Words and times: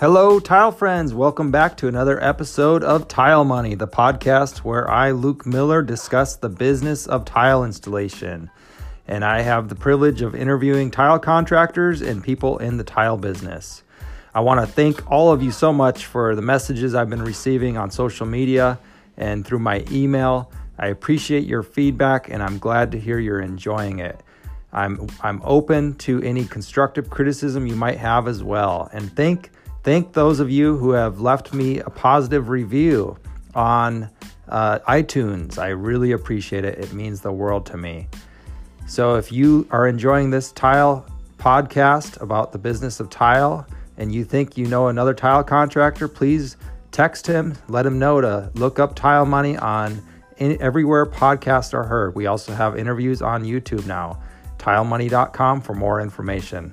Hello, 0.00 0.38
tile 0.38 0.70
friends. 0.70 1.12
Welcome 1.12 1.50
back 1.50 1.76
to 1.78 1.88
another 1.88 2.22
episode 2.22 2.84
of 2.84 3.08
Tile 3.08 3.44
Money, 3.44 3.74
the 3.74 3.88
podcast 3.88 4.58
where 4.58 4.88
I, 4.88 5.10
Luke 5.10 5.44
Miller, 5.44 5.82
discuss 5.82 6.36
the 6.36 6.48
business 6.48 7.08
of 7.08 7.24
tile 7.24 7.64
installation. 7.64 8.48
And 9.08 9.24
I 9.24 9.40
have 9.40 9.68
the 9.68 9.74
privilege 9.74 10.22
of 10.22 10.36
interviewing 10.36 10.92
tile 10.92 11.18
contractors 11.18 12.00
and 12.00 12.22
people 12.22 12.58
in 12.58 12.76
the 12.76 12.84
tile 12.84 13.16
business. 13.16 13.82
I 14.32 14.38
want 14.38 14.60
to 14.60 14.72
thank 14.72 15.10
all 15.10 15.32
of 15.32 15.42
you 15.42 15.50
so 15.50 15.72
much 15.72 16.06
for 16.06 16.36
the 16.36 16.42
messages 16.42 16.94
I've 16.94 17.10
been 17.10 17.24
receiving 17.24 17.76
on 17.76 17.90
social 17.90 18.24
media 18.24 18.78
and 19.16 19.44
through 19.44 19.58
my 19.58 19.84
email. 19.90 20.52
I 20.78 20.86
appreciate 20.86 21.42
your 21.42 21.64
feedback 21.64 22.28
and 22.28 22.40
I'm 22.40 22.60
glad 22.60 22.92
to 22.92 23.00
hear 23.00 23.18
you're 23.18 23.40
enjoying 23.40 23.98
it. 23.98 24.22
I'm 24.72 25.08
I'm 25.22 25.40
open 25.42 25.94
to 25.94 26.22
any 26.22 26.44
constructive 26.44 27.10
criticism 27.10 27.66
you 27.66 27.74
might 27.74 27.98
have 27.98 28.28
as 28.28 28.44
well. 28.44 28.88
And 28.92 29.10
thank 29.16 29.50
Thank 29.82 30.12
those 30.12 30.40
of 30.40 30.50
you 30.50 30.76
who 30.76 30.90
have 30.90 31.20
left 31.20 31.54
me 31.54 31.78
a 31.78 31.90
positive 31.90 32.48
review 32.48 33.16
on 33.54 34.10
uh, 34.48 34.78
iTunes. 34.80 35.58
I 35.58 35.68
really 35.68 36.12
appreciate 36.12 36.64
it. 36.64 36.78
It 36.78 36.92
means 36.92 37.20
the 37.20 37.32
world 37.32 37.66
to 37.66 37.76
me. 37.76 38.08
So, 38.86 39.16
if 39.16 39.30
you 39.30 39.66
are 39.70 39.86
enjoying 39.86 40.30
this 40.30 40.52
tile 40.52 41.06
podcast 41.36 42.20
about 42.20 42.52
the 42.52 42.58
business 42.58 43.00
of 43.00 43.10
tile 43.10 43.66
and 43.96 44.12
you 44.12 44.24
think 44.24 44.56
you 44.56 44.66
know 44.66 44.88
another 44.88 45.14
tile 45.14 45.44
contractor, 45.44 46.08
please 46.08 46.56
text 46.90 47.26
him, 47.26 47.54
let 47.68 47.86
him 47.86 47.98
know 47.98 48.20
to 48.20 48.50
look 48.54 48.78
up 48.78 48.94
Tile 48.94 49.26
Money 49.26 49.56
on 49.56 50.02
in, 50.38 50.60
everywhere 50.60 51.06
podcasts 51.06 51.74
are 51.74 51.84
heard. 51.84 52.14
We 52.14 52.26
also 52.26 52.52
have 52.52 52.78
interviews 52.78 53.22
on 53.22 53.44
YouTube 53.44 53.86
now. 53.86 54.20
TileMoney.com 54.58 55.60
for 55.60 55.74
more 55.74 56.00
information. 56.00 56.72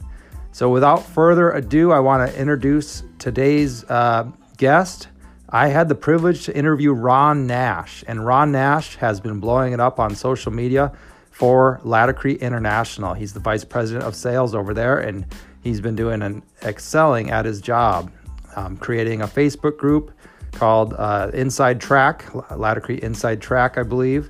So, 0.56 0.70
without 0.70 1.06
further 1.06 1.52
ado, 1.52 1.92
I 1.92 2.00
want 2.00 2.32
to 2.32 2.40
introduce 2.40 3.04
today's 3.20 3.84
uh, 3.90 4.32
guest. 4.56 5.10
I 5.50 5.68
had 5.68 5.90
the 5.90 5.96
privilege 5.96 6.46
to 6.46 6.56
interview 6.56 6.94
Ron 6.94 7.46
Nash, 7.46 8.06
and 8.08 8.26
Ron 8.26 8.54
Nash 8.54 8.96
has 8.96 9.20
been 9.20 9.42
blowing 9.42 9.74
it 9.74 9.82
up 9.82 10.00
on 10.00 10.16
social 10.16 10.54
media 10.54 10.94
for 11.30 11.82
Laticrete 11.84 12.40
International. 12.40 13.14
He's 13.14 13.34
the 13.34 13.42
vice 13.42 13.66
president 13.66 14.06
of 14.06 14.16
sales 14.16 14.56
over 14.56 14.74
there, 14.74 14.98
and 14.98 15.26
he's 15.62 15.82
been 15.82 15.98
doing 15.98 16.22
an 16.22 16.42
excelling 16.64 17.32
at 17.32 17.44
his 17.44 17.60
job, 17.60 18.10
um, 18.56 18.78
creating 18.78 19.24
a 19.24 19.28
Facebook 19.28 19.78
group 19.78 20.14
called 20.54 20.94
uh, 20.94 21.32
Inside 21.34 21.82
Track, 21.82 22.28
Laticrete 22.28 23.00
Inside 23.00 23.42
Track, 23.42 23.78
I 23.78 23.84
believe. 23.84 24.30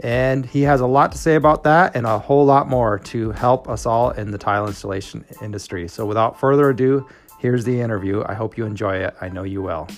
And 0.00 0.44
he 0.44 0.62
has 0.62 0.80
a 0.80 0.86
lot 0.86 1.12
to 1.12 1.18
say 1.18 1.36
about 1.36 1.64
that 1.64 1.96
and 1.96 2.06
a 2.06 2.18
whole 2.18 2.44
lot 2.44 2.68
more 2.68 2.98
to 2.98 3.30
help 3.30 3.68
us 3.68 3.86
all 3.86 4.10
in 4.10 4.30
the 4.30 4.38
tile 4.38 4.66
installation 4.66 5.24
industry. 5.40 5.88
So, 5.88 6.04
without 6.04 6.38
further 6.38 6.68
ado, 6.70 7.08
here's 7.38 7.64
the 7.64 7.80
interview. 7.80 8.22
I 8.26 8.34
hope 8.34 8.58
you 8.58 8.66
enjoy 8.66 8.96
it. 8.96 9.14
I 9.20 9.28
know 9.28 9.44
you 9.44 9.62
will. 9.62 9.88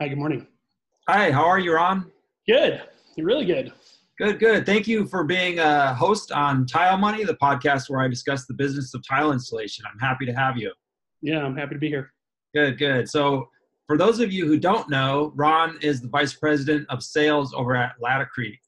Hi, 0.00 0.08
good 0.08 0.18
morning. 0.18 0.46
Hi, 1.08 1.30
how 1.30 1.44
are 1.44 1.58
you, 1.58 1.74
Ron? 1.74 2.10
Good. 2.48 2.82
You're 3.16 3.26
really 3.26 3.44
good. 3.44 3.72
Good, 4.18 4.38
good. 4.38 4.64
Thank 4.64 4.88
you 4.88 5.06
for 5.06 5.24
being 5.24 5.58
a 5.58 5.94
host 5.94 6.32
on 6.32 6.66
Tile 6.66 6.96
Money, 6.96 7.24
the 7.24 7.34
podcast 7.34 7.90
where 7.90 8.00
I 8.00 8.08
discuss 8.08 8.46
the 8.46 8.54
business 8.54 8.94
of 8.94 9.06
tile 9.06 9.32
installation. 9.32 9.84
I'm 9.92 9.98
happy 9.98 10.26
to 10.26 10.32
have 10.32 10.56
you. 10.56 10.72
Yeah, 11.20 11.44
I'm 11.44 11.56
happy 11.56 11.74
to 11.74 11.78
be 11.78 11.88
here. 11.88 12.11
Good, 12.54 12.78
good. 12.78 13.08
So, 13.08 13.48
for 13.86 13.98
those 13.98 14.20
of 14.20 14.32
you 14.32 14.46
who 14.46 14.58
don't 14.58 14.88
know, 14.88 15.32
Ron 15.34 15.78
is 15.82 16.00
the 16.00 16.08
vice 16.08 16.34
president 16.34 16.86
of 16.88 17.02
sales 17.02 17.52
over 17.52 17.74
at 17.74 17.94
Laticrete. 18.02 18.58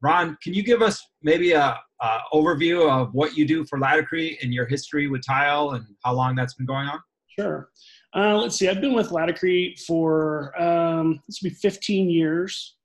Ron, 0.00 0.36
can 0.42 0.54
you 0.54 0.62
give 0.62 0.82
us 0.82 1.00
maybe 1.22 1.52
a, 1.52 1.78
a, 2.00 2.18
overview 2.32 2.90
of 2.90 3.14
what 3.14 3.36
you 3.36 3.46
do 3.46 3.64
for 3.64 3.78
Laticrete 3.78 4.42
and 4.42 4.52
your 4.52 4.66
history 4.66 5.08
with 5.08 5.24
tile 5.24 5.70
and 5.70 5.84
how 6.04 6.14
long 6.14 6.34
that's 6.34 6.54
been 6.54 6.66
going 6.66 6.88
on? 6.88 6.98
Sure. 7.38 7.68
Uh, 8.14 8.36
let's 8.36 8.56
see. 8.56 8.68
I've 8.68 8.80
been 8.80 8.94
with 8.94 9.10
Laticrete 9.10 9.80
for 9.86 10.60
um, 10.60 11.20
this 11.28 11.40
will 11.42 11.50
be 11.50 11.54
15 11.54 12.10
years. 12.10 12.76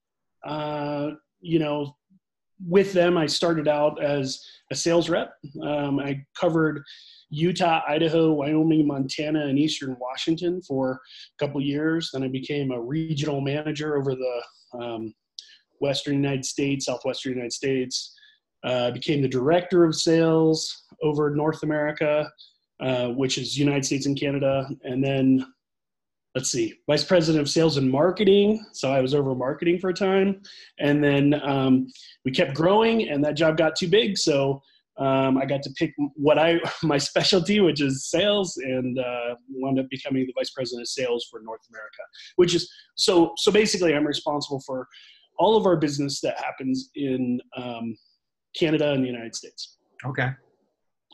Uh, 0.46 1.12
you 1.42 1.60
know, 1.60 1.96
with 2.66 2.94
them, 2.94 3.18
I 3.18 3.26
started 3.26 3.68
out 3.68 4.02
as 4.02 4.44
a 4.72 4.76
sales 4.76 5.10
rep. 5.10 5.34
Um, 5.64 6.00
I 6.00 6.24
covered 6.40 6.84
Utah, 7.30 7.82
Idaho, 7.88 8.32
Wyoming, 8.32 8.88
Montana, 8.88 9.48
and 9.48 9.60
Eastern 9.60 9.98
Washington 10.00 10.62
for 10.62 10.92
a 10.94 11.46
couple 11.46 11.62
years. 11.62 12.10
Then 12.14 12.24
I 12.24 12.30
became 12.30 12.72
a 12.72 12.82
regional 12.82 13.42
manager 13.42 13.98
over 13.98 14.16
the 14.16 14.42
um, 14.80 15.14
Western 15.80 16.16
United 16.16 16.46
States, 16.46 16.86
Southwestern 16.86 17.34
United 17.34 17.54
States. 17.54 18.14
Uh, 18.64 18.92
became 18.92 19.22
the 19.22 19.28
director 19.28 19.86
of 19.86 19.96
sales 19.96 20.84
over 21.04 21.30
North 21.30 21.62
America, 21.64 22.30
uh, 22.80 23.08
which 23.10 23.38
is 23.38 23.58
United 23.58 23.86
States 23.86 24.08
and 24.08 24.20
Canada. 24.20 24.68
And 24.84 25.04
then, 25.04 25.46
let's 26.34 26.52
see, 26.52 26.74
vice 26.88 27.04
president 27.04 27.42
of 27.42 27.50
sales 27.50 27.78
and 27.78 27.90
marketing. 27.90 28.66
So 28.74 28.92
I 28.92 29.00
was 29.00 29.14
over 29.14 29.36
marketing 29.36 29.80
for 29.80 29.92
a 29.92 29.94
time. 29.94 30.42
And 30.80 31.04
then 31.04 31.40
um, 31.44 31.88
we 32.26 32.32
kept 32.32 32.56
growing, 32.56 33.10
and 33.10 33.24
that 33.24 33.36
job 33.36 33.58
got 33.58 33.76
too 33.76 33.88
big. 33.88 34.18
So 34.18 34.62
um, 34.98 35.38
I 35.38 35.46
got 35.46 35.62
to 35.64 35.70
pick 35.72 35.94
what 36.16 36.40
I 36.40 36.60
my 36.84 36.98
specialty, 36.98 37.60
which 37.60 37.82
is 37.82 38.10
sales, 38.10 38.58
and 38.58 38.98
uh, 39.00 39.36
wound 39.50 39.80
up 39.80 39.90
becoming 39.90 40.26
the 40.26 40.34
vice 40.38 40.50
president 40.50 40.84
of 40.84 40.88
sales 40.90 41.28
for 41.30 41.42
North 41.42 41.62
America. 41.70 42.02
Which 42.36 42.56
is 42.56 42.72
so 42.96 43.34
so 43.38 43.52
basically, 43.52 43.96
I'm 43.96 44.08
responsible 44.08 44.62
for 44.66 44.88
all 45.38 45.56
of 45.56 45.66
our 45.66 45.78
business 45.78 46.20
that 46.22 46.38
happens 46.40 46.90
in 46.96 47.40
um, 47.56 47.96
Canada 48.56 48.92
and 48.92 49.04
the 49.04 49.08
United 49.08 49.36
States. 49.36 49.78
Okay. 50.06 50.32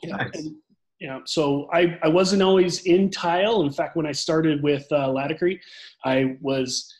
Yeah. 0.02 0.16
Nice. 0.16 0.34
And, 0.34 0.56
yeah. 1.00 1.18
So 1.26 1.68
I 1.72 1.98
I 2.02 2.08
wasn't 2.08 2.42
always 2.42 2.84
in 2.84 3.10
tile. 3.10 3.62
In 3.62 3.70
fact, 3.70 3.96
when 3.96 4.06
I 4.06 4.12
started 4.12 4.62
with 4.62 4.86
uh, 4.92 5.08
Laticrete, 5.08 5.60
I 6.04 6.36
was 6.40 6.90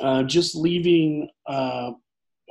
uh, 0.00 0.24
just 0.24 0.56
leaving 0.56 1.28
uh, 1.46 1.92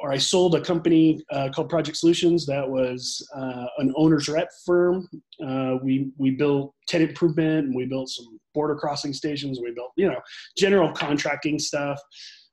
or 0.03 0.11
I 0.11 0.17
sold 0.17 0.53
a 0.53 0.59
company 0.59 1.23
uh, 1.31 1.47
called 1.55 1.69
Project 1.69 1.95
Solutions 1.95 2.45
that 2.47 2.69
was 2.69 3.25
uh, 3.33 3.65
an 3.77 3.93
owner's 3.95 4.27
rep 4.27 4.49
firm. 4.65 5.07
Uh, 5.43 5.77
we 5.81 6.11
we 6.17 6.31
built 6.31 6.75
tenant 6.89 7.11
improvement 7.11 7.67
and 7.67 7.75
we 7.75 7.85
built 7.85 8.09
some 8.09 8.37
border 8.53 8.75
crossing 8.75 9.13
stations. 9.13 9.61
We 9.63 9.71
built 9.71 9.93
you 9.95 10.09
know 10.09 10.19
general 10.57 10.91
contracting 10.91 11.57
stuff. 11.57 12.01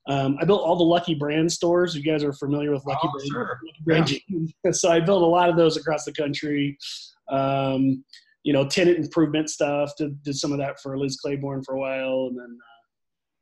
Um, 0.07 0.37
I 0.41 0.45
built 0.45 0.61
all 0.61 0.77
the 0.77 0.83
Lucky 0.83 1.13
Brand 1.13 1.51
stores. 1.51 1.93
You 1.93 2.01
guys 2.01 2.23
are 2.23 2.31
familiar 2.33 2.71
with 2.71 2.85
Lucky 2.85 3.09
oh, 3.09 3.11
Brand. 3.11 3.29
Sure. 3.29 3.59
Lucky 3.65 3.83
Brand 3.83 4.11
yeah. 4.63 4.71
so 4.71 4.89
I 4.89 5.01
built 5.01 5.21
a 5.21 5.25
lot 5.25 5.49
of 5.49 5.57
those 5.57 5.75
across 5.75 6.05
the 6.05 6.13
country. 6.13 6.77
Um, 7.29 8.05
you 8.43 8.53
know, 8.53 8.65
tenant 8.65 8.97
improvement 8.97 9.49
stuff. 9.49 9.91
Did, 9.97 10.23
did 10.23 10.35
some 10.35 10.53
of 10.53 10.57
that 10.59 10.79
for 10.79 10.97
Liz 10.97 11.17
Claiborne 11.17 11.63
for 11.63 11.75
a 11.75 11.79
while, 11.79 12.29
and 12.29 12.39
then 12.39 12.57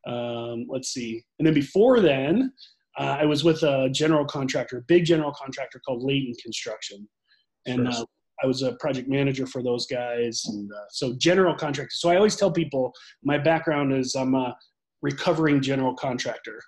uh, 0.08 0.12
um, 0.12 0.66
let's 0.68 0.90
see. 0.90 1.24
And 1.38 1.46
then 1.46 1.54
before 1.54 2.00
then, 2.00 2.52
uh, 2.98 3.18
I 3.20 3.26
was 3.26 3.44
with 3.44 3.64
a 3.64 3.90
general 3.92 4.26
contractor, 4.26 4.84
big 4.88 5.06
general 5.06 5.32
contractor 5.32 5.80
called 5.86 6.04
Layton 6.04 6.34
Construction, 6.42 7.08
and 7.66 7.88
uh, 7.88 8.06
I 8.44 8.48
was 8.48 8.62
a 8.62 8.74
project 8.74 9.08
manager 9.08 9.46
for 9.46 9.62
those 9.62 9.86
guys. 9.86 10.44
And 10.48 10.72
uh, 10.72 10.86
so 10.90 11.14
general 11.18 11.56
contractor. 11.56 11.96
So 11.96 12.10
I 12.10 12.16
always 12.16 12.36
tell 12.36 12.52
people 12.52 12.94
my 13.24 13.38
background 13.38 13.94
is 13.94 14.16
I'm 14.16 14.36
a 14.36 14.56
recovering 15.02 15.62
general 15.62 15.94
contractor. 15.96 16.62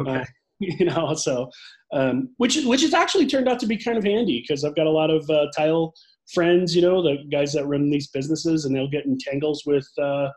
Okay. 0.00 0.16
Uh, 0.16 0.24
you 0.60 0.86
know, 0.86 1.14
so 1.14 1.48
um, 1.92 2.30
which 2.38 2.56
which 2.64 2.82
has 2.82 2.92
actually 2.92 3.26
turned 3.26 3.48
out 3.48 3.60
to 3.60 3.66
be 3.66 3.76
kind 3.76 3.96
of 3.96 4.04
handy 4.04 4.44
because 4.46 4.64
I've 4.64 4.74
got 4.74 4.88
a 4.88 4.90
lot 4.90 5.08
of 5.08 5.28
uh, 5.30 5.46
tile 5.56 5.94
friends, 6.34 6.74
you 6.74 6.82
know, 6.82 7.00
the 7.00 7.18
guys 7.30 7.52
that 7.52 7.66
run 7.66 7.90
these 7.90 8.08
businesses, 8.08 8.64
and 8.64 8.74
they'll 8.74 8.90
get 8.90 9.06
in 9.06 9.16
tangles 9.18 9.62
with 9.66 9.88
uh, 10.02 10.28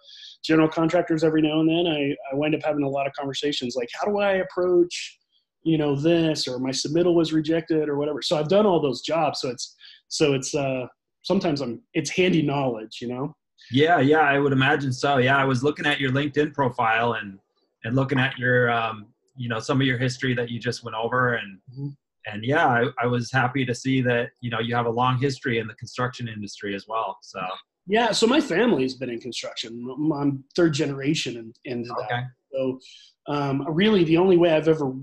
general 0.43 0.69
contractors 0.69 1.23
every 1.23 1.41
now 1.41 1.59
and 1.59 1.69
then. 1.69 1.87
I, 1.87 2.15
I 2.31 2.35
wind 2.35 2.53
up 2.53 2.61
having 2.63 2.83
a 2.83 2.89
lot 2.89 3.07
of 3.07 3.13
conversations 3.13 3.75
like, 3.75 3.89
how 3.99 4.07
do 4.07 4.19
I 4.19 4.33
approach 4.33 5.17
you 5.63 5.77
know 5.77 5.95
this 5.95 6.47
or 6.47 6.59
my 6.59 6.71
submittal 6.71 7.13
was 7.13 7.33
rejected 7.33 7.89
or 7.89 7.97
whatever. 7.97 8.21
So 8.21 8.37
i've 8.37 8.47
done 8.49 8.65
all 8.65 8.81
those 8.81 9.01
jobs. 9.01 9.41
So 9.41 9.49
it's 9.49 9.75
so 10.07 10.33
it's 10.33 10.53
uh 10.53 10.87
sometimes 11.23 11.61
i'm 11.61 11.81
it's 11.93 12.09
handy 12.09 12.41
knowledge 12.41 12.99
you 13.01 13.07
know? 13.07 13.35
Yeah 13.71 13.99
yeah 13.99 14.21
i 14.21 14.39
would 14.39 14.53
imagine 14.53 14.91
so. 14.91 15.17
Yeah 15.17 15.37
i 15.37 15.45
was 15.45 15.63
looking 15.63 15.85
at 15.85 15.99
your 15.99 16.11
linkedin 16.11 16.53
profile 16.53 17.13
and 17.13 17.39
and 17.83 17.95
looking 17.95 18.19
at 18.19 18.37
your 18.37 18.71
um 18.71 19.07
you 19.35 19.49
know 19.49 19.59
some 19.59 19.79
of 19.79 19.87
your 19.87 19.97
history 19.97 20.33
that 20.33 20.49
you 20.49 20.59
just 20.59 20.83
went 20.83 20.95
over 20.95 21.35
and 21.35 21.59
mm-hmm. 21.71 21.87
and 22.25 22.43
yeah 22.43 22.67
I, 22.67 22.85
I 23.01 23.07
was 23.07 23.31
happy 23.31 23.65
to 23.65 23.73
see 23.73 24.01
that 24.01 24.29
you 24.41 24.49
know 24.49 24.59
you 24.59 24.75
have 24.75 24.85
a 24.85 24.91
long 24.91 25.19
history 25.19 25.59
in 25.59 25.67
the 25.67 25.75
construction 25.75 26.27
industry 26.27 26.75
as 26.75 26.87
well 26.87 27.17
so. 27.21 27.41
Yeah 27.87 28.11
so 28.11 28.27
my 28.27 28.41
family 28.41 28.83
has 28.83 28.95
been 28.95 29.09
in 29.09 29.19
construction. 29.19 29.87
I'm 30.13 30.43
third 30.55 30.73
generation 30.73 31.53
into 31.65 31.91
okay. 31.93 32.07
that 32.09 32.23
so 32.51 32.79
um, 33.27 33.65
really 33.69 34.03
the 34.03 34.17
only 34.17 34.37
way 34.37 34.51
i've 34.51 34.67
ever 34.67 34.93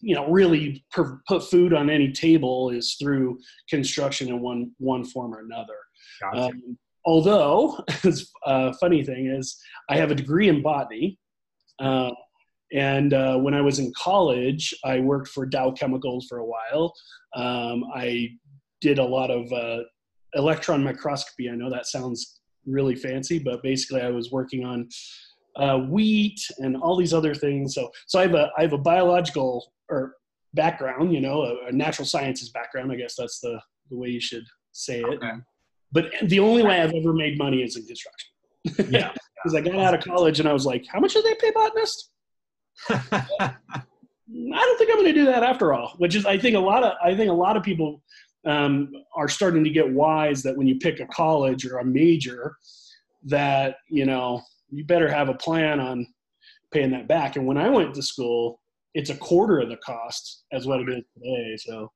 you 0.00 0.14
know 0.14 0.30
really 0.30 0.84
per, 0.90 1.20
put 1.26 1.42
food 1.42 1.72
on 1.72 1.90
any 1.90 2.12
table 2.12 2.70
is 2.70 2.96
through 3.00 3.38
construction 3.68 4.28
in 4.28 4.40
one 4.40 4.70
one 4.78 5.04
form 5.04 5.34
or 5.34 5.40
another 5.40 5.78
gotcha. 6.20 6.46
um, 6.46 6.78
although 7.04 7.78
a 8.04 8.12
uh, 8.46 8.72
funny 8.80 9.02
thing 9.02 9.26
is 9.26 9.60
i 9.88 9.96
have 9.96 10.10
a 10.10 10.14
degree 10.14 10.48
in 10.48 10.62
botany 10.62 11.18
uh, 11.80 12.10
and 12.72 13.14
uh, 13.14 13.36
when 13.36 13.54
i 13.54 13.60
was 13.60 13.78
in 13.78 13.92
college 13.96 14.72
i 14.84 15.00
worked 15.00 15.28
for 15.28 15.44
dow 15.44 15.70
chemicals 15.70 16.26
for 16.28 16.38
a 16.38 16.46
while 16.46 16.94
um, 17.36 17.84
i 17.94 18.28
did 18.80 18.98
a 18.98 19.04
lot 19.04 19.30
of 19.30 19.50
uh, 19.52 19.82
electron 20.34 20.84
microscopy. 20.84 21.48
I 21.50 21.54
know 21.54 21.70
that 21.70 21.86
sounds 21.86 22.40
really 22.66 22.94
fancy, 22.94 23.38
but 23.38 23.62
basically 23.62 24.02
I 24.02 24.10
was 24.10 24.30
working 24.30 24.64
on 24.64 24.88
uh, 25.56 25.78
wheat 25.78 26.40
and 26.58 26.76
all 26.76 26.96
these 26.96 27.14
other 27.14 27.34
things. 27.34 27.74
So, 27.74 27.90
so 28.06 28.18
I 28.18 28.22
have 28.22 28.34
a 28.34 28.50
I 28.58 28.62
have 28.62 28.72
a 28.72 28.78
biological 28.78 29.72
or 29.88 30.14
background, 30.54 31.12
you 31.12 31.20
know, 31.20 31.42
a, 31.42 31.68
a 31.68 31.72
natural 31.72 32.06
sciences 32.06 32.50
background. 32.50 32.92
I 32.92 32.96
guess 32.96 33.14
that's 33.16 33.40
the 33.40 33.60
the 33.90 33.96
way 33.96 34.08
you 34.08 34.20
should 34.20 34.44
say 34.72 35.00
it. 35.00 35.06
Okay. 35.06 35.32
But 35.92 36.06
the 36.24 36.40
only 36.40 36.64
way 36.64 36.80
I've 36.80 36.92
ever 36.92 37.12
made 37.12 37.38
money 37.38 37.62
is 37.62 37.76
in 37.76 37.86
construction. 37.86 38.30
Yeah. 38.90 39.12
Because 39.36 39.54
I 39.54 39.60
got 39.60 39.78
out 39.78 39.92
of 39.92 40.02
college 40.02 40.40
and 40.40 40.48
I 40.48 40.54
was 40.54 40.64
like, 40.64 40.86
how 40.90 40.98
much 40.98 41.12
do 41.12 41.20
they 41.20 41.34
pay 41.34 41.50
botanists? 41.50 42.08
I 42.88 43.54
don't 44.28 44.78
think 44.78 44.90
I'm 44.90 44.96
going 44.96 45.04
to 45.04 45.12
do 45.12 45.26
that 45.26 45.42
after 45.42 45.74
all. 45.74 45.94
Which 45.98 46.14
is, 46.14 46.24
I 46.24 46.38
think 46.38 46.56
a 46.56 46.60
lot 46.60 46.82
of 46.82 46.94
I 47.04 47.14
think 47.14 47.30
a 47.30 47.34
lot 47.34 47.56
of 47.56 47.62
people 47.62 48.02
um, 48.46 48.90
are 49.14 49.28
starting 49.28 49.62
to 49.64 49.70
get 49.70 49.88
wise 49.88 50.42
that 50.42 50.56
when 50.56 50.66
you 50.66 50.78
pick 50.78 51.00
a 51.00 51.06
college 51.06 51.66
or 51.66 51.78
a 51.78 51.84
major, 51.84 52.56
that 53.24 53.76
you 53.90 54.06
know 54.06 54.42
you 54.74 54.84
better 54.84 55.08
have 55.08 55.28
a 55.28 55.34
plan 55.34 55.80
on 55.80 56.06
paying 56.72 56.90
that 56.90 57.08
back. 57.08 57.36
And 57.36 57.46
when 57.46 57.56
I 57.56 57.68
went 57.68 57.94
to 57.94 58.02
school, 58.02 58.60
it's 58.94 59.10
a 59.10 59.16
quarter 59.16 59.60
of 59.60 59.68
the 59.68 59.76
cost 59.78 60.44
as 60.52 60.66
what 60.66 60.80
it 60.80 60.88
is 60.88 61.04
today. 61.16 61.56
So 61.58 61.90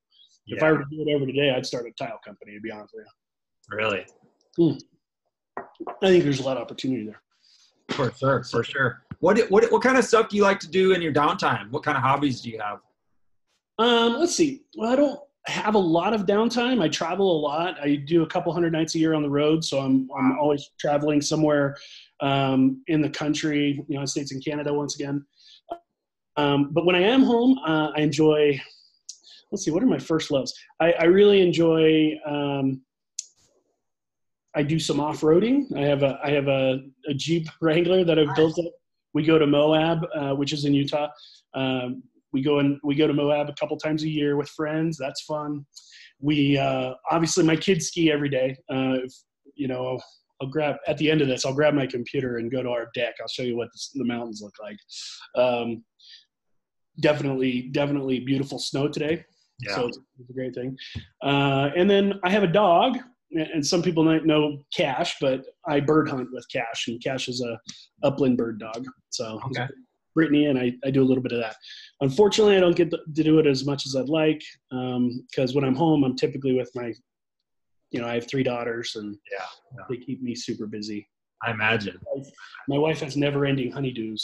yeah. 0.46 0.56
if 0.56 0.62
I 0.62 0.72
were 0.72 0.78
to 0.78 0.84
do 0.90 1.04
it 1.06 1.14
over 1.14 1.26
today, 1.26 1.52
I'd 1.54 1.66
start 1.66 1.86
a 1.86 1.92
tile 2.02 2.18
company. 2.24 2.54
To 2.54 2.60
be 2.60 2.70
honest 2.70 2.94
with 2.94 3.06
you. 3.06 3.76
Really. 3.76 4.06
Hmm. 4.56 4.78
I 6.02 6.08
think 6.08 6.24
there's 6.24 6.40
a 6.40 6.44
lot 6.44 6.56
of 6.56 6.62
opportunity 6.62 7.04
there. 7.04 7.22
For 7.90 8.12
sure, 8.12 8.44
for 8.44 8.62
sure. 8.64 9.02
What 9.20 9.38
what 9.50 9.70
what 9.72 9.82
kind 9.82 9.96
of 9.96 10.04
stuff 10.04 10.28
do 10.28 10.36
you 10.36 10.42
like 10.42 10.60
to 10.60 10.68
do 10.68 10.92
in 10.92 11.02
your 11.02 11.12
downtime? 11.12 11.70
What 11.70 11.82
kind 11.82 11.96
of 11.96 12.02
hobbies 12.02 12.40
do 12.40 12.50
you 12.50 12.60
have? 12.60 12.78
Um, 13.78 14.18
let's 14.18 14.34
see. 14.34 14.62
Well, 14.76 14.92
I 14.92 14.96
don't 14.96 15.20
have 15.46 15.74
a 15.74 15.78
lot 15.78 16.12
of 16.12 16.26
downtime. 16.26 16.82
I 16.82 16.88
travel 16.88 17.38
a 17.38 17.38
lot. 17.40 17.80
I 17.80 17.96
do 17.96 18.22
a 18.22 18.26
couple 18.26 18.52
hundred 18.52 18.72
nights 18.72 18.94
a 18.94 18.98
year 18.98 19.14
on 19.14 19.22
the 19.22 19.30
road, 19.30 19.64
so 19.64 19.78
I'm 19.78 20.08
I'm 20.16 20.38
always 20.38 20.70
traveling 20.78 21.20
somewhere 21.20 21.76
um, 22.20 22.82
in 22.88 23.00
the 23.00 23.10
country, 23.10 23.82
United 23.88 24.08
States 24.08 24.32
and 24.32 24.44
Canada 24.44 24.72
once 24.72 24.94
again. 24.94 25.24
Um, 26.36 26.70
but 26.72 26.84
when 26.84 26.94
I 26.94 27.02
am 27.02 27.22
home, 27.22 27.58
uh, 27.66 27.90
I 27.96 28.00
enjoy. 28.00 28.60
Let's 29.50 29.64
see, 29.64 29.70
what 29.70 29.82
are 29.82 29.86
my 29.86 29.98
first 29.98 30.30
loves? 30.30 30.52
I, 30.78 30.92
I 30.92 31.04
really 31.04 31.40
enjoy. 31.40 32.12
Um, 32.26 32.82
I 34.54 34.62
do 34.62 34.78
some 34.78 35.00
off-roading. 35.00 35.74
I 35.76 35.82
have 35.82 36.02
a 36.02 36.18
I 36.22 36.30
have 36.30 36.48
a, 36.48 36.80
a 37.08 37.14
Jeep 37.14 37.48
Wrangler 37.62 38.04
that 38.04 38.18
I've 38.18 38.34
built 38.34 38.58
up. 38.58 38.72
We 39.14 39.24
go 39.24 39.38
to 39.38 39.46
Moab, 39.46 40.04
uh, 40.14 40.34
which 40.34 40.52
is 40.52 40.64
in 40.66 40.74
Utah. 40.74 41.08
Um, 41.54 42.02
we 42.32 42.42
go 42.42 42.58
and 42.58 42.78
we 42.84 42.94
go 42.94 43.06
to 43.06 43.12
Moab 43.12 43.48
a 43.48 43.54
couple 43.54 43.76
times 43.76 44.02
a 44.02 44.08
year 44.08 44.36
with 44.36 44.48
friends. 44.50 44.96
That's 44.98 45.22
fun. 45.22 45.64
We 46.20 46.58
uh, 46.58 46.94
obviously 47.10 47.44
my 47.44 47.56
kids 47.56 47.86
ski 47.86 48.10
every 48.10 48.28
day. 48.28 48.56
Uh, 48.70 49.04
if, 49.04 49.12
you 49.54 49.68
know, 49.68 49.98
I'll 50.40 50.48
grab 50.48 50.76
at 50.86 50.98
the 50.98 51.10
end 51.10 51.20
of 51.20 51.28
this. 51.28 51.44
I'll 51.44 51.54
grab 51.54 51.74
my 51.74 51.86
computer 51.86 52.36
and 52.36 52.50
go 52.50 52.62
to 52.62 52.70
our 52.70 52.88
deck. 52.94 53.14
I'll 53.20 53.28
show 53.28 53.42
you 53.42 53.56
what 53.56 53.68
the, 53.72 54.00
the 54.00 54.04
mountains 54.04 54.40
look 54.42 54.54
like. 54.60 54.76
Um, 55.36 55.84
definitely, 57.00 57.70
definitely 57.72 58.20
beautiful 58.20 58.58
snow 58.58 58.88
today. 58.88 59.24
Yeah. 59.60 59.74
So 59.74 59.88
it's, 59.88 59.98
it's 60.20 60.30
a 60.30 60.32
great 60.32 60.54
thing. 60.54 60.76
Uh, 61.22 61.70
and 61.76 61.90
then 61.90 62.20
I 62.22 62.30
have 62.30 62.44
a 62.44 62.48
dog, 62.48 62.98
and 63.32 63.66
some 63.66 63.82
people 63.82 64.04
might 64.04 64.24
know 64.24 64.58
Cash, 64.72 65.16
but 65.20 65.44
I 65.66 65.80
bird 65.80 66.08
hunt 66.08 66.28
with 66.32 66.46
Cash, 66.52 66.86
and 66.86 67.02
Cash 67.02 67.28
is 67.28 67.40
a 67.42 67.58
upland 68.06 68.36
bird 68.36 68.60
dog. 68.60 68.84
So 69.10 69.40
okay. 69.46 69.66
Brittany, 70.18 70.46
and 70.46 70.58
I, 70.58 70.72
I 70.84 70.90
do 70.90 71.02
a 71.02 71.08
little 71.10 71.22
bit 71.22 71.30
of 71.30 71.40
that. 71.40 71.54
Unfortunately, 72.00 72.56
I 72.56 72.60
don't 72.60 72.74
get 72.74 72.90
to 72.90 72.98
do 73.12 73.38
it 73.38 73.46
as 73.46 73.64
much 73.64 73.86
as 73.86 73.94
I'd 73.94 74.08
like 74.08 74.42
because 74.70 75.50
um, 75.50 75.54
when 75.54 75.64
I'm 75.64 75.76
home, 75.76 76.02
I'm 76.02 76.16
typically 76.16 76.54
with 76.54 76.70
my, 76.74 76.92
you 77.92 78.00
know, 78.00 78.08
I 78.08 78.14
have 78.14 78.28
three 78.28 78.42
daughters, 78.42 78.96
and 78.96 79.16
yeah, 79.30 79.46
yeah. 79.76 79.84
they 79.88 79.96
keep 79.96 80.20
me 80.20 80.34
super 80.34 80.66
busy. 80.66 81.08
I 81.46 81.52
imagine. 81.52 82.00
My 82.66 82.78
wife, 82.78 83.00
has 83.00 83.16
never-ending 83.16 83.70
honeydews. 83.72 84.22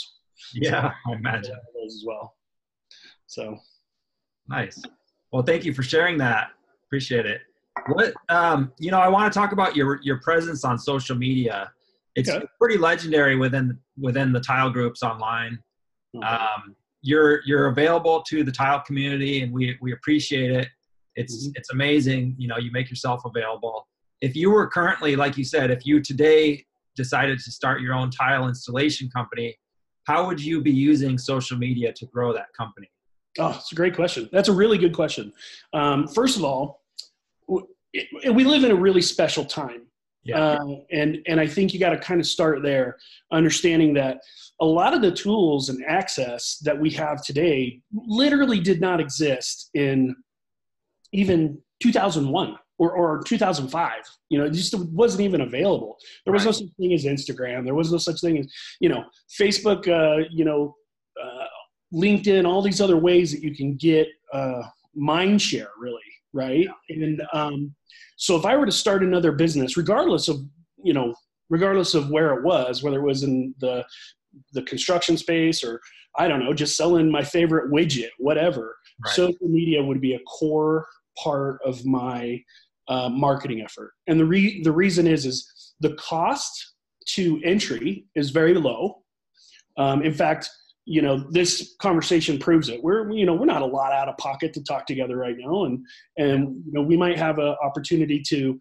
Yeah, 0.53 0.91
so 0.91 1.13
I 1.13 1.17
imagine 1.17 1.57
those 1.77 1.95
as 1.95 2.05
well. 2.05 2.35
So 3.29 3.57
nice. 4.49 4.83
Well, 5.31 5.45
thank 5.45 5.65
you 5.65 5.73
for 5.73 5.85
sharing 5.85 6.19
that. 6.19 6.49
Appreciate 6.87 7.25
it. 7.25 7.41
What 7.87 8.15
um, 8.29 8.73
you 8.81 8.91
know, 8.91 8.99
I 8.99 9.09
want 9.09 9.33
to 9.33 9.39
talk 9.39 9.53
about 9.53 9.77
your 9.77 10.01
your 10.03 10.19
presence 10.21 10.65
on 10.65 10.77
social 10.77 11.17
media. 11.17 11.71
It's 12.17 12.31
okay. 12.31 12.47
pretty 12.61 12.79
legendary 12.79 13.37
within 13.37 13.79
within 13.97 14.33
the 14.33 14.41
tile 14.41 14.71
groups 14.71 15.05
online. 15.05 15.59
Um, 16.23 16.77
you're 17.03 17.43
you're 17.45 17.67
available 17.67 18.23
to 18.23 18.45
the 18.45 18.53
tile 18.53 18.81
community, 18.81 19.43
and 19.43 19.53
we 19.53 19.77
we 19.81 19.93
appreciate 19.93 20.51
it. 20.51 20.69
It's 21.17 21.47
mm-hmm. 21.47 21.53
it's 21.57 21.71
amazing. 21.71 22.35
You 22.39 22.49
know, 22.49 22.57
you 22.59 22.71
make 22.73 22.91
yourself 22.91 23.25
available. 23.25 23.87
If 24.21 24.35
you 24.35 24.51
were 24.51 24.67
currently, 24.69 25.17
like 25.17 25.37
you 25.37 25.45
said, 25.45 25.71
if 25.71 25.85
you 25.85 26.01
today 26.01 26.65
decided 26.97 27.39
to 27.41 27.51
start 27.51 27.81
your 27.81 27.95
own 27.95 28.11
tile 28.11 28.49
installation 28.49 29.11
company, 29.11 29.57
how 30.05 30.27
would 30.27 30.41
you 30.41 30.63
be 30.63 30.71
using 30.71 31.19
social 31.19 31.59
media 31.59 31.93
to 31.93 32.07
grow 32.07 32.33
that 32.33 32.47
company? 32.57 32.91
Oh, 33.39 33.55
it's 33.59 33.73
a 33.73 33.75
great 33.75 33.97
question. 33.97 34.29
That's 34.33 34.49
a 34.49 34.53
really 34.53 34.79
good 34.79 34.95
question. 34.95 35.33
Um, 35.73 36.07
first 36.07 36.37
of 36.37 36.45
all, 36.45 36.83
we 37.49 38.45
live 38.45 38.65
in 38.65 38.71
a 38.71 38.77
really 38.77 39.03
special 39.03 39.45
time 39.45 39.83
yeah. 40.25 40.39
Uh, 40.39 40.77
and 40.91 41.19
and 41.27 41.39
I 41.39 41.47
think 41.47 41.75
you 41.75 41.81
got 41.81 41.91
to 41.91 41.99
kind 41.99 42.21
of 42.21 42.27
start 42.27 42.63
there, 42.63 42.97
understanding 43.33 43.95
that 43.95 44.19
a 44.61 44.65
lot 44.65 44.95
of 44.95 45.03
the 45.03 45.11
tools 45.11 45.69
and 45.69 45.85
access 45.87 46.59
that 46.59 46.79
we 46.79 46.91
have 46.91 47.23
today 47.23 47.81
literally 47.93 48.61
did 48.61 48.81
not 48.81 49.01
exist 49.01 49.71
in 49.75 50.15
even 51.13 51.59
2001 51.81 52.57
or, 52.79 52.93
or 52.93 53.23
2005 53.23 53.93
you 54.31 54.39
know 54.39 54.45
it 54.45 54.53
just 54.53 54.75
wasn't 54.91 55.21
even 55.21 55.43
available 55.43 55.97
there 56.25 56.33
was 56.33 56.43
right. 56.43 56.47
no 56.47 56.53
such 56.53 56.69
thing 56.79 56.93
as 56.93 57.05
instagram 57.05 57.65
there 57.65 57.75
was 57.75 57.93
no 57.93 57.99
such 57.99 58.21
thing 58.21 58.39
as 58.39 58.53
you 58.81 58.89
know 58.89 59.05
facebook 59.41 59.87
uh, 59.89 60.27
you 60.31 60.45
know 60.45 60.75
uh, 61.23 61.45
linkedin 61.93 62.47
all 62.47 62.63
these 62.63 62.81
other 62.81 62.97
ways 62.97 63.33
that 63.33 63.43
you 63.43 63.55
can 63.55 63.77
get 63.77 64.09
uh, 64.33 64.63
mind 64.95 65.41
share 65.41 65.71
really 65.79 66.01
right 66.35 66.67
yeah. 66.89 67.05
and 67.05 67.23
um, 67.33 67.75
so 68.17 68.37
if 68.37 68.45
I 68.45 68.57
were 68.57 68.67
to 68.67 68.73
start 68.73 69.03
another 69.03 69.33
business, 69.33 69.77
regardless 69.77 70.29
of 70.29 70.41
you 70.83 70.93
know, 70.93 71.15
regardless 71.49 71.95
of 71.95 72.11
where 72.11 72.35
it 72.35 72.45
was, 72.45 72.83
whether 72.83 72.99
it 72.99 73.07
was 73.07 73.23
in 73.23 73.55
the 73.59 73.85
the 74.53 74.63
construction 74.63 75.17
space 75.17 75.65
or 75.65 75.81
I 76.17 76.29
don't 76.29 76.45
know, 76.45 76.53
just 76.53 76.77
selling 76.77 77.11
my 77.11 77.25
favorite 77.25 77.73
widget, 77.73 78.11
whatever, 78.19 78.77
right. 79.05 79.15
social 79.15 79.49
media 79.49 79.83
would 79.83 80.01
be 80.01 80.15
a 80.15 80.21
core 80.21 80.87
part 81.23 81.61
of 81.65 81.85
my 81.85 82.41
uh, 82.89 83.09
marketing 83.09 83.63
effort. 83.63 83.93
And 84.07 84.21
the 84.21 84.25
re- 84.25 84.63
the 84.63 84.73
reason 84.73 85.07
is 85.07 85.27
is 85.27 85.75
the 85.81 85.95
cost 85.95 86.75
to 87.09 87.41
entry 87.45 88.07
is 88.15 88.31
very 88.31 88.55
low. 88.55 89.03
Um, 89.77 90.03
in 90.03 90.15
fact, 90.15 90.49
you 90.87 91.01
know 91.01 91.19
this 91.31 91.77
conversation 91.81 92.39
proves 92.39 92.69
it. 92.69 92.83
We're 92.83 93.11
you 93.11 93.25
know 93.25 93.35
we're 93.35 93.47
not 93.47 93.63
a 93.63 93.67
lot 93.67 93.93
out 93.93 94.09
of 94.09 94.17
pocket 94.19 94.53
to 94.55 94.63
talk 94.63 94.87
together 94.87 95.17
right 95.17 95.37
now. 95.39 95.65
And 95.65 95.85
and 96.19 96.63
you 96.67 96.73
know 96.73 96.83
we 96.83 96.97
might 96.97 97.19
have 97.19 97.39
an 97.39 97.57
opportunity 97.63 98.23
to 98.29 98.59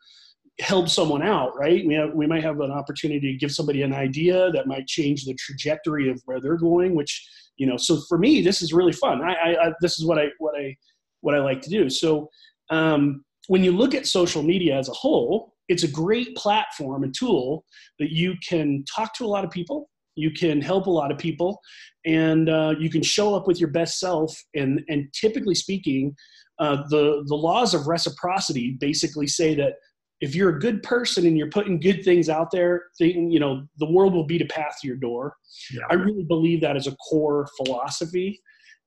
help 0.59 0.87
someone 0.87 1.23
out 1.23 1.57
right? 1.57 1.85
We 1.85 1.93
have 1.95 2.13
we 2.13 2.27
might 2.27 2.43
have 2.43 2.59
an 2.61 2.71
opportunity 2.71 3.31
to 3.33 3.37
give 3.37 3.51
somebody 3.51 3.81
an 3.81 3.93
idea 3.93 4.51
that 4.51 4.67
might 4.67 4.87
change 4.87 5.25
the 5.25 5.33
trajectory 5.35 6.09
of 6.09 6.21
where 6.25 6.39
they're 6.39 6.57
going 6.57 6.95
which 6.95 7.27
you 7.57 7.67
know 7.67 7.77
so 7.77 8.01
for 8.07 8.17
me 8.17 8.41
this 8.41 8.61
is 8.61 8.73
really 8.73 8.93
fun. 8.93 9.21
I, 9.21 9.33
I, 9.33 9.67
I 9.67 9.73
this 9.81 9.99
is 9.99 10.05
what 10.05 10.17
i 10.17 10.27
what 10.39 10.55
i 10.55 10.75
what 11.21 11.35
i 11.35 11.39
like 11.39 11.61
to 11.63 11.69
do. 11.69 11.89
So 11.89 12.29
um, 12.69 13.25
when 13.47 13.63
you 13.63 13.71
look 13.71 13.93
at 13.93 14.07
social 14.07 14.43
media 14.43 14.77
as 14.77 14.87
a 14.87 14.93
whole 14.93 15.53
it's 15.69 15.83
a 15.83 15.87
great 15.87 16.35
platform 16.35 17.03
and 17.03 17.15
tool 17.17 17.65
that 17.99 18.11
you 18.11 18.35
can 18.47 18.83
talk 18.93 19.13
to 19.15 19.25
a 19.25 19.27
lot 19.27 19.45
of 19.45 19.51
people 19.51 19.89
you 20.15 20.31
can 20.31 20.61
help 20.61 20.87
a 20.87 20.91
lot 20.91 21.11
of 21.11 21.17
people 21.17 21.59
and 22.05 22.49
uh, 22.49 22.73
you 22.79 22.89
can 22.89 23.01
show 23.01 23.33
up 23.33 23.47
with 23.47 23.59
your 23.59 23.69
best 23.69 23.99
self 23.99 24.35
and 24.55 24.81
and 24.89 25.11
typically 25.13 25.55
speaking 25.55 26.15
uh, 26.59 26.77
the 26.89 27.23
the 27.27 27.35
laws 27.35 27.73
of 27.73 27.87
reciprocity 27.87 28.77
basically 28.79 29.27
say 29.27 29.55
that 29.55 29.73
if 30.21 30.35
you're 30.35 30.55
a 30.55 30.59
good 30.59 30.81
person 30.83 31.25
and 31.25 31.37
you're 31.37 31.49
putting 31.49 31.79
good 31.79 32.03
things 32.03 32.29
out 32.29 32.51
there 32.51 32.83
then, 32.99 33.31
you 33.31 33.39
know 33.39 33.65
the 33.77 33.89
world 33.89 34.13
will 34.13 34.25
beat 34.25 34.41
a 34.41 34.45
path 34.45 34.77
to 34.81 34.87
your 34.87 34.97
door 34.97 35.35
yeah. 35.71 35.81
i 35.89 35.93
really 35.93 36.23
believe 36.23 36.61
that 36.61 36.77
is 36.77 36.87
a 36.87 36.95
core 36.97 37.47
philosophy 37.57 38.39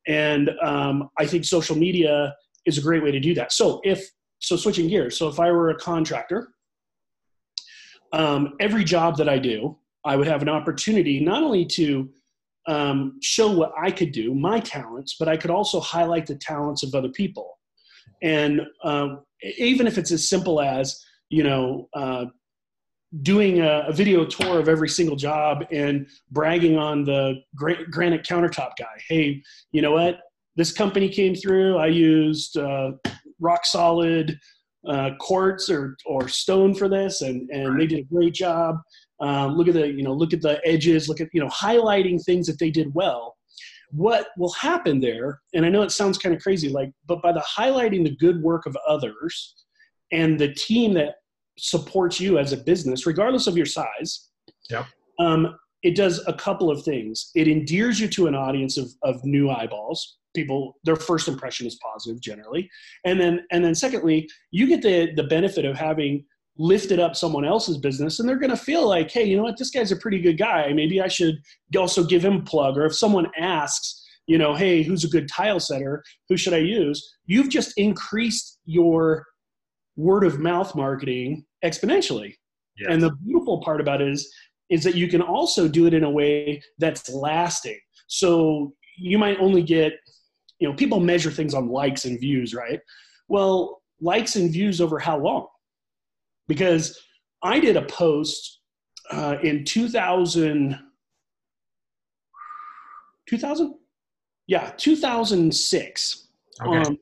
and 0.06 0.50
um, 0.62 1.08
i 1.18 1.26
think 1.26 1.44
social 1.44 1.76
media 1.76 2.34
is 2.66 2.78
a 2.78 2.82
great 2.82 3.02
way 3.02 3.10
to 3.10 3.20
do 3.20 3.34
that 3.34 3.52
so 3.52 3.80
if 3.84 4.06
so 4.38 4.56
switching 4.56 4.88
gears 4.88 5.18
so 5.18 5.28
if 5.28 5.40
i 5.40 5.50
were 5.50 5.70
a 5.70 5.78
contractor 5.78 6.48
um, 8.12 8.54
every 8.60 8.84
job 8.84 9.16
that 9.16 9.28
i 9.28 9.38
do 9.38 9.76
I 10.06 10.16
would 10.16 10.28
have 10.28 10.42
an 10.42 10.48
opportunity 10.48 11.20
not 11.20 11.42
only 11.42 11.64
to 11.66 12.08
um, 12.66 13.18
show 13.22 13.50
what 13.50 13.72
I 13.78 13.90
could 13.90 14.12
do, 14.12 14.34
my 14.34 14.60
talents, 14.60 15.16
but 15.18 15.28
I 15.28 15.36
could 15.36 15.50
also 15.50 15.80
highlight 15.80 16.26
the 16.26 16.36
talents 16.36 16.82
of 16.82 16.94
other 16.94 17.08
people. 17.08 17.58
And 18.22 18.62
um, 18.82 19.20
even 19.58 19.86
if 19.86 19.98
it's 19.98 20.10
as 20.10 20.28
simple 20.28 20.60
as, 20.60 21.00
you 21.28 21.42
know, 21.42 21.88
uh, 21.94 22.26
doing 23.22 23.60
a, 23.60 23.86
a, 23.88 23.92
video 23.92 24.24
tour 24.24 24.58
of 24.58 24.68
every 24.68 24.88
single 24.88 25.16
job 25.16 25.64
and 25.70 26.06
bragging 26.30 26.76
on 26.76 27.04
the 27.04 27.34
granite 27.54 28.24
countertop 28.24 28.70
guy. 28.78 29.00
Hey, 29.08 29.42
you 29.72 29.80
know 29.80 29.92
what? 29.92 30.18
This 30.56 30.72
company 30.72 31.08
came 31.08 31.34
through. 31.34 31.78
I 31.78 31.86
used 31.86 32.56
uh, 32.56 32.92
rock 33.38 33.64
solid 33.64 34.38
uh, 34.88 35.10
quartz 35.18 35.70
or 35.70 35.96
or 36.06 36.28
stone 36.28 36.74
for 36.74 36.88
this, 36.88 37.22
and 37.22 37.48
and 37.50 37.80
they 37.80 37.86
did 37.86 38.00
a 38.00 38.14
great 38.14 38.34
job. 38.34 38.76
Um, 39.20 39.56
look 39.56 39.68
at 39.68 39.74
the 39.74 39.88
you 39.88 40.02
know 40.02 40.12
look 40.12 40.32
at 40.32 40.42
the 40.42 40.60
edges, 40.66 41.08
look 41.08 41.20
at 41.20 41.28
you 41.32 41.40
know 41.40 41.48
highlighting 41.48 42.22
things 42.22 42.46
that 42.46 42.58
they 42.58 42.70
did 42.70 42.94
well. 42.94 43.36
What 43.90 44.28
will 44.36 44.52
happen 44.52 45.00
there? 45.00 45.40
And 45.54 45.64
I 45.64 45.68
know 45.68 45.82
it 45.82 45.92
sounds 45.92 46.18
kind 46.18 46.34
of 46.34 46.42
crazy, 46.42 46.68
like, 46.68 46.90
but 47.06 47.22
by 47.22 47.32
the 47.32 47.44
highlighting 47.56 48.02
the 48.02 48.16
good 48.16 48.42
work 48.42 48.66
of 48.66 48.76
others 48.86 49.54
and 50.12 50.38
the 50.38 50.52
team 50.54 50.92
that 50.94 51.16
supports 51.58 52.20
you 52.20 52.38
as 52.38 52.52
a 52.52 52.56
business, 52.56 53.06
regardless 53.06 53.46
of 53.46 53.56
your 53.56 53.66
size, 53.66 54.28
yep. 54.70 54.86
um, 55.18 55.56
it 55.82 55.94
does 55.94 56.22
a 56.26 56.32
couple 56.32 56.70
of 56.70 56.82
things. 56.82 57.30
It 57.34 57.48
endears 57.48 58.00
you 58.00 58.08
to 58.08 58.26
an 58.26 58.34
audience 58.34 58.76
of, 58.76 58.90
of 59.02 59.24
new 59.24 59.50
eyeballs. 59.50 60.18
People, 60.34 60.76
their 60.84 60.96
first 60.96 61.28
impression 61.28 61.66
is 61.66 61.76
positive 61.76 62.20
generally, 62.20 62.68
and 63.06 63.18
then 63.18 63.46
and 63.52 63.64
then 63.64 63.74
secondly, 63.74 64.28
you 64.50 64.66
get 64.66 64.82
the 64.82 65.12
the 65.14 65.24
benefit 65.24 65.64
of 65.64 65.78
having 65.78 66.26
lifted 66.58 66.98
up 66.98 67.14
someone 67.14 67.44
else's 67.44 67.78
business, 67.78 68.18
and 68.18 68.28
they're 68.28 68.38
going 68.38 68.50
to 68.50 68.56
feel 68.56 68.88
like, 68.88 69.10
hey, 69.10 69.24
you 69.24 69.36
know 69.36 69.42
what, 69.42 69.58
this 69.58 69.70
guy's 69.70 69.92
a 69.92 69.96
pretty 69.96 70.20
good 70.20 70.38
guy. 70.38 70.72
Maybe 70.72 71.00
I 71.00 71.08
should 71.08 71.36
also 71.76 72.04
give 72.04 72.24
him 72.24 72.36
a 72.36 72.42
plug. 72.42 72.78
Or 72.78 72.86
if 72.86 72.96
someone 72.96 73.26
asks, 73.38 74.02
you 74.26 74.38
know, 74.38 74.54
hey, 74.54 74.82
who's 74.82 75.04
a 75.04 75.08
good 75.08 75.28
tile 75.28 75.60
setter? 75.60 76.02
Who 76.28 76.36
should 76.36 76.54
I 76.54 76.58
use? 76.58 77.16
You've 77.26 77.50
just 77.50 77.72
increased 77.76 78.58
your 78.64 79.24
word 79.96 80.24
of 80.24 80.40
mouth 80.40 80.74
marketing 80.74 81.44
exponentially. 81.64 82.34
Yes. 82.78 82.88
And 82.90 83.02
the 83.02 83.12
beautiful 83.24 83.62
part 83.62 83.80
about 83.80 84.02
it 84.02 84.08
is, 84.08 84.30
is 84.68 84.82
that 84.84 84.94
you 84.96 85.08
can 85.08 85.22
also 85.22 85.68
do 85.68 85.86
it 85.86 85.94
in 85.94 86.04
a 86.04 86.10
way 86.10 86.60
that's 86.78 87.08
lasting. 87.08 87.78
So 88.08 88.74
you 88.98 89.18
might 89.18 89.38
only 89.38 89.62
get, 89.62 89.92
you 90.58 90.68
know, 90.68 90.74
people 90.74 91.00
measure 91.00 91.30
things 91.30 91.54
on 91.54 91.68
likes 91.68 92.04
and 92.04 92.18
views, 92.18 92.54
right? 92.54 92.80
Well, 93.28 93.82
likes 94.00 94.36
and 94.36 94.50
views 94.50 94.80
over 94.80 94.98
how 94.98 95.18
long? 95.18 95.46
Because 96.48 96.98
I 97.42 97.60
did 97.60 97.76
a 97.76 97.82
post 97.82 98.60
uh, 99.10 99.36
in 99.42 99.64
2000, 99.64 100.78
2000? 103.28 103.74
Yeah, 104.46 104.72
2006 104.76 106.28
okay. 106.64 106.76
um, 106.78 106.98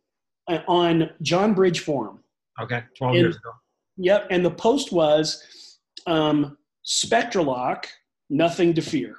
on 0.66 1.10
John 1.22 1.54
Bridge 1.54 1.80
Forum. 1.80 2.20
Okay, 2.60 2.82
12 2.96 3.14
and, 3.14 3.20
years 3.20 3.36
ago. 3.36 3.50
Yep, 3.96 4.26
and 4.30 4.44
the 4.44 4.50
post 4.50 4.92
was 4.92 5.78
um, 6.06 6.56
Spectralock, 6.84 7.86
nothing 8.30 8.74
to 8.74 8.82
fear. 8.82 9.16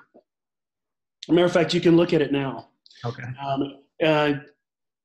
matter 1.29 1.46
of 1.46 1.51
fact, 1.51 1.74
you 1.74 1.82
can 1.82 1.96
look 1.96 2.13
at 2.13 2.22
it 2.22 2.32
now. 2.32 2.70
Okay. 3.05 3.24
Um, 3.24 3.77
uh, 4.03 4.34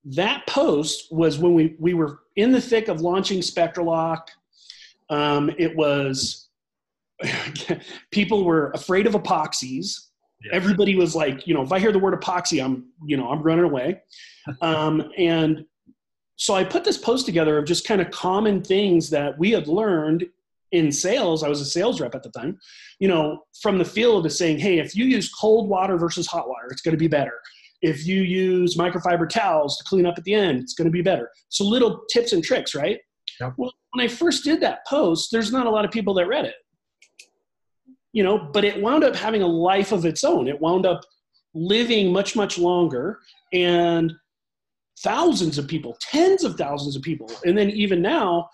that 0.04 0.46
post 0.46 1.12
was 1.12 1.38
when 1.38 1.54
we, 1.54 1.76
we 1.78 1.94
were 1.94 2.20
in 2.36 2.52
the 2.52 2.60
thick 2.60 2.88
of 2.88 3.00
launching 3.00 3.40
Spectralock. 3.40 4.28
Um, 5.10 5.50
it 5.58 5.74
was 5.76 6.48
people 8.10 8.44
were 8.44 8.70
afraid 8.70 9.06
of 9.06 9.14
epoxies. 9.14 9.96
Yes. 10.42 10.52
Everybody 10.52 10.96
was 10.96 11.14
like, 11.14 11.46
you 11.46 11.54
know, 11.54 11.62
if 11.62 11.72
I 11.72 11.78
hear 11.78 11.92
the 11.92 11.98
word 11.98 12.18
epoxy, 12.18 12.64
I'm, 12.64 12.86
you 13.04 13.16
know, 13.16 13.28
I'm 13.28 13.42
running 13.42 13.64
away. 13.64 14.02
Um, 14.62 15.12
and 15.18 15.66
so 16.36 16.54
I 16.54 16.64
put 16.64 16.82
this 16.82 16.96
post 16.96 17.26
together 17.26 17.58
of 17.58 17.66
just 17.66 17.86
kind 17.86 18.00
of 18.00 18.10
common 18.10 18.62
things 18.62 19.10
that 19.10 19.38
we 19.38 19.50
had 19.50 19.68
learned 19.68 20.24
in 20.72 20.90
sales. 20.90 21.42
I 21.42 21.48
was 21.48 21.60
a 21.60 21.66
sales 21.66 22.00
rep 22.00 22.14
at 22.14 22.22
the 22.22 22.30
time, 22.30 22.58
you 22.98 23.06
know, 23.06 23.44
from 23.60 23.76
the 23.76 23.84
field 23.84 24.24
of 24.24 24.32
saying, 24.32 24.58
hey, 24.58 24.78
if 24.78 24.96
you 24.96 25.04
use 25.04 25.30
cold 25.30 25.68
water 25.68 25.98
versus 25.98 26.26
hot 26.26 26.48
water, 26.48 26.68
it's 26.70 26.80
going 26.80 26.94
to 26.94 26.98
be 26.98 27.06
better. 27.06 27.38
If 27.82 28.06
you 28.06 28.22
use 28.22 28.76
microfiber 28.76 29.28
towels 29.28 29.76
to 29.76 29.84
clean 29.84 30.06
up 30.06 30.14
at 30.16 30.24
the 30.24 30.34
end, 30.34 30.62
it's 30.62 30.72
going 30.72 30.86
to 30.86 30.90
be 30.90 31.02
better. 31.02 31.30
So 31.50 31.64
little 31.64 32.02
tips 32.10 32.32
and 32.32 32.42
tricks, 32.42 32.74
right? 32.74 32.98
Yep. 33.40 33.54
Well, 33.56 33.72
when 33.92 34.04
I 34.04 34.08
first 34.08 34.44
did 34.44 34.60
that 34.60 34.86
post, 34.86 35.30
there's 35.32 35.52
not 35.52 35.66
a 35.66 35.70
lot 35.70 35.84
of 35.84 35.90
people 35.90 36.14
that 36.14 36.26
read 36.26 36.44
it. 36.44 36.54
You 38.12 38.24
know, 38.24 38.50
but 38.52 38.64
it 38.64 38.80
wound 38.82 39.04
up 39.04 39.14
having 39.14 39.42
a 39.42 39.46
life 39.46 39.92
of 39.92 40.04
its 40.04 40.24
own. 40.24 40.48
It 40.48 40.60
wound 40.60 40.84
up 40.84 41.00
living 41.54 42.12
much, 42.12 42.34
much 42.36 42.58
longer. 42.58 43.20
And 43.52 44.12
thousands 45.02 45.58
of 45.58 45.68
people, 45.68 45.96
tens 46.00 46.44
of 46.44 46.56
thousands 46.56 46.96
of 46.96 47.02
people. 47.02 47.30
And 47.44 47.56
then 47.56 47.70
even 47.70 48.02
now, 48.02 48.48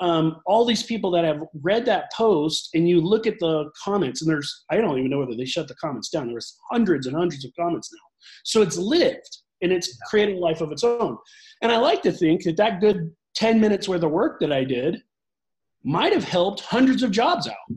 um, 0.00 0.40
all 0.46 0.64
these 0.64 0.82
people 0.82 1.10
that 1.12 1.24
have 1.24 1.42
read 1.62 1.84
that 1.86 2.10
post 2.12 2.70
and 2.74 2.88
you 2.88 3.00
look 3.00 3.26
at 3.26 3.38
the 3.38 3.70
comments 3.82 4.20
and 4.20 4.28
there's 4.28 4.64
i 4.70 4.76
don't 4.76 4.98
even 4.98 5.10
know 5.10 5.20
whether 5.20 5.36
they 5.36 5.44
shut 5.44 5.68
the 5.68 5.76
comments 5.76 6.08
down 6.08 6.26
there's 6.26 6.58
hundreds 6.70 7.06
and 7.06 7.14
hundreds 7.14 7.44
of 7.44 7.52
comments 7.58 7.88
now 7.92 8.08
so 8.44 8.62
it's 8.62 8.76
lived 8.76 9.38
and 9.60 9.70
it's 9.70 9.96
creating 10.08 10.40
life 10.40 10.60
of 10.60 10.72
its 10.72 10.82
own 10.82 11.16
and 11.62 11.70
i 11.70 11.76
like 11.76 12.02
to 12.02 12.10
think 12.10 12.42
that 12.42 12.56
that 12.56 12.80
good 12.80 13.12
10 13.34 13.60
minutes 13.60 13.88
worth 13.88 14.02
of 14.02 14.10
work 14.10 14.40
that 14.40 14.52
i 14.52 14.64
did 14.64 15.02
might 15.84 16.12
have 16.12 16.24
helped 16.24 16.60
hundreds 16.60 17.02
of 17.02 17.10
jobs 17.10 17.48
out. 17.48 17.76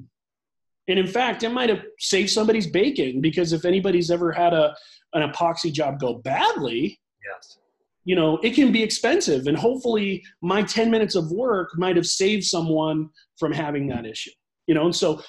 And 0.87 0.99
in 0.99 1.07
fact 1.07 1.43
it 1.43 1.49
might 1.49 1.69
have 1.69 1.83
saved 1.99 2.29
somebody's 2.29 2.67
bacon 2.67 3.21
because 3.21 3.53
if 3.53 3.65
anybody's 3.65 4.11
ever 4.11 4.31
had 4.31 4.53
a 4.53 4.75
an 5.13 5.27
epoxy 5.31 5.71
job 5.71 5.99
go 5.99 6.15
badly 6.15 6.99
yes. 7.25 7.57
you 8.03 8.15
know 8.15 8.37
it 8.43 8.53
can 8.53 8.71
be 8.71 8.83
expensive. 8.83 9.47
And 9.47 9.57
hopefully 9.57 10.23
my 10.41 10.61
10 10.61 10.91
minutes 10.91 11.15
of 11.15 11.31
work 11.31 11.69
might 11.77 11.95
have 11.95 12.05
saved 12.05 12.43
someone 12.43 13.09
from 13.39 13.51
having 13.51 13.87
that 13.87 14.05
issue 14.05 14.31
you 14.67 14.75
know? 14.75 14.85
And 14.85 14.95
so 14.95 15.21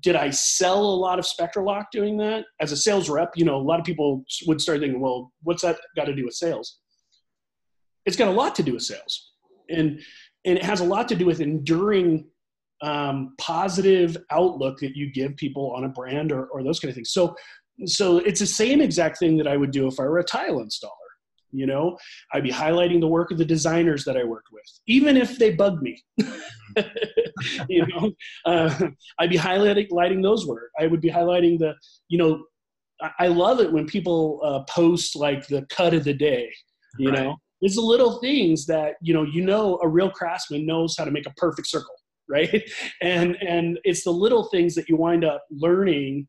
did 0.00 0.16
i 0.16 0.30
sell 0.30 0.80
a 0.80 0.96
lot 0.96 1.18
of 1.20 1.26
spectralock 1.26 1.84
doing 1.92 2.16
that? 2.16 2.44
As 2.60 2.72
a 2.72 2.76
sales 2.76 3.08
rep 3.08 3.32
you 3.36 3.44
know 3.44 3.56
a 3.56 3.62
lot 3.62 3.78
of 3.78 3.86
people 3.86 4.24
would 4.48 4.60
start 4.60 4.80
thinking 4.80 5.00
well 5.00 5.30
what's 5.44 5.62
that 5.62 5.78
got 5.94 6.06
to 6.06 6.14
do 6.14 6.24
with 6.24 6.34
sales? 6.34 6.80
It's 8.04 8.16
got 8.16 8.28
a 8.28 8.32
lot 8.32 8.56
to 8.56 8.64
do 8.64 8.72
with 8.72 8.82
sales 8.82 9.33
and 9.68 10.00
and 10.44 10.58
it 10.58 10.64
has 10.64 10.80
a 10.80 10.84
lot 10.84 11.08
to 11.08 11.14
do 11.14 11.26
with 11.26 11.40
enduring 11.40 12.26
um, 12.82 13.34
positive 13.38 14.16
outlook 14.30 14.78
that 14.80 14.94
you 14.94 15.10
give 15.10 15.36
people 15.36 15.72
on 15.74 15.84
a 15.84 15.88
brand 15.88 16.32
or, 16.32 16.46
or 16.46 16.62
those 16.62 16.80
kind 16.80 16.90
of 16.90 16.94
things. 16.94 17.12
So 17.12 17.34
so 17.86 18.18
it's 18.18 18.40
the 18.40 18.46
same 18.46 18.80
exact 18.80 19.18
thing 19.18 19.36
that 19.36 19.48
i 19.48 19.56
would 19.56 19.70
do 19.70 19.86
if 19.86 19.98
i 19.98 20.04
were 20.04 20.18
a 20.18 20.24
tile 20.24 20.64
installer. 20.64 20.90
You 21.50 21.66
know 21.66 21.96
i'd 22.32 22.42
be 22.42 22.50
highlighting 22.50 23.00
the 23.00 23.08
work 23.08 23.30
of 23.30 23.38
the 23.38 23.44
designers 23.44 24.04
that 24.04 24.16
i 24.16 24.24
worked 24.24 24.48
with 24.52 24.64
even 24.86 25.16
if 25.16 25.38
they 25.38 25.52
bugged 25.52 25.82
me. 25.82 26.02
You 27.68 27.84
know 27.88 28.12
uh, 28.46 28.72
i'd 29.18 29.30
be 29.30 29.36
highlighting 29.36 29.88
lighting 29.90 30.22
those 30.22 30.46
work. 30.46 30.70
I 30.78 30.86
would 30.86 31.00
be 31.00 31.10
highlighting 31.10 31.58
the 31.58 31.74
you 32.08 32.16
know 32.16 32.44
i 33.18 33.26
love 33.26 33.60
it 33.60 33.72
when 33.72 33.86
people 33.86 34.40
uh, 34.44 34.60
post 34.72 35.16
like 35.16 35.46
the 35.48 35.66
cut 35.68 35.94
of 35.94 36.04
the 36.04 36.14
day 36.14 36.48
you 36.98 37.10
right. 37.10 37.18
know 37.18 37.36
it's 37.64 37.76
the 37.76 37.80
little 37.80 38.20
things 38.20 38.66
that 38.66 38.94
you 39.00 39.12
know 39.14 39.24
you 39.24 39.44
know 39.44 39.78
a 39.82 39.88
real 39.88 40.10
craftsman 40.10 40.66
knows 40.66 40.94
how 40.96 41.04
to 41.04 41.10
make 41.10 41.26
a 41.26 41.32
perfect 41.36 41.68
circle 41.68 41.94
right? 42.28 42.62
And 43.02 43.36
and 43.42 43.78
it's 43.84 44.04
the 44.04 44.10
little 44.10 44.44
things 44.44 44.74
that 44.74 44.88
you 44.88 44.96
wind 44.96 45.24
up 45.24 45.42
learning 45.50 46.26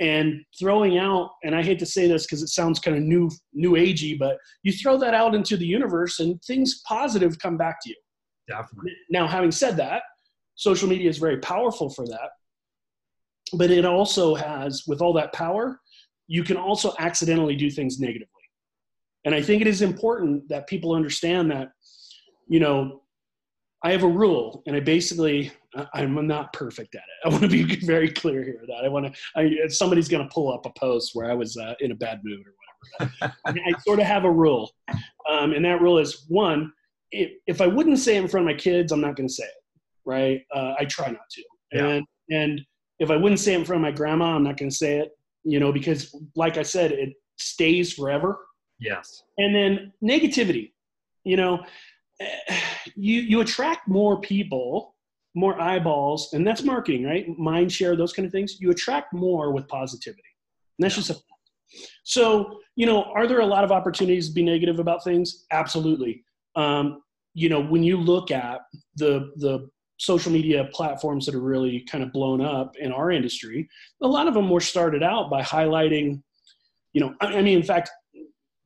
and 0.00 0.44
throwing 0.58 0.96
out 0.96 1.30
and 1.42 1.56
i 1.56 1.62
hate 1.62 1.78
to 1.80 1.86
say 1.86 2.06
this 2.06 2.24
because 2.24 2.40
it 2.40 2.48
sounds 2.48 2.78
kind 2.78 2.96
of 2.96 3.02
new 3.02 3.28
new 3.52 3.72
agey 3.72 4.16
but 4.16 4.38
you 4.62 4.72
throw 4.72 4.96
that 4.96 5.12
out 5.12 5.34
into 5.34 5.56
the 5.56 5.66
universe 5.66 6.20
and 6.20 6.40
things 6.42 6.82
positive 6.86 7.36
come 7.40 7.56
back 7.56 7.78
to 7.82 7.88
you. 7.88 7.96
Definitely. 8.46 8.92
Now 9.10 9.26
having 9.26 9.50
said 9.50 9.76
that 9.78 10.02
social 10.54 10.88
media 10.88 11.10
is 11.10 11.18
very 11.18 11.38
powerful 11.38 11.90
for 11.90 12.06
that 12.06 12.30
but 13.54 13.72
it 13.72 13.84
also 13.84 14.36
has 14.36 14.84
with 14.86 15.02
all 15.02 15.12
that 15.14 15.32
power 15.32 15.80
you 16.28 16.44
can 16.44 16.56
also 16.56 16.94
accidentally 17.00 17.56
do 17.56 17.68
things 17.68 17.98
negatively 17.98 18.37
and 19.24 19.34
i 19.34 19.42
think 19.42 19.60
it 19.60 19.66
is 19.66 19.82
important 19.82 20.48
that 20.48 20.66
people 20.66 20.94
understand 20.94 21.50
that 21.50 21.68
you 22.48 22.60
know 22.60 23.02
I 23.82 23.92
have 23.92 24.02
a 24.02 24.08
rule, 24.08 24.62
and 24.66 24.74
I 24.74 24.80
basically 24.80 25.52
I'm 25.94 26.26
not 26.26 26.52
perfect 26.52 26.94
at 26.94 27.02
it. 27.02 27.04
I 27.26 27.28
want 27.28 27.42
to 27.42 27.48
be 27.48 27.76
very 27.86 28.10
clear 28.10 28.42
here 28.42 28.64
that 28.66 28.84
I 28.84 28.88
want 28.88 29.06
to. 29.06 29.20
I, 29.36 29.68
somebody's 29.68 30.08
going 30.08 30.26
to 30.26 30.34
pull 30.34 30.52
up 30.52 30.66
a 30.66 30.70
post 30.78 31.12
where 31.14 31.30
I 31.30 31.34
was 31.34 31.56
uh, 31.56 31.74
in 31.80 31.92
a 31.92 31.94
bad 31.94 32.20
mood 32.24 32.44
or 32.46 32.54
whatever. 32.98 33.34
I, 33.46 33.72
sort 33.80 34.00
of 34.00 34.06
have 34.06 34.24
a 34.24 34.30
rule, 34.30 34.70
um, 35.28 35.52
and 35.52 35.64
that 35.64 35.80
rule 35.80 35.98
is 35.98 36.24
one: 36.28 36.72
if, 37.12 37.30
if 37.46 37.60
I 37.60 37.66
wouldn't 37.66 37.98
say 37.98 38.16
it 38.16 38.22
in 38.22 38.28
front 38.28 38.48
of 38.48 38.54
my 38.54 38.58
kids, 38.58 38.92
I'm 38.92 39.00
not 39.00 39.16
going 39.16 39.28
to 39.28 39.34
say 39.34 39.44
it. 39.44 39.50
Right? 40.04 40.40
Uh, 40.54 40.74
I 40.78 40.84
try 40.86 41.08
not 41.08 41.28
to. 41.30 41.42
Yeah. 41.72 41.86
And 41.86 42.06
and 42.30 42.60
if 42.98 43.10
I 43.10 43.16
wouldn't 43.16 43.40
say 43.40 43.54
it 43.54 43.60
in 43.60 43.64
front 43.64 43.84
of 43.84 43.90
my 43.90 43.96
grandma, 43.96 44.34
I'm 44.34 44.42
not 44.42 44.56
going 44.56 44.70
to 44.70 44.76
say 44.76 44.98
it. 44.98 45.10
You 45.44 45.60
know, 45.60 45.72
because 45.72 46.14
like 46.34 46.56
I 46.56 46.62
said, 46.62 46.92
it 46.92 47.10
stays 47.36 47.92
forever. 47.92 48.38
Yes. 48.80 49.22
And 49.38 49.54
then 49.54 49.92
negativity. 50.02 50.72
You 51.24 51.36
know, 51.36 51.64
you 52.96 53.20
you 53.20 53.40
attract 53.40 53.88
more 53.88 54.20
people 54.20 54.94
more 55.34 55.60
eyeballs 55.60 56.32
and 56.32 56.46
that's 56.46 56.62
marketing 56.62 57.04
right 57.04 57.26
mind 57.38 57.70
share 57.70 57.94
those 57.94 58.12
kind 58.12 58.26
of 58.26 58.32
things 58.32 58.60
you 58.60 58.70
attract 58.70 59.12
more 59.12 59.52
with 59.52 59.68
positivity 59.68 60.22
and 60.78 60.84
that's 60.84 60.96
yeah. 60.96 61.02
just 61.02 61.10
a 61.10 61.22
so 62.02 62.58
you 62.76 62.86
know 62.86 63.04
are 63.14 63.26
there 63.26 63.40
a 63.40 63.46
lot 63.46 63.62
of 63.62 63.70
opportunities 63.70 64.28
to 64.28 64.34
be 64.34 64.42
negative 64.42 64.78
about 64.80 65.04
things 65.04 65.44
absolutely 65.52 66.24
um, 66.56 67.02
you 67.34 67.48
know 67.48 67.60
when 67.60 67.82
you 67.82 67.96
look 67.96 68.30
at 68.30 68.60
the 68.96 69.30
the 69.36 69.68
social 69.98 70.32
media 70.32 70.68
platforms 70.72 71.26
that 71.26 71.34
are 71.34 71.40
really 71.40 71.84
kind 71.90 72.02
of 72.02 72.12
blown 72.12 72.40
up 72.40 72.76
in 72.76 72.90
our 72.90 73.10
industry 73.10 73.68
a 74.02 74.06
lot 74.06 74.26
of 74.26 74.34
them 74.34 74.48
were 74.48 74.60
started 74.60 75.02
out 75.02 75.30
by 75.30 75.42
highlighting 75.42 76.20
you 76.94 77.00
know 77.00 77.14
i, 77.20 77.26
I 77.26 77.42
mean 77.42 77.58
in 77.58 77.64
fact 77.64 77.90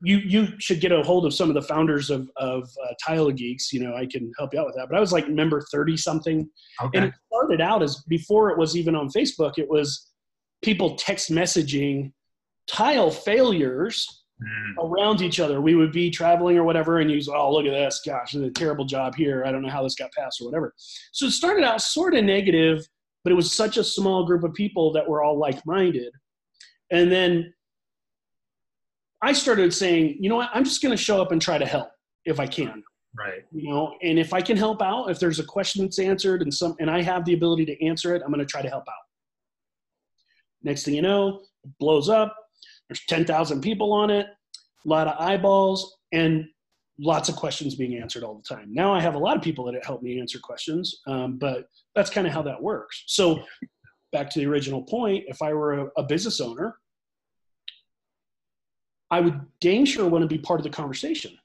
you 0.02 0.18
you 0.18 0.48
should 0.58 0.80
get 0.80 0.92
a 0.92 1.02
hold 1.02 1.24
of 1.26 1.34
some 1.34 1.48
of 1.48 1.54
the 1.54 1.62
founders 1.62 2.10
of 2.10 2.28
of 2.36 2.68
uh, 2.84 2.92
Tile 3.04 3.30
Geeks. 3.30 3.72
You 3.72 3.80
know, 3.84 3.94
I 3.96 4.06
can 4.06 4.30
help 4.38 4.52
you 4.52 4.60
out 4.60 4.66
with 4.66 4.74
that. 4.76 4.88
But 4.88 4.96
I 4.96 5.00
was 5.00 5.12
like 5.12 5.28
member 5.28 5.62
thirty 5.72 5.96
something, 5.96 6.48
Okay. 6.82 6.98
and 6.98 7.06
it 7.08 7.14
started 7.32 7.60
out 7.60 7.82
as 7.82 8.02
before 8.08 8.50
it 8.50 8.58
was 8.58 8.76
even 8.76 8.94
on 8.94 9.08
Facebook. 9.08 9.58
It 9.58 9.68
was 9.68 10.10
people 10.62 10.96
text 10.96 11.30
messaging 11.30 12.12
tile 12.66 13.10
failures 13.10 14.06
Mm, 14.42 14.90
around 14.90 15.20
each 15.22 15.38
other. 15.38 15.60
We 15.60 15.76
would 15.76 15.92
be 15.92 16.10
traveling 16.10 16.56
or 16.58 16.64
whatever, 16.64 16.98
and 16.98 17.08
use, 17.08 17.28
oh, 17.28 17.52
look 17.52 17.64
at 17.64 17.70
this. 17.70 18.00
Gosh, 18.04 18.34
a 18.34 18.50
terrible 18.50 18.84
job 18.84 19.14
here. 19.14 19.44
I 19.46 19.52
don't 19.52 19.62
know 19.62 19.68
how 19.70 19.84
this 19.84 19.94
got 19.94 20.10
passed 20.18 20.40
or 20.40 20.46
whatever. 20.46 20.74
So 21.12 21.26
it 21.26 21.30
started 21.30 21.62
out 21.62 21.80
sort 21.80 22.14
of 22.16 22.24
negative, 22.24 22.84
but 23.22 23.32
it 23.32 23.36
was 23.36 23.52
such 23.52 23.76
a 23.76 23.84
small 23.84 24.26
group 24.26 24.42
of 24.42 24.52
people 24.54 24.92
that 24.94 25.08
were 25.08 25.22
all 25.22 25.38
like 25.38 25.64
minded. 25.64 26.12
And 26.90 27.12
then 27.12 27.54
I 29.22 29.32
started 29.32 29.72
saying, 29.72 30.16
you 30.18 30.28
know 30.28 30.36
what? 30.36 30.50
I'm 30.52 30.64
just 30.64 30.82
going 30.82 30.90
to 30.90 31.02
show 31.02 31.22
up 31.22 31.32
and 31.32 31.40
try 31.40 31.56
to 31.56 31.66
help 31.66 31.90
if 32.24 32.40
I 32.40 32.46
can. 32.46 32.82
right. 33.16 33.44
You 33.52 33.70
know, 33.70 33.94
and 34.02 34.18
if 34.18 34.32
I 34.32 34.40
can 34.40 34.56
help 34.56 34.82
out, 34.82 35.10
if 35.10 35.20
there's 35.20 35.38
a 35.38 35.44
question 35.44 35.84
that's 35.84 35.98
answered 35.98 36.42
and 36.42 36.52
some, 36.52 36.74
and 36.80 36.90
I 36.90 37.02
have 37.02 37.24
the 37.24 37.34
ability 37.34 37.66
to 37.66 37.84
answer 37.84 38.14
it, 38.14 38.22
I'm 38.24 38.32
going 38.32 38.44
to 38.44 38.50
try 38.50 38.62
to 38.62 38.68
help 38.68 38.84
out. 38.88 38.94
Next 40.62 40.84
thing 40.84 40.94
you 40.94 41.02
know, 41.02 41.40
it 41.64 41.70
blows 41.78 42.08
up. 42.08 42.36
There's 42.88 43.04
10,000 43.06 43.60
people 43.60 43.92
on 43.92 44.10
it, 44.10 44.26
a 44.26 44.88
lot 44.88 45.08
of 45.08 45.14
eyeballs, 45.18 45.96
and 46.12 46.46
lots 46.98 47.28
of 47.28 47.36
questions 47.36 47.74
being 47.74 47.96
answered 47.96 48.22
all 48.22 48.34
the 48.34 48.54
time. 48.54 48.68
Now 48.72 48.92
I 48.92 49.00
have 49.00 49.14
a 49.14 49.18
lot 49.18 49.36
of 49.36 49.42
people 49.42 49.64
that 49.64 49.84
help 49.84 50.02
me 50.02 50.20
answer 50.20 50.38
questions, 50.42 51.00
um, 51.06 51.38
but 51.38 51.66
that's 51.94 52.10
kind 52.10 52.26
of 52.26 52.32
how 52.32 52.42
that 52.42 52.60
works. 52.60 53.04
So 53.06 53.42
back 54.12 54.30
to 54.30 54.40
the 54.40 54.46
original 54.46 54.82
point, 54.82 55.24
if 55.28 55.42
I 55.42 55.52
were 55.52 55.80
a, 55.80 55.86
a 55.98 56.02
business 56.02 56.40
owner, 56.40 56.76
I 59.12 59.20
would 59.20 59.40
dang 59.60 59.84
sure 59.84 60.08
want 60.08 60.22
to 60.22 60.26
be 60.26 60.38
part 60.38 60.58
of 60.58 60.64
the 60.64 60.70
conversation. 60.70 61.38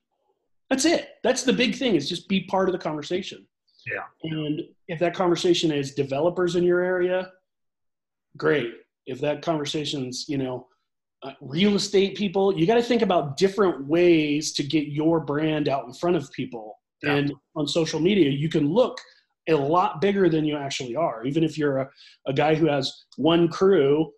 That's 0.70 0.86
it. 0.86 1.10
That's 1.24 1.44
the 1.44 1.54
big 1.54 1.76
thing 1.76 1.96
is 1.96 2.10
just 2.10 2.28
be 2.28 2.46
part 2.46 2.70
of 2.70 2.74
the 2.74 2.80
conversation. 2.80 3.46
Yeah. 3.86 4.04
And 4.24 4.62
if 4.88 5.00
that 5.00 5.14
conversation 5.14 5.72
is 5.72 5.94
developers 5.94 6.56
in 6.56 6.64
your 6.64 6.80
area, 6.80 7.32
great. 8.38 8.74
If 9.06 9.20
that 9.20 9.42
conversation's, 9.42 10.26
you 10.28 10.38
know, 10.38 10.68
uh, 11.24 11.34
real 11.42 11.76
estate 11.76 12.16
people, 12.18 12.58
you 12.58 12.66
got 12.66 12.76
to 12.76 12.82
think 12.82 13.02
about 13.02 13.38
different 13.38 13.86
ways 13.86 14.54
to 14.54 14.64
get 14.64 14.88
your 14.88 15.20
brand 15.20 15.68
out 15.68 15.86
in 15.86 15.94
front 15.94 16.16
of 16.16 16.32
people. 16.32 16.80
Yeah. 17.04 17.16
And 17.16 17.34
on 17.56 17.68
social 17.68 18.00
media, 18.00 18.30
you 18.30 18.50
can 18.50 18.70
look 18.70 18.98
a 19.50 19.54
lot 19.56 20.02
bigger 20.02 20.30
than 20.30 20.46
you 20.46 20.58
actually 20.58 20.96
are. 20.96 21.26
Even 21.26 21.44
if 21.44 21.58
you're 21.58 21.80
a, 21.80 21.90
a 22.28 22.34
guy 22.34 22.56
who 22.56 22.68
has 22.68 23.06
one 23.18 23.50
crew 23.50 24.12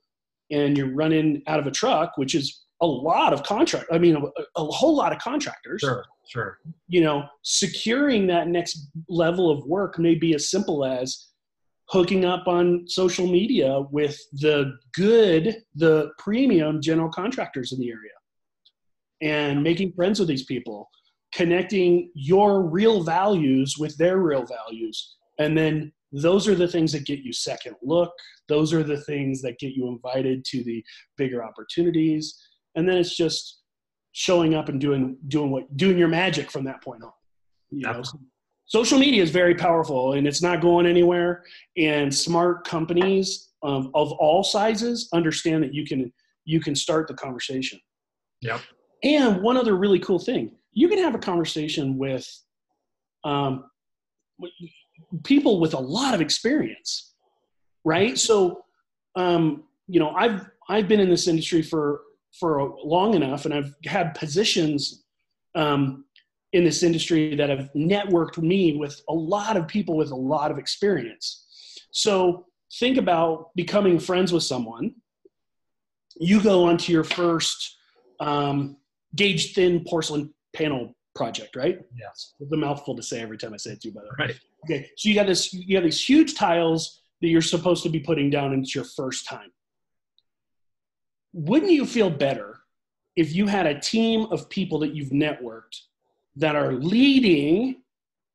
and 0.51 0.77
you're 0.77 0.93
running 0.93 1.41
out 1.47 1.59
of 1.59 1.67
a 1.67 1.71
truck, 1.71 2.17
which 2.17 2.35
is 2.35 2.65
a 2.81 2.87
lot 2.87 3.33
of 3.33 3.43
contract. 3.43 3.87
I 3.91 3.97
mean, 3.97 4.15
a, 4.15 4.41
a 4.55 4.65
whole 4.65 4.95
lot 4.95 5.11
of 5.11 5.19
contractors 5.19 5.81
Sure. 5.81 6.05
Sure. 6.29 6.59
you 6.87 7.01
know, 7.01 7.23
securing 7.41 8.27
that 8.27 8.47
next 8.47 8.89
level 9.07 9.49
of 9.49 9.65
work 9.65 9.97
may 9.99 10.15
be 10.15 10.35
as 10.35 10.49
simple 10.49 10.85
as 10.85 11.29
hooking 11.89 12.23
up 12.23 12.47
on 12.47 12.85
social 12.87 13.27
media 13.27 13.81
with 13.91 14.17
the 14.33 14.77
good, 14.93 15.57
the 15.75 16.11
premium 16.19 16.81
general 16.81 17.09
contractors 17.09 17.71
in 17.73 17.79
the 17.79 17.89
area 17.89 18.11
and 19.21 19.63
making 19.63 19.91
friends 19.93 20.19
with 20.19 20.29
these 20.29 20.45
people, 20.45 20.89
connecting 21.33 22.11
your 22.13 22.61
real 22.61 23.03
values 23.03 23.75
with 23.77 23.97
their 23.97 24.19
real 24.19 24.45
values. 24.45 25.15
And 25.39 25.57
then 25.57 25.91
those 26.11 26.47
are 26.47 26.55
the 26.55 26.67
things 26.67 26.91
that 26.91 27.05
get 27.05 27.19
you 27.19 27.33
second 27.33 27.75
look. 27.83 28.11
Those 28.47 28.73
are 28.73 28.83
the 28.83 29.01
things 29.01 29.41
that 29.41 29.59
get 29.59 29.73
you 29.73 29.87
invited 29.87 30.45
to 30.45 30.63
the 30.63 30.83
bigger 31.17 31.43
opportunities. 31.43 32.39
And 32.79 32.89
then 32.89 32.97
it's 32.97 33.15
just 33.15 33.59
showing 34.13 34.55
up 34.55 34.69
and 34.69 34.81
doing 34.81 35.17
doing 35.27 35.51
what 35.51 35.77
doing 35.77 35.97
your 35.97 36.07
magic 36.07 36.49
from 36.49 36.63
that 36.65 36.81
point 36.83 37.03
on. 37.03 37.11
You 37.69 37.83
know, 37.83 38.01
social 38.65 38.97
media 38.97 39.21
is 39.21 39.29
very 39.29 39.53
powerful 39.53 40.13
and 40.13 40.25
it's 40.27 40.41
not 40.41 40.61
going 40.61 40.85
anywhere. 40.85 41.43
And 41.77 42.13
smart 42.13 42.65
companies 42.65 43.49
um, 43.63 43.91
of 43.93 44.11
all 44.13 44.43
sizes 44.43 45.09
understand 45.13 45.63
that 45.63 45.73
you 45.73 45.85
can 45.85 46.11
you 46.45 46.59
can 46.59 46.75
start 46.75 47.07
the 47.07 47.13
conversation. 47.13 47.79
Yep. 48.41 48.61
And 49.03 49.41
one 49.41 49.57
other 49.57 49.75
really 49.75 49.99
cool 49.99 50.19
thing, 50.19 50.51
you 50.71 50.87
can 50.87 50.97
have 50.99 51.15
a 51.15 51.19
conversation 51.19 51.97
with 51.97 52.27
um, 53.23 53.65
people 55.23 55.59
with 55.59 55.73
a 55.73 55.79
lot 55.79 56.13
of 56.13 56.21
experience, 56.21 57.13
right? 57.83 58.17
So, 58.17 58.63
um, 59.15 59.63
you 59.87 59.99
know, 59.99 60.11
I've 60.11 60.49
I've 60.69 60.87
been 60.87 60.99
in 60.99 61.09
this 61.09 61.27
industry 61.27 61.61
for 61.61 62.01
for 62.37 62.75
long 62.83 63.13
enough, 63.13 63.45
and 63.45 63.53
I've 63.53 63.73
had 63.85 64.13
positions 64.13 65.03
um, 65.55 66.05
in 66.53 66.63
this 66.63 66.83
industry 66.83 67.35
that 67.35 67.49
have 67.49 67.69
networked 67.75 68.37
me 68.37 68.77
with 68.77 69.01
a 69.09 69.13
lot 69.13 69.57
of 69.57 69.67
people 69.67 69.95
with 69.95 70.11
a 70.11 70.15
lot 70.15 70.51
of 70.51 70.57
experience. 70.57 71.45
So 71.91 72.45
think 72.79 72.97
about 72.97 73.51
becoming 73.55 73.99
friends 73.99 74.31
with 74.31 74.43
someone. 74.43 74.95
You 76.19 76.41
go 76.41 76.65
onto 76.65 76.91
your 76.91 77.03
first 77.03 77.77
um, 78.19 78.77
gauge 79.15 79.53
thin 79.53 79.83
porcelain 79.87 80.33
panel 80.53 80.95
project, 81.15 81.55
right? 81.55 81.79
Yes. 81.99 82.33
It's 82.39 82.51
a 82.51 82.57
mouthful 82.57 82.95
to 82.95 83.03
say 83.03 83.21
every 83.21 83.37
time 83.37 83.53
I 83.53 83.57
say 83.57 83.71
it 83.71 83.81
to 83.81 83.89
you, 83.89 83.93
by 83.93 84.01
the 84.01 84.07
way. 84.07 84.27
Right. 84.27 84.39
Okay, 84.65 84.89
so 84.97 85.09
you 85.09 85.15
got 85.15 85.27
this, 85.27 85.53
you 85.53 85.75
have 85.75 85.83
these 85.83 86.03
huge 86.03 86.35
tiles 86.35 87.01
that 87.21 87.27
you're 87.27 87.41
supposed 87.41 87.83
to 87.83 87.89
be 87.89 87.99
putting 87.99 88.29
down, 88.29 88.53
and 88.53 88.63
it's 88.63 88.75
your 88.75 88.83
first 88.83 89.27
time. 89.27 89.51
Wouldn't 91.33 91.71
you 91.71 91.85
feel 91.85 92.09
better 92.09 92.57
if 93.15 93.33
you 93.33 93.47
had 93.47 93.65
a 93.65 93.79
team 93.79 94.27
of 94.31 94.49
people 94.49 94.79
that 94.79 94.95
you've 94.95 95.09
networked 95.09 95.81
that 96.35 96.55
are 96.55 96.73
leading 96.73 97.81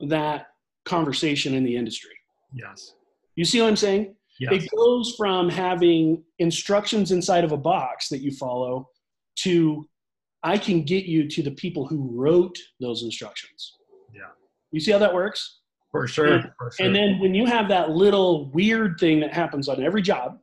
that 0.00 0.48
conversation 0.84 1.54
in 1.54 1.64
the 1.64 1.76
industry? 1.76 2.12
Yes. 2.52 2.94
You 3.36 3.44
see 3.44 3.60
what 3.60 3.68
I'm 3.68 3.76
saying? 3.76 4.14
Yes. 4.38 4.52
It 4.64 4.70
goes 4.76 5.14
from 5.16 5.48
having 5.48 6.22
instructions 6.38 7.12
inside 7.12 7.44
of 7.44 7.52
a 7.52 7.56
box 7.56 8.08
that 8.08 8.18
you 8.20 8.32
follow 8.32 8.88
to 9.36 9.88
I 10.42 10.58
can 10.58 10.82
get 10.82 11.06
you 11.06 11.26
to 11.30 11.42
the 11.42 11.52
people 11.52 11.86
who 11.86 12.10
wrote 12.12 12.58
those 12.78 13.02
instructions. 13.02 13.76
Yeah. 14.12 14.22
You 14.72 14.80
see 14.80 14.92
how 14.92 14.98
that 14.98 15.14
works? 15.14 15.60
For 15.90 16.06
sure. 16.06 16.34
And- 16.34 16.52
For 16.58 16.70
sure. 16.70 16.84
And 16.86 16.94
then 16.94 17.18
when 17.18 17.34
you 17.34 17.46
have 17.46 17.68
that 17.68 17.90
little 17.90 18.50
weird 18.50 18.98
thing 19.00 19.20
that 19.20 19.32
happens 19.32 19.68
on 19.68 19.82
every 19.82 20.02
job, 20.02 20.38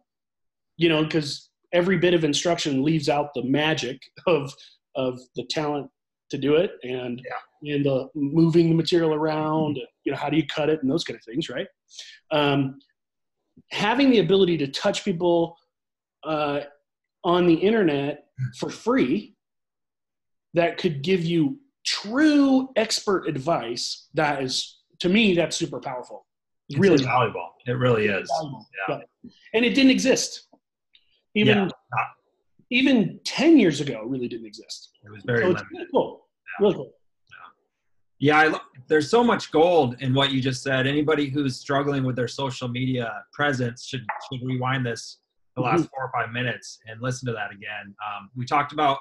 you 0.77 0.89
know, 0.89 1.03
because 1.03 1.49
every 1.73 1.97
bit 1.97 2.13
of 2.13 2.23
instruction 2.23 2.83
leaves 2.83 3.09
out 3.09 3.33
the 3.33 3.43
magic 3.43 3.99
of 4.27 4.53
of 4.95 5.19
the 5.35 5.45
talent 5.49 5.89
to 6.29 6.37
do 6.37 6.55
it 6.55 6.71
and 6.83 7.21
and 7.63 7.85
the 7.85 8.07
moving 8.15 8.69
the 8.69 8.75
material 8.75 9.13
around, 9.13 9.77
you 10.03 10.11
know, 10.11 10.17
how 10.17 10.29
do 10.29 10.37
you 10.37 10.45
cut 10.47 10.69
it 10.69 10.81
and 10.81 10.91
those 10.91 11.03
kind 11.03 11.17
of 11.17 11.23
things, 11.23 11.49
right? 11.49 11.67
Um, 12.31 12.79
having 13.69 14.09
the 14.09 14.19
ability 14.19 14.57
to 14.57 14.67
touch 14.67 15.05
people 15.05 15.55
uh, 16.23 16.61
on 17.23 17.45
the 17.45 17.53
internet 17.53 18.25
for 18.57 18.69
free 18.69 19.35
that 20.53 20.77
could 20.77 21.01
give 21.03 21.23
you 21.23 21.59
true 21.85 22.69
expert 22.75 23.27
advice 23.27 24.07
that 24.13 24.41
is 24.43 24.79
to 24.99 25.09
me 25.09 25.33
that's 25.35 25.57
super 25.57 25.79
powerful 25.79 26.25
It's 26.69 26.79
really 26.79 27.03
valuable. 27.03 27.49
It 27.65 27.71
really 27.73 28.05
is. 28.07 28.31
Yeah. 28.87 28.99
Yeah. 29.23 29.31
and 29.53 29.65
it 29.65 29.73
didn't 29.73 29.91
exist 29.91 30.47
even 31.35 31.57
Yeah. 31.57 31.69
even 32.69 33.19
10 33.25 33.57
years 33.57 33.81
ago 33.81 34.03
really 34.05 34.27
didn't 34.27 34.45
exist 34.47 34.91
It 35.03 35.11
was 35.11 35.23
very 35.23 35.39
so 35.41 35.47
limited. 35.47 35.67
really 35.71 35.87
cool 35.93 36.27
really 36.59 36.75
cool 36.75 36.91
Yeah, 38.19 38.37
I, 38.39 38.59
there's 38.87 39.09
so 39.09 39.23
much 39.23 39.51
gold 39.51 39.95
in 39.99 40.13
what 40.13 40.31
you 40.31 40.41
just 40.41 40.61
said. 40.61 40.85
Anybody 40.85 41.27
who's 41.27 41.55
struggling 41.59 42.03
with 42.03 42.15
their 42.15 42.27
social 42.27 42.67
media 42.67 43.23
presence 43.33 43.85
should 43.85 44.05
should 44.29 44.41
rewind 44.45 44.85
this 44.85 45.21
the 45.55 45.61
last 45.61 45.89
four 45.89 46.03
or 46.05 46.11
five 46.13 46.31
minutes 46.31 46.79
and 46.87 47.01
listen 47.01 47.25
to 47.27 47.33
that 47.33 47.51
again. 47.51 47.85
Um, 48.07 48.29
we 48.35 48.45
talked 48.45 48.73
about 48.73 48.99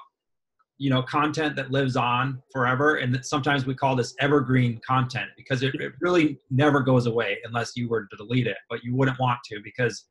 you 0.79 0.89
know 0.89 1.03
content 1.03 1.55
that 1.57 1.69
lives 1.69 1.95
on 1.95 2.41
forever, 2.51 2.95
and 2.95 3.13
that 3.13 3.25
sometimes 3.27 3.65
we 3.67 3.75
call 3.75 3.95
this 3.95 4.15
evergreen 4.19 4.81
content 4.85 5.29
because 5.37 5.61
it, 5.61 5.75
it 5.75 5.93
really 6.01 6.39
never 6.49 6.79
goes 6.81 7.05
away 7.05 7.37
unless 7.45 7.73
you 7.77 7.87
were 7.87 8.01
to 8.09 8.15
delete 8.17 8.47
it. 8.47 8.57
But 8.71 8.83
you 8.83 8.95
wouldn't 8.95 9.19
want 9.19 9.39
to 9.51 9.59
because 9.63 10.05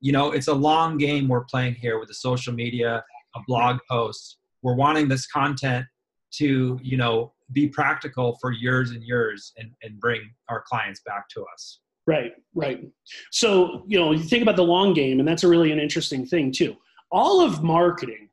you 0.00 0.12
know 0.12 0.32
it's 0.32 0.48
a 0.48 0.54
long 0.54 0.98
game 0.98 1.28
we're 1.28 1.44
playing 1.44 1.74
here 1.74 1.98
with 1.98 2.08
the 2.08 2.14
social 2.14 2.52
media, 2.52 3.04
a 3.34 3.40
blog 3.46 3.78
post. 3.90 4.38
We're 4.62 4.76
wanting 4.76 5.08
this 5.08 5.26
content 5.26 5.86
to 6.32 6.78
you 6.82 6.96
know 6.96 7.32
be 7.52 7.68
practical 7.68 8.36
for 8.40 8.50
years 8.50 8.90
and 8.90 9.02
years 9.02 9.52
and, 9.56 9.70
and 9.82 10.00
bring 10.00 10.22
our 10.48 10.64
clients 10.68 11.00
back 11.06 11.28
to 11.28 11.44
us 11.54 11.78
Right, 12.06 12.32
right. 12.54 12.86
So, 13.32 13.82
you 13.88 13.98
know, 13.98 14.12
you 14.12 14.22
think 14.22 14.42
about 14.42 14.56
the 14.56 14.62
long 14.62 14.94
game, 14.94 15.18
and 15.18 15.28
that's 15.28 15.42
a 15.42 15.48
really 15.48 15.72
an 15.72 15.80
interesting 15.80 16.24
thing 16.24 16.52
too. 16.52 16.76
All 17.10 17.40
of 17.40 17.64
marketing, 17.64 18.28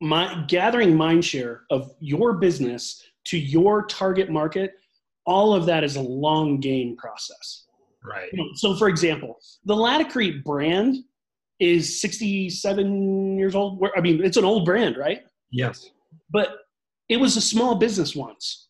my 0.00 0.44
gathering 0.48 0.96
mind 0.96 1.24
share 1.24 1.62
of 1.70 1.94
your 2.00 2.34
business 2.34 3.04
to 3.26 3.38
your 3.38 3.86
target 3.86 4.30
market, 4.30 4.74
all 5.26 5.54
of 5.54 5.64
that 5.66 5.84
is 5.84 5.94
a 5.94 6.00
long 6.00 6.58
game 6.58 6.96
process. 6.96 7.66
Right 8.04 8.28
You 8.32 8.38
know, 8.38 8.48
So, 8.54 8.74
for 8.76 8.88
example, 8.88 9.38
the 9.64 9.74
Laticrete 9.74 10.44
brand 10.44 10.96
is 11.60 12.00
67 12.00 13.38
years 13.38 13.54
old. 13.54 13.80
I 13.96 14.00
mean, 14.00 14.24
it's 14.24 14.36
an 14.36 14.44
old 14.44 14.64
brand, 14.64 14.96
right? 14.96 15.22
yes 15.50 15.90
But 16.30 16.48
it 17.08 17.18
was 17.18 17.36
a 17.36 17.40
small 17.40 17.74
business 17.76 18.16
once. 18.16 18.68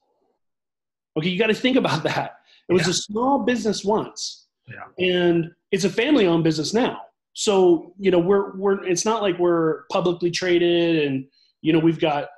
Okay, 1.16 1.28
you 1.28 1.38
got 1.38 1.46
to 1.48 1.54
think 1.54 1.76
about 1.76 2.02
that. 2.10 2.36
It 2.68 2.72
was 2.72 2.82
Yeah. 2.86 2.90
a 2.90 2.94
small 2.94 3.38
business 3.44 3.84
once, 3.84 4.46
Yeah. 4.68 4.86
and 5.04 5.50
it's 5.70 5.84
a 5.84 5.90
family-owned 5.90 6.44
business 6.44 6.72
now. 6.74 7.00
So 7.34 7.94
you 7.98 8.10
know, 8.10 8.18
we're 8.18 8.56
we're 8.56 8.84
it's 8.84 9.04
not 9.04 9.22
like 9.22 9.38
we're 9.38 9.84
publicly 9.90 10.30
traded, 10.30 11.06
and 11.06 11.26
you 11.62 11.72
know, 11.72 11.78
we've 11.78 11.98
got 12.00 12.28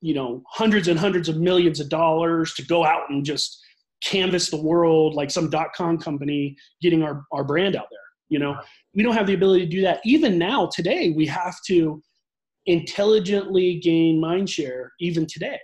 you 0.00 0.14
know 0.14 0.42
hundreds 0.48 0.88
and 0.88 0.98
hundreds 0.98 1.28
of 1.28 1.36
millions 1.36 1.80
of 1.80 1.88
dollars 1.90 2.54
to 2.54 2.62
go 2.64 2.82
out 2.84 3.10
and 3.10 3.24
just 3.24 3.60
canvas 4.02 4.50
the 4.50 4.60
world 4.60 5.14
like 5.14 5.30
some 5.30 5.50
dot-com 5.50 5.98
company 5.98 6.56
getting 6.80 7.02
our, 7.02 7.24
our 7.32 7.44
brand 7.44 7.76
out 7.76 7.86
there 7.90 7.98
you 8.28 8.38
know 8.38 8.56
we 8.94 9.02
don't 9.02 9.14
have 9.14 9.26
the 9.26 9.34
ability 9.34 9.64
to 9.64 9.70
do 9.70 9.80
that 9.82 10.00
even 10.04 10.38
now 10.38 10.68
today 10.74 11.12
we 11.16 11.26
have 11.26 11.56
to 11.66 12.02
intelligently 12.66 13.78
gain 13.80 14.20
mind 14.20 14.48
share 14.48 14.92
even 15.00 15.26
today 15.26 15.58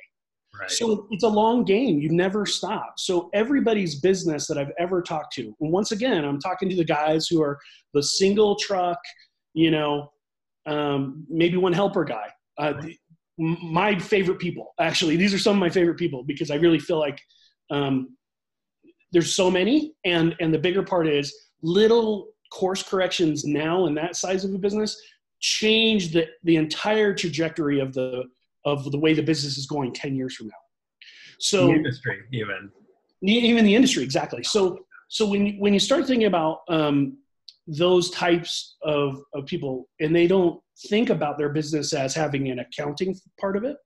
Right. 0.59 0.71
so 0.71 1.07
it's 1.11 1.23
a 1.25 1.29
long 1.29 1.65
game. 1.65 2.01
You 2.01 2.11
never 2.11 2.47
stop. 2.47 2.95
So 2.97 3.29
everybody's 3.35 4.01
business 4.01 4.47
that 4.47 4.57
I've 4.57 4.73
ever 4.79 5.03
talked 5.03 5.35
to, 5.35 5.55
and 5.61 5.71
once 5.71 5.93
again, 5.93 6.25
I'm 6.25 6.41
talking 6.41 6.71
to 6.71 6.77
the 6.77 6.85
guys 6.85 7.27
who 7.27 7.43
are 7.43 7.59
the 7.93 8.03
single 8.03 8.57
truck, 8.57 8.99
you 9.53 9.71
know, 9.71 10.11
um, 10.67 11.27
maybe 11.29 11.59
one 11.59 11.75
helper 11.75 12.05
guy. 12.05 12.29
Uh, 12.59 12.73
m- 13.39 13.59
my 13.63 13.99
favorite 13.99 14.39
people, 14.39 14.73
actually, 14.81 15.17
these 15.17 15.35
are 15.35 15.39
some 15.39 15.57
of 15.57 15.61
my 15.61 15.69
favorite 15.69 15.99
people 15.99 16.25
because 16.25 16.51
I 16.51 16.55
really 16.55 16.79
feel 16.79 16.99
like 16.99 17.21
um, 17.71 18.16
there's 19.13 19.35
so 19.35 19.51
many, 19.51 19.95
and 20.05 20.35
and 20.41 20.53
the 20.53 20.59
bigger 20.59 20.83
part 20.83 21.09
is 21.09 21.35
little 21.63 22.29
course 22.53 22.83
corrections 22.83 23.45
now 23.45 23.87
in 23.87 23.95
that 23.95 24.17
size 24.17 24.45
of 24.45 24.55
a 24.55 24.59
business 24.59 25.01
change 25.41 26.13
the 26.13 26.27
the 26.45 26.57
entire 26.57 27.15
trajectory 27.15 27.81
of 27.81 27.93
the 27.93 28.25
of 28.65 28.91
the 28.91 28.99
way 28.99 29.15
the 29.15 29.23
business 29.23 29.57
is 29.57 29.67
going 29.67 29.93
10 29.93 30.17
years 30.17 30.35
from 30.35 30.49
now. 30.49 30.55
So 31.39 31.69
the 31.69 31.75
industry, 31.75 32.19
even. 32.33 32.71
even 33.23 33.65
the 33.65 33.75
industry, 33.75 34.03
exactly. 34.03 34.43
So 34.43 34.81
so 35.09 35.27
when 35.29 35.47
you, 35.47 35.53
when 35.59 35.73
you 35.73 35.81
start 35.81 36.07
thinking 36.07 36.27
about 36.27 36.61
um, 36.69 37.19
those 37.67 38.11
types 38.11 38.77
of, 38.83 39.23
of 39.35 39.47
people 39.47 39.89
and 40.01 40.15
they 40.15 40.27
don't 40.27 40.61
think 40.89 41.11
about 41.11 41.39
their 41.39 41.51
business 41.51 41.93
as 41.93 42.15
having 42.15 42.51
an 42.51 42.59
accounting 42.59 43.15
part 43.41 43.57
of 43.57 43.65
it, 43.65 43.77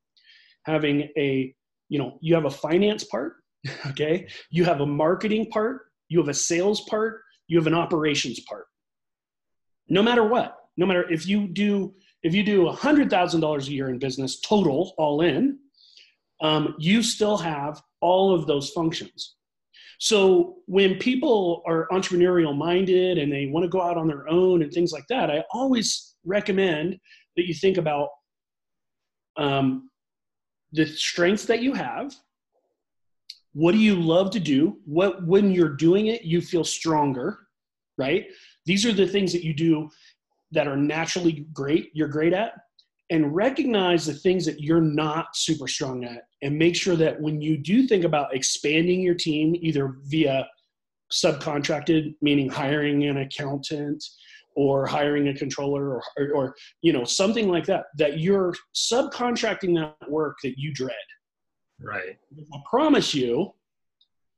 having 0.65 1.09
a, 1.17 1.55
you 1.89 1.99
know, 1.99 2.19
you 2.21 2.35
have 2.35 2.47
a 2.47 2.51
finance 2.51 3.05
part, 3.05 3.35
okay? 3.87 4.29
You 4.51 4.65
have 4.65 4.81
a 4.81 4.87
marketing 4.87 5.51
part, 5.51 5.83
you 6.09 6.19
have 6.19 6.29
a 6.29 6.35
sales 6.35 6.83
part, 6.83 7.23
you 7.49 7.59
have 7.59 7.67
an 7.67 7.75
operations 7.75 8.41
part. 8.41 8.67
No 9.89 10.03
matter 10.03 10.25
what, 10.25 10.57
no 10.77 10.87
matter 10.87 11.11
if 11.11 11.27
you 11.27 11.49
do 11.49 11.95
if 12.23 12.35
you 12.35 12.43
do 12.43 12.67
$100,000 12.67 13.67
a 13.67 13.73
year 13.73 13.89
in 13.89 13.99
business 13.99 14.41
total, 14.41 14.95
all 14.99 15.23
in, 15.23 15.59
um, 16.43 16.75
you 16.79 17.03
still 17.03 17.37
have 17.39 17.81
all 18.01 18.35
of 18.35 18.47
those 18.47 18.71
functions. 18.71 19.37
So 19.99 20.57
when 20.67 20.97
people 20.97 21.63
are 21.67 21.87
entrepreneurial 21.93 22.57
minded 22.57 23.19
and 23.19 23.31
they 23.31 23.47
want 23.47 23.65
to 23.65 23.69
go 23.69 23.83
out 23.83 23.99
on 23.99 24.07
their 24.07 24.29
own 24.29 24.63
and 24.63 24.73
things 24.73 24.93
like 24.93 25.07
that, 25.09 25.31
I 25.31 25.45
always 25.53 26.15
recommend 26.25 26.99
that 27.37 27.47
you 27.47 27.55
think 27.55 27.77
about 27.77 28.09
um, 29.37 29.91
the 30.73 30.87
strengths 30.87 31.45
that 31.47 31.63
you 31.63 31.75
have. 31.75 32.15
What 33.53 33.73
do 33.73 33.79
you 33.79 33.97
love 33.97 34.31
to 34.33 34.41
do? 34.41 34.79
What 34.85 35.27
when 35.27 35.51
you're 35.51 35.77
doing 35.77 36.07
it, 36.07 36.23
you 36.23 36.41
feel 36.41 36.65
stronger, 36.65 37.39
right? 37.99 38.27
These 38.67 38.87
are 38.87 38.93
the 38.93 39.07
things 39.07 39.33
that 39.33 39.45
you 39.45 39.55
do 39.55 39.91
that 40.53 40.69
are 40.69 40.77
naturally 40.77 41.47
great, 41.53 41.91
you're 41.93 42.09
great 42.09 42.33
at, 42.33 42.53
and 43.11 43.35
recognize 43.35 44.07
the 44.07 44.15
things 44.15 44.47
that 44.47 44.61
you're 44.61 44.81
not 44.81 45.35
super 45.35 45.67
strong 45.67 46.05
at. 46.05 46.23
And 46.43 46.57
make 46.57 46.77
sure 46.77 46.97
that 46.97 47.21
when 47.21 47.41
you 47.41 47.59
do 47.59 47.87
think 47.87 48.05
about 48.05 48.35
expanding 48.35 49.01
your 49.01 49.15
team, 49.15 49.57
either 49.61 49.97
via 50.05 50.47
subcontracted, 51.13 52.15
meaning 52.23 52.49
hiring 52.49 53.05
an 53.05 53.19
accountant 53.19 54.05
or 54.57 54.87
hiring 54.87 55.29
a 55.29 55.35
controller 55.35 55.91
or, 55.91 56.03
or, 56.17 56.31
or 56.33 56.55
you 56.83 56.93
know 56.93 57.05
something 57.05 57.49
like 57.49 57.67
that, 57.67 57.87
that 57.99 58.21
you're 58.21 58.55
subcontracting 58.75 59.75
that 59.75 60.11
work 60.11 60.37
that 60.43 60.55
you 60.57 60.73
dread. 60.73 60.95
Right. 61.83 62.19
I 62.53 62.59
promise 62.69 63.15
you, 63.15 63.55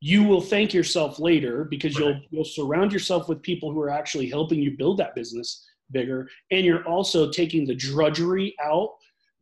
you 0.00 0.24
will 0.24 0.40
thank 0.40 0.74
yourself 0.74 1.18
later 1.18 1.64
because 1.64 1.96
you'll 1.96 2.20
you'll 2.30 2.44
surround 2.44 2.92
yourself 2.92 3.28
with 3.28 3.42
people 3.42 3.72
who 3.72 3.80
are 3.80 3.90
actually 3.90 4.28
helping 4.28 4.60
you 4.60 4.76
build 4.76 4.98
that 4.98 5.14
business 5.14 5.64
bigger, 5.92 6.28
and 6.50 6.64
you're 6.64 6.84
also 6.84 7.30
taking 7.30 7.66
the 7.66 7.74
drudgery 7.74 8.54
out 8.62 8.90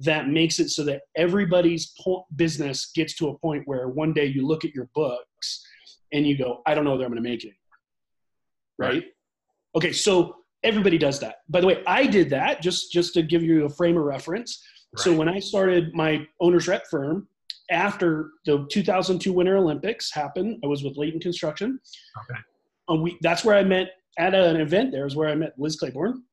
that 0.01 0.29
makes 0.29 0.59
it 0.59 0.71
so 0.71 0.83
that 0.85 1.03
everybody's 1.17 1.93
po- 2.03 2.27
business 2.37 2.91
gets 2.95 3.15
to 3.15 3.29
a 3.29 3.39
point 3.39 3.63
where 3.67 3.89
one 3.89 4.13
day 4.13 4.25
you 4.25 4.47
look 4.47 4.65
at 4.65 4.75
your 4.75 4.89
books 4.95 5.67
and 6.13 6.27
you 6.27 6.37
go, 6.37 6.63
I 6.67 6.75
don't 6.75 6.85
know 6.85 6.93
whether 6.93 7.05
I'm 7.05 7.13
going 7.13 7.23
to 7.23 7.29
make 7.29 7.45
it 7.45 7.49
anymore. 7.49 8.93
Right? 8.93 9.05
Okay, 9.77 9.93
so 9.93 10.37
everybody 10.63 10.99
does 10.99 11.21
that. 11.21 11.37
By 11.49 11.61
the 11.61 11.67
way, 11.67 11.83
I 11.87 12.07
did 12.07 12.31
that 12.31 12.63
just 12.63 12.93
just 12.93 13.15
to 13.15 13.23
give 13.23 13.43
you 13.43 13.67
a 13.67 13.69
frame 13.69 13.97
of 13.97 14.05
reference. 14.05 14.63
So 14.97 15.15
when 15.15 15.29
I 15.29 15.39
started 15.39 15.95
my 15.95 16.27
owner's 16.41 16.67
rep 16.67 16.85
firm, 16.91 17.29
after 17.71 18.31
the 18.47 18.67
2002 18.71 19.33
Winter 19.33 19.57
Olympics 19.57 20.13
happened, 20.13 20.59
I 20.65 20.67
was 20.67 20.83
with 20.83 20.97
Layton 20.97 21.21
Construction. 21.21 21.79
Okay. 22.19 22.41
We, 23.03 23.19
that's 23.21 23.45
where 23.45 23.57
I 23.57 23.63
met 23.63 23.93
at 24.19 24.35
an 24.35 24.61
event. 24.61 24.91
There 24.93 25.07
is 25.07 25.15
where 25.15 25.29
I 25.29 25.35
met 25.35 25.53
Liz 25.59 25.77
Claiborne, 25.77 26.25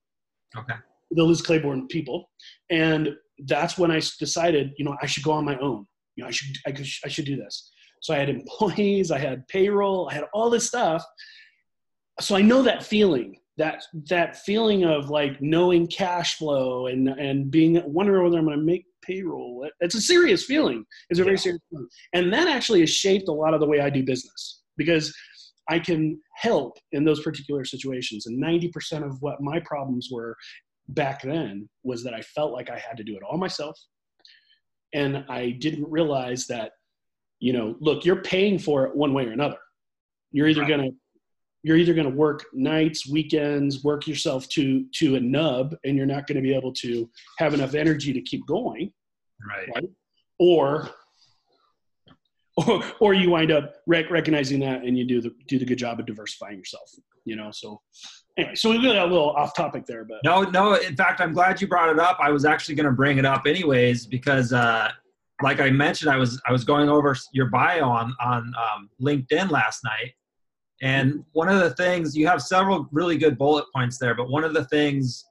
Okay. 0.58 0.73
the 1.12 1.23
Liz 1.23 1.41
Claiborne 1.41 1.88
people, 1.88 2.30
and 2.71 3.15
that's 3.45 3.78
when 3.78 3.91
I 3.91 4.02
decided, 4.19 4.73
you 4.78 4.86
know, 4.86 4.97
I 5.02 5.06
should 5.06 5.23
go 5.23 5.32
on 5.32 5.45
my 5.45 5.58
own. 5.60 5.86
You 6.15 6.23
know, 6.23 6.30
I 6.30 6.32
should 6.32 6.56
I, 6.65 6.71
could, 6.71 6.88
I 7.06 7.08
should 7.08 7.26
do 7.26 7.36
this. 7.36 7.71
So 8.02 8.13
I 8.13 8.17
had 8.17 8.30
employees, 8.30 9.12
I 9.12 9.19
had 9.19 9.47
payroll, 9.47 10.10
I 10.10 10.15
had 10.15 10.26
all 10.34 10.50
this 10.50 10.65
stuff. 10.65 11.06
So 12.19 12.36
I 12.36 12.41
know 12.41 12.63
that 12.63 12.84
feeling, 12.84 13.38
that 13.58 13.84
that 14.10 14.38
feeling 14.38 14.84
of 14.84 15.12
like 15.12 15.39
knowing 15.41 15.86
cash 15.86 16.38
flow 16.38 16.88
and 16.88 17.08
and 17.08 17.52
being 17.52 17.80
wondering 17.86 18.23
whether 18.23 18.39
I'm 18.39 18.45
going 18.45 18.58
to 18.58 18.65
make 18.65 18.87
payroll. 19.08 19.63
It- 19.65 19.74
It's 19.80 19.96
a 19.96 20.02
serious 20.02 20.43
feeling. 20.43 20.86
It's 21.10 21.20
a 21.20 21.24
very 21.24 21.36
Yeah. 21.36 21.41
serious 21.41 21.62
feeling, 21.70 21.88
and 22.13 22.34
that 22.34 22.48
actually 22.48 22.82
has 22.82 22.89
shaped 22.89 23.28
a 23.28 23.32
lot 23.34 23.54
of 23.54 23.60
the 23.60 23.65
way 23.67 23.80
I 23.80 23.89
do 23.89 24.04
business 24.04 24.62
because 24.76 25.15
I 25.70 25.80
can 25.80 26.22
help 26.36 26.78
in 26.93 27.04
those 27.04 27.22
particular 27.22 27.65
situations. 27.65 28.26
And 28.26 28.38
90% 28.39 29.04
of 29.04 29.22
what 29.22 29.41
my 29.41 29.60
problems 29.62 30.10
were 30.12 30.36
back 30.89 31.22
then 31.22 31.67
was 31.84 32.04
that 32.04 32.13
I 32.13 32.22
felt 32.22 32.54
like 32.54 32.70
I 32.70 32.78
had 32.80 32.96
to 32.98 33.04
do 33.04 33.15
it 33.17 33.24
all 33.24 33.38
myself. 33.38 33.78
And 34.93 35.26
I 35.28 35.52
didn't 35.52 35.89
realize 35.89 36.48
that, 36.48 36.72
you 37.39 37.52
know, 37.54 37.76
look, 37.82 38.06
you're 38.06 38.22
paying 38.22 38.58
for 38.58 38.86
it 38.86 38.96
one 38.96 39.13
way 39.13 39.26
or 39.26 39.32
another. 39.32 39.58
You're 40.32 40.48
either 40.48 40.62
Right. 40.62 40.70
going 40.70 40.91
to 40.91 40.98
you're 41.63 41.76
either 41.76 41.93
going 41.93 42.10
to 42.10 42.15
work 42.15 42.46
nights, 42.54 43.10
weekends, 43.10 43.84
work 43.84 44.08
yourself 44.08 44.48
to 44.50 44.86
to 44.93 45.15
a 45.15 45.20
nub 45.20 45.76
and 45.84 45.98
you're 45.98 46.06
not 46.06 46.26
going 46.26 46.36
to 46.38 46.41
be 46.41 46.54
able 46.54 46.72
to 46.72 47.10
have 47.39 47.54
enough 47.54 47.74
energy 47.74 48.13
to 48.13 48.22
keep 48.22 48.46
going 48.46 48.93
Right. 49.45 49.86
or 50.39 50.89
or, 52.58 52.84
or 53.00 53.13
you 53.13 53.30
wind 53.30 53.52
up 53.52 53.76
rec- 53.86 54.10
recognizing 54.10 54.60
that 54.62 54.84
and 54.84 54.97
you 54.97 55.06
do 55.06 55.21
the 55.21 55.32
do 55.47 55.60
the 55.60 55.65
good 55.65 55.78
job 55.78 56.00
of 56.00 56.08
diversifying 56.08 56.58
yourself 56.58 56.89
you 57.23 57.36
know 57.36 57.52
so 57.52 57.80
anyway 58.38 58.56
so 58.56 58.71
we 58.71 58.82
got 58.82 58.97
a 58.97 59.04
little 59.06 59.30
off 59.32 59.54
topic 59.56 59.86
there 59.86 60.04
but 60.06 60.17
No, 60.23 60.41
no. 60.43 60.73
In 60.76 60.95
fact, 60.95 61.21
I'm 61.21 61.34
glad 61.34 61.62
you 61.62 61.67
brought 61.67 61.89
it 61.89 62.00
up. 62.00 62.17
I 62.19 62.32
was 62.32 62.45
actually 62.45 62.76
going 62.76 62.88
to 62.88 62.91
bring 62.93 63.17
it 63.19 63.26
up 63.26 63.43
anyways 63.45 64.08
because, 64.08 64.54
uh, 64.54 64.89
like 65.43 65.60
I 65.60 65.69
mentioned, 65.69 66.10
I 66.10 66.17
was 66.17 66.41
I 66.47 66.52
was 66.52 66.63
going 66.63 66.89
over 66.89 67.15
your 67.32 67.47
bio 67.47 67.84
on 67.88 68.15
on 68.23 68.52
um, 68.58 68.89
LinkedIn 69.00 69.52
last 69.52 69.84
night, 69.84 70.13
and 70.82 71.23
one 71.34 71.47
of 71.47 71.60
the 71.60 71.71
things 71.76 72.15
you 72.17 72.26
have 72.28 72.41
several 72.41 72.88
really 72.91 73.17
good 73.19 73.38
bullet 73.38 73.65
points 73.76 74.00
there. 74.00 74.15
But 74.15 74.30
one 74.30 74.43
of 74.43 74.54
the 74.56 74.65
things 74.65 75.26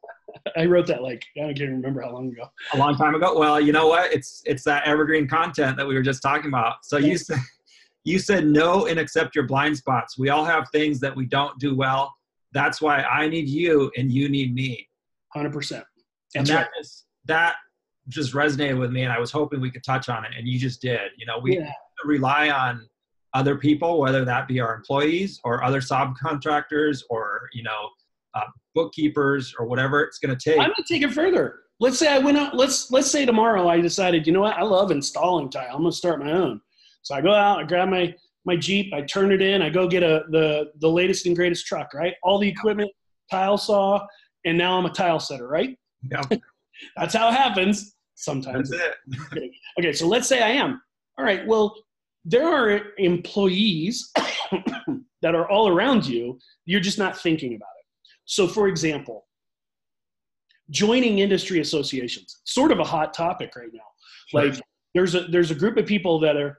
i 0.57 0.64
wrote 0.64 0.87
that 0.87 1.03
like 1.03 1.25
i 1.37 1.40
can't 1.40 1.61
even 1.61 1.77
remember 1.77 2.03
how 2.03 2.12
long 2.12 2.29
ago 2.29 2.44
a 2.75 2.77
long 2.77 2.96
time 2.96 3.14
ago. 3.14 3.38
Well, 3.38 3.61
you 3.61 3.72
know 3.72 3.87
what? 3.88 4.12
It's 4.12 4.42
it's 4.44 4.64
that 4.64 4.87
evergreen 4.87 5.27
content 5.29 5.77
that 5.77 5.87
we 5.87 5.94
were 5.94 6.03
just 6.03 6.22
talking 6.22 6.46
about. 6.49 6.85
So 6.85 6.96
you 6.96 7.16
said 7.18 7.38
you 8.05 8.18
said 8.18 8.46
know 8.46 8.87
and 8.87 8.99
accept 8.99 9.35
your 9.35 9.46
blind 9.46 9.77
spots. 9.77 10.18
We 10.18 10.29
all 10.31 10.44
have 10.44 10.68
things 10.72 11.01
that 11.01 11.14
we 11.14 11.27
don't 11.27 11.59
do 11.59 11.75
well. 11.75 12.14
That's 12.53 12.81
why 12.81 13.03
I 13.03 13.29
need 13.29 13.49
you 13.49 13.90
and 13.96 14.11
you 14.11 14.29
need 14.29 14.55
me. 14.55 14.88
100% 15.37 15.83
and 16.35 16.46
that 16.46 16.55
right. 16.55 16.66
just 16.79 17.07
that 17.27 17.57
just 18.09 18.33
resonated 18.33 18.79
with 18.79 18.90
me 18.90 19.03
and 19.03 19.12
i 19.12 19.18
was 19.18 19.31
hoping 19.31 19.61
we 19.61 19.70
could 19.70 19.85
touch 19.85 20.09
on 20.09 20.25
it 20.25 20.31
and 20.37 20.46
you 20.46 20.59
just 20.59 20.81
did 20.81 21.11
you 21.16 21.27
know 21.27 21.38
we 21.38 21.59
Yeah. 21.59 21.70
rely 22.05 22.51
on 22.51 22.88
other 23.35 23.57
people 23.57 24.01
whether 24.01 24.25
that 24.25 24.49
be 24.49 24.61
our 24.61 24.75
employees 24.75 25.40
or 25.44 25.62
other 25.62 25.81
subcontractors 25.81 27.03
or 27.11 27.49
you 27.53 27.62
know 27.62 27.90
uh, 28.37 28.44
bookkeepers 28.75 29.55
or 29.59 29.66
whatever 29.66 30.03
it's 30.03 30.18
going 30.18 30.37
to 30.37 30.51
take 30.51 30.59
i'm 30.59 30.66
going 30.66 30.75
to 30.77 30.85
take 30.94 31.03
it 31.03 31.12
further 31.12 31.61
let's 31.81 31.99
say 31.99 32.09
i 32.12 32.18
went 32.18 32.37
out 32.37 32.55
let's 32.55 32.90
let's 32.90 33.11
say 33.11 33.25
tomorrow 33.25 33.68
i 33.68 33.81
decided 33.81 34.27
you 34.27 34.33
know 34.33 34.40
what 34.40 34.57
i 34.57 34.62
love 34.62 34.90
installing 34.90 35.51
tile 35.51 35.75
i'm 35.75 35.81
going 35.83 35.90
to 35.90 35.96
start 35.96 36.20
my 36.20 36.33
own 36.33 36.61
so 37.03 37.14
i 37.14 37.20
go 37.20 37.33
out 37.33 37.59
i 37.59 37.62
grab 37.62 37.88
my 37.88 38.14
my 38.44 38.57
jeep 38.57 38.92
i 38.92 39.01
turn 39.03 39.33
it 39.33 39.40
in 39.40 39.62
i 39.62 39.70
go 39.70 39.88
get 39.88 40.03
a 40.03 40.25
the 40.31 40.70
the 40.81 40.88
latest 40.88 41.27
and 41.27 41.37
greatest 41.37 41.66
truck 41.66 41.92
right 41.94 42.14
all 42.22 42.38
the 42.38 42.49
equipment 42.49 42.90
tile 43.31 43.59
saw 43.59 44.05
and 44.44 44.57
now 44.57 44.79
i'm 44.79 44.87
a 44.87 44.90
tile 44.90 45.20
setter 45.20 45.49
right 45.49 45.77
Yep. 46.11 46.40
that's 46.96 47.14
how 47.14 47.29
it 47.29 47.35
happens 47.35 47.94
sometimes. 48.14 48.70
That's 48.70 48.94
it. 49.35 49.51
okay, 49.79 49.92
so 49.92 50.07
let's 50.07 50.29
say 50.29 50.42
I 50.42 50.51
am. 50.51 50.81
All 51.18 51.25
right, 51.25 51.46
well, 51.46 51.75
there 52.25 52.46
are 52.46 52.81
employees 52.99 54.11
that 55.22 55.35
are 55.35 55.49
all 55.49 55.68
around 55.68 56.07
you. 56.07 56.38
You're 56.64 56.81
just 56.81 56.99
not 56.99 57.16
thinking 57.18 57.55
about 57.55 57.68
it. 57.76 57.76
So, 58.27 58.47
for 58.47 58.69
example, 58.69 59.27
joining 60.71 61.21
industry 61.21 61.61
associations, 61.61 62.41
sort 62.45 62.73
of 62.73 62.81
a 62.81 62.85
hot 62.85 63.15
topic 63.15 63.55
right 63.57 63.73
now. 63.73 63.81
Like, 64.33 64.61
there's 64.95 65.15
a 65.15 65.23
there's 65.23 65.51
a 65.51 65.55
group 65.55 65.77
of 65.77 65.87
people 65.87 66.19
that 66.21 66.37
are 66.37 66.59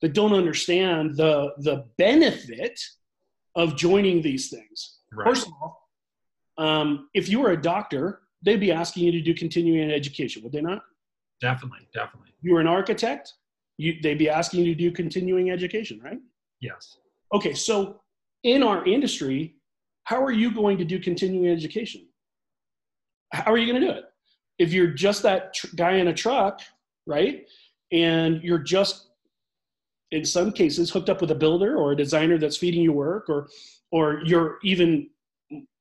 that 0.00 0.14
don't 0.14 0.32
understand 0.32 1.16
the 1.16 1.52
the 1.58 1.84
benefit 1.98 2.80
of 3.56 3.76
joining 3.76 4.22
these 4.22 4.48
things. 4.48 4.98
Right. 5.12 5.26
First 5.26 5.46
of 5.48 5.52
all, 5.60 5.88
um, 6.58 7.08
if 7.14 7.28
you 7.28 7.40
were 7.40 7.50
a 7.50 7.60
doctor, 7.60 8.20
they'd 8.42 8.60
be 8.60 8.72
asking 8.72 9.04
you 9.04 9.12
to 9.12 9.20
do 9.20 9.34
continuing 9.34 9.90
education, 9.90 10.42
would 10.42 10.52
they 10.52 10.60
not? 10.60 10.82
Definitely, 11.40 11.88
definitely. 11.94 12.34
You 12.42 12.54
were 12.54 12.60
an 12.60 12.66
architect, 12.66 13.34
you, 13.76 13.94
they'd 14.02 14.18
be 14.18 14.28
asking 14.28 14.64
you 14.64 14.74
to 14.74 14.78
do 14.78 14.90
continuing 14.92 15.50
education, 15.50 16.00
right? 16.02 16.18
Yes. 16.60 16.98
Okay, 17.32 17.54
so 17.54 18.00
in 18.42 18.62
our 18.62 18.84
industry, 18.84 19.56
how 20.08 20.24
are 20.24 20.32
you 20.32 20.50
going 20.50 20.78
to 20.78 20.86
do 20.86 20.98
continuing 20.98 21.50
education? 21.50 22.00
How 23.30 23.52
are 23.52 23.58
you 23.58 23.70
going 23.70 23.82
to 23.82 23.86
do 23.86 23.92
it? 23.92 24.04
If 24.58 24.72
you're 24.72 24.86
just 24.86 25.22
that 25.24 25.52
tr- 25.52 25.66
guy 25.76 25.96
in 25.96 26.08
a 26.08 26.14
truck, 26.14 26.62
right? 27.06 27.46
And 27.92 28.42
you're 28.42 28.58
just, 28.58 29.10
in 30.10 30.24
some 30.24 30.50
cases, 30.50 30.90
hooked 30.90 31.10
up 31.10 31.20
with 31.20 31.30
a 31.30 31.34
builder 31.34 31.76
or 31.76 31.92
a 31.92 31.96
designer 31.96 32.38
that's 32.38 32.56
feeding 32.56 32.80
you 32.80 32.94
work, 32.94 33.28
or, 33.28 33.48
or 33.92 34.22
you're 34.24 34.56
even, 34.62 35.10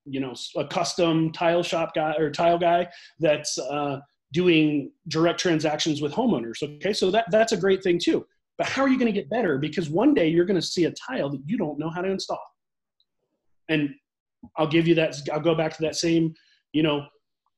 you 0.03 0.19
know, 0.19 0.33
a 0.57 0.67
custom 0.67 1.31
tile 1.31 1.63
shop 1.63 1.95
guy 1.95 2.13
or 2.17 2.29
tile 2.29 2.57
guy 2.57 2.85
that's 3.21 3.57
uh, 3.57 4.01
doing 4.33 4.91
direct 5.07 5.39
transactions 5.39 6.01
with 6.01 6.11
homeowners. 6.11 6.61
Okay, 6.61 6.91
so 6.91 7.09
that, 7.11 7.27
that's 7.31 7.53
a 7.53 7.57
great 7.57 7.81
thing 7.81 7.97
too. 7.97 8.27
But 8.57 8.67
how 8.67 8.81
are 8.81 8.89
you 8.89 8.99
going 8.99 9.13
to 9.13 9.17
get 9.17 9.29
better? 9.29 9.57
Because 9.57 9.89
one 9.89 10.13
day 10.13 10.27
you're 10.27 10.43
going 10.43 10.59
to 10.59 10.67
see 10.67 10.83
a 10.83 10.91
tile 10.91 11.29
that 11.29 11.43
you 11.45 11.57
don't 11.57 11.79
know 11.79 11.89
how 11.89 12.01
to 12.01 12.11
install. 12.11 12.43
And 13.69 13.95
I'll 14.57 14.67
give 14.67 14.87
you 14.87 14.95
that. 14.95 15.15
I'll 15.31 15.39
go 15.39 15.55
back 15.55 15.75
to 15.75 15.81
that 15.83 15.95
same, 15.95 16.33
you 16.73 16.83
know, 16.83 17.05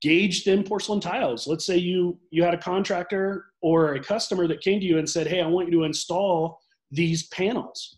gauge 0.02 0.44
thin 0.44 0.64
porcelain 0.64 1.00
tiles. 1.00 1.48
Let's 1.48 1.66
say 1.66 1.78
you 1.78 2.20
you 2.32 2.44
had 2.44 2.54
a 2.54 2.58
contractor 2.58 3.46
or 3.62 3.96
a 3.96 4.04
customer 4.04 4.48
that 4.48 4.62
came 4.62 4.80
to 4.80 4.86
you 4.86 4.98
and 4.98 5.10
said, 5.10 5.28
"Hey, 5.28 5.42
I 5.42 5.48
want 5.48 5.68
you 5.68 5.80
to 5.80 5.84
install 5.84 6.60
these 6.92 7.28
panels." 7.28 7.98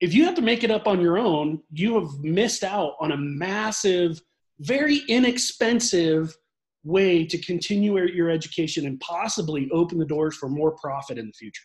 If 0.00 0.14
you 0.14 0.24
have 0.24 0.36
to 0.36 0.42
make 0.42 0.62
it 0.62 0.70
up 0.70 0.86
on 0.86 1.00
your 1.00 1.18
own, 1.18 1.60
you 1.72 1.94
have 1.98 2.20
missed 2.20 2.62
out 2.62 2.94
on 3.00 3.12
a 3.12 3.16
massive 3.16 4.20
very 4.60 5.02
inexpensive 5.08 6.36
way 6.84 7.24
to 7.24 7.38
continue 7.38 7.98
your 8.06 8.30
education 8.30 8.86
and 8.86 8.98
possibly 9.00 9.68
open 9.72 9.98
the 9.98 10.04
doors 10.04 10.36
for 10.36 10.48
more 10.48 10.72
profit 10.72 11.18
in 11.18 11.26
the 11.26 11.32
future. 11.32 11.64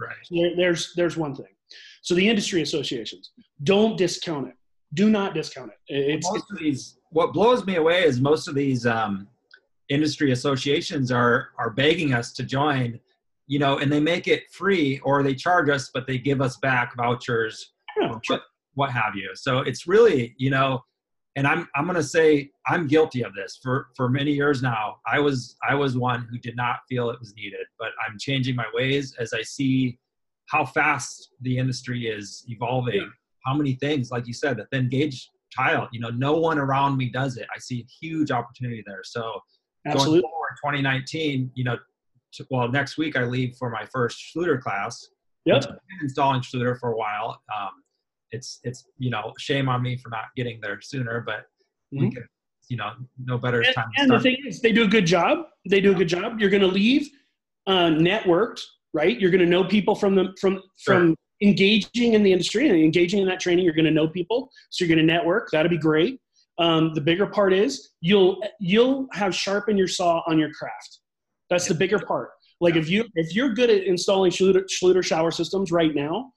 Right. 0.00 0.16
There, 0.30 0.56
there's 0.56 0.92
there's 0.96 1.16
one 1.16 1.34
thing. 1.34 1.53
So 2.02 2.14
the 2.14 2.28
industry 2.28 2.62
associations 2.62 3.32
don't 3.62 3.96
discount 3.96 4.48
it. 4.48 4.54
Do 4.92 5.10
not 5.10 5.34
discount 5.34 5.70
it. 5.70 5.78
It's, 5.88 6.30
most 6.30 6.50
of 6.50 6.58
these. 6.58 6.98
What 7.10 7.32
blows 7.32 7.64
me 7.64 7.76
away 7.76 8.04
is 8.04 8.20
most 8.20 8.48
of 8.48 8.54
these 8.54 8.86
um, 8.86 9.26
industry 9.88 10.32
associations 10.32 11.10
are 11.10 11.48
are 11.58 11.70
begging 11.70 12.12
us 12.14 12.32
to 12.34 12.42
join. 12.42 13.00
You 13.46 13.58
know, 13.58 13.78
and 13.78 13.92
they 13.92 14.00
make 14.00 14.26
it 14.26 14.44
free 14.50 15.00
or 15.00 15.22
they 15.22 15.34
charge 15.34 15.68
us, 15.68 15.90
but 15.92 16.06
they 16.06 16.16
give 16.16 16.40
us 16.40 16.56
back 16.56 16.96
vouchers, 16.96 17.72
yeah, 18.00 18.18
sure. 18.22 18.40
what, 18.72 18.90
have 18.90 19.16
you. 19.16 19.32
So 19.34 19.58
it's 19.58 19.86
really, 19.86 20.34
you 20.38 20.48
know, 20.48 20.82
and 21.36 21.46
I'm 21.46 21.68
I'm 21.74 21.84
going 21.84 21.96
to 21.96 22.02
say 22.02 22.50
I'm 22.66 22.86
guilty 22.86 23.22
of 23.22 23.34
this 23.34 23.58
for 23.62 23.88
for 23.96 24.08
many 24.08 24.32
years 24.32 24.62
now. 24.62 24.96
I 25.06 25.18
was 25.18 25.56
I 25.68 25.74
was 25.74 25.96
one 25.96 26.26
who 26.30 26.38
did 26.38 26.56
not 26.56 26.78
feel 26.88 27.10
it 27.10 27.20
was 27.20 27.34
needed, 27.34 27.66
but 27.78 27.88
I'm 28.06 28.18
changing 28.18 28.54
my 28.54 28.66
ways 28.72 29.14
as 29.18 29.32
I 29.32 29.42
see 29.42 29.98
how 30.46 30.64
fast 30.64 31.30
the 31.40 31.58
industry 31.58 32.06
is 32.06 32.44
evolving. 32.48 32.96
Yeah. 32.96 33.06
How 33.46 33.54
many 33.54 33.74
things, 33.74 34.10
like 34.10 34.26
you 34.26 34.32
said, 34.32 34.56
that 34.58 34.66
then 34.72 34.88
gauge 34.88 35.30
tile. 35.54 35.88
You 35.92 36.00
know, 36.00 36.10
no 36.10 36.36
one 36.36 36.58
around 36.58 36.96
me 36.96 37.10
does 37.10 37.36
it. 37.36 37.46
I 37.54 37.58
see 37.58 37.80
a 37.80 38.06
huge 38.06 38.30
opportunity 38.30 38.82
there. 38.86 39.02
So 39.04 39.40
Absolutely. 39.86 40.22
going 40.22 40.30
forward, 40.30 40.56
2019, 40.64 41.50
you 41.54 41.64
know, 41.64 41.76
to, 42.34 42.46
well, 42.50 42.68
next 42.68 42.98
week 42.98 43.16
I 43.16 43.24
leave 43.24 43.54
for 43.58 43.70
my 43.70 43.84
first 43.92 44.18
Schluter 44.18 44.60
class. 44.60 45.06
Yep. 45.44 45.64
Installing 46.02 46.40
Schluter 46.40 46.78
for 46.78 46.92
a 46.92 46.96
while. 46.96 47.40
Um, 47.54 47.70
it's 48.30 48.60
it's 48.64 48.84
you 48.98 49.10
know 49.10 49.32
shame 49.38 49.68
on 49.68 49.82
me 49.82 49.96
for 49.96 50.08
not 50.08 50.24
getting 50.36 50.58
there 50.60 50.80
sooner, 50.80 51.20
but 51.20 51.46
mm-hmm. 51.94 52.00
we 52.00 52.10
can 52.10 52.24
you 52.68 52.76
know 52.76 52.92
no 53.22 53.38
better 53.38 53.60
and, 53.60 53.74
time. 53.74 53.90
and 53.96 54.10
the 54.10 54.18
thing 54.18 54.36
is, 54.46 54.60
they 54.60 54.72
do 54.72 54.84
a 54.84 54.88
good 54.88 55.06
job. 55.06 55.46
They 55.68 55.80
do 55.80 55.92
a 55.92 55.94
good 55.94 56.08
job. 56.08 56.40
You're 56.40 56.50
going 56.50 56.62
to 56.62 56.66
leave 56.66 57.08
uh, 57.66 57.88
networked, 57.88 58.60
right? 58.94 59.20
You're 59.20 59.30
going 59.30 59.44
to 59.44 59.46
know 59.46 59.64
people 59.64 59.94
from 59.94 60.14
the 60.14 60.34
from 60.40 60.62
sure. 60.78 60.94
from 60.94 61.16
engaging 61.42 62.14
in 62.14 62.22
the 62.22 62.32
industry 62.32 62.68
and 62.68 62.78
engaging 62.78 63.20
in 63.20 63.26
that 63.28 63.40
training. 63.40 63.64
You're 63.64 63.74
going 63.74 63.84
to 63.84 63.90
know 63.90 64.08
people, 64.08 64.50
so 64.70 64.84
you're 64.84 64.94
going 64.94 65.06
to 65.06 65.12
network. 65.12 65.50
That'll 65.52 65.68
be 65.68 65.76
great. 65.76 66.18
Um, 66.58 66.94
the 66.94 67.00
bigger 67.00 67.26
part 67.26 67.52
is 67.52 67.90
you'll 68.00 68.40
you'll 68.60 69.08
have 69.12 69.34
sharpened 69.34 69.78
your 69.78 69.88
saw 69.88 70.22
on 70.26 70.38
your 70.38 70.52
craft. 70.52 71.00
That's 71.50 71.66
the 71.66 71.74
bigger 71.74 71.98
part. 71.98 72.30
Like 72.60 72.76
if 72.76 72.88
you 72.88 73.04
if 73.16 73.34
you're 73.34 73.52
good 73.52 73.70
at 73.70 73.82
installing 73.84 74.30
Schluter, 74.30 74.64
Schluter 74.70 75.04
shower 75.04 75.32
systems 75.32 75.72
right 75.72 75.94
now, 75.94 76.32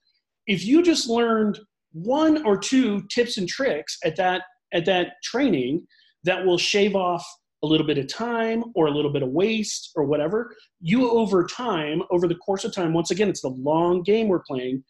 if 0.47 0.65
you 0.65 0.81
just 0.81 1.07
learned 1.07 1.59
one 1.93 2.45
or 2.45 2.57
two 2.57 3.03
tips 3.09 3.37
and 3.37 3.47
tricks 3.47 3.97
at 4.03 4.15
that 4.15 4.41
at 4.73 4.85
that 4.85 5.13
training 5.23 5.85
that 6.23 6.43
will 6.43 6.57
shave 6.57 6.95
off 6.95 7.25
a 7.63 7.67
little 7.67 7.87
bit 7.87 7.97
of 7.97 8.07
time 8.07 8.63
or 8.75 8.87
a 8.87 8.91
little 8.91 9.11
bit 9.11 9.23
of 9.23 9.29
waste 9.29 9.91
or 9.95 10.03
whatever 10.03 10.55
you 10.79 11.09
over 11.09 11.45
time 11.45 12.01
over 12.11 12.27
the 12.27 12.35
course 12.35 12.63
of 12.63 12.73
time 12.73 12.93
once 12.93 13.11
again 13.11 13.29
it's 13.29 13.41
the 13.41 13.49
long 13.49 14.03
game 14.03 14.27
we're 14.27 14.43
playing 14.47 14.83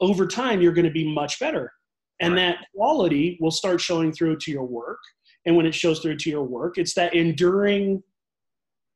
over 0.00 0.26
time 0.26 0.60
you're 0.60 0.72
going 0.72 0.86
to 0.86 0.90
be 0.90 1.12
much 1.12 1.38
better 1.38 1.72
and 2.20 2.34
right. 2.34 2.40
that 2.40 2.58
quality 2.74 3.36
will 3.40 3.50
start 3.50 3.80
showing 3.80 4.12
through 4.12 4.36
to 4.36 4.50
your 4.50 4.64
work 4.64 4.98
and 5.44 5.54
when 5.54 5.66
it 5.66 5.74
shows 5.74 6.00
through 6.00 6.16
to 6.16 6.30
your 6.30 6.44
work 6.44 6.78
it's 6.78 6.94
that 6.94 7.14
enduring 7.14 8.02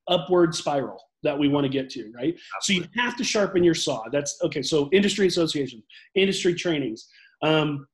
upward 0.08 0.54
spiral 0.54 1.00
that 1.22 1.38
we 1.38 1.48
want 1.48 1.64
to 1.64 1.68
get 1.68 1.90
to 1.90 2.10
right 2.16 2.34
Absolutely. 2.56 2.86
so 2.86 2.90
you 2.94 3.02
have 3.02 3.16
to 3.16 3.24
sharpen 3.24 3.62
your 3.62 3.74
saw 3.74 4.02
that's 4.10 4.38
okay 4.42 4.62
so 4.62 4.88
industry 4.92 5.26
associations 5.26 5.82
industry 6.14 6.54
trainings 6.54 7.08
um, 7.42 7.86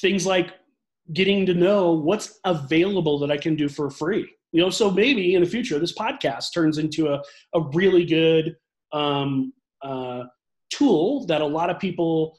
things 0.00 0.26
like 0.26 0.54
getting 1.12 1.44
to 1.46 1.54
know 1.54 1.92
what's 1.92 2.40
available 2.44 3.18
that 3.18 3.30
I 3.30 3.36
can 3.36 3.56
do 3.56 3.68
for 3.68 3.90
free. 3.90 4.28
You 4.52 4.60
know, 4.60 4.70
so 4.70 4.90
maybe 4.90 5.34
in 5.34 5.42
the 5.42 5.48
future, 5.48 5.78
this 5.78 5.92
podcast 5.92 6.54
turns 6.54 6.78
into 6.78 7.08
a, 7.08 7.20
a 7.54 7.60
really 7.72 8.04
good 8.04 8.56
um, 8.92 9.52
uh, 9.82 10.24
tool 10.70 11.26
that 11.26 11.40
a 11.40 11.46
lot 11.46 11.70
of 11.70 11.78
people 11.78 12.38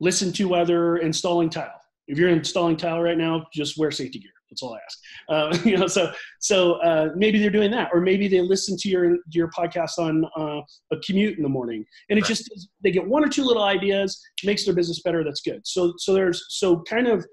listen 0.00 0.32
to 0.34 0.48
while 0.48 0.66
they're 0.66 0.98
installing 0.98 1.50
tile. 1.50 1.80
If 2.06 2.18
you're 2.18 2.28
installing 2.28 2.76
tile 2.76 3.00
right 3.00 3.18
now, 3.18 3.46
just 3.52 3.78
wear 3.78 3.90
safety 3.90 4.18
gear. 4.18 4.30
That's 4.50 4.62
all 4.62 4.74
I 4.74 4.78
ask. 4.78 4.98
Uh, 5.28 5.58
you 5.68 5.76
know, 5.76 5.86
so 5.86 6.12
so 6.40 6.74
uh, 6.74 7.10
maybe 7.16 7.38
they're 7.38 7.50
doing 7.50 7.70
that, 7.72 7.90
or 7.92 8.00
maybe 8.00 8.28
they 8.28 8.40
listen 8.40 8.76
to 8.78 8.88
your 8.88 9.16
your 9.30 9.50
podcast 9.50 9.98
on 9.98 10.24
uh, 10.36 10.60
a 10.92 11.00
commute 11.04 11.36
in 11.36 11.42
the 11.42 11.48
morning, 11.48 11.84
and 12.08 12.18
it 12.18 12.22
right. 12.22 12.28
just 12.28 12.68
they 12.82 12.90
get 12.90 13.06
one 13.06 13.24
or 13.24 13.28
two 13.28 13.44
little 13.44 13.64
ideas, 13.64 14.20
makes 14.44 14.64
their 14.64 14.74
business 14.74 15.02
better. 15.02 15.22
That's 15.22 15.42
good. 15.42 15.60
So 15.64 15.94
so 15.98 16.14
there's 16.14 16.44
so 16.48 16.82
kind 16.82 17.08
of 17.08 17.26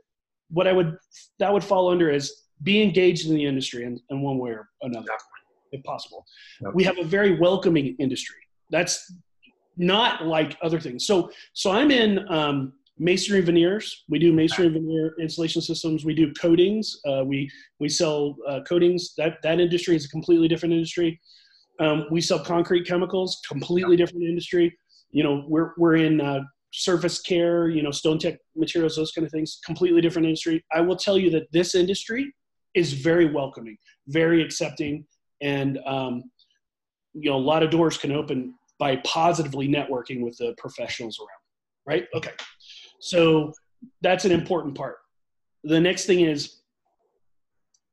what 0.50 0.68
I 0.68 0.74
would 0.74 0.98
that 1.40 1.52
would 1.52 1.64
fall 1.64 1.90
under 1.90 2.10
is 2.10 2.44
be 2.64 2.82
engaged 2.82 3.28
in 3.28 3.36
the 3.36 3.46
industry 3.46 3.84
in, 3.84 4.00
in 4.10 4.22
one 4.22 4.38
way 4.38 4.52
or 4.52 4.70
another, 4.82 5.08
if 5.72 5.84
possible. 5.84 6.26
We 6.74 6.84
have 6.84 6.98
a 6.98 7.04
very 7.04 7.38
welcoming 7.38 7.96
industry. 8.00 8.38
That's 8.72 9.14
not 9.78 10.26
like 10.26 10.58
other 10.62 10.80
things. 10.80 11.06
So 11.06 11.32
so 11.54 11.72
I'm 11.72 11.92
in. 11.92 12.32
Um, 12.32 12.74
masonry 12.98 13.42
veneers. 13.42 14.06
We 14.08 14.20
do 14.20 14.32
masonry 14.32 14.70
veneer 14.70 15.16
insulation 15.20 15.62
systems. 15.62 16.06
We 16.06 16.14
do 16.14 16.32
coatings. 16.34 17.00
Uh, 17.06 17.24
we 17.26 17.50
we 17.80 17.90
sell 17.90 18.36
uh, 18.48 18.62
coatings. 18.68 19.14
That 19.18 19.42
that 19.44 19.60
industry 19.60 19.96
is 19.96 20.06
a 20.06 20.10
completely 20.10 20.48
different 20.48 20.74
industry. 20.74 21.20
Um, 21.80 22.06
we 22.10 22.22
sell 22.22 22.40
concrete 22.40 22.88
chemicals, 22.88 23.42
completely 23.48 23.98
different 23.98 24.24
industry. 24.24 24.78
You 25.12 25.24
know, 25.24 25.46
we're 25.48 25.72
we're 25.78 25.98
in 25.98 26.22
uh, 26.22 26.42
surface 26.84 27.22
care. 27.22 27.70
You 27.70 27.84
know, 27.84 27.90
StoneTech 27.90 28.38
materials, 28.56 28.96
those 28.96 29.12
kind 29.12 29.26
of 29.26 29.32
things. 29.32 29.60
Completely 29.66 30.02
different 30.02 30.28
industry. 30.28 30.64
I 30.74 30.82
will 30.82 30.96
tell 30.96 31.18
you 31.18 31.30
that 31.32 31.52
this 31.52 31.76
industry 31.76 32.34
is 32.74 32.94
very 32.94 33.32
welcoming, 33.32 33.78
very 34.08 34.44
accepting, 34.44 35.06
and 35.42 35.80
um, 35.86 36.24
you 37.14 37.30
know, 37.30 37.38
a 37.38 37.46
lot 37.52 37.64
of 37.64 37.70
doors 37.70 37.98
can 37.98 38.12
open 38.12 38.54
by 38.78 38.98
positively 38.98 39.68
networking 39.68 40.22
with 40.22 40.38
the 40.38 40.54
professionals 40.58 41.18
around. 41.20 41.30
Right? 41.88 42.08
Okay. 42.16 42.32
So 43.00 43.54
that's 44.02 44.26
an 44.26 44.32
important 44.32 44.76
part. 44.76 44.98
The 45.64 45.80
next 45.80 46.06
thing 46.06 46.22
is 46.22 46.62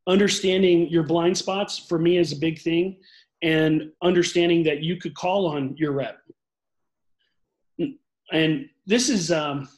understanding 0.06 0.88
your 0.88 1.04
blind 1.04 1.36
spots 1.36 1.78
for 1.78 1.98
me 1.98 2.16
is 2.18 2.32
a 2.32 2.36
big 2.36 2.60
thing 2.60 2.96
and 3.42 3.90
understanding 4.02 4.62
that 4.64 4.82
you 4.82 4.96
could 4.96 5.14
call 5.14 5.46
on 5.46 5.76
your 5.76 5.92
rep. 5.92 6.18
And 8.32 8.68
this 8.86 9.08
is 9.08 9.30
um, 9.30 9.68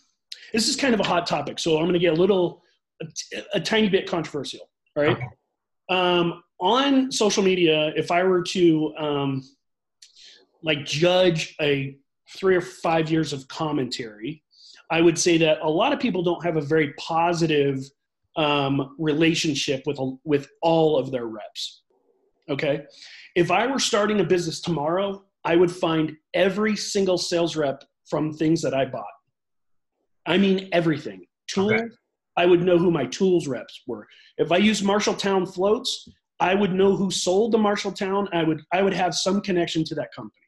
this 0.52 0.68
is 0.68 0.76
kind 0.76 0.94
of 0.94 1.00
a 1.00 1.04
hot 1.04 1.26
topic, 1.26 1.58
so 1.58 1.76
I'm 1.76 1.84
going 1.84 1.94
to 1.94 1.98
get 1.98 2.12
a 2.12 2.16
little 2.16 2.62
a, 3.02 3.06
a, 3.54 3.60
tiny 3.60 3.88
bit 3.88 4.08
controversial. 4.08 4.70
All 4.96 5.02
right. 5.02 5.16
Okay. 5.16 5.26
Um, 5.88 6.42
on 6.60 7.12
social 7.12 7.42
media, 7.42 7.92
if 7.96 8.10
I 8.10 8.22
were 8.22 8.42
to 8.42 8.94
um, 8.96 9.42
like 10.62 10.84
judge 10.84 11.54
a 11.60 11.96
three 12.36 12.56
or 12.56 12.60
five 12.60 13.10
years 13.10 13.32
of 13.32 13.46
commentary, 13.48 14.42
I 14.90 15.00
would 15.00 15.18
say 15.18 15.38
that 15.38 15.58
a 15.62 15.68
lot 15.68 15.92
of 15.92 16.00
people 16.00 16.22
don't 16.22 16.42
have 16.44 16.56
a 16.56 16.60
very 16.60 16.94
positive 16.94 17.84
um, 18.36 18.94
relationship 18.98 19.82
with 19.86 19.98
with 20.24 20.48
all 20.62 20.96
of 20.96 21.10
their 21.10 21.26
reps. 21.26 21.82
Okay, 22.48 22.84
if 23.34 23.50
I 23.50 23.66
were 23.66 23.78
starting 23.78 24.20
a 24.20 24.24
business 24.24 24.60
tomorrow, 24.60 25.24
I 25.44 25.56
would 25.56 25.70
find 25.70 26.16
every 26.32 26.76
single 26.76 27.18
sales 27.18 27.56
rep 27.56 27.84
from 28.06 28.32
things 28.32 28.62
that 28.62 28.74
I 28.74 28.84
bought. 28.84 29.04
I 30.26 30.38
mean 30.38 30.68
everything. 30.72 31.26
Tools. 31.48 31.72
Okay. 31.72 31.84
I 32.36 32.46
would 32.46 32.62
know 32.62 32.78
who 32.78 32.90
my 32.90 33.06
tools 33.06 33.46
reps 33.46 33.82
were. 33.86 34.06
If 34.38 34.50
I 34.50 34.56
use 34.56 34.82
Marshalltown 34.82 35.52
floats, 35.52 36.08
I 36.40 36.54
would 36.54 36.72
know 36.72 36.96
who 36.96 37.10
sold 37.10 37.52
the 37.52 37.58
Marshalltown. 37.58 38.28
I 38.32 38.42
would 38.42 38.62
I 38.72 38.82
would 38.82 38.94
have 38.94 39.14
some 39.14 39.40
connection 39.40 39.84
to 39.84 39.94
that 39.96 40.12
company. 40.14 40.40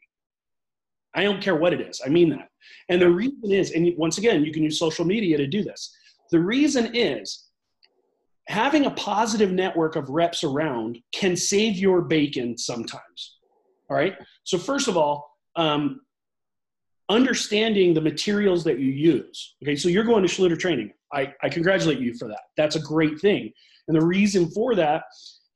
I 1.14 1.22
don't 1.22 1.42
care 1.42 1.56
what 1.56 1.72
it 1.72 1.80
is. 1.80 2.02
I 2.04 2.08
mean 2.08 2.28
that. 2.30 2.48
And 2.88 3.00
the 3.00 3.10
reason 3.10 3.50
is, 3.50 3.70
and 3.70 3.90
once 3.96 4.18
again, 4.18 4.44
you 4.44 4.52
can 4.52 4.62
use 4.62 4.78
social 4.78 5.04
media 5.04 5.36
to 5.38 5.46
do 5.46 5.62
this. 5.62 5.96
The 6.30 6.40
reason 6.40 6.94
is 6.94 7.48
having 8.48 8.86
a 8.86 8.90
positive 8.92 9.50
network 9.50 9.96
of 9.96 10.08
reps 10.08 10.44
around 10.44 10.98
can 11.12 11.36
save 11.36 11.76
your 11.76 12.02
bacon 12.02 12.58
sometimes. 12.58 13.38
All 13.88 13.96
right. 13.96 14.14
So 14.44 14.58
first 14.58 14.88
of 14.88 14.96
all, 14.96 15.30
um, 15.56 16.00
understanding 17.08 17.94
the 17.94 18.00
materials 18.00 18.64
that 18.64 18.78
you 18.78 18.90
use. 18.90 19.56
Okay. 19.62 19.76
So 19.76 19.88
you're 19.88 20.04
going 20.04 20.26
to 20.26 20.28
Schluter 20.28 20.58
training. 20.58 20.92
I, 21.12 21.32
I 21.42 21.48
congratulate 21.48 22.00
you 22.00 22.14
for 22.14 22.28
that. 22.28 22.40
That's 22.56 22.76
a 22.76 22.80
great 22.80 23.20
thing. 23.20 23.52
And 23.88 23.96
the 23.96 24.04
reason 24.04 24.50
for 24.50 24.74
that 24.74 25.04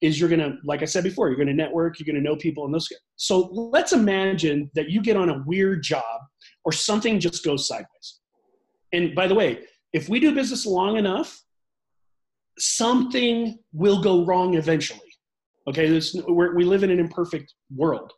is 0.01 0.19
you're 0.19 0.29
going 0.29 0.41
to, 0.41 0.57
like 0.65 0.83
I 0.83 0.87
said 0.87 1.05
before, 1.05 1.29
you're 1.29 1.37
going 1.37 1.49
to 1.49 1.55
network, 1.55 1.99
you're 1.99 2.07
going 2.07 2.23
to 2.23 2.29
know 2.29 2.37
people 2.37 2.65
in 2.65 2.73
those. 2.73 2.89
So 3.17 3.51
let's 3.53 3.93
imagine 3.93 4.71
that 4.75 4.89
you 4.89 5.03
get 5.03 5.17
on 5.17 5.29
a 5.29 5.43
weird 5.45 5.83
job 5.83 6.21
or 6.65 6.73
something 6.73 7.21
just 7.21 7.45
goes 7.45 7.67
sideways. 7.69 8.21
And 8.93 9.15
by 9.15 9.27
the 9.27 9.35
way, 9.35 9.61
if 9.93 10.09
we 10.09 10.21
do 10.21 10.35
business 10.35 10.65
long 10.65 10.97
enough, 10.97 11.43
something 12.59 13.59
will 13.73 14.01
go 14.01 14.25
wrong 14.25 14.55
eventually. 14.55 15.01
Okay, 15.69 15.89
this, 15.89 16.17
we 16.29 16.65
live 16.65 16.83
in 16.83 16.91
an 16.91 16.99
imperfect 16.99 17.53
world. 17.75 18.13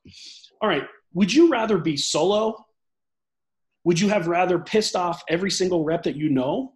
All 0.60 0.68
right, 0.68 0.84
would 1.12 1.32
you 1.32 1.50
rather 1.50 1.78
be 1.78 1.96
solo? 1.96 2.64
Would 3.84 4.00
you 4.00 4.08
have 4.08 4.28
rather 4.28 4.58
pissed 4.58 4.96
off 4.96 5.22
every 5.28 5.50
single 5.50 5.84
rep 5.84 6.04
that 6.04 6.16
you 6.16 6.30
know? 6.30 6.74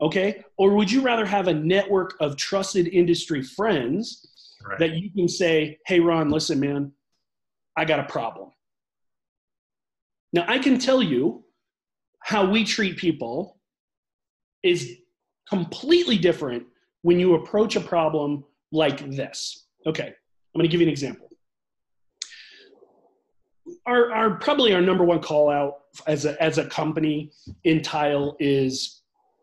Okay, 0.00 0.42
or 0.58 0.74
would 0.74 0.90
you 0.90 1.00
rather 1.02 1.24
have 1.24 1.48
a 1.48 1.54
network 1.54 2.14
of 2.20 2.36
trusted 2.36 2.88
industry 2.88 3.42
friends 3.42 4.56
right. 4.64 4.78
that 4.78 4.94
you 4.96 5.10
can 5.12 5.28
say, 5.28 5.78
hey, 5.86 6.00
Ron, 6.00 6.30
listen, 6.30 6.58
man, 6.58 6.92
I 7.76 7.84
got 7.84 8.00
a 8.00 8.04
problem. 8.04 8.50
Now, 10.32 10.44
I 10.48 10.58
can 10.58 10.78
tell 10.78 11.02
you 11.02 11.44
how 12.20 12.50
we 12.50 12.64
treat 12.64 12.96
people 12.96 13.60
is 14.62 14.96
completely 15.48 16.18
different 16.18 16.64
when 17.02 17.20
you 17.20 17.34
approach 17.34 17.76
a 17.76 17.80
problem 17.80 18.44
like 18.72 19.08
this. 19.10 19.66
Okay, 19.86 20.06
I'm 20.06 20.58
going 20.58 20.64
to 20.64 20.68
give 20.68 20.80
you 20.80 20.86
an 20.86 20.92
example. 20.92 21.28
Our, 23.86 24.12
our 24.12 24.30
probably 24.36 24.72
our 24.72 24.80
number 24.80 25.04
one 25.04 25.20
call 25.20 25.50
out 25.50 25.74
as 26.06 26.24
a 26.24 26.42
as 26.42 26.58
a 26.58 26.66
company 26.66 27.30
in 27.64 27.82
tile 27.82 28.36
is 28.40 29.02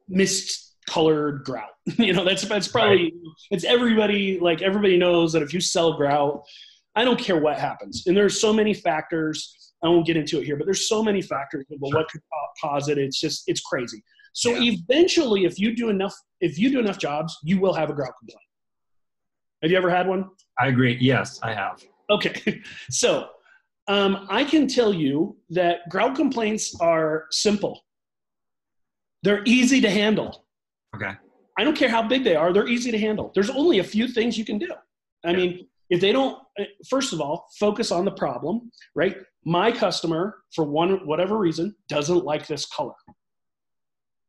mist 0.09 0.75
colored 0.87 1.43
grout. 1.43 1.69
you 1.97 2.13
know, 2.13 2.23
that's 2.23 2.43
that's 2.43 2.67
probably 2.67 3.03
right. 3.03 3.13
it's 3.51 3.63
everybody 3.63 4.39
like 4.39 4.61
everybody 4.61 4.97
knows 4.97 5.33
that 5.33 5.41
if 5.41 5.53
you 5.53 5.61
sell 5.61 5.93
grout, 5.93 6.43
I 6.95 7.05
don't 7.05 7.19
care 7.19 7.39
what 7.39 7.57
happens. 7.59 8.07
And 8.07 8.15
there's 8.15 8.39
so 8.39 8.53
many 8.53 8.73
factors. 8.73 9.73
I 9.83 9.87
won't 9.87 10.05
get 10.05 10.15
into 10.17 10.39
it 10.39 10.45
here, 10.45 10.57
but 10.57 10.65
there's 10.65 10.87
so 10.87 11.03
many 11.03 11.23
factors 11.23 11.65
But 11.69 11.87
sure. 11.87 11.99
what 11.99 12.09
could 12.09 12.21
cause 12.61 12.87
it. 12.87 12.97
It's 12.97 13.19
just 13.19 13.43
it's 13.47 13.61
crazy. 13.61 14.03
So 14.33 14.51
yeah. 14.51 14.73
eventually, 14.73 15.45
if 15.45 15.59
you 15.59 15.75
do 15.75 15.89
enough, 15.89 16.15
if 16.39 16.57
you 16.57 16.71
do 16.71 16.79
enough 16.79 16.97
jobs, 16.97 17.37
you 17.43 17.59
will 17.59 17.73
have 17.73 17.89
a 17.89 17.93
grout 17.93 18.13
complaint. 18.19 18.39
Have 19.61 19.71
you 19.71 19.77
ever 19.77 19.89
had 19.89 20.07
one? 20.07 20.29
I 20.59 20.67
agree. 20.67 20.97
Yes, 20.99 21.39
I 21.43 21.53
have. 21.53 21.83
Okay, 22.09 22.61
so 22.89 23.29
um, 23.87 24.27
I 24.29 24.43
can 24.43 24.67
tell 24.67 24.93
you 24.93 25.37
that 25.49 25.89
grout 25.89 26.15
complaints 26.15 26.75
are 26.79 27.25
simple. 27.31 27.81
They're 29.23 29.43
easy 29.45 29.81
to 29.81 29.89
handle. 29.89 30.45
Okay. 30.95 31.11
I 31.57 31.63
don't 31.63 31.75
care 31.75 31.89
how 31.89 32.07
big 32.07 32.23
they 32.23 32.35
are; 32.35 32.53
they're 32.53 32.67
easy 32.67 32.91
to 32.91 32.97
handle. 32.97 33.31
There's 33.33 33.49
only 33.49 33.79
a 33.79 33.83
few 33.83 34.07
things 34.07 34.37
you 34.37 34.45
can 34.45 34.57
do. 34.57 34.71
I 35.25 35.31
yeah. 35.31 35.37
mean, 35.37 35.67
if 35.89 36.01
they 36.01 36.11
don't, 36.11 36.41
eh, 36.57 36.65
first 36.89 37.13
of 37.13 37.21
all, 37.21 37.47
focus 37.59 37.91
on 37.91 38.05
the 38.05 38.11
problem. 38.11 38.71
Right? 38.95 39.17
My 39.43 39.71
customer, 39.71 40.43
for 40.55 40.65
one 40.65 41.05
whatever 41.05 41.37
reason, 41.37 41.75
doesn't 41.87 42.23
like 42.23 42.47
this 42.47 42.65
color 42.65 42.93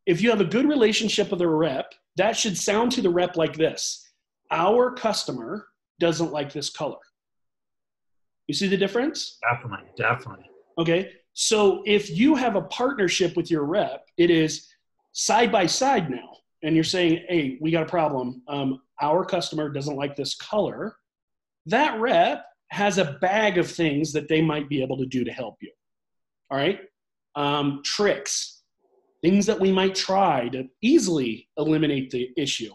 if 0.06 0.20
you 0.20 0.30
have 0.30 0.40
a 0.40 0.44
good 0.44 0.68
relationship 0.68 1.30
with 1.30 1.40
a 1.40 1.48
rep, 1.48 1.92
that 2.16 2.36
should 2.36 2.58
sound 2.58 2.92
to 2.92 3.02
the 3.02 3.10
rep 3.10 3.36
like 3.36 3.54
this 3.54 4.10
Our 4.50 4.92
customer 4.94 5.66
doesn't 6.00 6.32
like 6.32 6.52
this 6.52 6.70
color. 6.70 6.98
You 8.46 8.54
see 8.54 8.68
the 8.68 8.76
difference? 8.76 9.38
Definitely, 9.50 9.90
definitely. 9.96 10.46
Okay. 10.78 11.10
So 11.34 11.82
if 11.86 12.10
you 12.10 12.34
have 12.34 12.56
a 12.56 12.62
partnership 12.62 13.36
with 13.36 13.50
your 13.50 13.64
rep, 13.64 14.06
it 14.16 14.30
is 14.30 14.68
side 15.12 15.50
by 15.50 15.66
side 15.66 16.10
now. 16.10 16.36
And 16.62 16.74
you're 16.74 16.84
saying, 16.84 17.24
hey, 17.28 17.58
we 17.60 17.70
got 17.70 17.84
a 17.84 17.90
problem. 17.90 18.42
Um, 18.48 18.82
our 19.00 19.24
customer 19.24 19.68
doesn't 19.68 19.96
like 19.96 20.14
this 20.14 20.34
color. 20.34 20.96
That 21.66 21.98
rep 22.00 22.44
has 22.68 22.98
a 22.98 23.18
bag 23.20 23.58
of 23.58 23.70
things 23.70 24.12
that 24.12 24.28
they 24.28 24.40
might 24.40 24.68
be 24.68 24.82
able 24.82 24.96
to 24.98 25.06
do 25.06 25.24
to 25.24 25.32
help 25.32 25.56
you. 25.60 25.72
All 26.50 26.58
right. 26.58 26.80
Um, 27.34 27.80
tricks, 27.84 28.62
things 29.22 29.46
that 29.46 29.58
we 29.58 29.72
might 29.72 29.94
try 29.94 30.48
to 30.50 30.68
easily 30.82 31.48
eliminate 31.56 32.10
the 32.10 32.30
issue. 32.36 32.70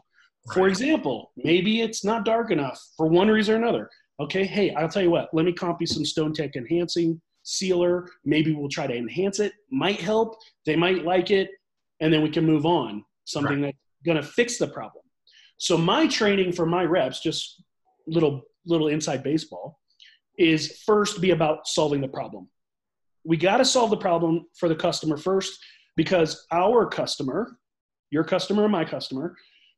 Right. 0.48 0.54
For 0.54 0.68
example, 0.68 1.32
maybe 1.38 1.82
it's 1.82 2.04
not 2.04 2.26
dark 2.26 2.52
enough 2.52 2.82
for 2.96 3.08
one 3.08 3.28
reason 3.28 3.56
or 3.56 3.58
another. 3.58 3.90
Okay, 4.20 4.46
hey, 4.46 4.74
I'll 4.74 4.90
tell 4.90 5.04
you 5.04 5.12
what, 5.12 5.30
let 5.34 5.46
me 5.46 5.54
copy 5.54 5.86
some 5.86 6.04
StoneTech 6.04 6.56
enhancing 6.56 7.22
sealer. 7.44 8.10
Maybe 8.26 8.54
we'll 8.54 8.70
try 8.70 8.88
to 8.88 8.96
enhance 8.96 9.40
it. 9.40 9.54
Might 9.72 10.02
help. 10.02 10.38
They 10.66 10.76
might 10.76 11.06
like 11.06 11.32
it. 11.32 11.52
And 12.00 12.14
then 12.14 12.22
we 12.22 12.30
can 12.30 12.46
move 12.46 12.66
on. 12.66 13.06
Something 13.26 13.62
right. 13.62 13.76
that's 13.76 14.06
going 14.06 14.18
to 14.18 14.24
fix 14.24 14.58
the 14.58 14.68
problem. 14.68 15.04
So 15.58 15.78
my 15.78 16.08
training 16.08 16.52
for 16.52 16.66
my 16.66 16.84
reps, 16.84 17.20
just 17.20 17.64
little 18.06 18.44
little 18.66 18.90
inside 18.90 19.24
baseball, 19.24 19.80
is 20.38 20.82
first 20.86 21.22
be 21.22 21.32
about 21.32 21.68
solving 21.68 22.02
the 22.02 22.08
problem. 22.08 22.50
We 23.24 23.38
got 23.38 23.58
to 23.58 23.66
solve 23.66 23.90
the 23.90 23.98
problem 23.98 24.46
for 24.56 24.70
the 24.70 24.76
customer 24.76 25.18
first 25.18 25.60
because 25.96 26.46
our 26.52 26.86
customer, 26.86 27.58
your 28.12 28.24
customer 28.24 28.64
and 28.64 28.72
my 28.72 28.86
customer, 28.86 29.36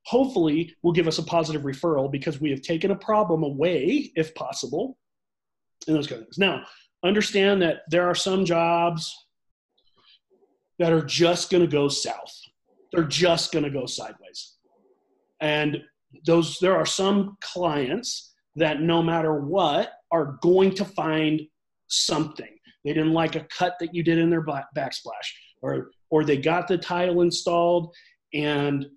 hopefully 0.09 0.75
will 0.81 0.91
give 0.91 1.07
us 1.07 1.19
a 1.19 1.23
positive 1.23 1.61
referral 1.61 2.11
because 2.11 2.41
we 2.41 2.49
have 2.49 2.61
taken 2.63 2.89
a 2.89 2.95
problem 2.95 3.43
away, 3.43 4.11
if 4.15 4.33
possible, 4.33 4.97
and 5.87 5.95
those 5.95 6.07
kind 6.07 6.21
of 6.21 6.25
things. 6.25 6.39
Now, 6.39 6.63
understand 7.03 7.61
that 7.61 7.81
there 7.89 8.07
are 8.07 8.15
some 8.15 8.43
jobs 8.43 9.15
that 10.79 10.91
are 10.91 11.05
just 11.05 11.51
going 11.51 11.61
to 11.61 11.69
go 11.69 11.87
south. 11.89 12.35
They're 12.91 13.03
just 13.03 13.51
going 13.51 13.65
to 13.65 13.69
go 13.69 13.85
sideways. 13.85 14.55
And 15.41 15.77
those 16.25 16.57
there 16.59 16.75
are 16.75 16.87
some 16.87 17.37
clients 17.41 18.33
that 18.55 18.81
no 18.81 19.03
matter 19.03 19.35
what 19.35 19.91
are 20.11 20.39
going 20.41 20.73
to 20.73 20.85
find 20.85 21.41
something. 21.87 22.49
They 22.83 22.93
didn't 22.93 23.13
like 23.13 23.35
a 23.35 23.45
cut 23.55 23.75
that 23.79 23.93
you 23.93 24.01
did 24.01 24.17
in 24.17 24.31
their 24.31 24.43
backsplash 24.43 25.27
or 25.61 25.91
or 26.09 26.23
they 26.23 26.37
got 26.37 26.67
the 26.67 26.79
tile 26.79 27.21
installed 27.21 27.93
and 28.33 28.87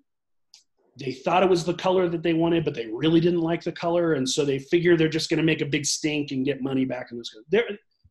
they 0.99 1.11
thought 1.11 1.43
it 1.43 1.49
was 1.49 1.63
the 1.65 1.73
color 1.73 2.07
that 2.07 2.21
they 2.21 2.33
wanted, 2.33 2.65
but 2.65 2.75
they 2.75 2.87
really 2.87 3.19
didn't 3.19 3.41
like 3.41 3.63
the 3.63 3.71
color, 3.71 4.13
and 4.13 4.29
so 4.29 4.45
they 4.45 4.59
figure 4.59 4.95
they're 4.95 5.07
just 5.09 5.29
going 5.29 5.37
to 5.37 5.43
make 5.43 5.61
a 5.61 5.65
big 5.65 5.85
stink 5.85 6.31
and 6.31 6.45
get 6.45 6.61
money 6.61 6.85
back 6.85 7.11
in 7.11 7.17
this. 7.17 7.35
There, 7.49 7.63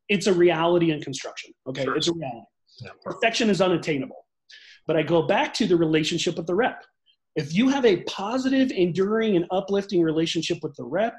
it's 0.09 0.27
a 0.27 0.33
reality 0.33 0.91
in 0.91 1.01
construction. 1.01 1.53
Okay, 1.67 1.85
sure. 1.85 1.97
it's 1.97 2.09
a 2.09 2.13
reality. 2.13 2.47
Yeah. 2.81 2.91
Perfection 3.05 3.51
is 3.51 3.61
unattainable. 3.61 4.27
But 4.87 4.97
I 4.97 5.03
go 5.03 5.23
back 5.23 5.55
to 5.55 5.67
the 5.67 5.77
relationship 5.77 6.37
with 6.37 6.47
the 6.47 6.55
rep. 6.55 6.85
If 7.37 7.55
you 7.55 7.69
have 7.69 7.85
a 7.85 8.03
positive, 8.03 8.71
enduring, 8.73 9.37
and 9.37 9.47
uplifting 9.51 10.03
relationship 10.03 10.59
with 10.63 10.75
the 10.77 10.85
rep, 10.85 11.17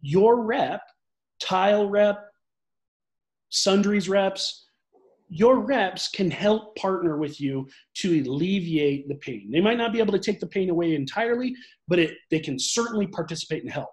your 0.00 0.42
rep, 0.42 0.80
tile 1.40 1.88
rep, 1.88 2.18
sundries 3.48 4.08
reps, 4.08 4.65
your 5.28 5.58
reps 5.58 6.08
can 6.08 6.30
help 6.30 6.76
partner 6.76 7.16
with 7.16 7.40
you 7.40 7.68
to 7.94 8.22
alleviate 8.22 9.08
the 9.08 9.16
pain. 9.16 9.50
They 9.50 9.60
might 9.60 9.78
not 9.78 9.92
be 9.92 9.98
able 9.98 10.12
to 10.12 10.18
take 10.18 10.40
the 10.40 10.46
pain 10.46 10.70
away 10.70 10.94
entirely, 10.94 11.54
but 11.88 11.98
it, 11.98 12.16
they 12.30 12.38
can 12.38 12.58
certainly 12.58 13.06
participate 13.06 13.62
and 13.62 13.72
help. 13.72 13.90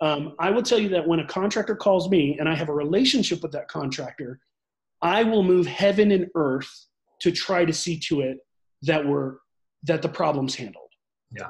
Um, 0.00 0.34
I 0.38 0.50
will 0.50 0.62
tell 0.62 0.78
you 0.78 0.88
that 0.90 1.06
when 1.06 1.20
a 1.20 1.26
contractor 1.26 1.76
calls 1.76 2.10
me 2.10 2.38
and 2.38 2.48
I 2.48 2.54
have 2.54 2.68
a 2.68 2.74
relationship 2.74 3.42
with 3.42 3.52
that 3.52 3.68
contractor, 3.68 4.40
I 5.00 5.22
will 5.22 5.42
move 5.42 5.66
heaven 5.66 6.10
and 6.10 6.26
earth 6.34 6.68
to 7.20 7.30
try 7.30 7.64
to 7.64 7.72
see 7.72 7.98
to 8.08 8.20
it 8.20 8.38
that 8.82 9.06
we're 9.06 9.36
that 9.84 10.02
the 10.02 10.08
problem's 10.08 10.54
handled. 10.54 10.90
Yeah. 11.30 11.48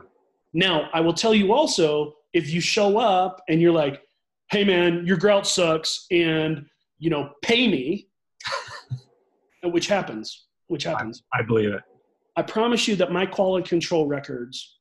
Now, 0.52 0.90
I 0.92 1.00
will 1.00 1.14
tell 1.14 1.34
you 1.34 1.52
also 1.52 2.14
if 2.34 2.52
you 2.52 2.60
show 2.60 2.98
up 2.98 3.40
and 3.48 3.60
you're 3.60 3.72
like, 3.72 4.02
"Hey, 4.50 4.64
man, 4.64 5.06
your 5.06 5.16
grout 5.16 5.46
sucks," 5.46 6.06
and 6.10 6.66
you 6.98 7.10
know, 7.10 7.30
pay 7.42 7.68
me, 7.68 8.08
which 9.62 9.86
happens, 9.86 10.46
which 10.68 10.84
happens. 10.84 11.22
I, 11.32 11.40
I 11.40 11.42
believe 11.42 11.72
it. 11.72 11.82
I 12.36 12.42
promise 12.42 12.86
you 12.86 12.96
that 12.96 13.12
my 13.12 13.24
quality 13.24 13.66
control 13.68 14.06
records 14.06 14.78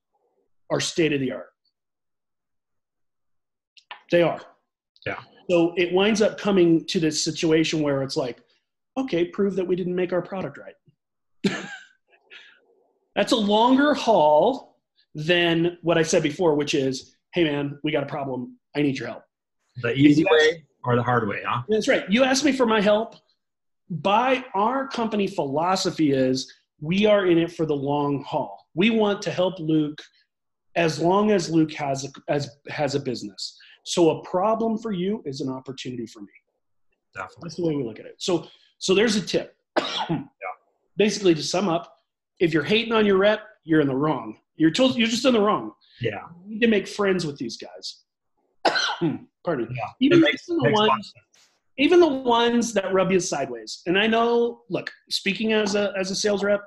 are 0.69 0.79
state 0.79 1.13
of 1.13 1.19
the 1.19 1.31
art. 1.31 1.49
They 4.11 4.21
are. 4.21 4.41
Yeah. 5.05 5.19
So 5.49 5.73
it 5.77 5.93
winds 5.93 6.21
up 6.21 6.37
coming 6.37 6.85
to 6.87 6.99
this 6.99 7.23
situation 7.23 7.81
where 7.81 8.01
it's 8.03 8.17
like, 8.17 8.41
okay, 8.97 9.25
prove 9.25 9.55
that 9.55 9.65
we 9.65 9.75
didn't 9.75 9.95
make 9.95 10.11
our 10.11 10.21
product 10.21 10.57
right. 10.57 10.75
That's 13.15 13.31
a 13.31 13.37
longer 13.37 13.93
haul 13.93 14.77
than 15.13 15.77
what 15.81 15.97
I 15.97 16.01
said 16.01 16.23
before, 16.23 16.55
which 16.55 16.73
is, 16.73 17.15
hey 17.33 17.43
man, 17.43 17.79
we 17.83 17.91
got 17.91 18.03
a 18.03 18.07
problem. 18.07 18.57
I 18.75 18.81
need 18.81 18.97
your 18.97 19.07
help. 19.07 19.23
The 19.81 19.93
easy 19.93 20.25
way 20.29 20.65
or 20.83 20.95
the 20.95 21.03
hard 21.03 21.27
way, 21.27 21.41
huh? 21.45 21.63
That's 21.69 21.87
right. 21.87 22.09
You 22.09 22.23
asked 22.23 22.43
me 22.43 22.51
for 22.51 22.65
my 22.65 22.81
help. 22.81 23.15
By 23.89 24.43
our 24.53 24.87
company 24.87 25.27
philosophy 25.27 26.11
is 26.11 26.51
we 26.81 27.05
are 27.05 27.27
in 27.27 27.37
it 27.37 27.51
for 27.51 27.65
the 27.65 27.75
long 27.75 28.23
haul. 28.23 28.67
We 28.73 28.89
want 28.89 29.21
to 29.23 29.31
help 29.31 29.59
Luke 29.59 30.01
as 30.75 30.99
long 30.99 31.31
as 31.31 31.49
Luke 31.49 31.71
has 31.73 32.05
a, 32.05 32.09
as 32.31 32.49
has 32.69 32.95
a 32.95 32.99
business. 32.99 33.57
So 33.83 34.19
a 34.19 34.23
problem 34.23 34.77
for 34.77 34.91
you 34.91 35.21
is 35.25 35.41
an 35.41 35.49
opportunity 35.49 36.05
for 36.05 36.21
me. 36.21 36.27
Definitely. 37.13 37.39
That's 37.43 37.55
the 37.55 37.65
way 37.65 37.75
we 37.75 37.83
look 37.83 37.99
at 37.99 38.05
it. 38.05 38.15
So 38.17 38.47
so 38.79 38.93
there's 38.93 39.15
a 39.15 39.21
tip. 39.21 39.55
yeah. 40.09 40.23
Basically, 40.97 41.35
to 41.35 41.43
sum 41.43 41.69
up, 41.69 41.99
if 42.39 42.53
you're 42.53 42.63
hating 42.63 42.93
on 42.93 43.05
your 43.05 43.17
rep, 43.17 43.41
you're 43.63 43.81
in 43.81 43.87
the 43.87 43.95
wrong. 43.95 44.37
You're 44.57 44.71
told 44.71 44.95
you're 44.95 45.07
just 45.07 45.25
in 45.25 45.33
the 45.33 45.41
wrong. 45.41 45.71
Yeah. 46.01 46.21
You 46.45 46.55
need 46.55 46.61
to 46.61 46.67
make 46.67 46.87
friends 46.87 47.25
with 47.25 47.37
these 47.37 47.57
guys. 47.57 48.03
Pardon 49.45 49.67
me. 49.69 49.75
Yeah. 49.77 49.89
Even, 49.99 50.21
makes, 50.21 50.45
the 50.45 50.71
ones 50.71 51.13
even 51.77 51.99
the 51.99 52.07
ones 52.07 52.73
that 52.73 52.93
rub 52.93 53.11
you 53.11 53.19
sideways. 53.19 53.81
And 53.85 53.97
I 53.97 54.07
know, 54.07 54.61
look, 54.69 54.91
speaking 55.09 55.53
as 55.53 55.75
a 55.75 55.93
as 55.97 56.11
a 56.11 56.15
sales 56.15 56.43
rep, 56.43 56.61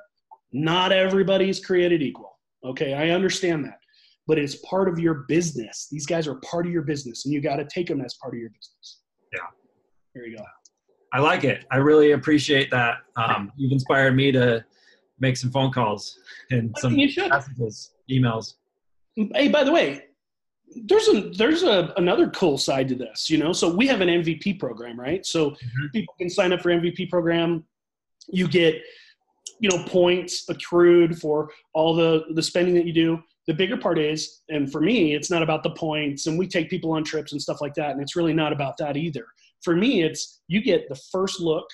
not 0.52 0.92
everybody's 0.92 1.64
created 1.64 2.02
equal. 2.02 2.38
Okay, 2.64 2.94
I 2.94 3.10
understand 3.10 3.64
that. 3.64 3.78
But 4.26 4.38
it's 4.38 4.56
part 4.56 4.88
of 4.88 4.98
your 4.98 5.24
business. 5.28 5.88
These 5.90 6.04
guys 6.04 6.26
are 6.26 6.34
part 6.36 6.66
of 6.66 6.72
your 6.72 6.82
business, 6.82 7.24
and 7.24 7.32
you 7.32 7.40
got 7.40 7.56
to 7.56 7.64
take 7.64 7.86
them 7.86 8.02
as 8.02 8.14
part 8.20 8.34
of 8.34 8.40
your 8.40 8.50
business. 8.50 9.00
Yeah. 9.32 9.40
There 10.14 10.26
you 10.26 10.36
go. 10.36 10.44
I 11.12 11.20
like 11.20 11.44
it. 11.44 11.64
I 11.70 11.76
really 11.76 12.12
appreciate 12.12 12.70
that. 12.70 12.98
Um, 13.16 13.50
you've 13.56 13.72
inspired 13.72 14.14
me 14.14 14.30
to 14.32 14.64
make 15.18 15.36
some 15.36 15.50
phone 15.50 15.72
calls 15.72 16.18
and 16.50 16.74
some 16.78 16.94
messages, 16.94 17.92
emails. 18.10 18.54
Hey, 19.16 19.48
by 19.48 19.64
the 19.64 19.72
way, 19.72 20.04
there's 20.74 21.08
a 21.08 21.30
there's 21.30 21.62
a 21.62 21.92
another 21.96 22.28
cool 22.30 22.58
side 22.58 22.88
to 22.88 22.94
this, 22.94 23.30
you 23.30 23.38
know. 23.38 23.52
So 23.52 23.74
we 23.74 23.86
have 23.86 24.00
an 24.00 24.08
MVP 24.08 24.58
program, 24.58 24.98
right? 24.98 25.24
So 25.24 25.50
mm-hmm. 25.50 25.86
people 25.92 26.14
can 26.18 26.28
sign 26.28 26.52
up 26.52 26.60
for 26.60 26.70
MVP 26.70 27.08
program. 27.08 27.64
You 28.28 28.48
get, 28.48 28.76
you 29.60 29.70
know, 29.70 29.84
points 29.84 30.48
accrued 30.48 31.18
for 31.18 31.50
all 31.74 31.94
the 31.94 32.24
the 32.34 32.42
spending 32.42 32.74
that 32.74 32.86
you 32.86 32.92
do. 32.92 33.22
The 33.46 33.54
bigger 33.54 33.78
part 33.78 33.98
is, 33.98 34.42
and 34.50 34.70
for 34.70 34.80
me, 34.80 35.14
it's 35.14 35.30
not 35.30 35.42
about 35.42 35.62
the 35.62 35.70
points, 35.70 36.26
and 36.26 36.38
we 36.38 36.46
take 36.46 36.68
people 36.68 36.92
on 36.92 37.02
trips 37.02 37.32
and 37.32 37.40
stuff 37.40 37.62
like 37.62 37.74
that, 37.74 37.92
and 37.92 38.02
it's 38.02 38.14
really 38.14 38.34
not 38.34 38.52
about 38.52 38.76
that 38.78 38.96
either. 38.96 39.24
For 39.62 39.74
me, 39.74 40.02
it's 40.02 40.42
you 40.48 40.62
get 40.62 40.88
the 40.88 41.00
first 41.10 41.40
look. 41.40 41.66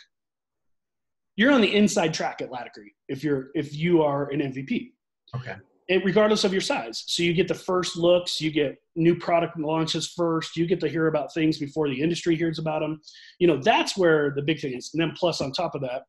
You're 1.36 1.52
on 1.52 1.60
the 1.60 1.74
inside 1.74 2.14
track 2.14 2.40
at 2.40 2.50
Laticrete 2.50 2.94
if 3.08 3.24
you're 3.24 3.48
if 3.54 3.74
you 3.74 4.02
are 4.02 4.30
an 4.30 4.40
MVP. 4.40 4.92
Okay. 5.34 5.56
And 5.90 6.02
regardless 6.04 6.44
of 6.44 6.52
your 6.52 6.62
size. 6.62 7.04
So 7.06 7.22
you 7.22 7.34
get 7.34 7.46
the 7.46 7.54
first 7.54 7.96
looks, 7.96 8.40
you 8.40 8.50
get 8.50 8.76
new 8.96 9.14
product 9.14 9.58
launches 9.58 10.08
first, 10.16 10.56
you 10.56 10.66
get 10.66 10.80
to 10.80 10.88
hear 10.88 11.08
about 11.08 11.34
things 11.34 11.58
before 11.58 11.88
the 11.88 12.00
industry 12.00 12.36
hears 12.36 12.58
about 12.58 12.80
them. 12.80 13.00
You 13.38 13.48
know, 13.48 13.58
that's 13.58 13.96
where 13.96 14.32
the 14.34 14.42
big 14.42 14.60
thing 14.60 14.74
is. 14.74 14.90
And 14.94 15.02
then 15.02 15.12
plus 15.14 15.42
on 15.42 15.52
top 15.52 15.74
of 15.74 15.82
that, 15.82 16.04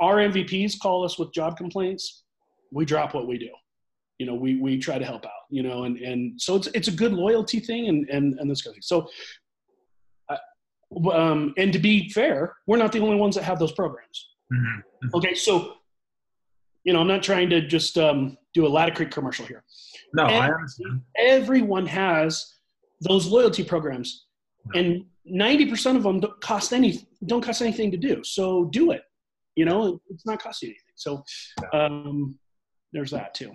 our 0.00 0.16
MVPs 0.16 0.78
call 0.80 1.04
us 1.04 1.18
with 1.18 1.34
job 1.34 1.56
complaints. 1.58 2.24
We 2.72 2.86
drop 2.86 3.14
what 3.14 3.26
we 3.26 3.36
do. 3.36 3.50
You 4.18 4.26
know, 4.26 4.34
we 4.34 4.56
we 4.56 4.78
try 4.78 4.98
to 4.98 5.04
help 5.04 5.24
out, 5.26 5.46
you 5.48 5.62
know, 5.62 5.84
and 5.84 5.96
and 5.98 6.40
so 6.40 6.56
it's 6.56 6.66
it's 6.68 6.88
a 6.88 6.92
good 6.92 7.12
loyalty 7.12 7.60
thing 7.60 7.88
and 7.88 8.08
and 8.08 8.38
and 8.40 8.50
this 8.50 8.62
kind 8.62 8.72
of 8.72 8.74
thing. 8.74 8.82
So 8.82 9.08
um, 11.12 11.54
and 11.56 11.72
to 11.72 11.78
be 11.78 12.08
fair, 12.10 12.56
we're 12.66 12.78
not 12.78 12.92
the 12.92 13.00
only 13.00 13.16
ones 13.16 13.34
that 13.34 13.44
have 13.44 13.58
those 13.58 13.72
programs. 13.72 14.28
Mm-hmm. 14.52 14.66
mm-hmm. 14.66 15.16
Okay, 15.16 15.34
so 15.34 15.74
you 16.84 16.92
know, 16.92 17.00
I'm 17.00 17.08
not 17.08 17.22
trying 17.22 17.50
to 17.50 17.66
just 17.66 17.98
um, 17.98 18.38
do 18.58 18.66
a 18.66 18.90
Creek 18.90 19.10
commercial 19.10 19.46
here. 19.46 19.64
No, 20.14 20.24
Every, 20.24 20.36
I 20.36 20.50
understand. 20.50 21.00
Everyone 21.16 21.86
has 21.86 22.54
those 23.00 23.26
loyalty 23.26 23.62
programs, 23.62 24.26
no. 24.74 24.80
and 24.80 25.04
90% 25.30 25.96
of 25.96 26.02
them 26.02 26.20
don't 26.20 26.40
cost 26.40 26.72
any 26.72 27.06
don't 27.26 27.42
cost 27.42 27.62
anything 27.62 27.90
to 27.90 27.96
do. 27.96 28.22
So 28.24 28.64
do 28.66 28.92
it. 28.92 29.02
You 29.56 29.64
know, 29.64 30.00
it's 30.08 30.24
not 30.24 30.42
costing 30.42 30.70
anything. 30.70 30.94
So 30.96 31.22
um, 31.72 32.38
there's 32.92 33.10
that 33.10 33.34
too. 33.34 33.52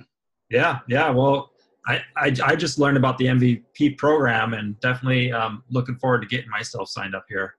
Yeah, 0.50 0.80
yeah. 0.88 1.10
Well, 1.10 1.52
I, 1.88 2.02
I, 2.16 2.36
I 2.44 2.56
just 2.56 2.78
learned 2.78 2.98
about 2.98 3.18
the 3.18 3.26
MVP 3.26 3.98
program 3.98 4.54
and 4.54 4.80
definitely 4.80 5.32
um, 5.32 5.64
looking 5.70 5.96
forward 5.98 6.22
to 6.22 6.28
getting 6.28 6.50
myself 6.50 6.90
signed 6.90 7.16
up 7.16 7.26
here. 7.28 7.56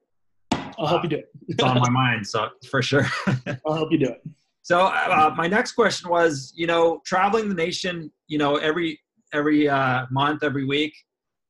I'll 0.79 0.87
help 0.87 1.05
you 1.05 1.11
do 1.11 1.17
it. 1.17 1.29
it's 1.49 1.63
on 1.63 1.79
my 1.79 1.89
mind, 1.91 2.27
so 2.27 2.49
for 2.71 2.83
sure. 2.83 3.07
I'll 3.67 3.75
help 3.75 3.93
you 3.93 3.99
do 3.99 4.07
it. 4.07 4.23
So 4.65 4.81
uh, 4.81 5.35
my 5.37 5.47
next 5.47 5.73
question 5.73 6.09
was, 6.09 6.55
you 6.57 6.67
know, 6.67 7.03
traveling 7.05 7.51
the 7.51 7.55
nation, 7.55 8.11
you 8.29 8.39
know, 8.39 8.57
every 8.57 8.99
every 9.35 9.69
uh, 9.69 10.07
month, 10.11 10.43
every 10.43 10.65
week, 10.65 10.95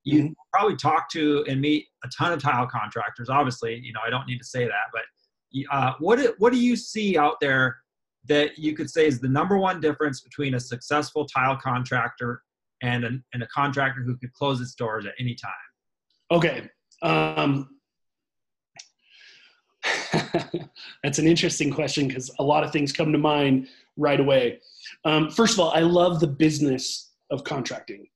you 0.03 0.23
mm-hmm. 0.25 0.33
probably 0.53 0.75
talk 0.75 1.09
to 1.11 1.45
and 1.49 1.61
meet 1.61 1.87
a 2.03 2.09
ton 2.09 2.33
of 2.33 2.43
tile 2.43 2.67
contractors. 2.67 3.31
Obviously, 3.31 3.77
you 3.77 3.93
know, 3.93 4.01
I 4.05 4.11
don't 4.11 4.27
need 4.27 4.39
to 4.39 4.45
say 4.45 4.65
that, 4.65 4.91
but 4.93 5.03
uh, 5.71 5.93
what 6.01 6.35
what 6.39 6.53
do 6.53 6.59
you 6.59 6.75
see 6.75 7.17
out 7.17 7.37
there 7.41 7.77
that 8.27 8.59
you 8.59 8.75
could 8.75 8.91
say 8.91 9.07
is 9.07 9.21
the 9.21 9.29
number 9.29 9.59
one 9.59 9.81
difference 9.81 10.21
between 10.21 10.55
a 10.55 10.61
successful 10.61 11.25
tile 11.25 11.57
contractor 11.57 12.43
and 12.83 13.05
a, 13.05 13.11
and 13.33 13.45
a 13.45 13.47
contractor 13.47 14.03
who 14.03 14.17
could 14.17 14.33
close 14.33 14.61
its 14.61 14.75
doors 14.75 15.07
at 15.07 15.13
any 15.21 15.37
time? 15.37 15.53
Okay. 16.33 16.69
Um, 17.03 17.69
that's 21.03 21.19
an 21.19 21.27
interesting 21.27 21.73
question 21.73 22.09
because 22.09 22.31
a 22.39 22.43
lot 22.43 22.65
of 22.65 22.73
things 22.73 22.93
come 22.93 23.13
to 23.13 23.19
mind 23.19 23.69
right 23.97 24.21
away. 24.21 24.61
Um, 25.05 25.31
first 25.31 25.55
of 25.55 25.61
all, 25.61 25.71
I 25.71 25.81
love 25.81 26.21
the 26.21 26.27
business 26.27 27.13
of 27.31 27.45
contracting. 27.45 28.07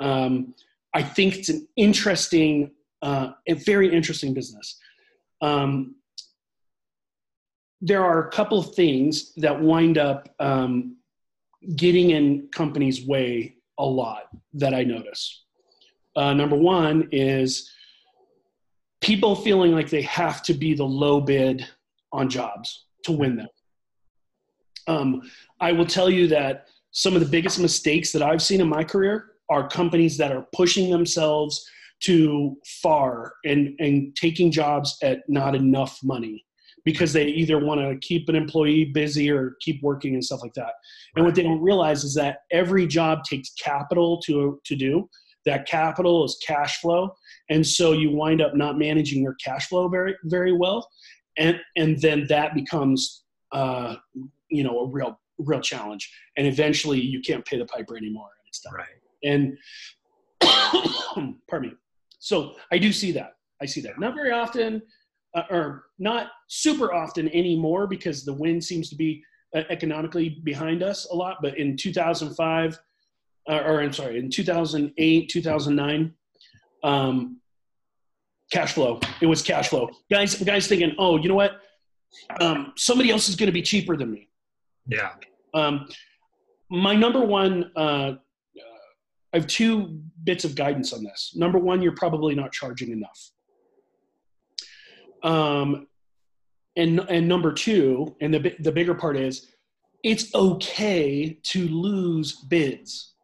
Um, 0.00 0.54
I 0.94 1.02
think 1.02 1.36
it's 1.36 1.48
an 1.48 1.66
interesting, 1.76 2.72
uh, 3.02 3.32
a 3.46 3.54
very 3.54 3.92
interesting 3.92 4.34
business. 4.34 4.78
Um, 5.40 5.96
there 7.80 8.04
are 8.04 8.26
a 8.26 8.30
couple 8.30 8.58
of 8.58 8.74
things 8.74 9.32
that 9.34 9.60
wind 9.60 9.98
up 9.98 10.34
um, 10.40 10.96
getting 11.76 12.10
in 12.10 12.48
companies' 12.52 13.06
way 13.06 13.56
a 13.78 13.84
lot 13.84 14.28
that 14.54 14.74
I 14.74 14.84
notice. 14.84 15.44
Uh, 16.14 16.32
number 16.32 16.56
one 16.56 17.08
is 17.12 17.70
people 19.00 19.36
feeling 19.36 19.72
like 19.72 19.90
they 19.90 20.02
have 20.02 20.42
to 20.44 20.54
be 20.54 20.74
the 20.74 20.84
low 20.84 21.20
bid 21.20 21.66
on 22.12 22.28
jobs 22.28 22.86
to 23.04 23.12
win 23.12 23.36
them. 23.36 23.48
Um, 24.88 25.22
I 25.60 25.72
will 25.72 25.86
tell 25.86 26.08
you 26.08 26.28
that 26.28 26.66
some 26.92 27.14
of 27.14 27.20
the 27.20 27.28
biggest 27.28 27.58
mistakes 27.58 28.12
that 28.12 28.22
I've 28.22 28.42
seen 28.42 28.60
in 28.60 28.68
my 28.68 28.84
career 28.84 29.32
are 29.50 29.68
companies 29.68 30.16
that 30.16 30.32
are 30.32 30.46
pushing 30.54 30.90
themselves 30.90 31.68
too 32.00 32.56
far 32.82 33.32
and, 33.44 33.74
and 33.78 34.14
taking 34.16 34.50
jobs 34.50 34.96
at 35.02 35.20
not 35.28 35.54
enough 35.54 35.98
money 36.02 36.44
because 36.84 37.12
they 37.12 37.26
either 37.26 37.58
want 37.58 37.80
to 37.80 37.98
keep 38.06 38.28
an 38.28 38.36
employee 38.36 38.84
busy 38.84 39.30
or 39.30 39.56
keep 39.60 39.82
working 39.82 40.14
and 40.14 40.24
stuff 40.24 40.40
like 40.42 40.54
that. 40.54 40.72
And 41.16 41.24
what 41.24 41.34
they 41.34 41.42
don't 41.42 41.60
realize 41.60 42.04
is 42.04 42.14
that 42.14 42.38
every 42.52 42.86
job 42.86 43.24
takes 43.24 43.52
capital 43.54 44.20
to 44.22 44.60
to 44.64 44.76
do. 44.76 45.08
That 45.46 45.66
capital 45.66 46.24
is 46.24 46.38
cash 46.46 46.80
flow, 46.80 47.14
and 47.48 47.66
so 47.66 47.92
you 47.92 48.10
wind 48.10 48.42
up 48.42 48.54
not 48.54 48.78
managing 48.78 49.22
your 49.22 49.34
cash 49.42 49.68
flow 49.68 49.88
very 49.88 50.14
very 50.24 50.52
well, 50.52 50.88
and 51.38 51.60
and 51.76 52.00
then 52.00 52.26
that 52.28 52.54
becomes 52.54 53.24
uh, 53.52 53.96
you 54.50 54.64
know 54.64 54.80
a 54.80 54.86
real 54.88 55.18
real 55.38 55.60
challenge. 55.60 56.12
And 56.36 56.46
eventually, 56.46 57.00
you 57.00 57.20
can't 57.20 57.44
pay 57.44 57.58
the 57.58 57.66
piper 57.66 57.96
anymore, 57.96 58.28
and 58.40 58.48
it's 58.48 58.60
done. 58.60 58.74
Right. 58.74 58.86
And 59.22 59.56
pardon 61.48 61.70
me. 61.70 61.76
So 62.18 62.54
I 62.72 62.78
do 62.78 62.92
see 62.92 63.12
that. 63.12 63.36
I 63.62 63.66
see 63.66 63.80
that. 63.82 63.98
Not 63.98 64.14
very 64.14 64.32
often 64.32 64.82
uh, 65.36 65.42
or 65.50 65.84
not 65.98 66.28
super 66.48 66.92
often 66.92 67.28
anymore 67.28 67.86
because 67.86 68.24
the 68.24 68.32
wind 68.32 68.64
seems 68.64 68.88
to 68.88 68.96
be 68.96 69.22
uh, 69.54 69.62
economically 69.70 70.40
behind 70.44 70.82
us 70.82 71.06
a 71.10 71.14
lot. 71.14 71.38
But 71.42 71.58
in 71.58 71.76
2005, 71.76 72.78
uh, 73.48 73.62
or 73.64 73.80
I'm 73.80 73.92
sorry, 73.92 74.18
in 74.18 74.30
2008, 74.30 75.28
2009, 75.28 76.14
um, 76.82 77.40
cash 78.52 78.72
flow. 78.72 79.00
It 79.20 79.26
was 79.26 79.42
cash 79.42 79.68
flow. 79.68 79.90
Guys, 80.10 80.34
guys 80.42 80.66
thinking, 80.66 80.94
oh, 80.98 81.16
you 81.18 81.28
know 81.28 81.34
what? 81.34 81.60
Um, 82.40 82.72
somebody 82.76 83.10
else 83.10 83.28
is 83.28 83.36
going 83.36 83.48
to 83.48 83.52
be 83.52 83.62
cheaper 83.62 83.96
than 83.96 84.10
me. 84.10 84.28
Yeah. 84.86 85.12
Um, 85.54 85.88
my 86.70 86.94
number 86.94 87.20
one 87.20 87.70
uh, 87.76 88.14
I 89.36 89.38
have 89.38 89.46
two 89.48 90.00
bits 90.24 90.46
of 90.46 90.54
guidance 90.54 90.94
on 90.94 91.04
this. 91.04 91.34
Number 91.36 91.58
one, 91.58 91.82
you're 91.82 91.94
probably 91.94 92.34
not 92.34 92.52
charging 92.52 92.90
enough. 92.90 93.30
Um, 95.22 95.88
and 96.74 97.00
and 97.00 97.28
number 97.28 97.52
two, 97.52 98.16
and 98.22 98.32
the 98.32 98.56
the 98.60 98.72
bigger 98.72 98.94
part 98.94 99.18
is, 99.18 99.48
it's 100.02 100.34
okay 100.34 101.38
to 101.42 101.68
lose 101.68 102.36
bids. 102.48 103.14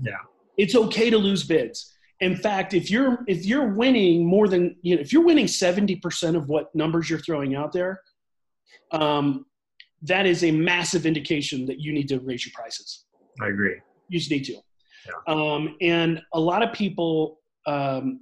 Yeah. 0.00 0.12
It's 0.56 0.74
okay 0.74 1.10
to 1.10 1.18
lose 1.18 1.44
bids. 1.44 1.92
In 2.20 2.34
fact, 2.36 2.72
if 2.72 2.90
you're 2.90 3.24
if 3.26 3.44
you're 3.44 3.74
winning 3.74 4.24
more 4.24 4.48
than 4.48 4.76
you 4.80 4.94
know, 4.94 5.00
if 5.02 5.12
you're 5.12 5.24
winning 5.24 5.46
seventy 5.46 5.96
percent 5.96 6.36
of 6.36 6.48
what 6.48 6.74
numbers 6.74 7.10
you're 7.10 7.18
throwing 7.18 7.54
out 7.54 7.72
there, 7.72 8.00
um, 8.90 9.44
that 10.02 10.24
is 10.24 10.42
a 10.42 10.50
massive 10.50 11.04
indication 11.04 11.66
that 11.66 11.78
you 11.78 11.92
need 11.92 12.08
to 12.08 12.20
raise 12.20 12.46
your 12.46 12.52
prices. 12.54 13.04
I 13.40 13.48
agree. 13.48 13.76
You 14.08 14.18
just 14.18 14.30
need 14.30 14.44
to. 14.44 14.54
Yeah. 15.06 15.34
Um, 15.34 15.76
and 15.82 16.22
a 16.32 16.40
lot 16.40 16.62
of 16.62 16.72
people 16.72 17.40
um, 17.66 18.20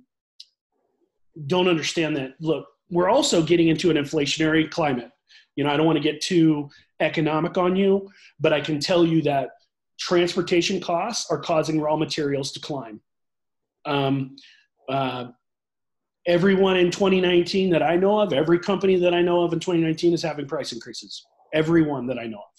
don't 1.46 1.68
understand 1.68 2.16
that. 2.16 2.34
Look, 2.40 2.66
we're 2.90 3.08
also 3.08 3.42
getting 3.42 3.68
into 3.68 3.90
an 3.90 3.96
inflationary 3.96 4.68
climate. 4.68 5.10
You 5.56 5.64
know, 5.64 5.70
I 5.70 5.76
don't 5.76 5.86
want 5.86 5.96
to 5.96 6.02
get 6.02 6.20
too 6.20 6.68
economic 7.00 7.56
on 7.56 7.76
you, 7.76 8.10
but 8.40 8.52
I 8.52 8.60
can 8.60 8.80
tell 8.80 9.06
you 9.06 9.22
that 9.22 9.50
transportation 9.98 10.80
costs 10.80 11.30
are 11.30 11.38
causing 11.38 11.80
raw 11.80 11.96
materials 11.96 12.52
to 12.52 12.60
climb. 12.60 13.00
Um, 13.84 14.36
uh, 14.88 15.26
everyone 16.26 16.76
in 16.76 16.90
2019 16.90 17.70
that 17.70 17.82
I 17.82 17.96
know 17.96 18.20
of, 18.20 18.32
every 18.32 18.58
company 18.58 18.96
that 18.96 19.14
I 19.14 19.22
know 19.22 19.42
of 19.42 19.52
in 19.52 19.60
2019 19.60 20.14
is 20.14 20.22
having 20.22 20.46
price 20.46 20.72
increases. 20.72 21.24
Everyone 21.52 22.06
that 22.06 22.18
I 22.18 22.26
know 22.26 22.38
of. 22.38 22.54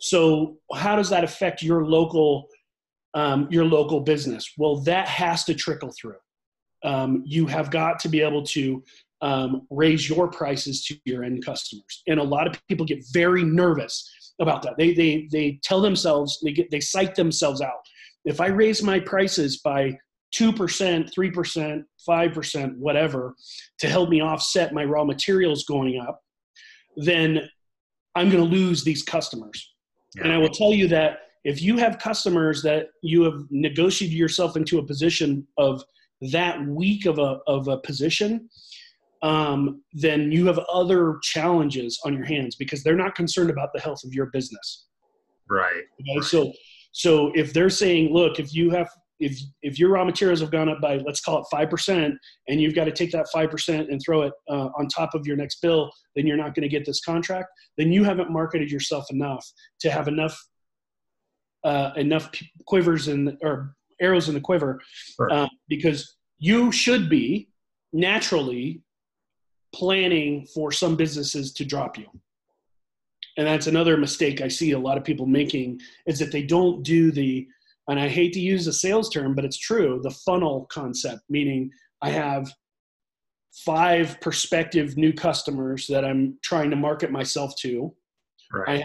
So, 0.00 0.58
how 0.74 0.96
does 0.96 1.10
that 1.10 1.24
affect 1.24 1.62
your 1.62 1.84
local 1.84 2.48
um, 3.14 3.48
your 3.50 3.64
local 3.64 4.00
business? 4.00 4.52
Well, 4.56 4.76
that 4.82 5.08
has 5.08 5.44
to 5.44 5.54
trickle 5.54 5.92
through. 5.98 6.16
Um, 6.84 7.22
you 7.26 7.46
have 7.46 7.70
got 7.70 7.98
to 8.00 8.08
be 8.08 8.20
able 8.20 8.44
to 8.44 8.82
um, 9.20 9.66
raise 9.70 10.08
your 10.08 10.28
prices 10.28 10.84
to 10.86 10.96
your 11.04 11.24
end 11.24 11.44
customers, 11.44 12.02
and 12.06 12.20
a 12.20 12.22
lot 12.22 12.46
of 12.46 12.60
people 12.68 12.86
get 12.86 13.04
very 13.12 13.42
nervous 13.42 14.08
about 14.40 14.62
that. 14.62 14.76
They 14.76 14.92
they 14.92 15.28
they 15.30 15.60
tell 15.62 15.80
themselves 15.80 16.38
they 16.42 16.52
get 16.52 16.70
they 16.70 16.80
psych 16.80 17.14
themselves 17.14 17.60
out. 17.60 17.80
If 18.24 18.40
I 18.40 18.48
raise 18.48 18.82
my 18.82 19.00
prices 19.00 19.58
by 19.58 19.98
two 20.32 20.52
percent, 20.52 21.10
three 21.14 21.30
percent, 21.30 21.84
five 22.04 22.32
percent, 22.32 22.78
whatever, 22.78 23.34
to 23.80 23.88
help 23.88 24.10
me 24.10 24.20
offset 24.20 24.74
my 24.74 24.84
raw 24.84 25.04
materials 25.04 25.64
going 25.64 26.00
up, 26.00 26.20
then 26.96 27.48
I'm 28.14 28.30
going 28.30 28.42
to 28.42 28.56
lose 28.56 28.84
these 28.84 29.02
customers. 29.02 29.74
Yeah. 30.16 30.24
And 30.24 30.32
I 30.32 30.38
will 30.38 30.50
tell 30.50 30.72
you 30.72 30.88
that 30.88 31.20
if 31.44 31.62
you 31.62 31.76
have 31.76 31.98
customers 31.98 32.62
that 32.62 32.88
you 33.02 33.22
have 33.22 33.44
negotiated 33.50 34.16
yourself 34.16 34.56
into 34.56 34.78
a 34.78 34.82
position 34.84 35.46
of 35.56 35.82
that 36.32 36.64
weak 36.66 37.06
of 37.06 37.18
a 37.18 37.38
of 37.46 37.68
a 37.68 37.78
position, 37.78 38.48
um, 39.22 39.82
then 39.92 40.30
you 40.30 40.46
have 40.46 40.58
other 40.72 41.18
challenges 41.22 41.98
on 42.04 42.14
your 42.14 42.24
hands 42.24 42.56
because 42.56 42.82
they're 42.82 42.96
not 42.96 43.14
concerned 43.14 43.50
about 43.50 43.70
the 43.74 43.80
health 43.80 44.04
of 44.04 44.12
your 44.12 44.26
business. 44.26 44.86
Right. 45.50 45.84
Okay. 46.00 46.18
Right. 46.18 46.24
So 46.24 46.52
so 46.92 47.32
if 47.34 47.52
they're 47.52 47.70
saying, 47.70 48.12
look, 48.12 48.38
if 48.38 48.54
you 48.54 48.70
have 48.70 48.88
if 49.20 49.38
if 49.62 49.78
your 49.78 49.90
raw 49.90 50.04
materials 50.04 50.40
have 50.40 50.50
gone 50.50 50.68
up 50.68 50.80
by 50.80 50.98
let's 50.98 51.20
call 51.20 51.40
it 51.40 51.46
five 51.50 51.70
percent, 51.70 52.14
and 52.48 52.60
you've 52.60 52.74
got 52.74 52.84
to 52.84 52.92
take 52.92 53.10
that 53.12 53.26
five 53.32 53.50
percent 53.50 53.90
and 53.90 54.00
throw 54.04 54.22
it 54.22 54.32
uh, 54.48 54.68
on 54.78 54.88
top 54.88 55.14
of 55.14 55.26
your 55.26 55.36
next 55.36 55.60
bill, 55.60 55.90
then 56.14 56.26
you're 56.26 56.36
not 56.36 56.54
going 56.54 56.62
to 56.62 56.68
get 56.68 56.84
this 56.86 57.00
contract. 57.00 57.48
Then 57.76 57.92
you 57.92 58.04
haven't 58.04 58.30
marketed 58.30 58.70
yourself 58.70 59.06
enough 59.10 59.44
to 59.80 59.90
have 59.90 60.08
enough 60.08 60.38
uh, 61.64 61.90
enough 61.96 62.30
quivers 62.66 63.08
and 63.08 63.36
or 63.42 63.74
arrows 64.00 64.28
in 64.28 64.34
the 64.34 64.40
quiver, 64.40 64.80
right. 65.18 65.32
uh, 65.32 65.48
because 65.68 66.16
you 66.38 66.70
should 66.70 67.08
be 67.10 67.48
naturally 67.92 68.82
planning 69.74 70.46
for 70.46 70.72
some 70.72 70.96
businesses 70.96 71.52
to 71.54 71.64
drop 71.64 71.98
you. 71.98 72.06
And 73.36 73.46
that's 73.46 73.68
another 73.68 73.96
mistake 73.96 74.40
I 74.40 74.48
see 74.48 74.72
a 74.72 74.78
lot 74.78 74.98
of 74.98 75.04
people 75.04 75.26
making 75.26 75.80
is 76.06 76.18
that 76.18 76.32
they 76.32 76.42
don't 76.42 76.82
do 76.82 77.12
the 77.12 77.46
and 77.88 77.98
I 77.98 78.08
hate 78.08 78.34
to 78.34 78.40
use 78.40 78.66
a 78.66 78.72
sales 78.72 79.08
term, 79.08 79.34
but 79.34 79.46
it's 79.46 79.56
true, 79.56 79.98
the 80.02 80.10
funnel 80.10 80.66
concept, 80.70 81.22
meaning 81.30 81.70
I 82.02 82.10
have 82.10 82.52
five 83.64 84.20
prospective 84.20 84.96
new 84.96 85.12
customers 85.12 85.86
that 85.86 86.04
I'm 86.04 86.38
trying 86.42 86.68
to 86.70 86.76
market 86.76 87.10
myself 87.10 87.56
to. 87.60 87.94
Right. 88.52 88.68
I 88.68 88.72
have, 88.76 88.84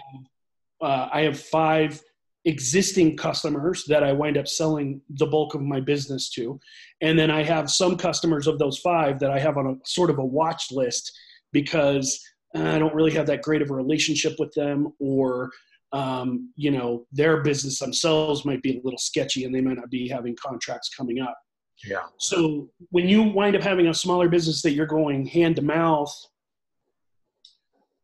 uh, 0.82 1.10
I 1.12 1.22
have 1.22 1.40
five 1.40 2.02
existing 2.46 3.16
customers 3.16 3.86
that 3.88 4.04
I 4.04 4.12
wind 4.12 4.38
up 4.38 4.48
selling 4.48 5.02
the 5.10 5.26
bulk 5.26 5.56
of 5.56 5.62
my 5.62 5.80
business 5.80 6.30
to. 6.32 6.60
And 7.02 7.18
then 7.18 7.32
I 7.32 7.44
have 7.44 7.72
some 7.72 7.98
customers 7.98 8.48
of 8.48 8.60
those 8.60 8.80
five 8.80 9.20
that 9.20 9.32
I 9.32 9.39
have 9.39 9.58
on 9.58 9.68
a 9.68 9.76
sort 9.86 10.10
of 10.10 10.20
a 10.20 10.26
watch 10.26 10.72
list 10.72 11.12
because 11.54 12.22
I 12.56 12.78
don't 12.80 12.94
really 12.94 13.14
have 13.14 13.28
that 13.28 13.41
great 13.41 13.62
of 13.62 13.70
a 13.72 13.76
relationship 13.76 14.34
with 14.39 14.54
them 14.54 14.94
or 15.00 15.50
um, 15.94 16.52
you 16.56 16.72
know, 16.72 17.06
their 17.12 17.44
business 17.44 17.78
themselves 17.78 18.46
might 18.46 18.64
be 18.64 18.78
a 18.78 18.82
little 18.84 18.98
sketchy 18.98 19.46
and 19.46 19.54
they 19.54 19.62
might 19.62 19.78
not 19.78 19.91
be 19.91 20.10
having 20.10 20.36
contracts 20.36 20.89
coming 20.89 21.20
up. 21.22 21.38
Yeah. 21.86 22.02
So 22.18 22.70
when 22.89 23.08
you 23.08 23.22
wind 23.22 23.56
up 23.56 23.62
having 23.62 23.88
a 23.88 23.94
smaller 23.94 24.28
business 24.28 24.64
that 24.64 24.72
you're 24.72 24.88
going 24.88 25.26
hand 25.28 25.56
to 25.58 25.62
mouth, 25.62 26.12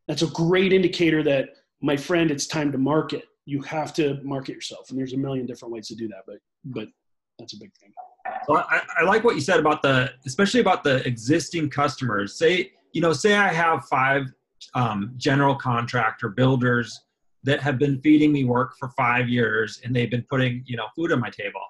that's 0.08 0.22
a 0.22 0.28
great 0.28 0.72
indicator 0.72 1.24
that, 1.24 1.50
my 1.82 1.98
friend, 1.98 2.30
it's 2.30 2.46
time 2.46 2.72
to 2.72 2.78
market. 2.78 3.24
You 3.50 3.62
have 3.64 3.94
to 3.96 4.20
market 4.24 4.54
yourself, 4.54 4.90
and 4.90 5.00
there's 5.00 5.14
a 5.14 5.18
million 5.18 5.46
different 5.46 5.74
ways 5.74 5.88
to 5.88 5.96
do 5.96 6.08
that, 6.10 6.24
but 6.28 6.38
but 6.66 6.88
that's 7.38 7.54
a 7.54 7.58
big 7.58 7.72
thing. 7.82 7.92
I, 8.50 8.82
I 9.00 9.04
like 9.04 9.24
what 9.24 9.36
you 9.36 9.42
said 9.42 9.60
about 9.60 9.82
the, 9.82 10.12
especially 10.26 10.60
about 10.60 10.84
the 10.84 11.06
existing 11.08 11.70
customers. 11.70 12.38
Say, 12.38 12.72
you 12.94 13.02
know, 13.02 13.14
say 13.14 13.36
I 13.36 13.48
have 13.48 13.86
five 13.86 14.26
um, 14.76 15.14
general 15.18 15.56
contractor 15.56 16.30
builders 16.30 17.02
that 17.44 17.62
have 17.62 17.78
been 17.78 18.00
feeding 18.02 18.32
me 18.32 18.44
work 18.44 18.74
for 18.78 18.90
five 18.90 19.30
years 19.30 19.80
and 19.84 19.96
they've 19.96 20.12
been 20.12 20.26
putting 20.30 20.64
you 20.66 20.76
know 20.76 20.88
food 20.96 21.12
on 21.12 21.20
my 21.20 21.30
table 21.30 21.62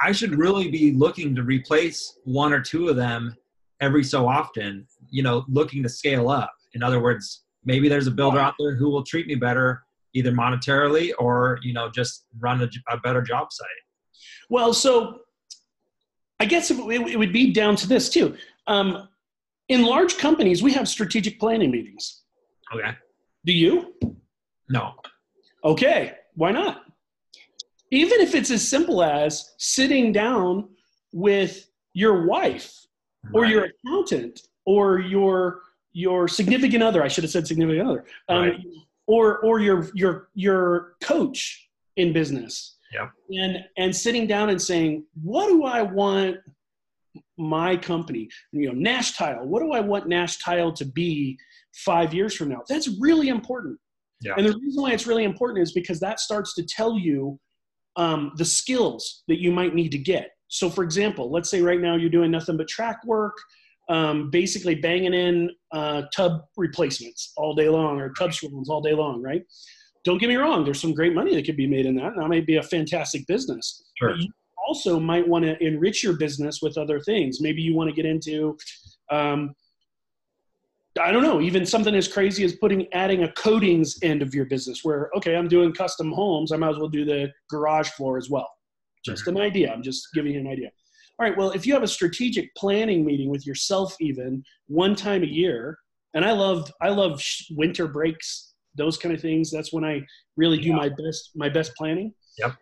i 0.00 0.12
should 0.12 0.34
really 0.34 0.70
be 0.70 0.92
looking 0.92 1.34
to 1.34 1.42
replace 1.42 2.18
one 2.24 2.52
or 2.52 2.60
two 2.60 2.88
of 2.88 2.96
them 2.96 3.34
every 3.80 4.02
so 4.02 4.26
often 4.26 4.86
you 5.08 5.22
know 5.22 5.44
looking 5.48 5.82
to 5.82 5.88
scale 5.88 6.28
up 6.28 6.52
in 6.74 6.82
other 6.82 7.00
words 7.00 7.44
maybe 7.64 7.88
there's 7.88 8.06
a 8.06 8.10
builder 8.10 8.38
out 8.38 8.54
there 8.58 8.74
who 8.74 8.90
will 8.90 9.04
treat 9.04 9.26
me 9.26 9.34
better 9.34 9.84
either 10.16 10.32
monetarily 10.32 11.12
or 11.18 11.58
you 11.62 11.72
know 11.72 11.90
just 11.90 12.26
run 12.38 12.62
a, 12.62 12.68
a 12.92 12.98
better 12.98 13.22
job 13.22 13.52
site 13.52 13.68
well 14.50 14.72
so 14.72 15.20
i 16.40 16.44
guess 16.44 16.70
it, 16.70 16.78
it 16.78 17.18
would 17.18 17.32
be 17.32 17.52
down 17.52 17.76
to 17.76 17.88
this 17.88 18.08
too 18.08 18.36
um, 18.68 19.08
in 19.68 19.82
large 19.82 20.18
companies 20.18 20.62
we 20.62 20.72
have 20.72 20.88
strategic 20.88 21.38
planning 21.38 21.70
meetings 21.70 22.22
okay 22.74 22.92
do 23.44 23.52
you 23.52 23.94
no. 24.68 24.94
Okay, 25.64 26.14
why 26.34 26.52
not? 26.52 26.82
Even 27.90 28.20
if 28.20 28.34
it's 28.34 28.50
as 28.50 28.66
simple 28.66 29.02
as 29.02 29.54
sitting 29.58 30.12
down 30.12 30.68
with 31.12 31.68
your 31.94 32.26
wife 32.26 32.86
or 33.32 33.42
right. 33.42 33.50
your 33.50 33.66
accountant 33.66 34.40
or 34.64 34.98
your 34.98 35.60
your 35.92 36.28
significant 36.28 36.82
other, 36.82 37.02
I 37.02 37.08
should 37.08 37.24
have 37.24 37.30
said 37.30 37.46
significant 37.46 37.88
other, 37.88 38.04
um, 38.28 38.38
right. 38.42 38.60
Or 39.06 39.38
or 39.38 39.60
your 39.60 39.88
your 39.94 40.28
your 40.34 40.94
coach 41.02 41.68
in 41.96 42.12
business. 42.12 42.76
Yeah. 42.92 43.08
And 43.30 43.64
and 43.76 43.94
sitting 43.94 44.26
down 44.26 44.50
and 44.50 44.60
saying, 44.60 45.04
what 45.22 45.48
do 45.48 45.64
I 45.64 45.82
want 45.82 46.38
my 47.38 47.76
company, 47.76 48.28
you 48.52 48.66
know, 48.66 48.72
Nash 48.72 49.16
Tile, 49.16 49.46
what 49.46 49.60
do 49.60 49.72
I 49.72 49.80
want 49.80 50.08
Nash 50.08 50.38
Tile 50.38 50.72
to 50.72 50.84
be 50.84 51.36
five 51.74 52.14
years 52.14 52.34
from 52.34 52.48
now? 52.48 52.62
That's 52.68 52.88
really 52.98 53.28
important. 53.28 53.78
Yeah. 54.22 54.34
And 54.36 54.46
the 54.46 54.58
reason 54.58 54.82
why 54.82 54.92
it's 54.92 55.06
really 55.06 55.24
important 55.24 55.62
is 55.62 55.72
because 55.72 56.00
that 56.00 56.20
starts 56.20 56.54
to 56.54 56.64
tell 56.64 56.98
you 56.98 57.38
um, 57.96 58.32
the 58.36 58.44
skills 58.44 59.22
that 59.28 59.40
you 59.40 59.52
might 59.52 59.74
need 59.74 59.92
to 59.92 59.98
get. 59.98 60.30
So, 60.48 60.70
for 60.70 60.84
example, 60.84 61.30
let's 61.30 61.50
say 61.50 61.60
right 61.60 61.80
now 61.80 61.96
you're 61.96 62.10
doing 62.10 62.30
nothing 62.30 62.56
but 62.56 62.68
track 62.68 63.04
work, 63.04 63.36
um, 63.88 64.30
basically 64.30 64.74
banging 64.74 65.14
in 65.14 65.50
uh, 65.72 66.02
tub 66.14 66.42
replacements 66.56 67.32
all 67.36 67.54
day 67.54 67.68
long 67.68 68.00
or 68.00 68.12
tub 68.14 68.32
swirls 68.32 68.68
all 68.68 68.80
day 68.80 68.94
long, 68.94 69.22
right? 69.22 69.42
Don't 70.04 70.18
get 70.18 70.28
me 70.28 70.36
wrong, 70.36 70.64
there's 70.64 70.80
some 70.80 70.94
great 70.94 71.14
money 71.14 71.34
that 71.34 71.44
could 71.44 71.56
be 71.56 71.66
made 71.66 71.86
in 71.86 71.96
that, 71.96 72.12
and 72.12 72.22
that 72.22 72.28
might 72.28 72.46
be 72.46 72.56
a 72.56 72.62
fantastic 72.62 73.26
business. 73.26 73.84
Sure. 73.98 74.16
You 74.16 74.30
also 74.66 75.00
might 75.00 75.26
want 75.26 75.44
to 75.44 75.62
enrich 75.64 76.02
your 76.02 76.16
business 76.16 76.60
with 76.62 76.78
other 76.78 77.00
things. 77.00 77.40
Maybe 77.40 77.62
you 77.62 77.74
want 77.74 77.90
to 77.90 77.94
get 77.94 78.06
into 78.06 78.56
um, 79.10 79.54
I 81.00 81.12
don't 81.12 81.22
know, 81.22 81.40
even 81.40 81.66
something 81.66 81.94
as 81.94 82.08
crazy 82.08 82.44
as 82.44 82.54
putting 82.54 82.92
adding 82.92 83.24
a 83.24 83.32
coatings 83.32 83.98
end 84.02 84.22
of 84.22 84.34
your 84.34 84.46
business 84.46 84.82
where, 84.82 85.10
okay, 85.16 85.36
I'm 85.36 85.48
doing 85.48 85.72
custom 85.72 86.10
homes, 86.12 86.52
I 86.52 86.56
might 86.56 86.70
as 86.70 86.78
well 86.78 86.88
do 86.88 87.04
the 87.04 87.30
garage 87.50 87.90
floor 87.90 88.16
as 88.16 88.30
well. 88.30 88.48
Just 89.04 89.26
an 89.28 89.38
idea. 89.38 89.72
I'm 89.72 89.82
just 89.82 90.08
giving 90.14 90.32
you 90.32 90.40
an 90.40 90.48
idea. 90.48 90.70
All 91.18 91.26
right, 91.26 91.36
well, 91.36 91.50
if 91.50 91.66
you 91.66 91.72
have 91.72 91.82
a 91.82 91.88
strategic 91.88 92.54
planning 92.54 93.04
meeting 93.04 93.30
with 93.30 93.46
yourself 93.46 93.96
even 94.00 94.44
one 94.66 94.94
time 94.94 95.22
a 95.22 95.26
year, 95.26 95.78
and 96.14 96.24
I 96.24 96.32
love 96.32 96.70
I 96.82 96.90
love 96.90 97.22
winter 97.50 97.88
breaks, 97.88 98.54
those 98.74 98.96
kind 98.98 99.14
of 99.14 99.20
things. 99.20 99.50
That's 99.50 99.72
when 99.72 99.84
I 99.84 100.04
really 100.36 100.58
do 100.58 100.68
yeah. 100.68 100.76
my 100.76 100.88
best 100.88 101.30
my 101.34 101.48
best 101.48 101.74
planning. 101.76 102.12
Yep. 102.38 102.52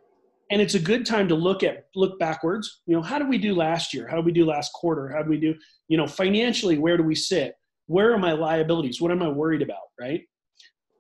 and 0.51 0.63
it's 0.63 0.75
a 0.75 0.79
good 0.79 1.05
time 1.05 1.27
to 1.29 1.35
look 1.35 1.65
at 1.65 1.87
look 1.97 2.17
backwards 2.21 2.83
you 2.87 2.95
know 2.95 3.03
how 3.03 3.19
did 3.19 3.29
we 3.29 3.39
do 3.39 3.55
last 3.55 3.93
year 3.93 4.07
how 4.07 4.15
did 4.15 4.25
we 4.25 4.31
do 4.31 4.45
last 4.45 4.73
quarter 4.73 5.09
how 5.09 5.19
did 5.19 5.29
we 5.29 5.39
do 5.39 5.53
you 5.89 5.97
know 5.97 6.07
financially 6.07 6.79
where 6.79 6.97
do 6.97 7.03
we 7.03 7.15
sit 7.15 7.55
where 7.87 8.13
are 8.13 8.19
my 8.19 8.33
liabilities 8.33 9.01
what 9.01 9.11
am 9.11 9.21
i 9.21 9.29
worried 9.29 9.63
about 9.63 9.89
right 10.01 10.23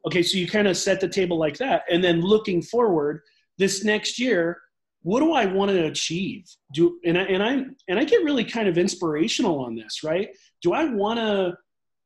okay 0.06 0.24
so 0.24 0.38
you 0.38 0.48
kind 0.48 0.66
of 0.66 0.76
set 0.76 1.00
the 1.00 1.08
table 1.08 1.38
like 1.38 1.56
that 1.56 1.82
and 1.88 2.02
then 2.02 2.20
looking 2.20 2.60
forward 2.60 3.20
this 3.58 3.84
next 3.84 4.18
year 4.18 4.58
what 5.04 5.20
do 5.20 5.32
i 5.32 5.46
want 5.46 5.70
to 5.70 5.86
achieve 5.86 6.44
do 6.72 6.98
and 7.04 7.16
i 7.16 7.22
and 7.22 7.42
i 7.42 7.52
and 7.88 7.98
i 7.98 8.04
get 8.04 8.24
really 8.24 8.44
kind 8.44 8.68
of 8.68 8.76
inspirational 8.76 9.60
on 9.60 9.74
this 9.74 10.02
right 10.02 10.28
do 10.62 10.72
i 10.72 10.84
want 10.84 11.18
to 11.18 11.56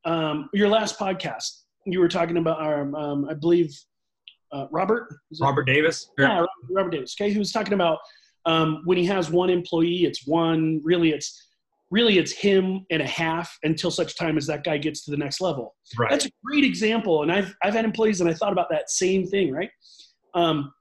um, 0.04 0.48
your 0.54 0.68
last 0.68 0.98
podcast 0.98 1.62
you 1.84 1.98
were 1.98 2.08
talking 2.08 2.36
about 2.36 2.60
um, 2.60 2.94
um, 2.94 3.28
i 3.28 3.34
believe 3.34 3.72
uh, 4.52 4.66
Robert. 4.70 5.14
Robert 5.40 5.64
Davis. 5.64 6.10
Yeah, 6.18 6.44
Robert 6.70 6.90
Davis. 6.90 7.14
Okay, 7.20 7.30
he 7.30 7.38
was 7.38 7.52
talking 7.52 7.74
about 7.74 7.98
um, 8.46 8.82
when 8.84 8.96
he 8.96 9.04
has 9.06 9.30
one 9.30 9.50
employee, 9.50 10.04
it's 10.04 10.26
one. 10.26 10.80
Really, 10.82 11.10
it's 11.10 11.48
really 11.90 12.18
it's 12.18 12.32
him 12.32 12.84
and 12.90 13.02
a 13.02 13.06
half 13.06 13.56
until 13.62 13.90
such 13.90 14.16
time 14.16 14.36
as 14.36 14.46
that 14.46 14.64
guy 14.64 14.78
gets 14.78 15.04
to 15.04 15.10
the 15.10 15.16
next 15.16 15.40
level. 15.40 15.74
Right. 15.98 16.10
That's 16.10 16.26
a 16.26 16.30
great 16.44 16.64
example, 16.64 17.22
and 17.22 17.32
I've 17.32 17.54
I've 17.62 17.74
had 17.74 17.84
employees 17.84 18.20
and 18.20 18.30
I 18.30 18.34
thought 18.34 18.52
about 18.52 18.70
that 18.70 18.90
same 18.90 19.26
thing. 19.26 19.52
Right. 19.52 19.70
Um, 20.34 20.72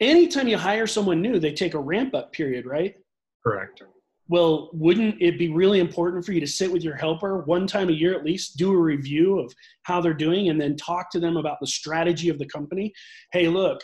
anytime 0.00 0.48
you 0.48 0.58
hire 0.58 0.86
someone 0.86 1.20
new, 1.20 1.38
they 1.38 1.52
take 1.52 1.74
a 1.74 1.80
ramp 1.80 2.14
up 2.14 2.32
period, 2.32 2.66
right? 2.66 2.94
Correct 3.44 3.82
well, 4.28 4.70
wouldn't 4.72 5.20
it 5.20 5.38
be 5.38 5.48
really 5.48 5.78
important 5.78 6.24
for 6.24 6.32
you 6.32 6.40
to 6.40 6.46
sit 6.46 6.70
with 6.70 6.82
your 6.82 6.96
helper 6.96 7.42
one 7.42 7.66
time 7.66 7.88
a 7.88 7.92
year 7.92 8.14
at 8.14 8.24
least, 8.24 8.56
do 8.56 8.72
a 8.72 8.76
review 8.76 9.38
of 9.38 9.52
how 9.82 10.00
they're 10.00 10.14
doing, 10.14 10.48
and 10.48 10.60
then 10.60 10.76
talk 10.76 11.10
to 11.10 11.20
them 11.20 11.36
about 11.36 11.58
the 11.60 11.66
strategy 11.66 12.28
of 12.28 12.38
the 12.38 12.46
company? 12.46 12.92
Hey, 13.32 13.48
look, 13.48 13.80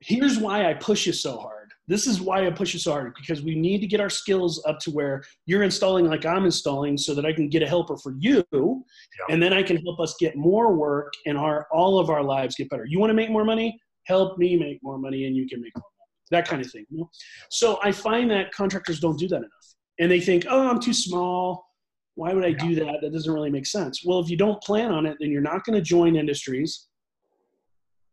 here's 0.00 0.38
why 0.38 0.68
I 0.68 0.74
push 0.74 1.06
you 1.06 1.12
so 1.12 1.38
hard. 1.38 1.70
This 1.88 2.08
is 2.08 2.20
why 2.20 2.44
I 2.44 2.50
push 2.50 2.74
you 2.74 2.80
so 2.80 2.90
hard 2.90 3.14
because 3.14 3.42
we 3.42 3.54
need 3.54 3.80
to 3.80 3.86
get 3.86 4.00
our 4.00 4.10
skills 4.10 4.60
up 4.66 4.80
to 4.80 4.90
where 4.90 5.22
you're 5.46 5.62
installing 5.62 6.06
like 6.06 6.26
I'm 6.26 6.44
installing 6.44 6.98
so 6.98 7.14
that 7.14 7.24
I 7.24 7.32
can 7.32 7.48
get 7.48 7.62
a 7.62 7.68
helper 7.68 7.96
for 7.96 8.12
you 8.18 8.44
yeah. 8.52 9.32
and 9.32 9.40
then 9.40 9.52
I 9.52 9.62
can 9.62 9.76
help 9.76 10.00
us 10.00 10.16
get 10.18 10.34
more 10.34 10.74
work 10.74 11.12
and 11.26 11.38
our 11.38 11.68
all 11.70 12.00
of 12.00 12.10
our 12.10 12.24
lives 12.24 12.56
get 12.56 12.68
better. 12.70 12.86
You 12.86 12.98
want 12.98 13.10
to 13.10 13.14
make 13.14 13.30
more 13.30 13.44
money? 13.44 13.78
Help 14.06 14.38
me 14.38 14.56
make 14.56 14.78
more 14.82 14.98
money 14.98 15.26
and 15.26 15.36
you 15.36 15.46
can 15.48 15.60
make 15.60 15.76
more 15.76 15.84
that 16.30 16.48
kind 16.48 16.64
of 16.64 16.70
thing. 16.70 16.86
You 16.90 16.98
know? 16.98 17.10
So 17.50 17.78
I 17.82 17.92
find 17.92 18.30
that 18.30 18.52
contractors 18.52 19.00
don't 19.00 19.18
do 19.18 19.28
that 19.28 19.36
enough. 19.36 19.74
And 19.98 20.10
they 20.10 20.20
think, 20.20 20.46
oh, 20.48 20.68
I'm 20.68 20.80
too 20.80 20.92
small. 20.92 21.66
Why 22.14 22.32
would 22.32 22.44
I 22.44 22.52
do 22.52 22.74
that? 22.76 22.98
That 23.02 23.12
doesn't 23.12 23.32
really 23.32 23.50
make 23.50 23.66
sense. 23.66 24.04
Well, 24.04 24.20
if 24.20 24.30
you 24.30 24.36
don't 24.36 24.60
plan 24.62 24.90
on 24.90 25.06
it, 25.06 25.16
then 25.20 25.30
you're 25.30 25.42
not 25.42 25.64
going 25.64 25.74
to 25.74 25.82
join 25.82 26.16
industries. 26.16 26.88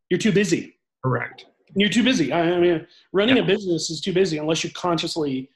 You're 0.10 0.20
too 0.20 0.32
busy. 0.32 0.80
Correct. 1.04 1.46
You're 1.76 1.90
too 1.90 2.04
busy. 2.04 2.32
I 2.32 2.60
mean, 2.60 2.86
running 3.14 3.38
yeah. 3.38 3.44
a 3.44 3.46
business 3.46 3.90
is 3.90 4.02
too 4.02 4.14
busy 4.14 4.38
unless 4.38 4.64
you 4.64 4.70
consciously. 4.72 5.50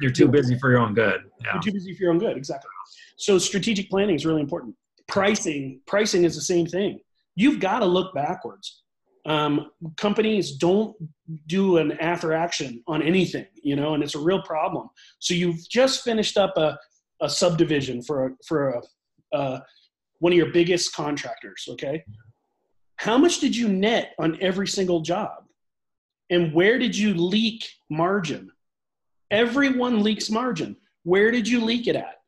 You're 0.00 0.10
too 0.10 0.28
busy 0.28 0.58
for 0.58 0.70
your 0.70 0.80
own 0.80 0.94
good. 0.94 1.22
Yeah. 1.40 1.54
You're 1.54 1.62
too 1.62 1.72
busy 1.72 1.94
for 1.94 2.02
your 2.02 2.12
own 2.12 2.18
good. 2.18 2.36
Exactly. 2.36 2.68
So 3.16 3.38
strategic 3.38 3.88
planning 3.88 4.16
is 4.16 4.26
really 4.26 4.40
important. 4.40 4.74
Pricing, 5.06 5.80
pricing 5.86 6.24
is 6.24 6.34
the 6.34 6.42
same 6.42 6.66
thing. 6.66 7.00
You've 7.36 7.60
got 7.60 7.78
to 7.80 7.86
look 7.86 8.14
backwards 8.14 8.81
um, 9.24 9.70
companies 9.96 10.52
don't 10.52 10.96
do 11.46 11.76
an 11.78 11.92
after 12.00 12.32
action 12.32 12.82
on 12.86 13.02
anything, 13.02 13.46
you 13.62 13.76
know, 13.76 13.94
and 13.94 14.02
it's 14.02 14.14
a 14.14 14.18
real 14.18 14.42
problem. 14.42 14.88
So 15.18 15.34
you've 15.34 15.68
just 15.68 16.02
finished 16.02 16.36
up 16.36 16.56
a, 16.56 16.78
a 17.20 17.28
subdivision 17.28 18.02
for 18.02 18.26
a, 18.26 18.30
for 18.44 18.82
a, 19.32 19.62
one 20.18 20.32
of 20.32 20.36
your 20.36 20.52
biggest 20.52 20.94
contractors. 20.94 21.68
Okay, 21.70 22.04
how 22.96 23.16
much 23.16 23.40
did 23.40 23.56
you 23.56 23.68
net 23.68 24.14
on 24.18 24.38
every 24.40 24.66
single 24.66 25.00
job, 25.00 25.44
and 26.30 26.52
where 26.52 26.78
did 26.78 26.96
you 26.96 27.14
leak 27.14 27.68
margin? 27.90 28.50
Everyone 29.30 30.02
leaks 30.02 30.30
margin. 30.30 30.76
Where 31.04 31.30
did 31.30 31.48
you 31.48 31.64
leak 31.64 31.86
it 31.86 31.96
at? 31.96 32.22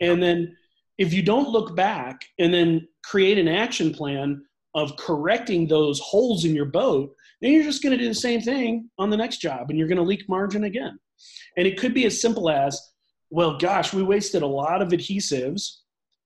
And 0.00 0.22
then 0.22 0.56
if 0.98 1.12
you 1.12 1.22
don't 1.22 1.48
look 1.48 1.76
back 1.76 2.24
and 2.38 2.52
then 2.52 2.88
create 3.04 3.38
an 3.38 3.48
action 3.48 3.94
plan 3.94 4.44
of 4.78 4.96
correcting 4.96 5.66
those 5.66 6.00
holes 6.00 6.44
in 6.44 6.54
your 6.54 6.64
boat, 6.66 7.14
then 7.40 7.52
you're 7.52 7.64
just 7.64 7.82
going 7.82 7.96
to 7.96 8.02
do 8.02 8.08
the 8.08 8.14
same 8.14 8.40
thing 8.40 8.88
on 8.98 9.10
the 9.10 9.16
next 9.16 9.38
job 9.38 9.70
and 9.70 9.78
you're 9.78 9.88
going 9.88 9.98
to 9.98 10.04
leak 10.04 10.28
margin 10.28 10.64
again. 10.64 10.98
And 11.56 11.66
it 11.66 11.78
could 11.78 11.94
be 11.94 12.06
as 12.06 12.20
simple 12.20 12.48
as, 12.48 12.80
well, 13.30 13.58
gosh, 13.58 13.92
we 13.92 14.02
wasted 14.02 14.42
a 14.42 14.46
lot 14.46 14.80
of 14.80 14.88
adhesives 14.88 15.78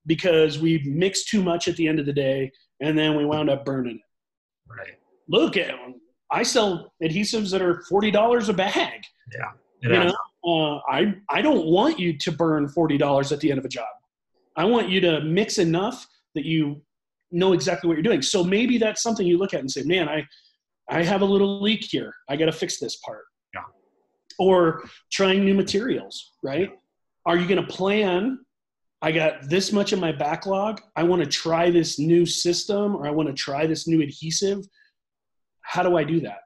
because 0.07 0.59
we 0.59 0.83
mixed 0.85 1.29
too 1.29 1.43
much 1.43 1.69
at 1.69 1.77
the 1.77 1.89
end 1.89 1.99
of 1.99 2.07
the 2.07 2.13
day 2.13 2.51
and 2.81 2.99
then 2.99 3.17
we 3.17 3.25
wound 3.25 3.51
up 3.51 3.65
burning 3.65 3.97
it. 3.97 4.71
Right. 4.71 4.99
Look 5.29 5.57
at 5.57 5.75
I 6.31 6.43
sell 6.43 6.93
adhesives 7.03 7.51
that 7.51 7.63
are 7.63 7.83
forty 7.89 8.11
dollars 8.11 8.49
a 8.49 8.55
bag. 8.55 9.03
Yeah. 9.35 9.51
You 9.83 9.89
know, 9.91 10.15
uh, 10.45 10.81
I 10.91 11.15
I 11.29 11.43
don't 11.43 11.67
want 11.67 11.99
you 11.99 12.17
to 12.19 12.33
burn 12.33 12.69
forty 12.69 12.97
dollars 12.97 13.33
at 13.33 13.41
the 13.41 13.51
end 13.51 13.59
of 13.59 13.65
a 13.65 13.69
job. 13.69 13.87
I 14.57 14.65
want 14.65 14.89
you 14.89 15.01
to 15.03 15.21
mix 15.21 15.59
enough 15.59 16.07
that 16.35 16.45
you 16.45 16.83
know 17.33 17.53
exactly 17.53 17.89
what 17.89 17.95
you're 17.95 18.03
doing. 18.03 18.23
So 18.23 18.45
maybe 18.45 18.79
that's 18.79 19.03
something 19.03 19.27
you 19.27 19.39
look 19.39 19.55
at 19.55 19.61
and 19.61 19.71
say, 19.71 19.83
man, 19.83 20.09
I, 20.09 20.27
I 20.89 21.03
have 21.03 21.23
a 21.23 21.25
little 21.25 21.61
leak 21.61 21.85
here. 21.85 22.15
I 22.29 22.37
got 22.37 22.47
to 22.47 22.53
fix 22.53 22.79
this 22.79 22.97
part. 22.97 23.25
Yeah. 23.55 23.63
Or 24.39 24.85
trying 25.11 25.45
new 25.45 25.55
materials, 25.55 26.33
right? 26.43 26.71
Are 27.27 27.37
you 27.37 27.47
going 27.47 27.65
to 27.65 27.73
plan? 27.73 28.39
I 29.01 29.11
got 29.11 29.49
this 29.49 29.73
much 29.73 29.93
in 29.93 30.01
my 30.01 30.13
backlog. 30.13 30.81
I 30.95 31.03
want 31.03 31.23
to 31.23 31.29
try 31.29 31.71
this 31.71 31.99
new 31.99 32.25
system 32.25 32.95
or 32.95 33.07
I 33.07 33.11
want 33.11 33.29
to 33.29 33.35
try 33.35 33.67
this 33.67 33.89
new 33.89 34.03
adhesive. 34.03 34.61
How 35.63 35.83
do 35.83 35.97
I 35.97 36.05
do 36.05 36.21
that? 36.21 36.39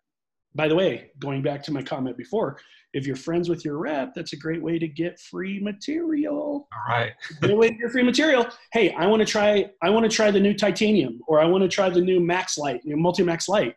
By 0.55 0.68
the 0.68 0.74
way, 0.74 1.11
going 1.18 1.43
back 1.43 1.62
to 1.64 1.72
my 1.72 1.82
comment 1.82 2.16
before, 2.16 2.59
if 2.97 3.07
you're 3.07 3.14
friends 3.14 3.51
with 3.51 3.62
your 3.62 3.76
rep, 3.76 4.14
that's 4.14 4.32
a 4.32 4.36
great 4.36 4.62
way 4.62 4.78
to 4.78 4.88
get 4.88 5.20
free 5.20 5.61
material. 5.61 6.66
All 6.72 6.88
right. 6.88 7.12
great 7.42 7.57
way 7.57 7.68
to 7.68 7.74
get 7.74 7.90
free 7.92 8.03
material. 8.03 8.47
Hey, 8.72 8.94
I 8.94 9.07
want 9.07 9.20
to 9.20 9.26
try. 9.26 9.70
I 9.82 9.90
want 9.90 10.11
to 10.11 10.14
try 10.14 10.30
the 10.30 10.40
new 10.40 10.55
titanium, 10.55 11.20
or 11.28 11.38
I 11.38 11.44
want 11.44 11.62
to 11.62 11.68
try 11.68 11.90
the 11.90 12.01
new 12.01 12.20
Max 12.20 12.57
Light, 12.57 12.80
you 12.84 12.97
know, 12.97 13.03
Multi 13.03 13.22
Max 13.22 13.51
Light. 13.51 13.74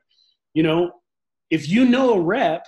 You 0.54 0.64
know, 0.64 0.94
if 1.50 1.68
you 1.68 1.84
know 1.84 2.14
a 2.14 2.22
rep, 2.22 2.66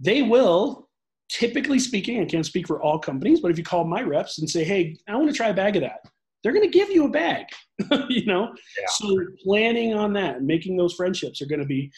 they 0.00 0.22
will. 0.22 0.88
Typically 1.30 1.78
speaking, 1.78 2.20
I 2.20 2.26
can't 2.26 2.44
speak 2.44 2.66
for 2.66 2.82
all 2.82 2.98
companies, 2.98 3.40
but 3.40 3.50
if 3.50 3.56
you 3.56 3.64
call 3.64 3.84
my 3.84 4.02
reps 4.02 4.40
and 4.40 4.50
say, 4.50 4.64
"Hey, 4.64 4.96
I 5.08 5.14
want 5.14 5.28
to 5.28 5.36
try 5.36 5.48
a 5.48 5.54
bag 5.54 5.76
of 5.76 5.82
that," 5.82 6.00
they're 6.42 6.52
going 6.52 6.70
to 6.70 6.78
give 6.78 6.90
you 6.90 7.06
a 7.06 7.08
bag. 7.08 7.46
you 8.08 8.26
know, 8.26 8.54
yeah. 8.78 8.84
so 8.88 9.16
planning 9.42 9.94
on 9.94 10.12
that, 10.14 10.42
making 10.42 10.76
those 10.76 10.94
friendships 10.94 11.40
are 11.40 11.46
going 11.46 11.60
to 11.60 11.66
be 11.66 11.90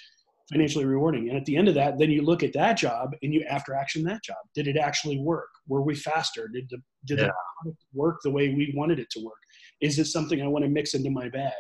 financially 0.51 0.85
rewarding. 0.85 1.29
And 1.29 1.37
at 1.37 1.45
the 1.45 1.57
end 1.57 1.69
of 1.69 1.75
that, 1.75 1.99
then 1.99 2.11
you 2.11 2.23
look 2.23 2.43
at 2.43 2.53
that 2.53 2.77
job 2.77 3.11
and 3.23 3.35
you 3.35 3.45
after 3.49 3.75
action 3.75 4.05
that 4.05 4.23
job. 4.23 4.37
Did 4.55 4.69
it 4.69 4.77
actually 4.77 5.19
work? 5.19 5.49
Were 5.67 5.83
we 5.83 5.95
faster? 5.95 6.49
Did 6.49 6.69
the 6.71 6.79
did 7.07 7.19
yeah. 7.19 7.27
the 7.27 7.33
product 7.63 7.85
work 7.93 8.21
the 8.23 8.31
way 8.31 8.51
we 8.51 8.73
wanted 8.77 8.99
it 8.99 9.11
to 9.11 9.21
work? 9.21 9.39
Is 9.81 9.99
it 9.99 10.07
something 10.07 10.41
I 10.41 10.47
want 10.47 10.65
to 10.65 10.71
mix 10.71 10.95
into 10.95 11.11
my 11.11 11.29
bag? 11.29 11.53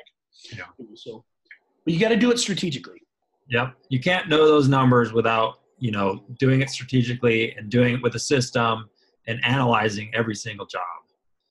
Yeah. 0.57 0.65
So, 0.95 1.25
but 1.85 1.95
you 1.95 2.01
got 2.01 2.11
to 2.11 2.17
do 2.17 2.31
it 2.31 2.39
strategically. 2.39 3.03
Yep. 3.49 3.75
You 3.89 4.01
can't 4.01 4.29
know 4.29 4.47
those 4.47 4.69
numbers 4.69 5.13
without 5.13 5.61
you 5.79 5.91
know 5.91 6.25
doing 6.39 6.63
it 6.63 6.71
strategically 6.71 7.55
and 7.57 7.71
doing 7.71 7.95
it 7.95 8.03
with 8.03 8.15
a 8.15 8.21
system 8.21 8.89
and 9.27 9.45
analyzing 9.45 10.11
every 10.15 10.35
single 10.35 10.67
job. 10.67 10.83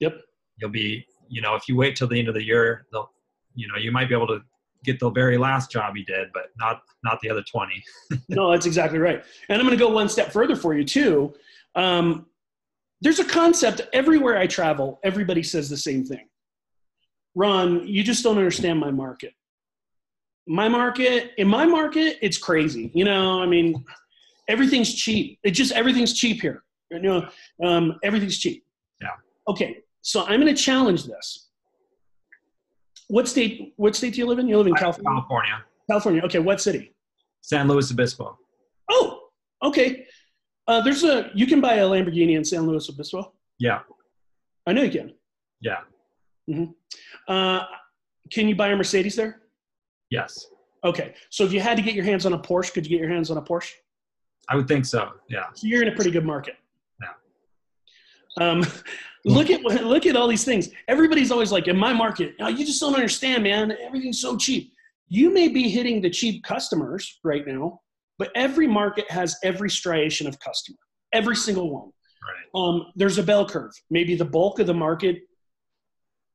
Yep. 0.00 0.20
You'll 0.58 0.70
be 0.70 1.06
you 1.28 1.42
know 1.42 1.54
if 1.54 1.68
you 1.68 1.76
wait 1.76 1.96
till 1.96 2.08
the 2.08 2.18
end 2.18 2.28
of 2.28 2.34
the 2.34 2.44
year, 2.44 2.86
they'll 2.92 3.10
you 3.54 3.68
know 3.68 3.76
you 3.76 3.92
might 3.92 4.08
be 4.08 4.14
able 4.14 4.26
to 4.28 4.40
get 4.86 5.00
the 5.00 5.10
very 5.10 5.36
last 5.36 5.70
job 5.70 5.94
he 5.96 6.04
did, 6.04 6.28
but 6.32 6.44
not 6.58 6.82
not 7.04 7.20
the 7.20 7.30
other 7.30 7.42
20. 7.42 7.82
no, 8.28 8.50
that's 8.50 8.66
exactly 8.66 8.98
right. 8.98 9.22
And 9.48 9.60
I'm 9.60 9.66
going 9.66 9.78
to 9.78 9.84
go 9.84 9.90
one 9.90 10.08
step 10.08 10.32
further 10.32 10.56
for 10.56 10.74
you 10.74 10.84
too. 10.84 11.34
Um, 11.74 12.26
there's 13.00 13.18
a 13.18 13.24
concept 13.24 13.82
everywhere 13.92 14.38
I 14.38 14.46
travel. 14.46 14.98
Everybody 15.04 15.42
says 15.42 15.68
the 15.68 15.76
same 15.76 16.04
thing. 16.04 16.28
Ron, 17.34 17.86
you 17.86 18.02
just 18.02 18.24
don't 18.24 18.38
understand 18.38 18.80
my 18.80 18.90
market. 18.90 19.34
My 20.48 20.68
market, 20.68 21.32
in 21.36 21.48
my 21.48 21.66
market, 21.66 22.16
it's 22.22 22.38
crazy. 22.38 22.90
You 22.94 23.04
know, 23.04 23.42
I 23.42 23.46
mean, 23.46 23.84
everything's 24.48 24.94
cheap. 24.94 25.38
It 25.42 25.50
just 25.50 25.72
everything's 25.72 26.14
cheap 26.14 26.40
here. 26.40 26.62
You 26.90 27.00
know, 27.00 27.28
um, 27.62 27.98
everything's 28.02 28.38
cheap. 28.38 28.64
Yeah. 29.02 29.08
Okay, 29.48 29.78
so 30.02 30.24
I'm 30.24 30.40
going 30.40 30.54
to 30.54 30.62
challenge 30.62 31.04
this 31.04 31.45
what 33.08 33.28
state? 33.28 33.74
What 33.76 33.94
state 33.94 34.14
do 34.14 34.18
you 34.18 34.26
live 34.26 34.38
in? 34.38 34.48
You 34.48 34.58
live 34.58 34.66
in 34.66 34.74
California. 34.74 35.10
California. 35.20 35.64
California. 35.88 36.22
Okay. 36.24 36.38
What 36.38 36.60
city? 36.60 36.94
San 37.40 37.68
Luis 37.68 37.90
Obispo. 37.90 38.38
Oh, 38.90 39.28
okay. 39.62 40.06
Uh, 40.66 40.80
there's 40.80 41.04
a 41.04 41.30
you 41.34 41.46
can 41.46 41.60
buy 41.60 41.74
a 41.74 41.84
Lamborghini 41.86 42.36
in 42.36 42.44
San 42.44 42.66
Luis 42.66 42.88
Obispo. 42.88 43.32
Yeah. 43.58 43.80
I 44.66 44.72
know 44.72 44.82
you 44.82 44.90
can. 44.90 45.14
Yeah. 45.60 45.78
Mm-hmm. 46.50 46.72
Uh, 47.28 47.64
can 48.32 48.48
you 48.48 48.56
buy 48.56 48.68
a 48.68 48.76
Mercedes 48.76 49.14
there? 49.14 49.42
Yes. 50.10 50.46
Okay. 50.84 51.14
So 51.30 51.44
if 51.44 51.52
you 51.52 51.60
had 51.60 51.76
to 51.76 51.82
get 51.82 51.94
your 51.94 52.04
hands 52.04 52.26
on 52.26 52.32
a 52.32 52.38
Porsche, 52.38 52.72
could 52.72 52.84
you 52.84 52.90
get 52.90 53.00
your 53.00 53.12
hands 53.12 53.30
on 53.30 53.36
a 53.38 53.42
Porsche? 53.42 53.72
I 54.48 54.56
would 54.56 54.68
think 54.68 54.84
so. 54.84 55.10
Yeah. 55.28 55.46
So 55.54 55.66
you're 55.66 55.82
in 55.82 55.88
a 55.88 55.94
pretty 55.94 56.10
good 56.10 56.24
market. 56.24 56.56
Um, 58.40 58.64
look 59.24 59.50
at 59.50 59.62
look 59.64 60.06
at 60.06 60.16
all 60.16 60.28
these 60.28 60.44
things. 60.44 60.68
Everybody's 60.88 61.30
always 61.30 61.52
like, 61.52 61.68
in 61.68 61.76
my 61.76 61.92
market, 61.92 62.34
oh, 62.40 62.48
you 62.48 62.64
just 62.64 62.80
don't 62.80 62.94
understand, 62.94 63.42
man. 63.42 63.76
Everything's 63.82 64.20
so 64.20 64.36
cheap. 64.36 64.72
you 65.08 65.30
may 65.30 65.48
be 65.48 65.68
hitting 65.68 66.00
the 66.00 66.10
cheap 66.10 66.42
customers 66.44 67.20
right 67.22 67.46
now, 67.46 67.80
but 68.18 68.30
every 68.34 68.66
market 68.66 69.10
has 69.10 69.36
every 69.44 69.70
striation 69.70 70.26
of 70.26 70.38
customer, 70.40 70.78
every 71.12 71.36
single 71.36 71.70
one. 71.70 71.90
Right. 72.26 72.60
Um, 72.60 72.86
there's 72.96 73.18
a 73.18 73.22
bell 73.22 73.46
curve. 73.46 73.72
Maybe 73.90 74.16
the 74.16 74.24
bulk 74.24 74.58
of 74.58 74.66
the 74.66 74.74
market 74.74 75.22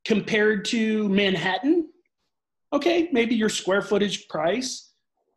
compared 0.04 0.64
to 0.66 1.08
Manhattan, 1.08 1.88
okay, 2.72 3.08
maybe 3.12 3.34
your 3.34 3.48
square 3.48 3.82
footage 3.82 4.26
price 4.28 4.91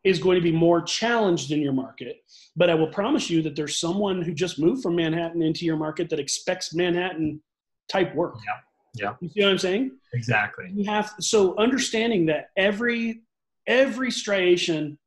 is 0.05 0.19
going 0.19 0.35
to 0.35 0.41
be 0.41 0.51
more 0.51 0.81
challenged 0.81 1.51
in 1.51 1.61
your 1.61 1.73
market. 1.73 2.17
But 2.55 2.69
I 2.69 2.75
will 2.75 2.87
promise 2.87 3.29
you 3.29 3.41
that 3.41 3.55
there's 3.55 3.79
someone 3.79 4.21
who 4.21 4.33
just 4.33 4.59
moved 4.59 4.83
from 4.83 4.95
Manhattan 4.95 5.41
into 5.41 5.65
your 5.65 5.77
market 5.77 6.09
that 6.11 6.19
expects 6.19 6.73
Manhattan 6.73 7.41
type 7.89 8.15
work. 8.15 8.35
Yeah. 8.45 8.53
Yeah. 8.97 9.15
You 9.19 9.29
see 9.29 9.41
what 9.41 9.49
I'm 9.49 9.57
saying? 9.57 9.91
Exactly. 10.13 10.71
You 10.73 10.85
have 10.85 11.13
so 11.19 11.57
understanding 11.57 12.27
that 12.27 12.51
every 12.55 13.23
every 13.67 14.11
striation 14.11 14.97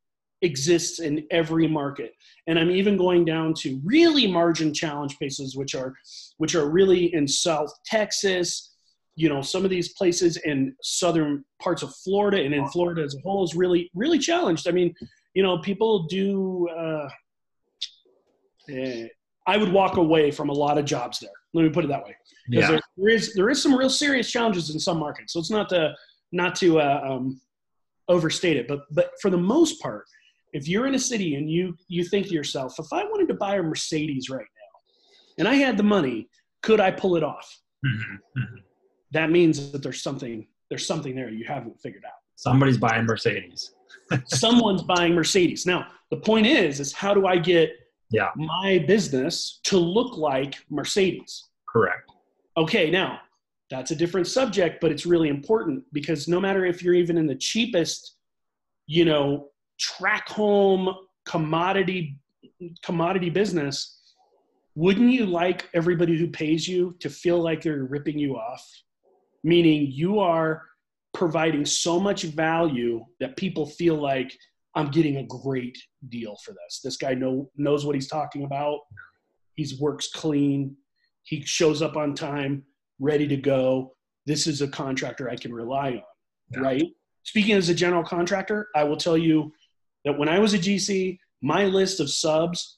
exists 0.41 0.99
in 0.99 1.25
every 1.31 1.67
market 1.67 2.13
and 2.47 2.57
i'm 2.57 2.71
even 2.71 2.95
going 2.95 3.25
down 3.25 3.53
to 3.53 3.81
really 3.83 4.25
margin 4.25 4.73
challenge 4.73 5.17
places 5.17 5.53
which 5.55 5.75
are 5.75 5.93
which 6.37 6.55
are 6.55 6.69
really 6.69 7.13
in 7.13 7.27
south 7.27 7.73
texas 7.85 8.68
you 9.19 9.27
know 9.27 9.41
some 9.41 9.65
of 9.65 9.69
these 9.69 9.89
places 9.93 10.37
in 10.37 10.73
southern 10.81 11.43
parts 11.61 11.83
of 11.83 11.93
florida 12.03 12.41
and 12.41 12.53
in 12.53 12.65
florida 12.69 13.01
as 13.01 13.13
a 13.15 13.19
whole 13.19 13.43
is 13.43 13.53
really 13.53 13.91
really 13.93 14.17
challenged. 14.17 14.65
I 14.67 14.71
mean 14.71 14.93
you 15.33 15.43
know 15.43 15.59
people 15.59 16.07
do 16.07 16.67
uh, 16.69 17.09
eh, 18.69 19.07
i 19.45 19.57
would 19.57 19.71
walk 19.73 19.97
away 19.97 20.31
from 20.31 20.47
a 20.49 20.53
lot 20.53 20.77
of 20.77 20.85
jobs 20.85 21.19
there. 21.19 21.37
Let 21.53 21.63
me 21.63 21.69
put 21.69 21.83
it 21.83 21.89
that 21.89 22.03
way. 22.03 22.15
Yeah. 22.47 22.67
there, 22.71 22.81
there 22.97 23.09
is 23.09 23.33
there 23.33 23.49
is 23.49 23.61
some 23.61 23.75
real 23.75 23.89
serious 23.89 24.31
challenges 24.31 24.69
in 24.69 24.79
some 24.79 24.97
markets. 24.97 25.33
So 25.33 25.39
it's 25.39 25.51
not 25.51 25.67
to 25.69 25.93
not 26.31 26.55
to 26.61 26.79
uh, 26.79 27.01
um, 27.09 27.41
overstate 28.07 28.57
it 28.57 28.67
but 28.67 28.79
but 28.91 29.11
for 29.21 29.29
the 29.29 29.43
most 29.55 29.81
part 29.81 30.05
if 30.53 30.67
you're 30.67 30.87
in 30.87 30.95
a 30.95 31.03
city 31.11 31.35
and 31.35 31.51
you 31.51 31.75
you 31.89 32.03
think 32.03 32.27
to 32.27 32.33
yourself 32.33 32.73
if 32.79 32.87
i 32.91 33.03
wanted 33.03 33.27
to 33.27 33.35
buy 33.35 33.57
a 33.57 33.61
mercedes 33.61 34.29
right 34.29 34.51
now 34.61 34.71
and 35.39 35.47
i 35.47 35.55
had 35.65 35.77
the 35.77 35.83
money 35.83 36.27
could 36.61 36.79
i 36.79 36.89
pull 36.91 37.15
it 37.15 37.23
off? 37.23 37.47
Mhm, 37.85 38.17
mhm. 38.37 38.63
That 39.11 39.31
means 39.31 39.71
that 39.71 39.81
there's 39.83 40.01
something 40.01 40.47
there's 40.69 40.85
something 40.85 41.15
there 41.15 41.29
you 41.29 41.45
haven't 41.45 41.79
figured 41.81 42.03
out 42.05 42.13
Somebody's 42.35 42.77
buying 42.77 43.05
Mercedes. 43.05 43.71
someone's 44.25 44.83
buying 44.83 45.13
mercedes 45.13 45.65
now 45.65 45.87
the 46.11 46.17
point 46.17 46.45
is 46.45 46.79
is 46.79 46.93
how 46.93 47.13
do 47.13 47.25
i 47.27 47.37
get 47.37 47.71
Yeah. 48.11 48.29
my 48.35 48.83
business 48.87 49.59
to 49.65 49.77
look 49.77 50.15
like 50.17 50.55
mercedes 50.69 51.49
Correct. 51.67 52.09
okay 52.57 52.89
now 52.91 53.19
that's 53.71 53.91
a 53.91 53.95
different 53.95 54.27
subject 54.27 54.79
but 54.81 54.91
it's 54.91 55.05
really 55.07 55.29
important 55.29 55.83
because 55.91 56.27
no 56.27 56.39
matter 56.39 56.65
if 56.65 56.81
you're 56.83 56.93
even 56.95 57.17
in 57.17 57.25
the 57.27 57.35
cheapest 57.35 58.15
you 58.85 59.05
know 59.05 59.47
tract 59.79 60.31
home 60.31 60.93
commodity 61.25 62.17
commodity 62.83 63.29
business 63.29 63.75
wouldn't 64.75 65.11
you 65.11 65.25
like 65.25 65.67
everybody 65.73 66.17
who 66.17 66.27
pays 66.27 66.67
you 66.67 66.95
to 66.99 67.09
feel 67.09 67.39
like 67.41 67.61
they're 67.63 67.83
ripping 67.85 68.17
you 68.19 68.35
off 68.37 68.67
meaning 69.43 69.87
you 69.91 70.19
are 70.19 70.63
providing 71.13 71.65
so 71.65 71.99
much 71.99 72.23
value 72.23 73.03
that 73.19 73.35
people 73.37 73.65
feel 73.65 73.95
like 73.95 74.31
i'm 74.75 74.89
getting 74.91 75.17
a 75.17 75.23
great 75.25 75.77
deal 76.09 76.35
for 76.45 76.51
this. 76.51 76.79
This 76.83 76.97
guy 76.97 77.13
know, 77.13 77.49
knows 77.57 77.85
what 77.85 77.95
he's 77.95 78.07
talking 78.07 78.43
about. 78.45 78.79
He's 79.55 79.79
works 79.79 80.09
clean. 80.11 80.75
He 81.23 81.41
shows 81.41 81.81
up 81.81 81.97
on 81.97 82.13
time 82.15 82.63
ready 82.99 83.27
to 83.27 83.35
go. 83.37 83.95
This 84.25 84.47
is 84.47 84.61
a 84.61 84.67
contractor 84.67 85.29
i 85.29 85.35
can 85.35 85.53
rely 85.53 85.89
on 85.91 86.03
Yeah. 86.53 86.59
right? 86.59 86.83
Speaking 87.23 87.55
as 87.55 87.69
a 87.69 87.75
general 87.75 88.03
contractor 88.03 88.67
i 88.75 88.83
will 88.83 88.97
tell 88.97 89.17
you 89.17 89.51
that 90.05 90.17
when 90.17 90.29
i 90.29 90.39
was 90.39 90.53
a 90.53 90.59
gc 90.59 91.17
my 91.41 91.65
list 91.65 91.99
of 91.99 92.09
subs 92.09 92.77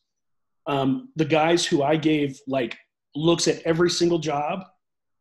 um, 0.68 1.09
the 1.16 1.26
guys 1.26 1.66
who 1.66 1.84
i 1.84 1.95
gave 1.95 2.39
like 2.47 2.78
looks 3.16 3.47
at 3.47 3.62
every 3.64 3.89
single 3.89 4.20
job 4.20 4.64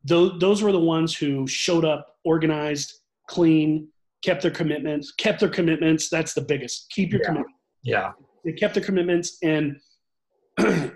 those, 0.04 0.38
those 0.40 0.62
were 0.62 0.72
the 0.72 0.80
ones 0.80 1.14
who 1.14 1.46
showed 1.46 1.84
up 1.84 2.16
organized 2.24 2.92
clean 3.28 3.88
kept 4.24 4.42
their 4.42 4.50
commitments 4.50 5.12
kept 5.12 5.40
their 5.40 5.48
commitments 5.48 6.08
that's 6.08 6.34
the 6.34 6.40
biggest 6.40 6.86
keep 6.90 7.12
your 7.12 7.20
Yeah. 7.20 7.26
commitment 7.26 7.56
Yeah. 7.82 8.12
they 8.44 8.52
kept 8.52 8.74
their 8.74 8.82
commitments 8.84 9.38
and 9.42 9.76
and 10.58 10.92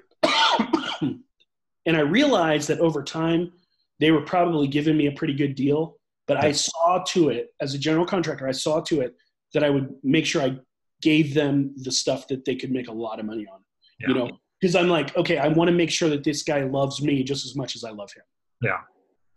i 1.96 2.00
realized 2.00 2.68
that 2.68 2.80
over 2.80 3.02
time 3.02 3.52
they 4.00 4.10
were 4.10 4.22
probably 4.22 4.66
giving 4.66 4.96
me 4.96 5.06
a 5.06 5.12
pretty 5.12 5.34
good 5.34 5.54
deal 5.54 5.96
but 6.26 6.42
i 6.42 6.52
saw 6.52 7.02
to 7.06 7.28
it 7.28 7.48
as 7.60 7.74
a 7.74 7.78
general 7.78 8.06
contractor 8.06 8.48
i 8.48 8.52
saw 8.52 8.80
to 8.80 9.00
it 9.00 9.14
that 9.52 9.62
i 9.64 9.70
would 9.70 9.90
make 10.02 10.26
sure 10.26 10.42
i 10.42 10.56
gave 11.02 11.34
them 11.34 11.74
the 11.82 11.92
stuff 11.92 12.26
that 12.28 12.44
they 12.44 12.54
could 12.56 12.70
make 12.70 12.88
a 12.88 12.92
lot 12.92 13.20
of 13.20 13.26
money 13.26 13.46
on 13.52 13.60
Yeah. 14.00 14.08
you 14.08 14.14
know 14.14 14.30
because 14.60 14.74
i'm 14.76 14.88
like 14.88 15.16
okay 15.16 15.38
i 15.38 15.48
want 15.48 15.68
to 15.68 15.74
make 15.74 15.90
sure 15.90 16.08
that 16.08 16.24
this 16.24 16.42
guy 16.42 16.62
loves 16.64 17.02
me 17.02 17.22
just 17.22 17.44
as 17.46 17.54
much 17.56 17.76
as 17.76 17.84
i 17.84 17.90
love 17.90 18.10
him 18.12 18.24
Yeah. 18.62 18.78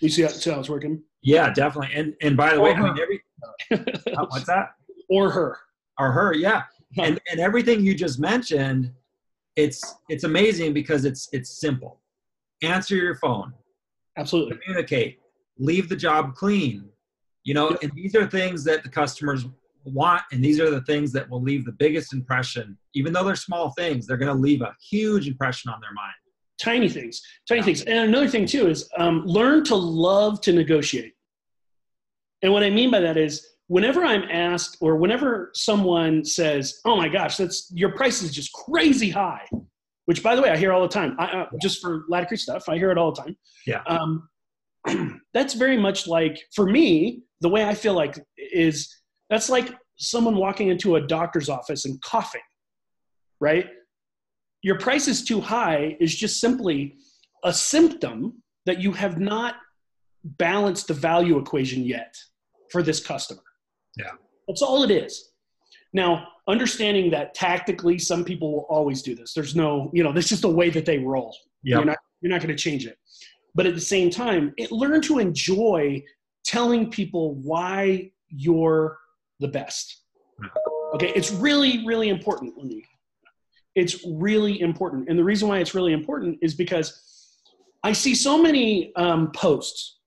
You 0.01 0.09
see 0.09 0.21
how, 0.23 0.27
see 0.29 0.49
how 0.51 0.59
it's 0.59 0.69
working 0.69 1.01
Yeah, 1.23 1.51
definitely. 1.51 1.95
And 1.95 2.13
and 2.21 2.37
by 2.37 2.53
the 2.53 2.61
way, 2.61 2.73
I 2.73 2.81
mean 2.81 2.97
every 3.01 3.21
what's 4.15 4.45
that? 4.45 4.69
or 5.09 5.29
her 5.31 5.57
Or 5.99 6.11
her, 6.11 6.33
yeah. 6.33 6.63
And 6.97 7.19
and 7.31 7.39
everything 7.39 7.81
you 7.85 7.93
just 7.95 8.19
mentioned, 8.19 8.91
it's 9.55 9.95
it's 10.09 10.23
amazing 10.23 10.73
because 10.73 11.05
it's 11.05 11.27
it's 11.31 11.59
simple. 11.59 11.99
Answer 12.63 12.95
your 12.95 13.15
phone, 13.15 13.53
absolutely 14.17 14.57
communicate, 14.63 15.19
leave 15.59 15.89
the 15.89 15.95
job 15.95 16.35
clean. 16.35 16.89
You 17.43 17.53
know, 17.53 17.69
Yep. 17.71 17.79
and 17.83 17.91
these 17.93 18.15
are 18.15 18.27
things 18.27 18.63
that 18.65 18.83
the 18.83 18.89
customers 18.89 19.45
want, 19.85 20.21
and 20.31 20.43
these 20.43 20.59
are 20.59 20.69
the 20.69 20.81
things 20.81 21.11
that 21.13 21.29
will 21.29 21.41
leave 21.41 21.63
the 21.65 21.71
biggest 21.71 22.13
impression. 22.13 22.77
Even 22.93 23.13
though 23.13 23.23
they're 23.23 23.35
small 23.35 23.71
things, 23.71 24.05
they're 24.05 24.17
going 24.17 24.35
to 24.35 24.41
leave 24.41 24.61
a 24.61 24.75
huge 24.91 25.27
impression 25.29 25.71
on 25.71 25.79
their 25.79 25.93
mind. 25.93 26.13
Tiny 26.61 26.89
things 26.89 27.21
tiny 27.47 27.61
things. 27.61 27.83
And 27.83 28.09
another 28.09 28.27
thing 28.27 28.45
too 28.45 28.67
is 28.67 28.89
um, 28.97 29.23
learn 29.25 29.63
to 29.65 29.75
love 29.75 30.41
to 30.41 30.53
negotiate. 30.53 31.13
And 32.43 32.53
what 32.53 32.63
i 32.63 32.69
mean 32.69 32.91
by 32.91 32.99
that 32.99 33.17
is 33.17 33.47
whenever 33.67 34.05
i'm 34.05 34.23
asked 34.31 34.77
or 34.79 34.95
whenever 34.97 35.49
someone 35.53 36.23
says 36.23 36.79
oh 36.85 36.95
my 36.95 37.07
gosh 37.07 37.37
that's 37.37 37.71
your 37.73 37.95
price 37.95 38.21
is 38.21 38.31
just 38.31 38.53
crazy 38.53 39.09
high 39.09 39.45
which 40.05 40.21
by 40.21 40.35
the 40.35 40.41
way 40.41 40.49
i 40.49 40.55
hear 40.55 40.71
all 40.71 40.81
the 40.81 40.87
time. 40.87 41.15
I, 41.17 41.25
uh, 41.25 41.45
just 41.61 41.81
for 41.81 42.05
Laticrete 42.11 42.39
stuff 42.39 42.69
i 42.69 42.77
hear 42.77 42.91
it 42.91 42.97
all 42.97 43.11
the 43.11 43.21
time. 43.23 43.37
Yeah. 43.65 43.81
um, 43.87 44.29
that's 45.33 45.55
very 45.55 45.77
much 45.77 46.07
like 46.07 46.39
for 46.53 46.67
me 46.67 47.23
the 47.41 47.49
way 47.49 47.65
i 47.65 47.73
feel 47.73 47.93
like 47.93 48.19
is 48.37 48.95
that's 49.31 49.49
like 49.49 49.73
someone 49.97 50.35
walking 50.35 50.67
into 50.67 50.97
a 50.97 51.01
doctor's 51.01 51.49
office 51.49 51.85
and 51.85 51.99
coughing 52.01 52.41
right 53.39 53.65
your 54.61 54.77
price 54.79 55.07
is 55.07 55.23
too 55.23 55.39
high 55.39 55.97
is 55.99 56.15
just 56.15 56.39
simply 56.39 56.95
a 57.43 57.53
symptom 57.53 58.41
that 58.65 58.81
you 58.81 58.91
have 58.91 59.19
not 59.19 59.55
balanced 60.23 60.87
the 60.87 60.93
value 60.93 61.37
equation 61.37 61.83
yet 61.83 62.15
for 62.71 62.83
this 62.83 62.99
customer. 62.99 63.41
Yeah. 63.97 64.11
That's 64.47 64.61
all 64.61 64.83
it 64.83 64.91
is. 64.91 65.31
Now, 65.93 66.27
understanding 66.47 67.09
that 67.11 67.33
tactically 67.33 67.97
some 67.97 68.23
people 68.23 68.51
will 68.51 68.65
always 68.69 69.01
do 69.01 69.15
this. 69.15 69.33
There's 69.33 69.55
no, 69.55 69.89
you 69.93 70.03
know, 70.03 70.11
that's 70.11 70.29
just 70.29 70.41
the 70.41 70.49
way 70.49 70.69
that 70.69 70.85
they 70.85 70.97
roll. 70.97 71.35
Yeah. 71.63 71.77
You're 71.77 71.85
not 71.85 71.97
you're 72.21 72.31
not 72.31 72.41
going 72.41 72.55
to 72.55 72.61
change 72.61 72.85
it. 72.85 72.97
But 73.53 73.67
at 73.67 73.75
the 73.75 73.81
same 73.81 74.09
time, 74.09 74.53
it 74.57 74.71
learn 74.71 75.01
to 75.03 75.19
enjoy 75.19 76.03
telling 76.43 76.89
people 76.89 77.35
why 77.35 78.11
you're 78.29 78.97
the 79.39 79.47
best. 79.47 80.03
Okay, 80.95 81.11
it's 81.15 81.31
really 81.31 81.85
really 81.85 82.09
important. 82.09 82.55
Me 82.63 82.83
it's 83.77 84.03
really 84.07 84.59
important. 84.59 85.07
And 85.07 85.17
the 85.17 85.23
reason 85.23 85.47
why 85.47 85.59
it's 85.59 85.75
really 85.75 85.93
important 85.93 86.39
is 86.41 86.55
because 86.55 86.99
I 87.83 87.93
see 87.93 88.15
so 88.15 88.41
many 88.41 88.91
um, 88.95 89.31
posts, 89.31 89.99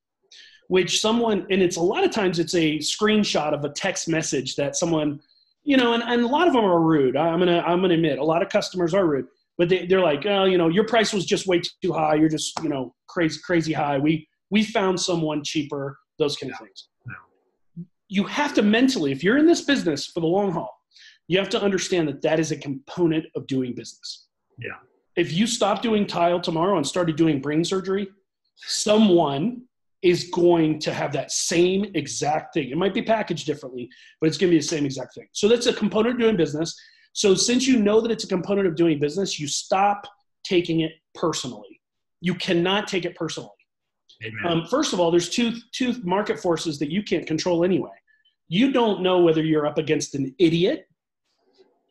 which 0.66 1.00
someone, 1.00 1.46
and 1.50 1.62
it's 1.62 1.76
a 1.76 1.82
lot 1.82 2.02
of 2.02 2.10
times 2.10 2.40
it's 2.40 2.56
a 2.56 2.78
screenshot 2.78 3.54
of 3.54 3.64
a 3.64 3.68
text 3.68 4.08
message 4.08 4.56
that 4.56 4.74
someone, 4.74 5.20
you 5.62 5.76
know, 5.76 5.92
and, 5.94 6.02
and 6.02 6.22
a 6.22 6.26
lot 6.26 6.48
of 6.48 6.52
them 6.52 6.64
are 6.64 6.80
rude. 6.80 7.16
I'm 7.16 7.38
gonna 7.38 7.60
I'm 7.60 7.80
gonna 7.80 7.94
admit 7.94 8.18
a 8.18 8.24
lot 8.24 8.42
of 8.42 8.48
customers 8.48 8.92
are 8.92 9.06
rude, 9.06 9.26
but 9.56 9.68
they, 9.68 9.86
they're 9.86 10.00
like, 10.00 10.26
oh, 10.26 10.46
you 10.46 10.58
know, 10.58 10.68
your 10.68 10.84
price 10.84 11.12
was 11.12 11.24
just 11.24 11.46
way 11.46 11.62
too 11.80 11.92
high. 11.92 12.16
You're 12.16 12.28
just 12.28 12.60
you 12.64 12.70
know 12.70 12.92
crazy 13.08 13.38
crazy 13.44 13.72
high. 13.72 13.98
We 13.98 14.26
we 14.50 14.64
found 14.64 14.98
someone 15.00 15.44
cheaper. 15.44 15.96
Those 16.18 16.36
kind 16.36 16.52
of 16.52 16.58
things. 16.58 16.88
You 18.08 18.24
have 18.24 18.52
to 18.54 18.62
mentally, 18.62 19.12
if 19.12 19.22
you're 19.22 19.38
in 19.38 19.46
this 19.46 19.60
business 19.60 20.06
for 20.06 20.18
the 20.18 20.26
long 20.26 20.50
haul, 20.50 20.79
you 21.30 21.38
have 21.38 21.48
to 21.48 21.62
understand 21.62 22.08
that 22.08 22.20
that 22.22 22.40
is 22.40 22.50
a 22.50 22.56
component 22.56 23.24
of 23.36 23.46
doing 23.46 23.72
business. 23.72 24.26
Yeah. 24.58 24.78
If 25.14 25.32
you 25.32 25.46
stop 25.46 25.80
doing 25.80 26.04
tile 26.04 26.40
tomorrow 26.40 26.76
and 26.76 26.84
started 26.84 27.14
doing 27.14 27.40
brain 27.40 27.62
surgery, 27.62 28.08
someone 28.56 29.62
is 30.02 30.28
going 30.30 30.80
to 30.80 30.92
have 30.92 31.12
that 31.12 31.30
same 31.30 31.86
exact 31.94 32.52
thing. 32.54 32.70
It 32.70 32.76
might 32.76 32.94
be 32.94 33.02
packaged 33.02 33.46
differently, 33.46 33.88
but 34.20 34.26
it's 34.26 34.38
going 34.38 34.50
to 34.50 34.56
be 34.56 34.58
the 34.58 34.66
same 34.66 34.84
exact 34.84 35.14
thing. 35.14 35.28
So 35.30 35.46
that's 35.46 35.66
a 35.66 35.72
component 35.72 36.16
of 36.16 36.20
doing 36.20 36.36
business. 36.36 36.74
So 37.12 37.36
since 37.36 37.64
you 37.64 37.78
know 37.78 38.00
that 38.00 38.10
it's 38.10 38.24
a 38.24 38.28
component 38.28 38.66
of 38.66 38.74
doing 38.74 38.98
business, 38.98 39.38
you 39.38 39.46
stop 39.46 40.08
taking 40.42 40.80
it 40.80 40.92
personally. 41.14 41.80
You 42.20 42.34
cannot 42.34 42.88
take 42.88 43.04
it 43.04 43.14
personally. 43.14 43.50
Amen. 44.24 44.52
Um, 44.52 44.66
first 44.66 44.92
of 44.92 44.98
all, 44.98 45.12
there's 45.12 45.28
two 45.28 45.52
two 45.70 45.94
market 46.02 46.40
forces 46.40 46.80
that 46.80 46.90
you 46.90 47.04
can't 47.04 47.24
control 47.24 47.64
anyway. 47.64 47.96
you 48.48 48.72
don't 48.72 49.00
know 49.00 49.20
whether 49.20 49.44
you're 49.44 49.66
up 49.66 49.78
against 49.78 50.16
an 50.16 50.34
idiot, 50.40 50.89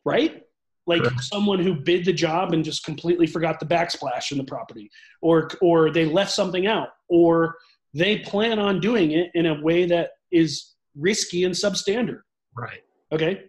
right? 0.04 0.42
Like 0.86 1.02
Correct. 1.02 1.24
someone 1.24 1.60
who 1.60 1.74
bid 1.74 2.04
the 2.04 2.12
job 2.12 2.52
and 2.52 2.64
just 2.64 2.84
completely 2.84 3.26
forgot 3.26 3.60
the 3.60 3.66
backsplash 3.66 4.32
in 4.32 4.38
the 4.38 4.44
property, 4.44 4.90
or 5.20 5.50
or 5.60 5.90
they 5.90 6.04
left 6.06 6.32
something 6.32 6.66
out, 6.66 6.88
or 7.08 7.56
they 7.94 8.18
plan 8.18 8.58
on 8.58 8.80
doing 8.80 9.12
it 9.12 9.30
in 9.34 9.46
a 9.46 9.62
way 9.62 9.86
that 9.86 10.10
is 10.32 10.74
risky 10.96 11.44
and 11.44 11.54
substandard. 11.54 12.22
Right. 12.56 12.82
Okay. 13.12 13.44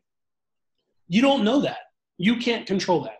You 1.07 1.21
don't 1.21 1.43
know 1.43 1.61
that. 1.61 1.79
You 2.17 2.37
can't 2.37 2.65
control 2.65 3.03
that. 3.03 3.19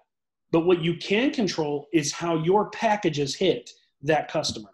But 0.51 0.65
what 0.65 0.81
you 0.81 0.97
can 0.97 1.31
control 1.31 1.87
is 1.93 2.11
how 2.11 2.35
your 2.43 2.69
packages 2.71 3.35
hit 3.35 3.69
that 4.03 4.29
customer. 4.29 4.69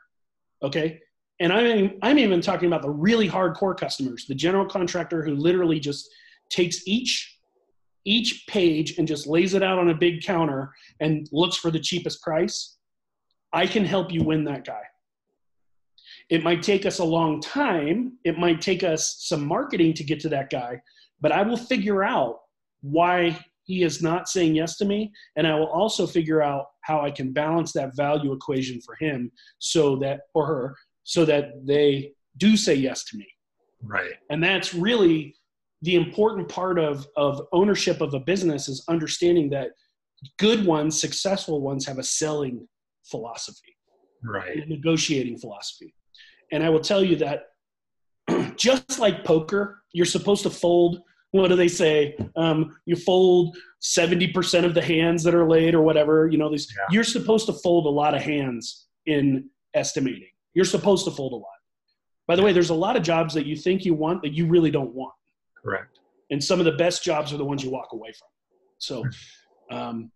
Okay. 0.63 0.99
And 1.39 1.53
I'm, 1.53 1.99
I'm 2.01 2.17
even 2.17 2.41
talking 2.41 2.67
about 2.67 2.81
the 2.81 2.89
really 2.89 3.29
hardcore 3.29 3.77
customers, 3.77 4.25
the 4.27 4.35
general 4.35 4.65
contractor 4.65 5.23
who 5.23 5.35
literally 5.35 5.79
just 5.79 6.09
takes 6.49 6.87
each 6.87 7.36
each 8.07 8.45
page 8.47 8.97
and 8.97 9.07
just 9.07 9.27
lays 9.27 9.53
it 9.53 9.61
out 9.61 9.77
on 9.77 9.89
a 9.89 9.93
big 9.93 10.23
counter 10.23 10.73
and 11.01 11.27
looks 11.33 11.57
for 11.57 11.69
the 11.69 11.79
cheapest 11.79 12.21
price. 12.21 12.77
I 13.51 13.67
can 13.67 13.83
help 13.83 14.11
you 14.13 14.23
win 14.23 14.45
that 14.45 14.65
guy. 14.65 14.81
It 16.29 16.41
might 16.41 16.63
take 16.63 16.85
us 16.85 16.99
a 16.99 17.03
long 17.03 17.41
time. 17.41 18.13
It 18.23 18.37
might 18.37 18.61
take 18.61 18.83
us 18.83 19.17
some 19.19 19.45
marketing 19.45 19.93
to 19.95 20.05
get 20.05 20.21
to 20.21 20.29
that 20.29 20.49
guy, 20.49 20.81
but 21.19 21.33
I 21.33 21.41
will 21.41 21.57
figure 21.57 22.03
out 22.03 22.39
why 22.81 23.37
he 23.63 23.83
is 23.83 24.01
not 24.01 24.29
saying 24.29 24.55
yes 24.55 24.77
to 24.77 24.85
me. 24.85 25.11
And 25.35 25.45
I 25.45 25.55
will 25.55 25.67
also 25.67 26.07
figure 26.07 26.41
out 26.41 26.67
how 26.81 27.01
I 27.01 27.11
can 27.11 27.33
balance 27.33 27.73
that 27.73 27.95
value 27.97 28.31
equation 28.31 28.79
for 28.81 28.95
him 28.95 29.29
so 29.59 29.97
that, 29.97 30.21
or 30.33 30.45
her, 30.45 30.75
so 31.03 31.25
that 31.25 31.65
they 31.65 32.13
do 32.37 32.55
say 32.55 32.75
yes 32.75 33.03
to 33.05 33.17
me. 33.17 33.27
Right. 33.83 34.13
And 34.29 34.41
that's 34.41 34.73
really 34.73 35.35
the 35.81 35.95
important 35.95 36.49
part 36.49 36.79
of, 36.79 37.07
of 37.15 37.41
ownership 37.51 38.01
of 38.01 38.13
a 38.13 38.19
business 38.19 38.67
is 38.67 38.83
understanding 38.89 39.49
that 39.51 39.69
good 40.39 40.65
ones, 40.65 40.99
successful 40.99 41.61
ones 41.61 41.85
have 41.85 41.99
a 41.99 42.03
selling 42.03 42.67
philosophy 43.05 43.75
Right. 44.23 44.57
a 44.57 44.65
negotiating 44.65 45.37
philosophy. 45.37 45.93
And 46.51 46.63
I 46.63 46.69
will 46.69 46.79
tell 46.79 47.03
you 47.03 47.15
that 47.17 47.43
just 48.57 48.99
like 48.99 49.23
poker, 49.23 49.83
you're 49.93 50.05
supposed 50.07 50.43
to 50.43 50.49
fold. 50.49 51.01
What 51.31 51.49
do 51.49 51.55
they 51.55 51.67
say? 51.67 52.17
Um, 52.35 52.77
you 52.85 52.95
fold 52.95 53.55
70% 53.83 54.65
of 54.65 54.73
the 54.73 54.81
hands 54.81 55.23
that 55.23 55.35
are 55.35 55.47
laid 55.47 55.75
or 55.75 55.81
whatever. 55.83 56.27
You 56.27 56.37
know, 56.39 56.49
these, 56.49 56.67
Yeah. 56.75 56.85
you're 56.89 57.03
supposed 57.03 57.45
to 57.45 57.53
fold 57.53 57.85
a 57.85 57.89
lot 57.89 58.15
of 58.15 58.21
hands 58.21 58.87
in 59.05 59.49
estimating. 59.75 60.29
You're 60.55 60.65
supposed 60.65 61.05
to 61.05 61.11
fold 61.11 61.33
a 61.33 61.35
lot. 61.35 61.45
By 62.27 62.35
the 62.35 62.41
way, 62.41 62.51
there's 62.53 62.71
a 62.71 62.75
lot 62.75 62.95
of 62.97 63.03
jobs 63.03 63.33
that 63.35 63.45
you 63.45 63.55
think 63.55 63.85
you 63.85 63.93
want 63.93 64.23
that 64.23 64.33
you 64.33 64.47
really 64.47 64.71
don't 64.71 64.93
want. 64.93 65.13
Correct. 65.63 65.99
And 66.31 66.43
some 66.43 66.59
of 66.59 66.65
the 66.65 66.73
best 66.73 67.03
jobs 67.03 67.31
are 67.33 67.37
the 67.37 67.45
ones 67.45 67.63
you 67.63 67.69
walk 67.69 67.89
away 67.93 68.11
from. 68.11 68.27
So, 68.79 69.03
um, 69.75 70.11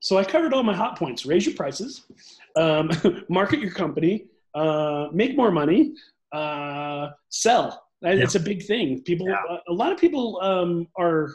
so 0.00 0.18
I 0.18 0.24
covered 0.24 0.52
all 0.52 0.62
my 0.62 0.74
hot 0.74 0.98
points. 0.98 1.24
Raise 1.26 1.46
your 1.46 1.54
prices, 1.54 2.04
um, 2.56 2.90
market 3.28 3.60
your 3.60 3.70
company, 3.70 4.26
uh, 4.54 5.06
make 5.12 5.36
more 5.36 5.50
money, 5.50 5.94
uh, 6.32 7.10
sell. 7.28 7.84
That- 8.02 8.18
It's 8.18 8.34
a 8.34 8.40
big 8.40 8.64
thing. 8.64 9.02
People, 9.02 9.28
Yeah. 9.28 9.36
a, 9.68 9.72
a 9.72 9.74
lot 9.74 9.92
of 9.92 9.98
people 9.98 10.40
um, 10.42 10.88
are 10.98 11.32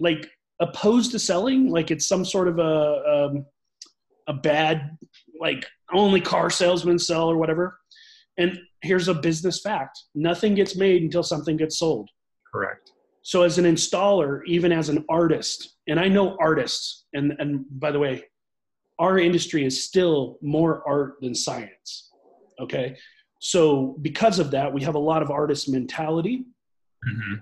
like 0.00 0.28
opposed 0.60 1.12
to 1.12 1.18
selling, 1.20 1.70
like 1.70 1.90
it's 1.92 2.08
some 2.08 2.24
sort 2.24 2.48
of 2.48 2.58
a 2.58 3.28
um, 3.30 3.46
a 4.26 4.32
bad, 4.34 4.96
like 5.40 5.64
only 5.92 6.20
car 6.20 6.50
salesmen 6.50 6.98
sell 6.98 7.30
or 7.30 7.36
whatever. 7.38 7.78
And 8.38 8.58
here's 8.82 9.06
a 9.08 9.14
business 9.14 9.60
fact: 9.60 9.96
nothing 10.16 10.54
gets 10.56 10.74
made 10.76 11.02
until 11.02 11.22
something 11.22 11.56
gets 11.56 11.78
sold. 11.78 12.10
Correct. 12.52 12.92
So 13.22 13.42
as 13.42 13.58
an 13.58 13.64
installer, 13.66 14.40
even 14.46 14.72
as 14.72 14.88
an 14.88 15.04
artist, 15.08 15.76
and 15.86 16.00
I 16.00 16.08
know 16.08 16.36
artists, 16.40 17.06
and 17.14 17.32
and 17.38 17.64
by 17.78 17.90
the 17.90 17.98
way, 17.98 18.24
our 18.98 19.18
industry 19.18 19.64
is 19.64 19.84
still 19.84 20.38
more 20.42 20.82
art 20.88 21.16
than 21.20 21.34
science. 21.34 22.10
Okay. 22.60 22.96
So 23.40 23.96
because 24.02 24.38
of 24.38 24.50
that, 24.52 24.72
we 24.72 24.82
have 24.82 24.94
a 24.96 24.98
lot 24.98 25.22
of 25.22 25.30
artist 25.30 25.68
mentality. 25.68 26.44
hmm 27.04 27.34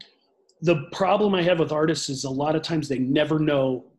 The 0.62 0.84
problem 0.92 1.34
I 1.34 1.42
have 1.42 1.58
with 1.58 1.72
artists 1.72 2.08
is 2.08 2.24
a 2.24 2.30
lot 2.30 2.54
of 2.56 2.62
times 2.62 2.88
they 2.88 2.98
never 2.98 3.38
know 3.38 3.92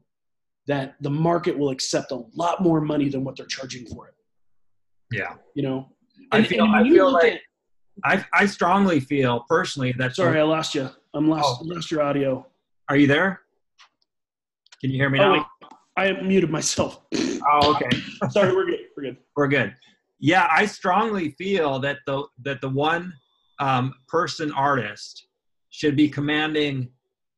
that 0.68 0.96
the 1.02 1.10
market 1.10 1.58
will 1.58 1.70
accept 1.70 2.12
a 2.12 2.22
lot 2.36 2.62
more 2.62 2.82
money 2.82 3.08
than 3.10 3.24
what 3.24 3.36
they're 3.38 3.46
charging 3.48 3.86
for 3.88 4.10
it. 4.10 4.14
Yeah. 5.12 5.36
You 5.56 5.64
know? 5.64 5.90
I 6.32 6.44
feel- 6.44 6.66
I 6.66 6.84
feel 6.84 7.12
like- 7.12 7.42
I, 8.04 8.24
I 8.34 8.46
strongly 8.46 9.00
feel 9.00 9.46
personally 9.50 9.92
that. 9.94 10.16
sorry, 10.16 10.40
I 10.40 10.44
lost 10.44 10.76
you. 10.76 10.90
I'm 11.14 11.28
lost, 11.30 11.62
Oh. 11.62 11.66
lost 11.66 11.92
your 11.92 12.02
audio. 12.02 12.46
Are 12.90 12.98
you 12.98 13.08
there? 13.08 13.42
Can 14.82 14.92
you 14.92 14.98
hear 14.98 15.10
me 15.10 15.20
Oh, 15.20 15.36
now? 15.36 15.50
I 15.96 16.12
muted 16.22 16.50
myself. 16.50 17.02
Oh, 17.50 17.74
okay. 17.76 17.98
sorry, 18.30 18.54
we're 18.54 18.66
good. 18.66 18.80
We're 18.98 19.04
good. 19.04 19.18
We're 19.38 19.48
good. 19.48 19.74
Yeah, 20.20 20.48
I 20.52 20.66
strongly 20.66 21.32
feel 21.38 21.80
that 21.80 22.00
the 22.06 22.26
that 22.44 22.60
the 22.60 22.68
one 22.68 23.14
um, 23.60 23.94
person 24.10 24.52
artist 24.52 25.28
should 25.70 25.96
be 25.96 26.10
commanding 26.10 26.90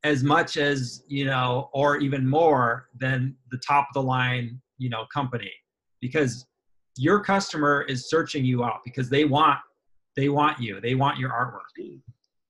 as 0.03 0.23
much 0.23 0.57
as 0.57 1.03
you 1.09 1.25
know, 1.25 1.69
or 1.73 1.97
even 1.97 2.27
more 2.27 2.87
than 2.99 3.35
the 3.51 3.57
top 3.59 3.87
of 3.89 3.93
the 3.93 4.01
line, 4.01 4.59
you 4.79 4.89
know, 4.89 5.05
company, 5.13 5.51
because 6.01 6.47
your 6.97 7.19
customer 7.23 7.83
is 7.83 8.09
searching 8.09 8.43
you 8.43 8.63
out 8.63 8.79
because 8.83 9.11
they 9.11 9.25
want 9.25 9.59
they 10.15 10.29
want 10.29 10.59
you, 10.59 10.81
they 10.81 10.95
want 10.95 11.19
your 11.19 11.29
artwork. 11.29 11.99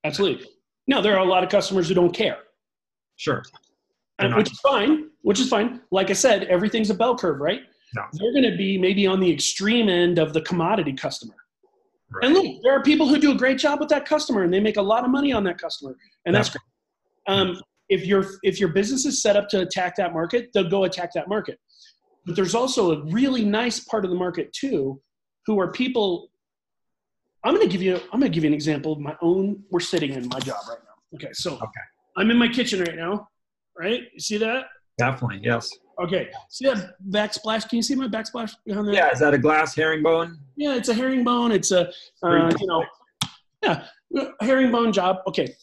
Absolutely. 0.06 0.48
Now 0.90 1.02
there 1.02 1.16
are 1.16 1.20
a 1.20 1.30
lot 1.30 1.44
of 1.44 1.50
customers 1.50 1.88
who 1.88 1.94
don't 1.94 2.12
care, 2.12 2.40
Sure. 3.16 3.44
and, 4.18 4.36
which 4.36 4.52
is 4.52 4.60
fine. 4.60 5.10
Which 5.22 5.40
is 5.40 5.48
fine. 5.48 5.82
Like 5.92 6.10
I 6.10 6.14
said, 6.14 6.46
everything's 6.46 6.90
a 6.90 6.96
bell 6.96 7.16
curve, 7.16 7.40
right? 7.40 7.62
No. 7.96 8.02
They're 8.14 8.34
going 8.34 8.50
to 8.52 8.58
be 8.58 8.76
maybe 8.76 9.06
on 9.06 9.20
the 9.20 9.32
extreme 9.32 9.88
end 9.88 10.18
of 10.18 10.34
the 10.34 10.42
commodity 10.42 10.94
customer. 10.94 11.36
Right. 12.12 12.26
And 12.26 12.34
look, 12.34 12.64
there 12.64 12.74
are 12.74 12.82
people 12.82 13.08
who 13.08 13.20
do 13.20 13.32
a 13.32 13.36
great 13.36 13.60
job 13.60 13.80
with 13.80 13.90
that 13.90 14.06
customer, 14.06 14.42
and 14.44 14.52
they 14.52 14.60
make 14.60 14.78
a 14.78 14.82
lot 14.82 15.04
of 15.06 15.12
money 15.12 15.32
on 15.32 15.44
that 15.44 15.60
customer, 15.62 15.96
and 16.26 16.34
that's 16.34 16.50
great. 16.50 16.64
Um, 17.28 17.62
if 17.90 18.08
your 18.08 18.26
if 18.42 18.60
your 18.60 18.70
business 18.70 19.06
is 19.06 19.22
set 19.22 19.36
up 19.36 19.48
to 19.50 19.62
attack 19.62 19.96
that 19.98 20.12
market, 20.12 20.50
they'll 20.56 20.70
go 20.70 20.86
attack 20.86 21.12
that 21.14 21.30
market. 21.30 21.60
But 22.26 22.36
there's 22.36 22.56
also 22.56 22.94
a 22.94 23.06
really 23.12 23.46
nice 23.46 23.80
part 23.82 24.06
of 24.06 24.10
the 24.10 24.18
market 24.18 24.52
too, 24.54 25.00
who 25.46 25.60
are 25.60 25.72
people. 25.72 26.29
I'm 27.44 27.56
going 27.56 27.68
to 27.68 27.72
give 27.72 27.82
you. 27.82 27.96
I'm 28.12 28.20
going 28.20 28.32
to 28.32 28.36
give 28.36 28.44
you 28.44 28.50
an 28.50 28.54
example 28.54 28.94
of 28.94 29.00
my 29.00 29.16
own. 29.22 29.64
We're 29.72 29.80
sitting 29.80 30.12
in 30.12 30.28
my 30.28 30.40
job 30.40 30.58
right 30.68 30.80
now. 30.84 31.16
Okay, 31.16 31.34
so 31.34 31.54
Okay. 31.54 31.86
I'm 32.18 32.30
in 32.32 32.38
my 32.38 32.48
kitchen 32.48 32.82
right 32.82 32.96
now. 32.96 33.28
Right, 33.78 34.04
you 34.14 34.20
see 34.20 34.38
that? 34.38 34.66
Definitely. 34.98 35.40
Yes. 35.42 35.72
Okay, 36.04 36.30
see 36.50 36.66
that 36.66 36.94
backsplash? 37.10 37.68
Can 37.68 37.78
you 37.78 37.84
see 37.84 37.96
my 37.96 38.08
backsplash 38.08 38.52
behind 38.66 38.88
there? 38.88 38.94
Yeah. 38.96 39.12
Is 39.12 39.20
that 39.20 39.34
a 39.34 39.38
glass 39.38 39.76
herringbone? 39.76 40.38
Yeah, 40.56 40.76
it's 40.76 40.90
a 40.90 40.94
herringbone. 40.94 41.52
It's 41.52 41.72
a 41.72 41.90
uh, 42.24 42.50
you 42.60 42.68
know, 42.68 42.84
yeah, 43.64 43.86
herringbone 44.42 44.92
job. 44.92 45.18
Okay, 45.28 45.54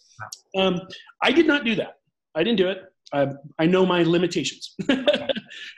um, 0.57 0.81
I 1.23 1.31
did 1.33 1.47
not 1.47 1.65
do 1.65 1.75
that. 1.77 1.99
I 2.35 2.43
didn't 2.43 2.59
do 2.59 2.69
it. 2.69 2.85
I, 3.13 3.29
I 3.59 3.67
know 3.67 3.87
my 3.87 4.03
limitations. 4.03 4.75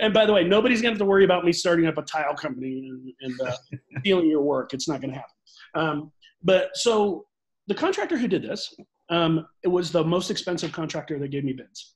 and 0.01 0.15
by 0.15 0.25
the 0.27 0.33
way, 0.33 0.45
nobody's 0.45 0.81
gonna 0.81 0.93
have 0.93 0.99
to 0.99 1.05
worry 1.05 1.25
about 1.25 1.45
me 1.45 1.53
starting 1.53 1.87
up 1.87 1.99
a 1.99 2.03
tile 2.03 2.35
company 2.35 2.89
and, 2.89 3.13
and 3.21 3.49
uh, 3.49 3.55
stealing 4.01 4.29
your 4.29 4.43
work. 4.43 4.75
It's 4.75 4.89
not 4.89 5.01
gonna 5.01 5.15
happen. 5.15 5.31
Um, 5.75 6.13
but 6.43 6.77
so 6.77 7.27
the 7.67 7.75
contractor 7.75 8.17
who 8.17 8.29
did 8.29 8.43
this, 8.43 8.75
um, 9.11 9.47
it 9.63 9.69
was 9.69 9.91
the 9.91 10.05
most 10.05 10.31
expensive 10.31 10.73
contractor 10.73 11.19
that 11.19 11.29
gave 11.29 11.45
me 11.45 11.53
bids. 11.53 11.95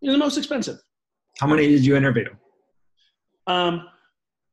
He's 0.00 0.12
the 0.12 0.18
most 0.18 0.36
expensive. 0.36 0.78
How 1.38 1.46
many 1.46 1.66
did 1.68 1.84
you 1.84 1.96
interview? 1.96 2.28
Um, 3.46 3.88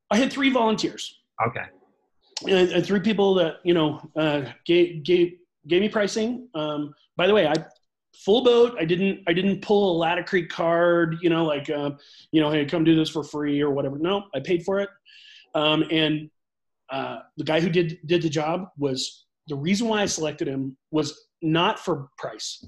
I 0.10 0.18
had 0.18 0.32
three 0.32 0.50
volunteers. 0.50 1.20
Okay. 1.48 1.66
and, 2.48 2.72
and 2.72 2.86
three 2.86 3.00
people 3.00 3.34
that 3.36 3.56
you 3.64 3.74
know 3.74 4.02
uh, 4.16 4.44
gave 4.66 5.04
gave 5.04 5.34
gave 5.68 5.82
me 5.82 5.90
pricing. 5.90 6.48
Um, 6.56 6.94
by 7.18 7.28
the 7.28 7.34
way, 7.34 7.48
I 7.48 7.54
full 8.16 8.44
boat. 8.44 8.76
I 8.80 8.86
didn't 8.86 9.22
I 9.28 9.34
didn't 9.34 9.62
pull 9.62 10.02
a 10.02 10.06
Laticrete 10.06 10.50
card. 10.50 11.18
You 11.22 11.30
know, 11.30 11.46
like 11.46 11.70
uh, 11.70 11.92
you 12.32 12.42
know, 12.42 12.52
hey, 12.52 12.66
come 12.66 12.84
do 12.84 12.96
this 12.96 13.10
for 13.10 13.24
free 13.24 13.62
or 13.62 13.72
whatever. 13.72 13.98
No, 13.98 14.24
I 14.36 14.40
paid 14.40 14.64
for 14.64 14.80
it. 14.80 14.90
Um, 15.56 15.84
and 15.92 16.30
uh, 16.92 17.20
the 17.38 17.44
guy 17.44 17.60
who 17.60 17.70
did 17.70 18.00
did 18.06 18.22
the 18.22 18.30
job 18.30 18.68
was 18.78 19.26
the 19.48 19.56
reason 19.56 19.88
why 19.88 20.02
I 20.02 20.06
selected 20.06 20.48
him 20.48 20.78
was 20.92 21.28
not 21.42 21.80
for 21.80 22.10
price. 22.18 22.66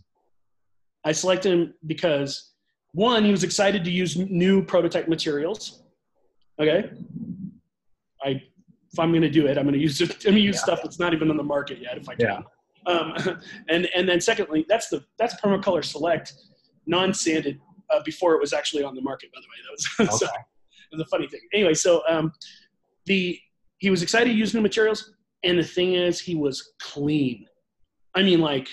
I 1.06 1.12
selected 1.12 1.52
him 1.52 1.74
because 1.86 2.54
one, 2.94 3.26
he 3.26 3.32
was 3.32 3.44
excited 3.44 3.84
to 3.84 3.92
use 3.92 4.16
new 4.18 4.64
prototype 4.64 5.08
materials. 5.08 5.84
Okay. 6.60 6.90
I 8.24 8.42
if 8.92 9.00
I'm 9.00 9.12
going 9.12 9.24
to 9.24 9.30
do 9.30 9.48
it, 9.48 9.58
I'm 9.58 9.64
going 9.64 9.74
to 9.74 9.80
use 9.80 10.00
it. 10.02 10.12
I'm 10.12 10.32
going 10.32 10.36
to 10.36 10.42
use 10.42 10.56
Yeah. 10.58 10.62
stuff 10.62 10.80
that's 10.84 11.00
not 11.00 11.14
even 11.14 11.30
on 11.32 11.38
the 11.38 11.44
market 11.44 11.80
yet, 11.82 11.98
if 11.98 12.08
I 12.08 12.16
can. 12.16 12.44
Yeah. 12.88 12.92
Um, 12.92 13.42
and 13.70 13.90
and 13.96 14.08
then 14.08 14.22
secondly, 14.22 14.66
that's 14.70 14.88
the 14.90 15.04
that's 15.18 15.36
Permacolor 15.42 15.84
Select, 15.84 16.34
non-sanded 16.86 17.60
uh, 17.92 18.02
before 18.06 18.36
it 18.36 18.40
was 18.40 18.54
actually 18.54 18.84
on 18.84 18.94
the 18.96 19.02
market. 19.02 19.32
By 19.34 19.40
the 19.42 19.48
way, 19.48 19.60
that 19.66 20.08
was 20.08 20.20
so, 20.20 20.26
Okay. 20.28 20.36
it 20.92 20.96
was 20.98 21.02
a 21.02 21.10
funny 21.10 21.28
thing. 21.28 21.42
Anyway, 21.54 21.74
so 21.74 22.04
um, 22.08 22.32
the 23.06 23.40
he 23.84 23.90
was 23.90 24.02
excited 24.02 24.30
to 24.30 24.36
use 24.36 24.54
new 24.54 24.62
materials, 24.62 25.12
and 25.44 25.60
the 25.60 25.64
thing 25.64 25.94
is, 25.94 26.18
he 26.18 26.36
was 26.36 26.72
clean. 26.80 27.46
I 28.16 28.24
mean, 28.24 28.40
like 28.40 28.70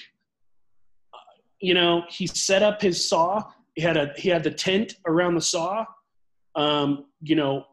you 1.60 1.74
know, 1.74 2.04
he 2.08 2.28
set 2.28 2.62
up 2.62 2.80
his 2.80 3.08
saw. 3.08 3.42
He 3.74 3.82
had 3.82 3.96
a 3.96 4.12
he 4.16 4.28
had 4.28 4.44
the 4.44 4.52
tent 4.52 4.94
around 5.08 5.34
the 5.34 5.40
saw. 5.40 5.84
Um, 6.54 7.06
you 7.22 7.34
know, 7.34 7.64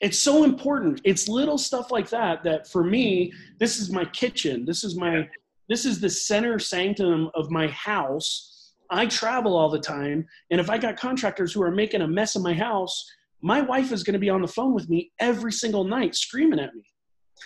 it's 0.00 0.18
so 0.18 0.42
important. 0.42 1.00
It's 1.04 1.28
little 1.28 1.58
stuff 1.58 1.92
like 1.92 2.10
that 2.10 2.42
that 2.42 2.66
for 2.66 2.82
me, 2.82 3.32
this 3.60 3.78
is 3.78 3.92
my 3.92 4.04
kitchen. 4.06 4.64
This 4.64 4.82
is 4.82 4.96
my 4.96 5.28
this 5.68 5.84
is 5.84 6.00
the 6.00 6.10
center 6.10 6.58
sanctum 6.58 7.30
of 7.36 7.52
my 7.52 7.68
house. 7.68 8.72
I 8.90 9.06
travel 9.06 9.56
all 9.56 9.70
the 9.70 9.78
time, 9.78 10.26
and 10.50 10.60
if 10.60 10.68
I 10.68 10.76
got 10.76 10.96
contractors 10.96 11.52
who 11.52 11.62
are 11.62 11.70
making 11.70 12.02
a 12.02 12.08
mess 12.08 12.34
in 12.34 12.42
my 12.42 12.52
house, 12.52 13.08
my 13.42 13.60
wife 13.60 13.92
is 13.92 14.02
going 14.02 14.14
to 14.14 14.20
be 14.20 14.30
on 14.30 14.42
the 14.42 14.48
phone 14.48 14.74
with 14.74 14.88
me 14.88 15.12
every 15.18 15.52
single 15.52 15.84
night 15.84 16.14
screaming 16.14 16.60
at 16.60 16.74
me. 16.74 16.84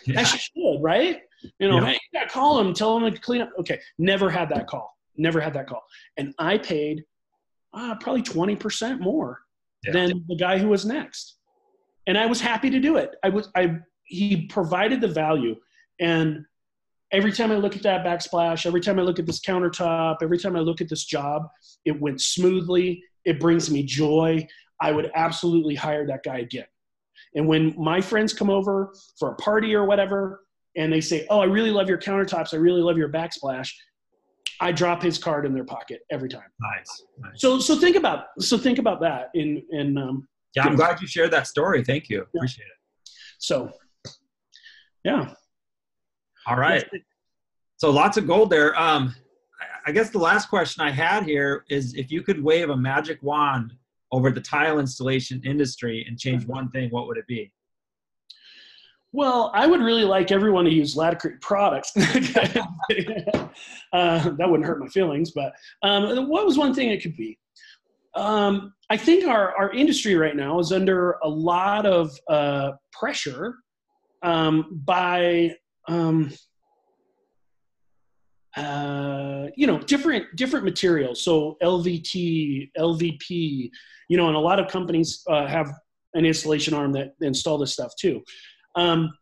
Yeah. 0.06 0.20
As 0.20 0.28
she 0.28 0.38
should, 0.38 0.82
right? 0.82 1.20
You 1.58 1.68
know, 1.68 1.78
yeah. 1.80 1.86
hey, 1.86 1.92
you 1.92 2.20
got 2.20 2.28
to 2.28 2.30
call 2.30 2.58
him, 2.58 2.74
tell 2.74 2.96
him 2.96 3.12
to 3.12 3.20
clean 3.20 3.42
up. 3.42 3.50
Okay, 3.60 3.78
never 3.98 4.30
had 4.30 4.48
that 4.50 4.66
call. 4.66 4.96
Never 5.16 5.40
had 5.40 5.54
that 5.54 5.68
call. 5.68 5.82
And 6.16 6.34
I 6.38 6.58
paid 6.58 7.04
uh, 7.72 7.94
probably 8.00 8.22
20% 8.22 9.00
more 9.00 9.40
yeah. 9.84 9.92
than 9.92 10.24
the 10.28 10.36
guy 10.36 10.58
who 10.58 10.68
was 10.68 10.84
next. 10.84 11.36
And 12.06 12.18
I 12.18 12.26
was 12.26 12.40
happy 12.40 12.70
to 12.70 12.80
do 12.80 12.96
it. 12.96 13.14
I 13.22 13.28
was, 13.28 13.48
I, 13.54 13.78
he 14.04 14.46
provided 14.46 15.00
the 15.00 15.08
value. 15.08 15.56
And 16.00 16.44
every 17.12 17.32
time 17.32 17.52
I 17.52 17.56
look 17.56 17.76
at 17.76 17.82
that 17.82 18.04
backsplash, 18.04 18.66
every 18.66 18.80
time 18.80 18.98
I 18.98 19.02
look 19.02 19.18
at 19.18 19.26
this 19.26 19.40
countertop, 19.40 20.16
every 20.22 20.38
time 20.38 20.56
I 20.56 20.60
look 20.60 20.80
at 20.80 20.88
this 20.88 21.04
job, 21.04 21.48
it 21.84 21.98
went 22.00 22.20
smoothly. 22.20 23.02
It 23.24 23.40
brings 23.40 23.70
me 23.70 23.82
joy. 23.84 24.46
I 24.80 24.92
would 24.92 25.10
absolutely 25.14 25.74
hire 25.74 26.06
that 26.06 26.22
guy 26.22 26.38
again. 26.38 26.66
And 27.34 27.46
when 27.46 27.74
my 27.76 28.00
friends 28.00 28.32
come 28.32 28.50
over 28.50 28.94
for 29.18 29.30
a 29.30 29.34
party 29.36 29.74
or 29.74 29.84
whatever, 29.84 30.44
and 30.76 30.92
they 30.92 31.00
say, 31.00 31.26
"Oh, 31.30 31.40
I 31.40 31.44
really 31.44 31.70
love 31.70 31.88
your 31.88 31.98
countertops. 31.98 32.52
I 32.52 32.56
really 32.56 32.82
love 32.82 32.98
your 32.98 33.08
backsplash," 33.08 33.72
I 34.60 34.72
drop 34.72 35.02
his 35.02 35.18
card 35.18 35.46
in 35.46 35.54
their 35.54 35.64
pocket 35.64 36.02
every 36.10 36.28
time. 36.28 36.48
Nice. 36.60 37.02
nice. 37.18 37.40
So 37.40 37.58
so 37.58 37.76
think 37.76 37.96
about 37.96 38.26
so 38.38 38.58
think 38.58 38.78
about 38.78 39.00
that 39.00 39.30
in 39.34 39.62
in 39.70 39.98
um, 39.98 40.28
yeah. 40.54 40.64
I'm 40.64 40.76
glad 40.76 41.00
you 41.00 41.06
shared 41.06 41.30
that 41.32 41.46
story. 41.46 41.84
Thank 41.84 42.08
you. 42.08 42.18
Yeah. 42.18 42.38
Appreciate 42.38 42.66
it. 42.66 43.10
So 43.38 43.70
yeah. 45.04 45.34
All 46.46 46.56
right. 46.56 46.84
So 47.76 47.90
lots 47.90 48.16
of 48.16 48.26
gold 48.26 48.50
there. 48.50 48.78
Um, 48.78 49.14
I 49.86 49.92
guess 49.92 50.10
the 50.10 50.18
last 50.18 50.48
question 50.48 50.82
I 50.82 50.90
had 50.90 51.24
here 51.24 51.64
is 51.68 51.94
if 51.94 52.10
you 52.10 52.22
could 52.22 52.42
wave 52.42 52.70
a 52.70 52.76
magic 52.76 53.22
wand 53.22 53.74
over 54.12 54.30
the 54.30 54.40
tile 54.40 54.78
installation 54.78 55.40
industry 55.44 56.04
and 56.08 56.18
change 56.18 56.46
one 56.46 56.70
thing, 56.70 56.90
what 56.90 57.06
would 57.06 57.16
it 57.16 57.26
be? 57.26 57.52
Well, 59.12 59.52
I 59.54 59.66
would 59.66 59.80
really 59.80 60.04
like 60.04 60.32
everyone 60.32 60.64
to 60.64 60.72
use 60.72 60.96
Laticrete 60.96 61.40
products. 61.40 61.92
uh, 61.96 62.02
that 63.92 64.50
wouldn't 64.50 64.66
hurt 64.66 64.80
my 64.80 64.88
feelings, 64.88 65.30
but 65.30 65.52
um, 65.84 66.28
what 66.28 66.44
was 66.44 66.58
one 66.58 66.74
thing 66.74 66.90
it 66.90 67.00
could 67.00 67.16
be? 67.16 67.38
Um, 68.16 68.74
I 68.90 68.96
think 68.96 69.26
our, 69.26 69.56
our 69.56 69.72
industry 69.72 70.16
right 70.16 70.34
now 70.34 70.58
is 70.58 70.72
under 70.72 71.12
a 71.22 71.28
lot 71.28 71.86
of 71.86 72.18
uh, 72.28 72.72
pressure 72.92 73.54
um, 74.22 74.80
by 74.84 75.54
um, 75.86 76.32
uh, 78.56 79.46
you 79.56 79.66
know 79.66 79.78
different 79.78 80.24
different 80.36 80.64
materials. 80.64 81.22
So 81.22 81.56
LVT, 81.62 82.70
LVP, 82.78 83.70
you 84.08 84.16
know, 84.16 84.28
and 84.28 84.36
a 84.36 84.40
lot 84.40 84.58
of 84.58 84.68
companies 84.68 85.22
uh, 85.28 85.46
have 85.46 85.68
an 86.14 86.24
installation 86.24 86.74
arm 86.74 86.92
that 86.92 87.14
install 87.20 87.58
this 87.58 87.72
stuff 87.72 87.92
too. 87.98 88.22
Um, 88.76 89.12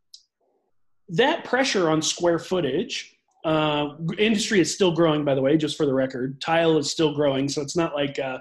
that 1.09 1.45
pressure 1.45 1.91
on 1.91 2.03
square 2.03 2.39
footage, 2.39 3.16
uh, 3.45 3.97
industry 4.18 4.61
is 4.61 4.72
still 4.72 4.93
growing, 4.93 5.24
by 5.24 5.35
the 5.35 5.43
way, 5.43 5.57
just 5.57 5.76
for 5.76 5.87
the 5.87 5.95
record. 5.95 6.41
Tile 6.41 6.78
is 6.78 6.91
still 6.91 7.14
growing, 7.14 7.49
so 7.49 7.61
it's 7.61 7.76
not 7.76 7.95
like 7.95 8.18
uh, 8.18 8.39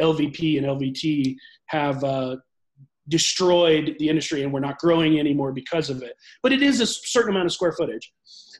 LVP 0.00 0.58
and 0.58 0.66
LVT 0.66 1.36
have 1.66 2.02
uh, 2.04 2.36
destroyed 3.08 3.96
the 3.98 4.08
industry 4.08 4.42
and 4.42 4.52
we're 4.52 4.60
not 4.60 4.78
growing 4.78 5.18
anymore 5.18 5.52
because 5.52 5.90
of 5.90 6.02
it. 6.02 6.14
But 6.42 6.52
it 6.52 6.62
is 6.62 6.80
a 6.80 6.86
certain 6.86 7.30
amount 7.30 7.46
of 7.46 7.52
square 7.52 7.72
footage. 7.72 8.12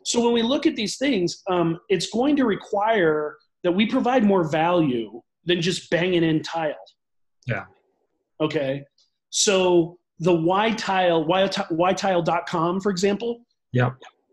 So 0.05 0.23
when 0.23 0.33
we 0.33 0.43
look 0.43 0.67
at 0.67 0.77
these 0.77 0.97
things, 0.97 1.43
um, 1.49 1.79
it's 1.89 2.11
going 2.11 2.37
to 2.37 2.45
require 2.45 3.37
that 3.63 3.73
we 3.73 3.87
provide 3.87 4.25
more 4.25 4.45
value 4.45 5.21
than 5.45 5.61
just 5.61 5.91
banging 5.91 6.25
in 6.25 6.43
tile. 6.43 6.75
Yeah. 7.47 7.65
Okay. 8.41 8.85
So 9.31 9.99
the 10.19 10.33
YTile, 10.33 11.27
whytile.com, 11.27 12.81
for 12.81 12.91
example. 12.91 13.45
Yeah. 13.73 13.91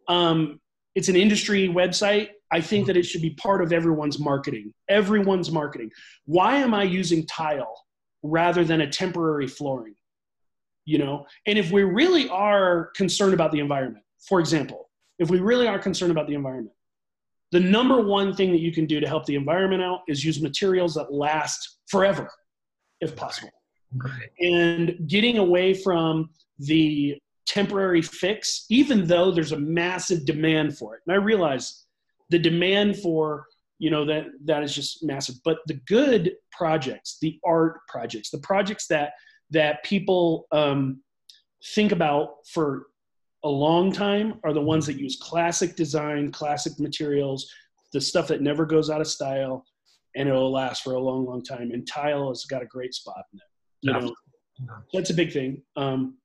Um, 0.07 0.59
it's 0.95 1.09
an 1.09 1.15
industry 1.15 1.67
website. 1.70 2.30
I 2.51 2.61
think 2.61 2.88
that 2.88 2.97
it 2.97 3.03
should 3.03 3.22
be 3.22 3.32
part 3.32 3.61
of 3.61 3.72
everyone's 3.72 4.20
marketing. 4.20 4.74
Everyone's 4.89 5.51
marketing. 5.51 5.91
Why 6.26 6.57
am 6.57 6.74
I 6.74 6.84
using 6.84 7.26
tile 7.28 7.86
rather 8.24 8.63
than 8.63 8.82
a 8.82 8.88
temporary 8.89 9.47
flooring? 9.47 9.95
You 10.86 10.97
know, 10.97 11.26
and 11.45 11.59
if 11.59 11.72
we 11.72 11.84
really 11.84 12.28
are 12.30 12.89
concerned 12.95 13.36
about 13.36 13.51
the 13.51 13.59
environment, 13.59 14.03
for 14.28 14.39
example, 14.39 14.88
if 15.20 15.30
we 15.30 15.39
really 15.39 15.67
are 15.67 15.80
concerned 15.80 16.11
about 16.11 16.28
the 16.28 16.34
environment, 16.34 16.76
the 17.51 17.59
number 17.59 18.01
one 18.01 18.34
thing 18.34 18.51
that 18.51 18.59
you 18.59 18.72
can 18.72 18.86
do 18.86 18.99
to 18.99 19.07
help 19.07 19.26
the 19.26 19.36
environment 19.36 19.82
out 19.82 20.01
is 20.07 20.24
use 20.24 20.41
materials 20.41 20.95
that 20.95 21.13
last 21.13 21.80
forever, 21.88 22.30
if 23.01 23.15
possible. 23.15 23.49
Right. 23.95 24.30
And 24.39 25.07
getting 25.07 25.39
away 25.39 25.74
from 25.74 26.30
the 26.59 27.17
temporary 27.47 28.03
fix, 28.03 28.65
even 28.70 29.07
though 29.07 29.32
there's 29.32 29.51
a 29.51 29.59
massive 29.59 30.26
demand 30.26 30.78
for 30.78 30.95
it. 30.95 31.01
And 31.07 31.13
I 31.13 31.17
realize 31.17 31.86
the 32.30 32.39
demand 32.39 32.97
for 32.97 33.45
you 33.80 33.89
know 33.89 34.05
that 34.05 34.26
that 34.43 34.61
is 34.61 34.76
just 34.76 35.03
massive 35.05 35.36
but 35.45 35.59
the 35.67 35.80
good 35.88 36.34
projects 36.51 37.17
the 37.22 37.39
art 37.45 37.78
projects 37.88 38.30
the 38.30 38.38
projects 38.39 38.88
that 38.88 39.13
that 39.51 39.84
people 39.84 40.45
um, 40.51 41.01
think 41.74 41.91
about 41.91 42.45
for 42.51 42.88
a 43.43 43.49
long 43.49 43.91
time 43.91 44.39
are 44.43 44.53
the 44.53 44.61
ones 44.61 44.85
that 44.85 44.99
use 44.99 45.17
classic 45.21 45.75
design 45.75 46.31
classic 46.31 46.73
materials 46.79 47.49
the 47.93 48.01
stuff 48.01 48.27
that 48.27 48.41
never 48.41 48.65
goes 48.65 48.89
out 48.89 49.01
of 49.01 49.07
style 49.07 49.65
and 50.15 50.27
it'll 50.27 50.51
last 50.51 50.83
for 50.83 50.93
a 50.93 50.99
long 50.99 51.25
long 51.25 51.43
time 51.43 51.71
and 51.71 51.87
tile 51.87 52.29
has 52.29 52.45
got 52.45 52.61
a 52.61 52.65
great 52.65 52.93
spot 52.93 53.23
in 53.33 53.39
it 53.39 53.43
you 53.81 53.93
know, 53.93 54.13
that's 54.93 55.09
a 55.09 55.13
big 55.13 55.31
thing. 55.31 55.61
Um, 55.75 56.17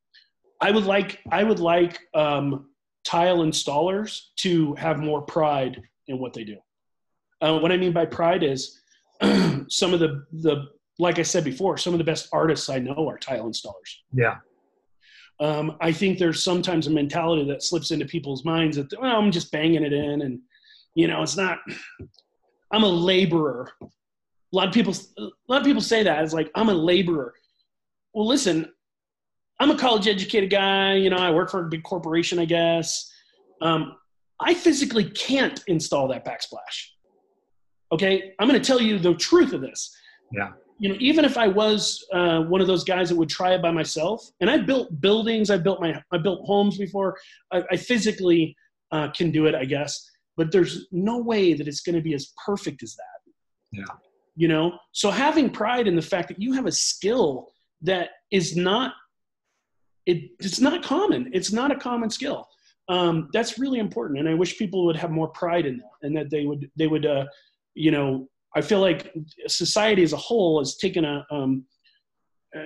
I 0.61 0.71
would 0.71 0.85
like 0.85 1.21
I 1.31 1.45
would 1.45 1.61
like 1.61 1.99
um, 2.15 2.71
tile 3.05 3.39
installers 3.39 4.21
to 4.37 4.75
have 4.75 4.99
more 4.99 5.23
pride 5.23 5.83
in 6.09 6.19
what 6.19 6.33
they 6.33 6.45
do. 6.45 6.57
Uh, 7.41 7.59
what 7.59 7.73
I 7.73 7.77
mean 7.77 7.93
by 7.93 8.07
pride 8.07 8.43
is 8.43 8.81
some 9.69 9.95
of 9.95 10.01
the 10.01 10.25
the 10.33 10.67
like 10.99 11.19
I 11.19 11.23
said 11.23 11.45
before, 11.45 11.77
some 11.77 11.93
of 11.93 11.99
the 11.99 12.05
best 12.05 12.29
artists 12.33 12.69
I 12.69 12.79
know 12.79 13.09
are 13.09 13.19
tile 13.19 13.49
installers. 13.49 13.97
Yeah. 14.13 14.37
Um, 15.41 15.77
I 15.81 15.93
think 15.93 16.19
there's 16.19 16.43
sometimes 16.43 16.87
a 16.87 16.91
mentality 16.91 17.45
that 17.49 17.63
slips 17.63 17.91
into 17.91 18.07
people's 18.07 18.45
minds 18.45 18.77
that 18.77 18.93
well, 19.01 19.17
I'm 19.17 19.33
just 19.33 19.51
banging 19.51 19.85
it 19.85 19.93
in, 19.93 20.23
and 20.23 20.41
you 20.95 21.09
know, 21.09 21.23
it's 21.23 21.37
not. 21.37 21.59
I'm 22.73 22.85
a 22.85 22.89
laborer. 22.89 23.73
A 23.83 23.87
lot 24.53 24.69
of 24.69 24.75
people, 24.75 24.95
a 25.19 25.29
lot 25.49 25.61
of 25.61 25.67
people 25.67 25.83
say 25.83 26.03
that 26.05 26.23
it's 26.23 26.33
like 26.33 26.51
I'm 26.55 26.69
a 26.69 26.75
laborer 26.75 27.35
well, 28.15 28.27
listen, 28.27 28.73
I'm 29.61 29.71
a 29.71 29.77
college 29.77 30.09
educated 30.09 30.51
guy. 30.51 30.95
You 30.95 31.11
know, 31.11 31.17
I 31.17 31.31
work 31.33 31.51
for 31.51 31.67
a 31.67 31.69
big 31.69 31.83
corporation, 31.83 32.39
I 32.39 32.45
guess. 32.45 33.11
Um, 33.61 33.97
I 34.41 34.55
physically 34.55 35.05
can't 35.05 35.63
install 35.67 36.09
that 36.09 36.25
backsplash. 36.25 36.89
Okay, 37.93 38.33
I'm 38.39 38.49
going 38.49 38.61
to 38.61 38.67
tell 38.67 38.81
you 38.81 38.99
the 38.99 39.15
truth 39.15 39.53
of 39.53 39.61
this. 39.61 39.95
Yeah. 40.33 40.53
You 40.79 40.89
know, 40.89 40.97
even 40.99 41.25
if 41.25 41.39
I 41.39 41.47
was 41.47 42.05
uh, 42.13 42.41
one 42.43 42.61
of 42.61 42.67
those 42.67 42.85
guys 42.85 43.09
that 43.09 43.17
would 43.17 43.29
try 43.29 43.55
it 43.55 43.63
by 43.63 43.71
myself, 43.71 44.29
and 44.41 44.51
I 44.51 44.59
built 44.59 45.01
buildings, 45.01 45.51
I 45.51 45.57
built 45.57 45.81
my, 45.81 46.03
I 46.13 46.19
built 46.19 46.45
homes 46.47 46.79
before. 46.79 47.17
I, 47.53 47.63
I 47.71 47.77
physically 47.77 48.57
uh, 48.91 49.09
can 49.11 49.31
do 49.31 49.47
it, 49.47 49.55
I 49.55 49.65
guess, 49.65 50.11
but 50.37 50.51
there's 50.51 50.87
no 50.91 51.19
way 51.19 51.55
that 51.55 51.69
it's 51.69 51.81
going 51.81 51.95
to 51.95 52.03
be 52.03 52.15
as 52.15 52.33
perfect 52.45 52.83
as 52.83 52.97
that. 52.97 53.33
Yeah. 53.73 53.85
You 54.37 54.49
know, 54.49 54.79
so 54.91 55.11
having 55.11 55.49
pride 55.49 55.87
in 55.87 55.95
the 55.95 56.03
fact 56.03 56.29
that 56.29 56.43
you 56.43 56.53
have 56.55 56.67
a 56.67 56.73
skill 56.73 57.53
that 57.85 58.11
is 58.31 58.57
not 58.57 58.95
it, 60.07 60.31
it's 60.41 60.61
not 60.61 60.83
common 60.83 61.31
it's 61.33 61.53
not 61.53 61.71
a 61.71 61.77
common 61.77 62.11
skill 62.11 62.49
um, 62.89 63.29
that's 63.33 63.59
really 63.59 63.79
important 63.79 64.19
and 64.19 64.29
i 64.29 64.35
wish 64.35 64.59
people 64.59 64.85
would 64.85 64.97
have 64.97 65.11
more 65.11 65.29
pride 65.29 65.67
in 65.67 65.79
that 65.79 65.93
and 66.03 66.17
that 66.17 66.31
they 66.31 66.45
would 66.45 66.71
they 66.77 66.87
would 66.87 67.07
uh, 67.07 67.25
you 67.75 67.91
know 67.91 68.29
i 68.57 68.61
feel 68.61 68.81
like 68.81 69.13
society 69.47 70.03
as 70.03 70.13
a 70.13 70.17
whole 70.17 70.59
has 70.59 70.77
taken 70.77 71.05
a 71.05 71.27
um, 71.31 71.65
uh, 72.57 72.61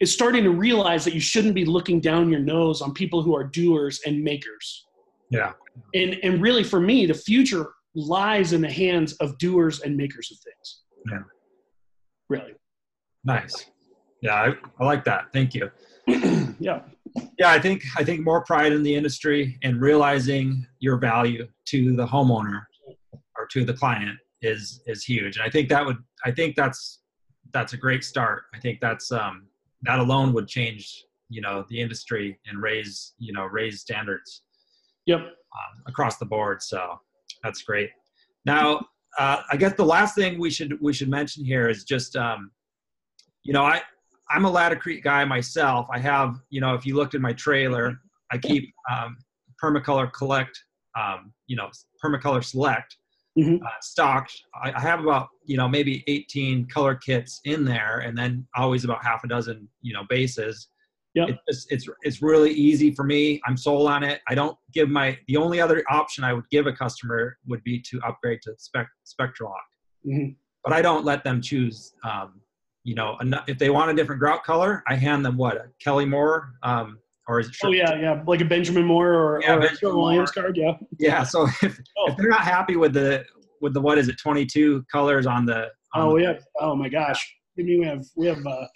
is 0.00 0.12
starting 0.12 0.44
to 0.44 0.50
realize 0.50 1.04
that 1.04 1.14
you 1.14 1.20
shouldn't 1.20 1.54
be 1.54 1.64
looking 1.64 2.00
down 2.00 2.30
your 2.30 2.40
nose 2.40 2.82
on 2.82 2.92
people 2.92 3.22
who 3.22 3.34
are 3.34 3.44
doers 3.44 4.00
and 4.06 4.22
makers 4.22 4.86
yeah 5.30 5.52
and 5.94 6.16
and 6.22 6.42
really 6.42 6.64
for 6.64 6.80
me 6.80 7.06
the 7.06 7.14
future 7.14 7.72
lies 7.94 8.52
in 8.52 8.60
the 8.60 8.70
hands 8.70 9.14
of 9.14 9.36
doers 9.38 9.80
and 9.80 9.96
makers 9.96 10.30
of 10.30 10.38
things 10.38 10.82
yeah 11.10 11.22
really 12.28 12.54
nice 13.24 13.66
yeah, 14.26 14.34
I, 14.34 14.54
I 14.80 14.84
like 14.84 15.04
that. 15.04 15.26
Thank 15.32 15.54
you. 15.54 15.70
yeah. 16.58 16.80
Yeah, 17.38 17.50
I 17.50 17.60
think 17.60 17.82
I 17.96 18.04
think 18.04 18.24
more 18.24 18.44
pride 18.44 18.72
in 18.72 18.82
the 18.82 18.94
industry 18.94 19.58
and 19.62 19.80
realizing 19.80 20.66
your 20.80 20.98
value 20.98 21.46
to 21.66 21.96
the 21.96 22.06
homeowner 22.06 22.62
or 23.38 23.46
to 23.52 23.64
the 23.64 23.72
client 23.72 24.18
is 24.42 24.82
is 24.86 25.04
huge. 25.04 25.36
And 25.36 25.44
I 25.44 25.50
think 25.50 25.68
that 25.68 25.84
would 25.84 25.98
I 26.24 26.30
think 26.30 26.56
that's 26.56 27.00
that's 27.52 27.72
a 27.72 27.76
great 27.76 28.04
start. 28.04 28.44
I 28.54 28.58
think 28.58 28.80
that's 28.80 29.12
um, 29.12 29.46
that 29.82 29.98
alone 29.98 30.32
would 30.34 30.48
change 30.48 31.04
you 31.28 31.40
know 31.40 31.64
the 31.68 31.80
industry 31.80 32.38
and 32.46 32.62
raise 32.62 33.14
you 33.18 33.32
know 33.32 33.44
raise 33.44 33.80
standards. 33.80 34.42
Yep. 35.06 35.20
Um, 35.20 35.82
across 35.86 36.18
the 36.18 36.26
board. 36.26 36.62
So 36.62 37.00
that's 37.42 37.62
great. 37.62 37.90
Now, 38.44 38.84
uh, 39.18 39.42
I 39.50 39.56
guess 39.56 39.74
the 39.74 39.84
last 39.84 40.14
thing 40.14 40.38
we 40.38 40.50
should 40.50 40.78
we 40.80 40.92
should 40.92 41.08
mention 41.08 41.44
here 41.44 41.68
is 41.68 41.84
just 41.84 42.16
um, 42.16 42.50
you 43.42 43.52
know 43.52 43.62
I 43.62 43.82
I'm 44.30 44.44
a 44.44 44.50
Laticrete 44.50 45.02
guy 45.02 45.24
myself. 45.24 45.86
I 45.90 45.98
have 45.98 46.36
you 46.50 46.60
know 46.60 46.74
if 46.74 46.84
you 46.84 46.96
looked 46.96 47.14
at 47.14 47.20
my 47.20 47.32
trailer, 47.32 47.98
I 48.30 48.38
keep 48.38 48.72
um, 48.90 49.16
Permacolor 49.62 50.12
Collect 50.12 50.58
um, 50.98 51.32
you 51.46 51.56
know 51.56 51.70
Permacolor 52.04 52.44
Select 52.44 52.96
Mhm. 53.38 53.62
uh, 53.62 53.68
stocked. 53.82 54.32
I, 54.62 54.72
I 54.72 54.80
have 54.80 55.00
about 55.00 55.28
you 55.44 55.56
know 55.56 55.68
maybe 55.68 56.02
18 56.06 56.68
color 56.68 56.94
kits 56.94 57.40
in 57.44 57.64
there, 57.64 57.98
and 57.98 58.16
then 58.16 58.46
always 58.56 58.84
about 58.84 59.04
half 59.04 59.24
a 59.24 59.28
dozen 59.28 59.68
you 59.82 59.92
know 59.92 60.04
bases. 60.08 60.68
Yep. 61.14 61.28
It 61.30 61.36
just, 61.48 61.72
it's 61.72 61.86
it's 62.02 62.22
really 62.22 62.52
easy 62.52 62.94
for 62.94 63.04
me. 63.04 63.40
I'm 63.46 63.56
sold 63.56 63.88
on 63.88 64.02
it. 64.02 64.20
I 64.28 64.34
don't 64.34 64.56
give 64.72 64.88
my 64.88 65.18
the 65.28 65.36
only 65.36 65.60
other 65.60 65.82
option 65.90 66.24
I 66.24 66.32
would 66.32 66.48
give 66.50 66.66
a 66.66 66.72
customer 66.72 67.36
would 67.46 67.62
be 67.64 67.80
to 67.90 68.00
upgrade 68.06 68.40
to 68.42 68.54
spec 68.58 68.86
Spectralock, 69.06 69.66
Mhm. 70.06 70.36
but 70.64 70.72
I 70.72 70.82
don't 70.82 71.04
let 71.04 71.24
them 71.24 71.40
choose. 71.40 71.94
Um, 72.04 72.40
you 72.84 72.94
know, 72.94 73.16
if 73.48 73.58
they 73.58 73.68
want 73.70 73.90
a 73.90 73.94
different 73.94 74.20
grout 74.20 74.44
color, 74.44 74.82
I 74.86 74.94
hand 74.94 75.24
them 75.24 75.36
what 75.36 75.56
a 75.56 75.64
Kelly 75.82 76.04
Moore 76.04 76.52
um, 76.62 76.98
or 77.28 77.40
is 77.40 77.48
it? 77.48 77.56
Oh 77.64 77.70
yeah, 77.72 77.94
yeah, 78.00 78.22
like 78.26 78.40
a 78.40 78.44
Benjamin 78.44 78.84
Moore 78.84 79.12
or, 79.14 79.40
Yeah, 79.42 79.56
or 79.56 79.60
Benjamin 79.60 79.96
Williams 79.96 80.30
card. 80.30 80.56
Yeah. 80.56 80.72
Yeah. 80.98 81.22
So 81.24 81.46
if, 81.62 81.80
Oh. 81.98 82.10
if 82.10 82.16
they're 82.16 82.28
not 82.28 82.42
happy 82.42 82.76
with 82.76 82.92
the 82.94 83.24
with 83.60 83.74
the 83.74 83.80
what 83.80 83.98
is 83.98 84.08
it 84.08 84.16
22 84.18 84.84
colors 84.92 85.26
on 85.26 85.46
the 85.46 85.68
on 85.94 86.02
Oh, 86.08 86.18
the- 86.18 86.26
have. 86.26 86.44
Oh 86.60 86.74
my 86.76 86.88
gosh. 86.88 87.34
I 87.58 87.62
mean, 87.62 87.80
we 87.80 87.86
have 87.86 88.04
we 88.16 88.26
have 88.26 88.46
uh, 88.46 88.66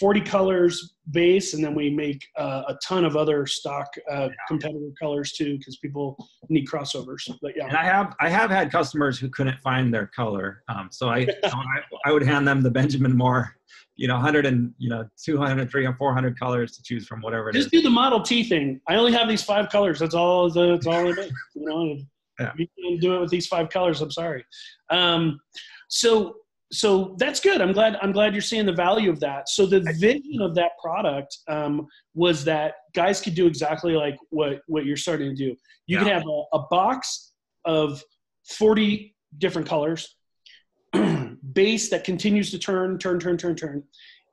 40 0.00 0.22
colors 0.22 0.94
base, 1.10 1.52
and 1.52 1.62
then 1.62 1.74
we 1.74 1.90
make 1.90 2.26
uh, 2.38 2.62
a 2.68 2.78
ton 2.82 3.04
of 3.04 3.14
other 3.14 3.44
stock 3.46 3.88
uh, 4.10 4.30
competitor 4.48 4.88
colors 4.98 5.32
too, 5.32 5.58
because 5.58 5.76
people 5.76 6.16
need 6.48 6.66
crossovers. 6.66 7.30
But 7.42 7.52
yeah 7.54 7.64
And 7.64 7.72
yeah, 7.72 7.80
I 7.80 7.84
have 7.84 8.14
I 8.20 8.28
have 8.30 8.50
had 8.50 8.72
customers 8.72 9.18
who 9.18 9.28
couldn't 9.28 9.60
find 9.60 9.92
their 9.92 10.06
color, 10.06 10.62
um, 10.70 10.88
so 10.90 11.10
I, 11.10 11.26
so 11.26 11.32
I 11.44 12.08
I 12.08 12.12
would 12.12 12.22
hand 12.22 12.48
them 12.48 12.62
the 12.62 12.70
Benjamin 12.70 13.14
Moore, 13.14 13.54
you 13.96 14.08
know, 14.08 14.14
100 14.14 14.46
and 14.46 14.72
you 14.78 14.88
know 14.88 15.06
200, 15.22 15.70
300, 15.70 15.96
400 15.96 16.38
colors 16.38 16.76
to 16.76 16.82
choose 16.82 17.06
from, 17.06 17.20
whatever 17.20 17.50
it 17.50 17.56
is. 17.56 17.64
just 17.64 17.72
do 17.72 17.82
the 17.82 17.90
Model 17.90 18.20
T 18.22 18.44
thing. 18.44 18.80
I 18.88 18.96
only 18.96 19.12
have 19.12 19.28
these 19.28 19.42
five 19.42 19.68
colors. 19.70 19.98
That's 19.98 20.14
all. 20.14 20.48
That's 20.50 20.86
all 20.86 21.08
it 21.10 21.18
is. 21.18 21.32
You 21.54 21.66
know, 21.68 21.96
Yeah. 22.40 22.52
you 22.56 22.66
can 22.82 22.98
do 22.98 23.16
it 23.16 23.20
with 23.20 23.30
these 23.30 23.46
five 23.46 23.68
colors. 23.68 24.00
I'm 24.00 24.10
sorry. 24.10 24.44
Um, 24.90 25.40
so 25.88 26.36
so 26.72 27.14
that's 27.18 27.38
good. 27.38 27.60
I'm 27.60 27.72
glad. 27.72 27.98
I'm 28.00 28.12
glad 28.12 28.32
you're 28.32 28.40
seeing 28.40 28.64
the 28.64 28.72
value 28.72 29.10
of 29.10 29.20
that. 29.20 29.50
So 29.50 29.66
the 29.66 29.80
vision 29.98 30.40
of 30.40 30.54
that 30.54 30.70
product 30.82 31.36
um, 31.46 31.86
was 32.14 32.44
that 32.44 32.76
guys 32.94 33.20
could 33.20 33.34
do 33.34 33.46
exactly 33.46 33.92
like 33.92 34.16
what 34.30 34.62
what 34.68 34.86
you're 34.86 34.96
starting 34.96 35.28
to 35.28 35.34
do. 35.36 35.54
You 35.86 35.98
could 35.98 36.06
have 36.06 36.24
a, 36.26 36.42
a 36.56 36.60
box 36.70 37.32
of 37.66 38.02
40 38.48 39.14
different 39.38 39.68
colors, 39.68 40.16
base 41.54 41.88
that 41.90 42.04
continues 42.04 42.50
to 42.50 42.58
turn, 42.58 42.98
turn, 42.98 43.18
turn, 43.18 43.36
turn, 43.36 43.56
turn, 43.56 43.82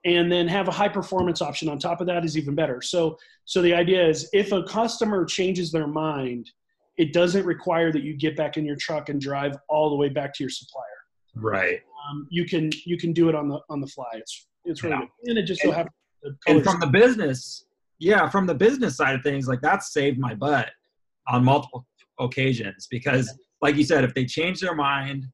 and 0.05 0.31
then 0.31 0.47
have 0.47 0.67
a 0.67 0.71
high 0.71 0.87
performance 0.87 1.41
option 1.41 1.67
on 1.69 1.77
top 1.77 2.01
of 2.01 2.07
that 2.07 2.23
is 2.23 2.37
even 2.37 2.55
better. 2.55 2.81
So 2.81 3.17
so 3.45 3.61
the 3.61 3.73
idea 3.73 4.07
is 4.07 4.29
if 4.33 4.51
a 4.51 4.63
customer 4.63 5.25
changes 5.25 5.71
their 5.71 5.87
mind, 5.87 6.49
it 6.97 7.13
doesn't 7.13 7.45
require 7.45 7.91
that 7.91 8.03
you 8.03 8.15
get 8.15 8.37
back 8.37 8.57
in 8.57 8.65
your 8.65 8.75
truck 8.75 9.09
and 9.09 9.19
drive 9.19 9.57
all 9.67 9.89
the 9.89 9.95
way 9.95 10.09
back 10.09 10.33
to 10.35 10.43
your 10.43 10.49
supplier. 10.49 10.85
Right. 11.35 11.81
Um, 12.09 12.27
you 12.29 12.45
can 12.45 12.71
you 12.85 12.97
can 12.97 13.13
do 13.13 13.29
it 13.29 13.35
on 13.35 13.49
the 13.49 13.59
on 13.69 13.81
the 13.81 13.87
fly. 13.87 14.05
It's 14.13 14.47
it's 14.65 14.83
really 14.83 14.95
Yeah. 14.95 14.99
good. 15.01 15.29
And 15.29 15.37
it 15.37 15.43
just 15.43 15.61
so 15.61 15.71
happens 15.71 15.93
the 16.21 16.35
And 16.47 16.63
from 16.63 16.79
the 16.79 16.87
business, 16.87 17.65
yeah, 17.99 18.29
from 18.29 18.45
the 18.45 18.55
business 18.55 18.97
side 18.97 19.15
of 19.15 19.23
things, 19.23 19.47
like 19.47 19.61
that's 19.61 19.93
saved 19.93 20.19
my 20.19 20.33
butt 20.33 20.69
on 21.27 21.43
multiple 21.43 21.85
occasions 22.19 22.87
because, 22.89 23.33
like 23.61 23.75
you 23.75 23.83
said, 23.83 24.03
if 24.03 24.13
they 24.13 24.25
change 24.25 24.59
their 24.59 24.75
mind, 24.75 25.25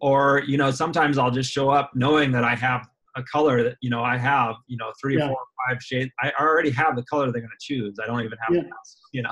or 0.00 0.42
you 0.46 0.56
know, 0.56 0.70
sometimes 0.70 1.18
I'll 1.18 1.30
just 1.30 1.50
show 1.52 1.70
up 1.70 1.90
knowing 1.94 2.32
that 2.32 2.44
I 2.44 2.54
have 2.54 2.88
a 3.16 3.22
color 3.24 3.62
that 3.64 3.76
you 3.80 3.90
know 3.90 4.02
I 4.02 4.16
have, 4.16 4.54
you 4.66 4.76
know, 4.76 4.92
three 5.00 5.16
Yeah. 5.16 5.24
or 5.24 5.28
four 5.28 5.36
or 5.36 5.68
five 5.74 5.82
shades. 5.82 6.10
I 6.20 6.32
already 6.40 6.70
have 6.70 6.96
the 6.96 7.02
color 7.04 7.30
they're 7.32 7.40
going 7.42 7.50
to 7.50 7.64
choose. 7.74 7.96
I 8.02 8.06
don't 8.06 8.20
even 8.20 8.38
have 8.46 8.54
Yeah. 8.56 8.62
to 8.62 8.68
you 9.12 9.22
know. 9.22 9.30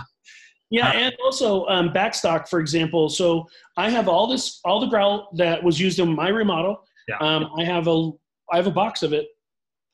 Yeah, 0.70 0.88
Uh, 0.88 0.92
and 0.92 1.16
also 1.24 1.64
um, 1.66 1.90
backstock, 1.94 2.46
for 2.48 2.60
example. 2.60 3.08
So 3.08 3.46
I 3.78 3.88
have 3.88 4.06
all 4.06 4.26
this, 4.26 4.60
all 4.66 4.80
the 4.80 4.86
grout 4.86 5.34
that 5.38 5.62
was 5.62 5.80
used 5.80 5.98
in 5.98 6.14
my 6.14 6.28
remodel. 6.28 6.84
Yeah. 7.08 7.16
Um, 7.20 7.48
I 7.58 7.64
have 7.64 7.88
a, 7.88 8.10
I 8.52 8.56
have 8.56 8.66
a 8.66 8.70
box 8.70 9.02
of 9.02 9.14
it, 9.14 9.28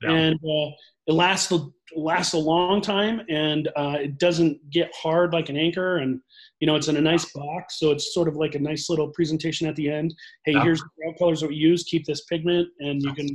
Yeah. 0.03 0.11
and 0.11 0.35
uh, 0.35 0.71
it 1.07 1.13
lasts 1.13 1.53
a 1.53 1.69
lasts 1.97 2.33
a 2.35 2.39
long 2.39 2.81
time, 2.81 3.23
and 3.29 3.69
uh, 3.77 3.99
it 4.01 4.19
doesn't 4.19 4.69
get 4.71 4.93
hard 5.01 5.33
like 5.33 5.49
an 5.49 5.57
anchor, 5.57 5.99
and 5.99 6.21
you 6.65 6.67
know 6.67 6.77
it's 6.77 6.89
in 6.89 6.97
a 6.97 7.01
nice 7.13 7.31
box, 7.33 7.79
so 7.79 7.91
it's 7.91 8.15
sort 8.15 8.27
of 8.27 8.37
like 8.37 8.55
a 8.55 8.59
nice 8.59 8.89
little 8.89 9.09
presentation 9.09 9.69
at 9.69 9.77
the 9.77 9.91
end. 9.91 10.15
Hey, 10.47 10.53
Yeah. 10.53 10.63
here's 10.63 10.81
the 10.81 11.13
colors 11.19 11.43
that 11.43 11.49
we 11.51 11.57
use. 11.57 11.85
Keep 11.85 12.07
this 12.07 12.25
pigment, 12.25 12.67
and 12.79 13.03
you 13.03 13.13
can, 13.13 13.27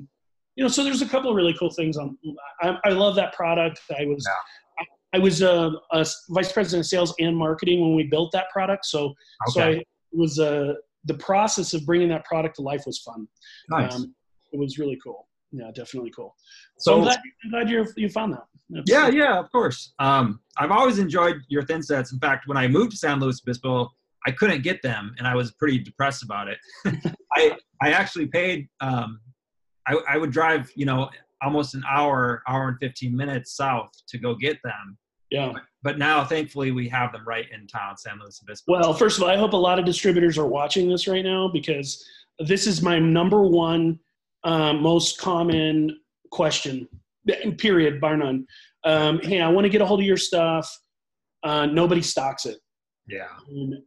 you 0.56 0.64
know. 0.64 0.68
So 0.68 0.84
there's 0.84 1.04
a 1.04 1.08
couple 1.08 1.30
of 1.30 1.36
really 1.36 1.54
cool 1.60 1.70
things 1.70 1.96
on. 1.96 2.18
I, 2.64 2.76
I 2.86 2.90
love 2.90 3.14
that 3.18 3.34
product. 3.34 3.82
I 3.96 4.06
was. 4.08 4.28
I 5.14 5.20
was 5.20 5.44
a, 5.44 5.72
a 5.92 6.04
vice 6.30 6.52
president 6.52 6.82
of 6.86 6.88
sales 6.88 7.14
and 7.20 7.38
marketing 7.38 7.82
when 7.82 7.94
we 7.96 8.04
built 8.04 8.32
that 8.32 8.50
product. 8.52 8.86
So, 8.88 9.14
so 9.50 9.62
I 9.62 9.68
Okay. 9.68 9.78
it 9.82 9.88
was 10.12 10.40
uh, 10.40 10.74
the 11.06 11.14
process 11.16 11.76
of 11.76 11.86
bringing 11.86 12.10
that 12.10 12.26
product 12.26 12.56
to 12.56 12.64
life 12.64 12.82
was 12.88 12.98
fun. 12.98 13.28
nice. 13.70 13.94
Um, 13.94 14.16
it 14.54 14.58
was 14.58 14.80
really 14.80 14.98
cool. 15.04 15.28
Yeah, 15.52 15.72
definitely 15.74 16.12
cool. 16.12 16.36
So, 16.78 16.96
I'm 16.98 17.02
glad, 17.02 17.20
I'm 17.44 17.52
glad 17.52 17.70
you 17.70 17.86
you 17.98 18.10
found 18.10 18.34
that. 18.34 18.44
Yeah, 18.86 19.08
yeah, 19.10 19.40
of 19.40 19.52
course. 19.52 19.94
Um, 19.98 20.40
I've 20.58 20.72
always 20.72 21.00
enjoyed 21.00 21.38
your 21.48 21.64
thin 21.64 21.82
sets. 21.82 22.14
In 22.14 22.20
fact, 22.20 22.48
when 22.48 22.58
I 22.58 22.68
moved 22.68 22.92
to 22.92 22.98
San 22.98 23.20
Luis 23.20 23.42
Obispo, 23.42 23.90
I 24.28 24.32
couldn't 24.32 24.62
get 24.62 24.82
them, 24.84 25.16
and 25.18 25.28
I 25.28 25.36
was 25.36 25.52
pretty 25.54 25.80
depressed 25.80 26.24
about 26.24 26.48
it. 26.48 26.58
I 27.36 27.58
I 27.82 27.92
actually 27.92 28.28
paid. 28.28 28.68
Um, 28.80 29.20
I 29.88 29.96
I 30.08 30.18
would 30.18 30.32
drive, 30.32 30.70
you 30.76 30.86
know, 30.86 31.10
almost 31.42 31.74
an 31.74 31.84
hour, 31.90 32.44
hour 32.48 32.68
and 32.68 32.78
fifteen 32.80 33.16
minutes 33.16 33.56
south 33.56 33.90
to 34.10 34.20
go 34.20 34.36
get 34.36 34.58
them. 34.64 34.98
yeah. 35.32 35.54
But 35.82 35.98
now, 35.98 36.26
thankfully, 36.26 36.72
we 36.72 36.90
have 36.90 37.14
them 37.14 37.24
right 37.26 37.46
in 37.54 37.66
town, 37.66 37.96
San 37.98 38.20
Luis 38.20 38.42
Obispo. 38.44 38.74
Well, 38.74 38.94
first 38.94 39.18
of 39.18 39.24
all, 39.24 39.30
I 39.30 39.38
hope 39.38 39.54
a 39.54 39.58
lot 39.58 39.80
of 39.80 39.86
distributors 39.86 40.38
are 40.38 40.46
watching 40.46 40.90
this 40.90 41.08
right 41.08 41.24
now 41.24 41.48
because 41.48 42.06
this 42.40 42.68
is 42.68 42.82
my 42.82 43.00
number 43.00 43.42
one 43.44 43.98
um, 44.44 44.82
most 44.82 45.20
common 45.20 46.00
question. 46.32 46.88
Period, 47.58 48.02
bar 48.02 48.18
none. 48.18 48.46
Um, 48.84 49.20
hey, 49.22 49.42
I 49.42 49.50
want 49.50 49.66
to 49.66 49.70
get 49.70 49.82
a 49.82 49.86
hold 49.86 50.00
of 50.00 50.06
your 50.06 50.18
stuff. 50.18 50.70
Uh, 51.44 51.66
nobody 51.66 52.02
stocks 52.02 52.46
it. 52.46 52.58
yeah, 53.08 53.28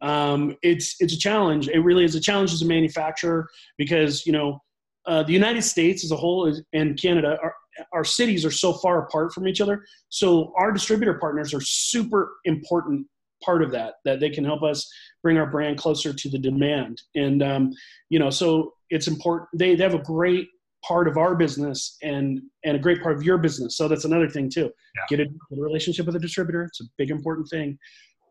um, 0.00 0.56
it's 0.62 0.96
it's 1.00 1.14
a 1.14 1.18
challenge. 1.18 1.68
It 1.68 1.80
really 1.80 2.04
is 2.04 2.14
a 2.14 2.20
challenge 2.20 2.52
as 2.52 2.62
a 2.62 2.66
manufacturer 2.66 3.48
because 3.78 4.26
you 4.26 4.32
know 4.32 4.60
uh, 5.06 5.22
the 5.22 5.32
United 5.32 5.62
States 5.62 6.04
as 6.04 6.10
a 6.10 6.16
whole 6.16 6.46
is, 6.46 6.62
and 6.72 7.00
Canada, 7.00 7.38
our, 7.42 7.54
our 7.92 8.04
cities 8.04 8.44
are 8.44 8.50
so 8.50 8.72
far 8.72 9.06
apart 9.06 9.32
from 9.32 9.48
each 9.48 9.60
other. 9.60 9.84
So 10.08 10.52
our 10.56 10.72
distributor 10.72 11.14
partners 11.14 11.52
are 11.54 11.60
super 11.60 12.34
important 12.44 13.06
part 13.42 13.62
of 13.62 13.72
that. 13.72 13.94
That 14.04 14.20
they 14.20 14.30
can 14.30 14.44
help 14.44 14.62
us 14.62 14.90
bring 15.22 15.38
our 15.38 15.46
brand 15.46 15.78
closer 15.78 16.12
to 16.12 16.30
the 16.30 16.38
demand. 16.38 17.02
And 17.14 17.42
um, 17.42 17.72
you 18.10 18.18
know, 18.18 18.30
so 18.30 18.74
it's 18.92 19.08
important. 19.08 19.48
They 19.54 19.74
they 19.74 19.82
have 19.82 19.94
a 19.94 20.02
great 20.02 20.48
part 20.86 21.08
of 21.08 21.16
our 21.16 21.34
business 21.34 21.96
and 22.02 22.40
and 22.64 22.76
a 22.76 22.78
great 22.78 23.02
part 23.02 23.16
of 23.16 23.22
your 23.22 23.38
business. 23.38 23.76
So 23.76 23.88
that's 23.88 24.04
another 24.04 24.28
thing 24.28 24.50
too. 24.50 24.70
Yeah. 24.96 25.16
Get, 25.16 25.20
a, 25.20 25.24
get 25.24 25.58
a 25.58 25.62
relationship 25.62 26.06
with 26.06 26.16
a 26.16 26.20
distributor. 26.20 26.64
It's 26.64 26.80
a 26.80 26.84
big 26.98 27.10
important 27.10 27.48
thing. 27.48 27.78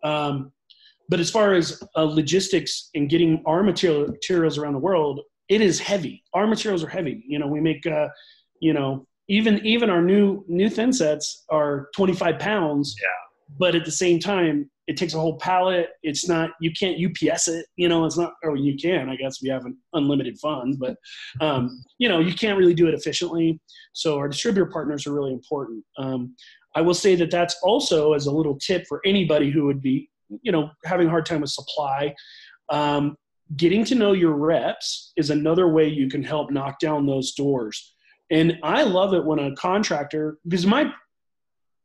Um, 0.04 0.52
but 1.10 1.20
as 1.20 1.30
far 1.30 1.54
as 1.54 1.84
uh, 1.98 2.04
logistics 2.04 2.90
and 2.96 3.10
getting 3.10 3.44
our 3.46 3.64
material, 3.64 4.08
materials 4.08 4.58
around 4.58 4.74
the 4.74 4.80
world, 4.80 5.20
it 5.50 5.60
is 5.60 5.80
heavy. 5.80 6.24
Our 6.34 6.48
materials 6.48 6.84
are 6.84 6.90
heavy. 6.90 7.24
You 7.28 7.40
know, 7.40 7.48
we 7.48 7.60
make, 7.60 7.86
uh, 7.86 8.08
you 8.62 8.74
know, 8.74 9.06
even 9.28 9.66
even 9.66 9.90
our 9.90 10.02
new 10.02 10.44
new 10.48 10.70
thin 10.70 10.94
sets 10.94 11.44
are 11.50 11.90
25 11.96 12.40
pounds. 12.40 12.96
Yeah. 13.02 13.08
But 13.58 13.76
at 13.76 13.86
the 13.86 13.92
same 13.92 14.20
time, 14.20 14.70
it 14.88 14.98
takes 14.98 15.14
a 15.14 15.20
whole 15.20 15.38
pallet. 15.38 15.90
It's 16.04 16.28
not 16.28 16.52
you 16.60 16.72
can't 16.72 16.98
UPS 17.00 17.48
it. 17.48 17.66
You 17.76 17.88
know, 17.88 18.06
it's 18.06 18.18
not. 18.18 18.34
Or 18.44 18.56
you 18.56 18.76
can, 18.78 19.10
I 19.10 19.16
guess, 19.16 19.42
we 19.42 19.50
have 19.50 19.66
an 19.66 19.78
unlimited 19.94 20.38
funds, 20.40 20.78
but 20.78 20.98
um, 21.40 21.84
you 21.98 22.10
know, 22.10 22.20
you 22.20 22.34
can't 22.34 22.58
really 22.58 22.74
do 22.74 22.88
it 22.88 22.94
efficiently. 22.94 23.60
So 23.94 24.18
our 24.18 24.28
distributor 24.28 24.66
partners 24.66 25.08
are 25.08 25.14
really 25.14 25.34
important. 25.34 25.84
Um, 25.98 26.36
I 26.76 26.82
will 26.82 26.94
say 26.94 27.16
that 27.16 27.32
that's 27.32 27.56
also 27.64 28.14
as 28.14 28.26
a 28.26 28.32
little 28.32 28.58
tip 28.58 28.86
for 28.88 29.02
anybody 29.06 29.52
who 29.52 29.66
would 29.66 29.82
be, 29.82 30.10
you 30.42 30.52
know, 30.52 30.70
having 30.86 31.08
a 31.08 31.10
hard 31.10 31.26
time 31.26 31.42
with 31.42 31.52
supply. 31.52 32.14
Um, 32.70 33.18
getting 33.58 33.84
to 33.86 33.96
know 33.96 34.14
your 34.14 34.34
reps 34.34 35.12
is 35.18 35.30
another 35.30 35.68
way 35.68 35.88
you 35.88 36.10
can 36.10 36.24
help 36.24 36.52
knock 36.52 36.80
down 36.80 37.06
those 37.06 37.34
doors. 37.34 37.94
And 38.30 38.58
I 38.64 38.84
love 38.84 39.14
it 39.14 39.26
when 39.26 39.40
a 39.40 39.54
contractor, 39.56 40.38
because 40.48 40.66
my 40.66 40.92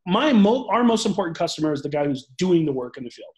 my 0.07 0.31
mo- 0.33 0.67
our 0.69 0.83
most 0.83 1.05
important 1.05 1.37
customer 1.37 1.73
is 1.73 1.81
the 1.83 1.89
guy 1.89 2.05
who's 2.05 2.27
doing 2.37 2.65
the 2.65 2.71
work 2.71 2.97
in 2.97 3.03
the 3.03 3.09
field. 3.09 3.33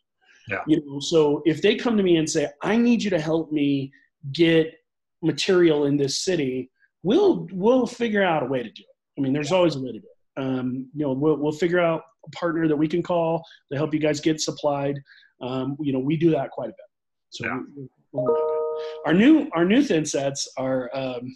Yeah. 0.47 0.59
You 0.67 0.81
know, 0.85 0.99
so 0.99 1.41
if 1.45 1.61
they 1.61 1.75
come 1.75 1.97
to 1.97 2.03
me 2.03 2.17
and 2.17 2.29
say, 2.29 2.47
"I 2.61 2.77
need 2.77 3.03
you 3.03 3.09
to 3.09 3.19
help 3.19 3.51
me 3.51 3.91
get 4.31 4.73
material 5.21 5.85
in 5.85 5.97
this 5.97 6.19
city, 6.23 6.71
we'll 7.03 7.47
we'll 7.51 7.85
figure 7.87 8.23
out 8.23 8.43
a 8.43 8.45
way 8.45 8.63
to 8.63 8.69
do 8.69 8.83
it. 8.83 9.19
I 9.19 9.21
mean, 9.21 9.33
there's 9.33 9.51
always 9.51 9.75
a 9.75 9.79
way 9.81 9.91
to 9.91 9.99
do 9.99 10.05
it. 10.05 10.41
Um, 10.41 10.89
you 10.95 11.05
know, 11.05 11.13
we'll 11.13 11.37
we'll 11.37 11.51
figure 11.51 11.79
out 11.79 12.01
a 12.25 12.29
partner 12.31 12.67
that 12.67 12.75
we 12.75 12.87
can 12.87 13.01
call 13.03 13.43
to 13.71 13.77
help 13.77 13.93
you 13.93 13.99
guys 13.99 14.19
get 14.21 14.39
supplied. 14.39 14.95
Um, 15.41 15.75
you 15.79 15.91
know, 15.93 15.99
we 15.99 16.17
do 16.17 16.29
that 16.31 16.51
quite 16.51 16.69
a 16.69 16.73
bit. 16.73 16.89
So 17.31 17.45
Yeah. 17.45 17.59
we, 17.75 17.87
we're 18.11 18.23
really 18.31 18.41
good. 18.41 19.07
our 19.07 19.13
new 19.13 19.49
our 19.53 19.65
new 19.65 19.81
thin 19.83 20.05
sets 20.05 20.47
are 20.57 20.89
um, 20.93 21.35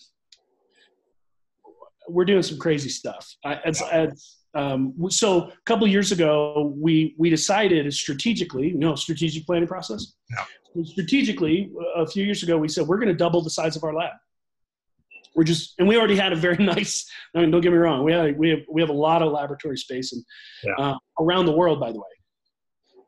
we're 2.09 2.25
doing 2.25 2.43
some 2.43 2.57
crazy 2.59 2.89
stuff. 2.89 3.33
I, 3.45 3.59
it's, 3.65 3.81
it's, 3.91 4.42
um, 4.55 4.93
so 5.09 5.47
a 5.49 5.51
couple 5.65 5.87
years 5.87 6.11
ago, 6.11 6.73
we 6.77 7.15
we 7.17 7.29
decided 7.29 7.91
strategically, 7.93 8.67
you 8.69 8.77
know, 8.77 8.95
strategic 8.95 9.45
planning 9.45 9.67
process. 9.67 10.13
Yeah. 10.29 10.83
Strategically, 10.85 11.71
a 11.95 12.05
few 12.07 12.23
years 12.23 12.43
ago, 12.43 12.57
we 12.57 12.67
said 12.67 12.87
we're 12.87 12.97
going 12.97 13.07
to 13.09 13.13
double 13.15 13.41
the 13.41 13.49
size 13.49 13.75
of 13.75 13.83
our 13.83 13.93
lab. 13.93 14.11
We're 15.35 15.43
just, 15.43 15.73
and 15.79 15.87
we 15.87 15.97
already 15.97 16.15
had 16.15 16.33
a 16.33 16.35
very 16.35 16.57
nice. 16.63 17.09
I 17.35 17.41
mean, 17.41 17.51
don't 17.51 17.61
get 17.61 17.71
me 17.71 17.77
wrong, 17.77 18.03
we 18.03 18.11
have 18.13 18.35
we 18.35 18.49
have 18.49 18.59
we 18.71 18.81
have 18.81 18.89
a 18.89 18.93
lot 18.93 19.21
of 19.21 19.31
laboratory 19.31 19.77
space 19.77 20.13
and 20.13 20.23
Yeah. 20.63 20.73
uh, 20.77 20.97
around 21.19 21.45
the 21.47 21.51
world, 21.51 21.79
by 21.79 21.91
the 21.91 21.97
way. 21.99 22.05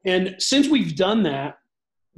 And 0.06 0.36
since 0.40 0.68
we've 0.68 0.96
done 0.96 1.24
that, 1.24 1.58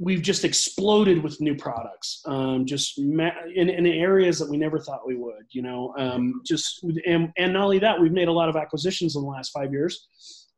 we've 0.00 0.22
just 0.22 0.44
exploded 0.44 1.22
with 1.22 1.40
new 1.40 1.56
products 1.56 2.22
um, 2.26 2.64
just 2.64 2.98
ma- 2.98 3.30
in, 3.54 3.68
in 3.68 3.86
areas 3.86 4.38
that 4.38 4.48
we 4.48 4.56
never 4.56 4.78
thought 4.78 5.06
we 5.06 5.16
would 5.16 5.46
you 5.50 5.62
know 5.62 5.94
um, 5.98 6.40
just 6.46 6.84
and, 7.06 7.32
and 7.36 7.52
not 7.52 7.64
only 7.64 7.78
that 7.78 8.00
we've 8.00 8.12
made 8.12 8.28
a 8.28 8.32
lot 8.32 8.48
of 8.48 8.56
acquisitions 8.56 9.16
in 9.16 9.22
the 9.22 9.28
last 9.28 9.50
five 9.50 9.72
years 9.72 10.08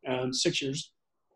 um, 0.07 0.33
six 0.33 0.63
years. 0.63 0.93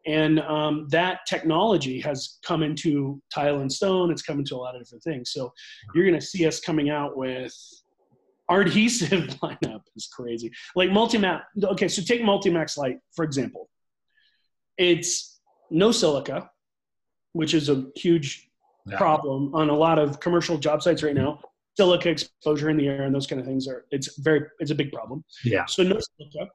And 0.07 0.41
um, 0.41 0.87
that 0.91 1.21
technology 1.27 1.99
has 2.01 2.39
come 2.45 2.63
into 2.63 3.21
tile 3.33 3.61
and 3.61 3.73
stone. 3.73 4.11
It's 4.11 4.23
come 4.23 4.39
into 4.39 4.55
a 4.55 4.59
lot 4.59 4.75
of 4.75 4.83
different 4.83 5.03
things. 5.03 5.33
So 5.33 5.53
you're 5.95 6.05
going 6.05 6.19
to 6.19 6.25
see 6.25 6.47
us 6.47 6.61
coming 6.61 6.91
out 6.91 7.17
with 7.17 7.55
our 8.51 8.61
adhesive 8.61 9.09
lineup 9.43 9.81
is 9.97 10.09
crazy. 10.15 10.51
Like 10.77 10.91
multimax 10.91 11.41
okay 11.63 11.89
so 11.89 12.03
take 12.03 12.21
Multimax 12.21 12.77
Lite 12.77 12.99
for 13.17 13.25
example. 13.25 13.71
It's 14.77 15.41
no 15.71 15.93
silica 15.93 16.51
which 17.35 17.53
is 17.53 17.69
a 17.69 17.85
huge 17.97 18.49
Yeah. 18.87 18.99
problem 18.99 19.55
on 19.55 19.69
a 19.71 19.77
lot 19.77 19.99
of 19.99 20.21
commercial 20.21 20.57
job 20.59 20.83
sites 20.83 21.03
right 21.03 21.15
now. 21.15 21.41
Silica 21.77 22.09
exposure 22.11 22.71
in 22.71 22.77
the 22.77 22.87
air 22.87 23.03
and 23.03 23.15
those 23.15 23.27
kind 23.27 23.41
of 23.41 23.47
things 23.47 23.67
are 23.67 23.85
it's 23.91 24.17
very 24.19 24.43
it's 24.61 24.71
a 24.71 24.75
big 24.75 24.91
problem. 24.93 25.25
Yeah. 25.45 25.65
So 25.67 25.83
no 25.83 25.99
silica. 26.01 26.51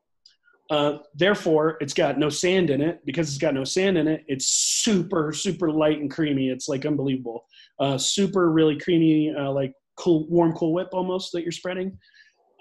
Uh, 0.70 1.00
therefore, 1.16 1.78
it's 1.82 1.96
got 1.96 2.20
no 2.20 2.30
sand 2.30 2.70
in 2.70 2.80
it. 2.82 3.04
Because 3.04 3.28
it's 3.30 3.40
got 3.40 3.56
no 3.56 3.64
sand 3.64 3.98
in 3.98 4.08
it, 4.08 4.24
it's 4.28 4.48
super 4.48 5.34
super 5.34 5.72
light 5.72 6.00
and 6.00 6.10
creamy. 6.12 6.50
It's 6.50 6.70
like 6.70 6.86
unbelievable. 6.86 7.46
Uh, 7.80 7.98
super 7.98 8.52
really 8.52 8.78
creamy, 8.80 9.34
uh, 9.36 9.52
like 9.52 9.74
cool 9.98 10.28
warm 10.30 10.54
cool 10.54 10.72
whip 10.74 10.90
almost 10.94 11.32
that 11.34 11.42
you're 11.42 11.52
spreading. 11.52 11.98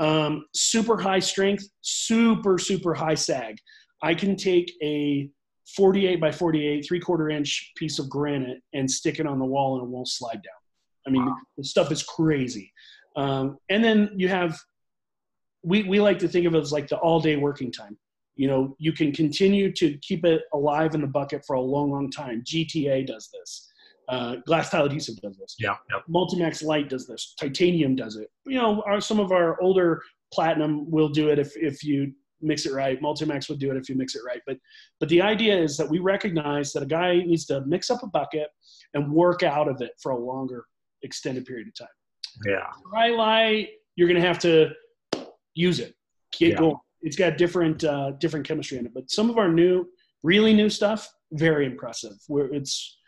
Um, 0.01 0.47
super 0.55 0.97
high 0.99 1.19
strength, 1.21 1.69
super 1.83 2.59
super 2.59 2.95
high 2.95 3.15
sag. 3.17 3.59
I 4.03 4.15
can 4.15 4.35
take 4.37 4.73
a 4.83 5.29
48 5.77 6.21
by 6.21 6.33
48, 6.33 6.87
three 6.87 7.01
quarter 7.01 7.29
inch 7.31 7.73
piece 7.77 7.99
of 7.99 8.09
granite 8.09 8.63
and 8.73 8.91
stick 8.91 9.21
it 9.21 9.27
on 9.27 9.39
the 9.39 9.45
wall 9.45 9.79
and 9.79 9.87
it 9.87 9.91
won't 9.91 10.09
slide 10.09 10.43
down. 10.43 10.55
I 11.07 11.11
mean, 11.11 11.35
the 11.57 11.65
stuff 11.65 11.91
is 11.91 12.03
crazy. 12.03 12.73
Um, 13.17 13.59
and 13.69 13.83
then 13.83 14.11
you 14.15 14.29
have, 14.29 14.59
we, 15.63 15.83
we 15.85 16.01
like 16.01 16.19
to 16.21 16.29
think 16.29 16.47
of 16.47 16.55
it 16.55 16.61
as 16.61 16.73
like 16.73 16.89
the 16.89 16.97
all 16.99 17.21
day 17.21 17.37
working 17.37 17.73
time. 17.73 17.97
You 18.37 18.47
know, 18.47 18.77
you 18.79 18.93
can 18.93 19.13
continue 19.13 19.73
to 19.73 19.99
keep 19.99 20.25
it 20.25 20.43
alive 20.53 20.95
in 20.95 21.01
the 21.01 21.07
bucket 21.07 21.45
for 21.47 21.57
a 21.57 21.61
long, 21.61 21.91
long 21.91 22.11
time. 22.11 22.43
GTA 22.45 23.07
does 23.07 23.29
this. 23.33 23.71
Uh, 24.09 24.37
glass 24.47 24.71
tile 24.71 24.87
adhesive 24.87 25.17
does 25.21 25.37
this. 25.37 25.57
Yeah. 25.59 25.75
Multimax 26.09 26.63
Lite 26.63 26.89
does 26.89 27.07
this. 27.07 27.35
Titanium 27.39 27.97
does 27.97 28.17
it. 28.17 28.29
You 28.47 28.59
know, 28.59 28.83
our, 28.87 29.01
some 29.01 29.19
of 29.19 29.33
our 29.33 29.61
older 29.61 30.03
platinum 30.33 30.91
will 30.91 31.09
do 31.09 31.29
it 31.29 31.39
if, 31.39 31.57
if 31.57 31.83
you 31.83 32.13
mix 32.41 32.67
it 32.67 32.73
right. 32.73 33.01
Multimax 33.01 33.49
would 33.49 33.59
do 33.59 33.71
it 33.71 33.77
if 33.77 33.89
you 33.89 33.95
mix 33.95 34.15
it 34.15 34.23
right. 34.27 34.41
But 34.47 34.59
but 35.01 35.09
the 35.09 35.21
idea 35.23 35.57
is 35.57 35.77
that 35.77 35.89
we 35.89 35.99
recognize 35.99 36.73
that 36.73 36.83
a 36.83 36.87
guy 36.87 37.17
needs 37.17 37.45
to 37.47 37.65
mix 37.67 37.91
up 37.91 38.03
a 38.03 38.07
bucket 38.07 38.49
and 38.95 39.13
work 39.13 39.43
out 39.43 39.69
of 39.69 39.81
it 39.81 39.93
for 40.03 40.13
a 40.13 40.19
longer 40.19 40.65
extended 41.03 41.45
period 41.45 41.69
of 41.69 41.75
time. 41.75 41.89
Yeah. 42.47 42.67
Tri-Lite, 42.91 43.71
you're 43.97 44.09
gonna 44.09 44.21
have 44.21 44.39
to 44.41 44.71
use 45.55 45.81
it. 45.81 45.95
Get 46.39 46.51
Yeah. 46.51 46.57
going. 46.57 46.77
It's 47.03 47.17
got 47.17 47.37
different 47.39 47.85
uh, 47.85 48.13
different 48.13 48.47
chemistry 48.47 48.79
in 48.79 48.87
it. 48.87 48.93
But 48.95 49.11
some 49.11 49.31
of 49.31 49.39
our 49.39 49.49
new, 49.51 49.87
really 50.23 50.53
new 50.53 50.69
stuff, 50.69 51.09
very 51.33 51.67
impressive. 51.67 52.13
We're 52.29 52.53
it's 52.53 52.99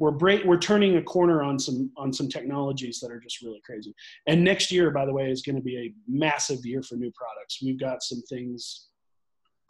we're 0.00 0.10
break, 0.10 0.44
we're 0.44 0.58
turning 0.58 0.96
a 0.96 1.02
corner 1.02 1.42
on 1.42 1.58
some 1.58 1.92
on 1.98 2.10
some 2.10 2.26
technologies 2.26 2.98
that 3.00 3.10
are 3.12 3.20
just 3.20 3.42
really 3.42 3.60
crazy. 3.64 3.94
And 4.26 4.42
next 4.42 4.72
year, 4.72 4.90
by 4.90 5.04
the 5.04 5.12
way, 5.12 5.30
is 5.30 5.42
going 5.42 5.56
to 5.56 5.62
be 5.62 5.76
a 5.76 5.92
massive 6.08 6.64
year 6.64 6.82
for 6.82 6.96
new 6.96 7.12
products. 7.12 7.62
We've 7.62 7.78
got 7.78 8.02
some 8.02 8.22
things. 8.22 8.88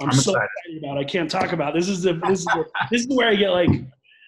I'm, 0.00 0.08
I'm 0.08 0.14
so 0.14 0.30
excited. 0.30 0.48
excited 0.64 0.84
about. 0.84 0.98
I 0.98 1.04
can't 1.04 1.28
talk 1.28 1.52
about 1.52 1.74
this. 1.74 1.88
Is 1.88 2.02
the 2.02 2.14
this 2.28 2.38
is 2.38 2.44
the, 2.44 2.64
this 2.92 3.02
is 3.02 3.08
where 3.08 3.28
I 3.28 3.34
get 3.34 3.50
like, 3.50 3.70
you 3.70 3.86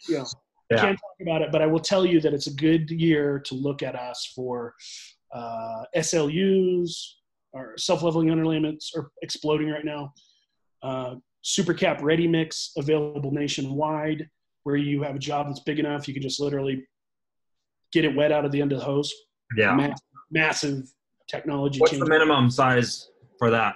know, 0.08 0.26
I 0.72 0.76
can't 0.76 0.98
talk 0.98 1.16
about 1.22 1.40
it. 1.40 1.52
But 1.52 1.62
I 1.62 1.66
will 1.66 1.80
tell 1.80 2.04
you 2.04 2.20
that 2.20 2.34
it's 2.34 2.48
a 2.48 2.54
good 2.54 2.90
year 2.90 3.38
to 3.38 3.54
look 3.54 3.84
at 3.84 3.94
us 3.94 4.32
for 4.34 4.74
uh, 5.32 5.84
SLUs 5.96 6.96
or 7.52 7.74
self-leveling 7.78 8.26
underlayments 8.26 8.88
are 8.96 9.12
exploding 9.22 9.68
right 9.70 9.84
now. 9.84 10.12
Uh, 10.82 11.14
Supercap 11.44 12.02
ready 12.02 12.26
mix 12.26 12.72
available 12.76 13.30
nationwide 13.30 14.28
where 14.64 14.76
you 14.76 15.02
have 15.02 15.14
a 15.16 15.18
job 15.18 15.46
that's 15.48 15.60
big 15.60 15.78
enough 15.78 16.06
you 16.08 16.14
can 16.14 16.22
just 16.22 16.40
literally 16.40 16.84
get 17.92 18.04
it 18.04 18.14
wet 18.16 18.32
out 18.32 18.44
of 18.44 18.52
the 18.52 18.60
end 18.60 18.72
of 18.72 18.78
the 18.78 18.84
hose. 18.84 19.12
Yeah. 19.56 19.74
Ma- 19.74 19.94
massive 20.30 20.88
technology 21.28 21.78
What's 21.78 21.92
change. 21.92 22.02
the 22.02 22.08
minimum 22.08 22.50
size 22.50 23.10
for 23.38 23.50
that? 23.50 23.74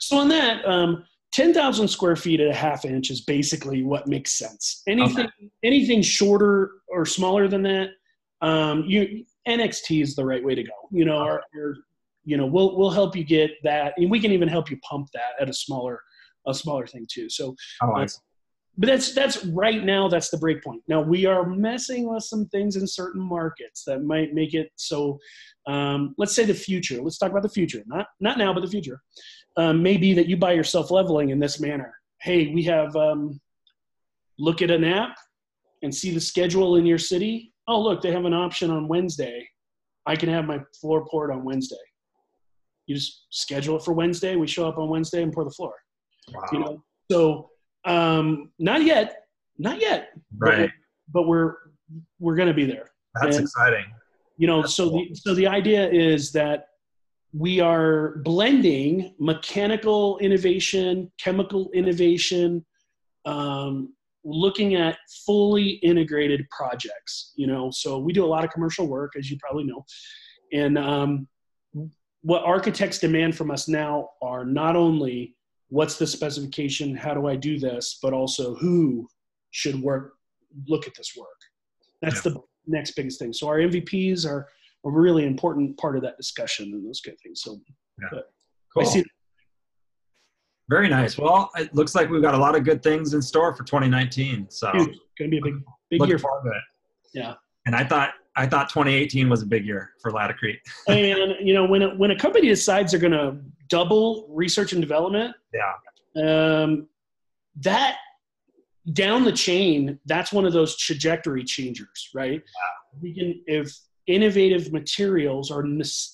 so 0.00 0.16
on 0.16 0.28
that 0.28 0.64
um, 0.64 1.04
10000 1.32 1.86
square 1.88 2.16
feet 2.16 2.40
at 2.40 2.48
a 2.48 2.54
half 2.54 2.84
inch 2.86 3.10
is 3.10 3.20
basically 3.22 3.82
what 3.82 4.06
makes 4.06 4.32
sense. 4.38 4.82
Anything 4.88 5.28
anything 5.62 6.00
shorter 6.02 6.70
or 6.88 7.04
smaller 7.04 7.46
than 7.46 7.62
that 7.62 7.90
um, 8.40 8.84
you 8.86 9.24
nxt 9.46 10.02
is 10.02 10.16
the 10.16 10.24
right 10.24 10.42
way 10.44 10.54
to 10.54 10.62
go. 10.62 10.72
You 10.90 11.04
know 11.04 11.18
our, 11.18 11.42
our 11.58 11.74
you 12.24 12.36
know 12.38 12.46
we'll 12.46 12.76
we'll 12.78 12.90
help 12.90 13.14
you 13.14 13.22
get 13.24 13.50
that 13.64 13.92
and 13.98 14.10
we 14.10 14.18
can 14.18 14.32
even 14.32 14.48
help 14.48 14.70
you 14.70 14.78
pump 14.78 15.08
that 15.12 15.32
at 15.40 15.50
a 15.50 15.52
smaller 15.52 16.00
a 16.46 16.54
smaller 16.54 16.86
thing 16.86 17.06
too. 17.10 17.28
So 17.28 17.54
Oh, 17.82 17.92
Uh, 17.92 18.06
but 18.78 18.88
that's 18.88 19.14
that's 19.14 19.44
right 19.46 19.84
now 19.84 20.08
that's 20.08 20.30
the 20.30 20.36
break 20.36 20.62
point. 20.62 20.82
Now 20.86 21.00
we 21.00 21.24
are 21.24 21.46
messing 21.46 22.12
with 22.12 22.24
some 22.24 22.46
things 22.46 22.76
in 22.76 22.86
certain 22.86 23.20
markets 23.20 23.84
that 23.84 24.02
might 24.02 24.34
make 24.34 24.54
it 24.54 24.70
so 24.76 25.18
um, 25.66 26.14
let's 26.18 26.34
say 26.34 26.44
the 26.44 26.54
future 26.54 27.00
let's 27.02 27.18
talk 27.18 27.30
about 27.30 27.42
the 27.42 27.48
future. 27.48 27.82
Not 27.86 28.06
not 28.20 28.38
now 28.38 28.52
but 28.52 28.60
the 28.60 28.70
future. 28.70 29.00
Um, 29.56 29.82
maybe 29.82 30.12
that 30.14 30.26
you 30.26 30.36
buy 30.36 30.52
yourself 30.52 30.90
leveling 30.90 31.30
in 31.30 31.38
this 31.38 31.58
manner. 31.58 31.94
Hey 32.20 32.52
we 32.52 32.62
have 32.64 32.94
um, 32.96 33.40
look 34.38 34.60
at 34.60 34.70
an 34.70 34.84
app 34.84 35.16
and 35.82 35.94
see 35.94 36.12
the 36.12 36.20
schedule 36.20 36.76
in 36.76 36.84
your 36.84 36.98
city. 36.98 37.54
Oh 37.68 37.80
look 37.80 38.02
they 38.02 38.12
have 38.12 38.26
an 38.26 38.34
option 38.34 38.70
on 38.70 38.88
wednesday. 38.88 39.48
I 40.04 40.16
can 40.16 40.28
have 40.28 40.44
my 40.44 40.60
floor 40.78 41.06
poured 41.06 41.30
on 41.30 41.44
wednesday. 41.44 41.76
You 42.86 42.94
just 42.94 43.26
schedule 43.30 43.76
it 43.76 43.82
for 43.82 43.92
wednesday. 43.92 44.36
We 44.36 44.46
show 44.46 44.68
up 44.68 44.78
on 44.78 44.90
wednesday 44.90 45.22
and 45.22 45.32
pour 45.32 45.44
the 45.44 45.50
floor. 45.50 45.74
Wow. 46.32 46.42
you 46.52 46.58
know? 46.58 46.84
So 47.10 47.50
um 47.86 48.50
not 48.58 48.82
yet 48.82 49.24
not 49.58 49.80
yet 49.80 50.10
but 50.32 50.46
right. 50.48 50.58
we're- 50.58 50.72
but 51.12 51.26
we're 51.28 51.54
we're 52.18 52.34
going 52.34 52.48
to 52.48 52.54
be 52.54 52.64
there 52.66 52.90
That's 53.20 53.36
and- 53.36 53.44
exciting. 53.44 53.84
you 54.36 54.46
know 54.48 54.62
That's 54.62 54.74
so 54.74 54.90
cool. 54.90 55.04
the 55.08 55.14
so 55.14 55.34
the 55.34 55.46
idea 55.46 55.88
is 55.88 56.32
that 56.32 56.66
we 57.32 57.60
are 57.60 58.16
blending 58.24 59.14
mechanical 59.20 60.18
innovation 60.18 61.10
chemical 61.22 61.70
innovation 61.74 62.64
um, 63.24 63.92
looking 64.24 64.74
at 64.74 64.98
fully 65.24 65.68
integrated 65.90 66.44
projects 66.50 67.32
you 67.36 67.46
know 67.46 67.70
so 67.70 67.98
we 67.98 68.12
do 68.12 68.24
a 68.24 68.26
lot 68.34 68.42
of 68.44 68.50
commercial 68.50 68.88
work 68.88 69.12
as 69.16 69.30
you 69.30 69.36
probably 69.38 69.62
know 69.64 69.84
and 70.52 70.76
um, 70.76 71.28
what 72.22 72.42
architects 72.42 72.98
demand 72.98 73.36
from 73.36 73.52
us 73.52 73.68
now 73.68 74.08
are 74.22 74.44
not 74.44 74.74
only 74.74 75.35
what's 75.68 75.98
the 75.98 76.06
specification 76.06 76.94
how 76.94 77.14
do 77.14 77.26
i 77.26 77.36
do 77.36 77.58
this 77.58 77.98
but 78.02 78.12
also 78.12 78.54
who 78.56 79.06
should 79.50 79.80
work 79.82 80.14
look 80.66 80.86
at 80.86 80.94
this 80.94 81.14
work 81.16 81.28
that's 82.02 82.22
the 82.22 82.38
next 82.66 82.92
biggest 82.92 83.18
thing 83.18 83.32
so 83.32 83.46
our 83.48 83.58
mvps 83.58 84.26
are 84.26 84.46
a 84.84 84.90
really 84.90 85.24
important 85.24 85.76
part 85.76 85.96
of 85.96 86.02
that 86.02 86.16
discussion 86.16 86.66
and 86.72 86.86
those 86.86 87.00
kind 87.00 87.14
of 87.14 87.20
things 87.20 87.42
so 87.42 87.60
Cool. 88.74 88.82
i 88.82 88.84
see 88.84 89.04
Very 90.68 90.88
nice. 90.88 91.16
Well, 91.16 91.50
it 91.56 91.72
looks 91.74 91.94
like 91.94 92.10
we've 92.10 92.20
got 92.22 92.34
a 92.34 92.38
lot 92.38 92.56
of 92.56 92.64
good 92.64 92.82
things 92.82 93.14
in 93.14 93.22
store 93.22 93.54
for 93.54 93.62
2019. 93.62 94.48
So 94.50 94.70
huge. 94.72 94.98
going 95.16 95.30
to 95.30 95.36
be 95.36 95.38
a 95.38 95.42
big 95.42 95.54
big 95.90 96.08
year 96.08 96.18
for 96.18 96.42
it. 96.44 96.62
Yeah. 97.14 97.34
And 97.66 97.74
I 97.76 97.84
thought 97.84 98.14
I 98.36 98.46
thought 98.46 98.68
2018 98.68 99.28
was 99.28 99.42
a 99.42 99.46
big 99.46 99.66
year 99.66 99.92
for 100.00 100.12
Laticrete. 100.12 100.58
and 100.88 101.34
you 101.40 101.54
know 101.54 101.64
when 101.66 101.82
a, 101.82 101.94
when 101.96 102.10
a 102.10 102.18
company 102.18 102.48
decides 102.48 102.92
they're 102.92 103.00
going 103.00 103.12
to 103.12 103.38
double 103.68 104.28
research 104.30 104.72
and 104.72 104.80
development 104.80 105.34
Yeah. 105.52 106.62
um, 106.62 106.88
that 107.60 107.96
down 108.92 109.24
the 109.24 109.32
chain 109.32 109.98
that's 110.06 110.32
one 110.32 110.44
of 110.44 110.52
those 110.52 110.76
trajectory 110.76 111.42
changers 111.42 112.10
right 112.14 112.40
we 113.02 113.12
can 113.12 113.42
if 113.46 113.76
innovative 114.06 114.72
materials 114.72 115.50
are 115.50 115.64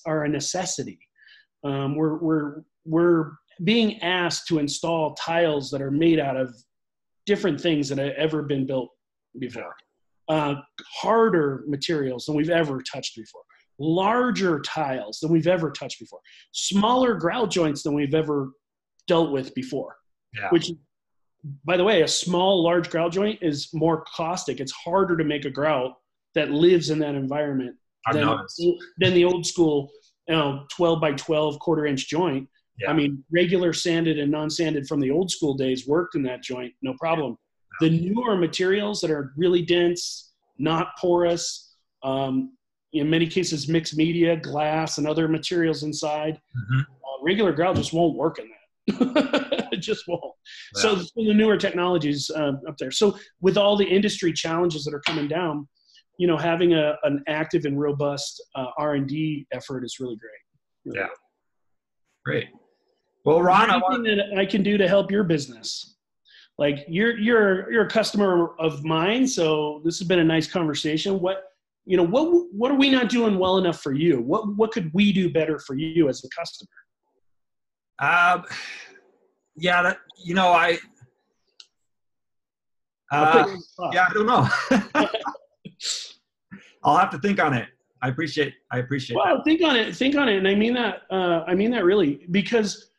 are 0.05 0.23
a 0.23 0.29
necessity. 0.29 0.99
Um, 1.63 1.95
we're 1.95 2.17
we're 2.17 2.63
we're 2.85 3.31
being 3.63 4.01
asked 4.01 4.47
to 4.47 4.59
install 4.59 5.13
tiles 5.15 5.69
that 5.71 5.81
are 5.81 5.91
made 5.91 6.19
out 6.19 6.35
of 6.35 6.55
different 7.25 7.61
things 7.61 7.87
that 7.89 7.97
have 7.99 8.13
ever 8.17 8.41
been 8.41 8.65
built 8.65 8.89
before. 9.39 9.75
Uh, 10.29 10.55
harder 11.01 11.63
materials 11.67 12.25
than 12.25 12.35
we've 12.35 12.49
ever 12.49 12.81
touched 12.81 13.15
before. 13.15 13.41
Larger 13.79 14.61
tiles 14.61 15.19
than 15.19 15.31
we've 15.31 15.47
ever 15.47 15.71
touched 15.71 15.99
before. 15.99 16.19
Smaller 16.53 17.15
grout 17.15 17.51
joints 17.51 17.83
than 17.83 17.93
we've 17.93 18.13
ever 18.13 18.51
dealt 19.07 19.31
with 19.31 19.53
before. 19.53 19.95
Yeah. 20.33 20.49
Which, 20.49 20.71
by 21.65 21.77
the 21.77 21.83
way, 21.83 22.01
a 22.03 22.07
small, 22.07 22.63
large 22.63 22.89
grout 22.89 23.11
joint 23.11 23.39
is 23.41 23.69
more 23.73 24.05
caustic. 24.15 24.59
It's 24.59 24.71
harder 24.71 25.17
to 25.17 25.23
make 25.23 25.45
a 25.45 25.49
grout 25.49 25.93
that 26.35 26.51
lives 26.51 26.89
in 26.89 26.99
that 26.99 27.15
environment 27.15 27.75
than, 28.11 28.37
than 28.97 29.13
the 29.13 29.25
old 29.25 29.45
school, 29.45 29.89
you 30.27 30.35
know, 30.35 30.65
12 30.71 31.01
by 31.01 31.13
12 31.13 31.59
quarter 31.59 31.85
inch 31.85 32.07
joint. 32.07 32.47
Yeah. 32.79 32.89
I 32.89 32.93
mean, 32.93 33.23
regular 33.31 33.71
sanded 33.71 34.17
and 34.17 34.31
non-sanded 34.31 34.87
from 34.87 34.99
the 34.99 35.11
old 35.11 35.29
school 35.29 35.53
days 35.53 35.87
worked 35.87 36.15
in 36.15 36.23
that 36.23 36.41
joint, 36.41 36.73
no 36.81 36.95
problem. 36.99 37.37
The 37.83 37.89
newer 37.89 38.37
materials 38.37 39.01
that 39.01 39.11
are 39.11 39.33
really 39.35 39.61
dense, 39.61 40.31
not 40.57 40.95
porous, 40.97 41.75
um, 42.01 42.53
in 42.93 43.09
many 43.09 43.27
cases 43.27 43.67
mixed 43.67 43.97
media, 43.97 44.37
glass, 44.37 44.99
and 44.99 45.05
other 45.05 45.27
materials 45.27 45.83
inside, 45.83 46.39
Mhm. 46.55 46.81
uh, 46.81 47.23
regular 47.23 47.51
grout 47.51 47.75
just 47.75 47.91
won't 47.91 48.15
work 48.15 48.39
in 48.39 48.49
that. 48.49 48.59
it 49.73 49.81
just 49.81 50.07
won't. 50.07 50.33
So, 50.75 50.95
so 50.95 51.11
the 51.17 51.33
newer 51.33 51.57
technologies 51.57 52.31
um, 52.33 52.61
up 52.69 52.77
there. 52.77 52.91
So 52.91 53.17
with 53.41 53.57
all 53.57 53.75
the 53.75 53.85
industry 53.85 54.31
challenges 54.31 54.85
that 54.85 54.93
are 54.93 55.01
coming 55.01 55.27
down, 55.27 55.67
you 56.17 56.27
know, 56.27 56.37
having 56.37 56.73
a, 56.73 56.95
an 57.03 57.21
active 57.27 57.65
and 57.65 57.77
robust 57.77 58.41
uh, 58.55 58.67
R 58.77 58.93
and 58.95 59.07
D 59.09 59.45
effort 59.51 59.83
is 59.83 59.97
really 59.99 60.15
great. 60.15 60.31
Really 60.85 60.99
Yeah. 60.99 61.09
Great. 62.23 62.47
Well, 63.25 63.41
Ron, 63.41 63.69
I 63.69 63.77
want, 63.77 64.07
anything 64.07 64.29
that 64.29 64.39
I 64.39 64.45
can 64.45 64.63
do 64.63 64.77
to 64.77 64.87
help 64.87 65.11
your 65.11 65.25
business. 65.25 65.92
Like 66.63 66.85
you're 66.87 67.17
you're 67.19 67.69
you're 67.69 67.83
a 67.83 67.89
customer 67.89 68.51
of 68.57 68.85
mine, 68.85 69.27
so 69.27 69.81
this 69.83 69.99
has 69.99 70.07
been 70.07 70.19
a 70.19 70.23
nice 70.23 70.47
conversation. 70.47 71.19
What 71.19 71.43
you 71.83 71.97
know, 71.97 72.03
what 72.03 72.23
what 72.53 72.71
are 72.71 72.77
we 72.77 72.89
not 72.89 73.09
doing 73.09 73.37
well 73.37 73.57
enough 73.57 73.81
for 73.81 73.91
you? 73.91 74.21
What 74.21 74.55
what 74.55 74.71
could 74.71 74.89
we 74.93 75.11
do 75.11 75.29
better 75.29 75.59
for 75.59 75.75
you 75.75 76.07
as 76.07 76.23
a 76.23 76.29
customer? 76.29 76.69
um, 77.99 78.45
yeah, 79.57 79.81
that, 79.81 79.97
you 80.23 80.35
know, 80.35 80.53
I, 80.53 80.77
uh, 83.11 83.31
put 83.33 83.47
you 83.47 83.51
on 83.51 83.57
the 83.57 83.61
spot. 83.61 83.93
yeah, 83.93 84.07
I 84.09 84.13
don't 84.13 84.25
know. 84.25 84.47
I'll 86.85 86.97
have 86.97 87.09
to 87.09 87.19
think 87.19 87.41
on 87.41 87.53
it. 87.53 87.67
I 88.01 88.07
appreciate, 88.07 88.53
I 88.71 88.77
appreciate 88.77 89.17
that. 89.17 89.33
Well, 89.33 89.43
think 89.43 89.61
on 89.63 89.75
it. 89.75 89.93
Think 89.93 90.15
on 90.15 90.29
it, 90.29 90.37
and 90.37 90.47
I 90.47 90.55
mean 90.55 90.73
that. 90.75 91.01
Uh, 91.11 91.43
I 91.45 91.55
mean 91.55 91.71
that 91.71 91.83
really 91.83 92.25
because 92.31 92.89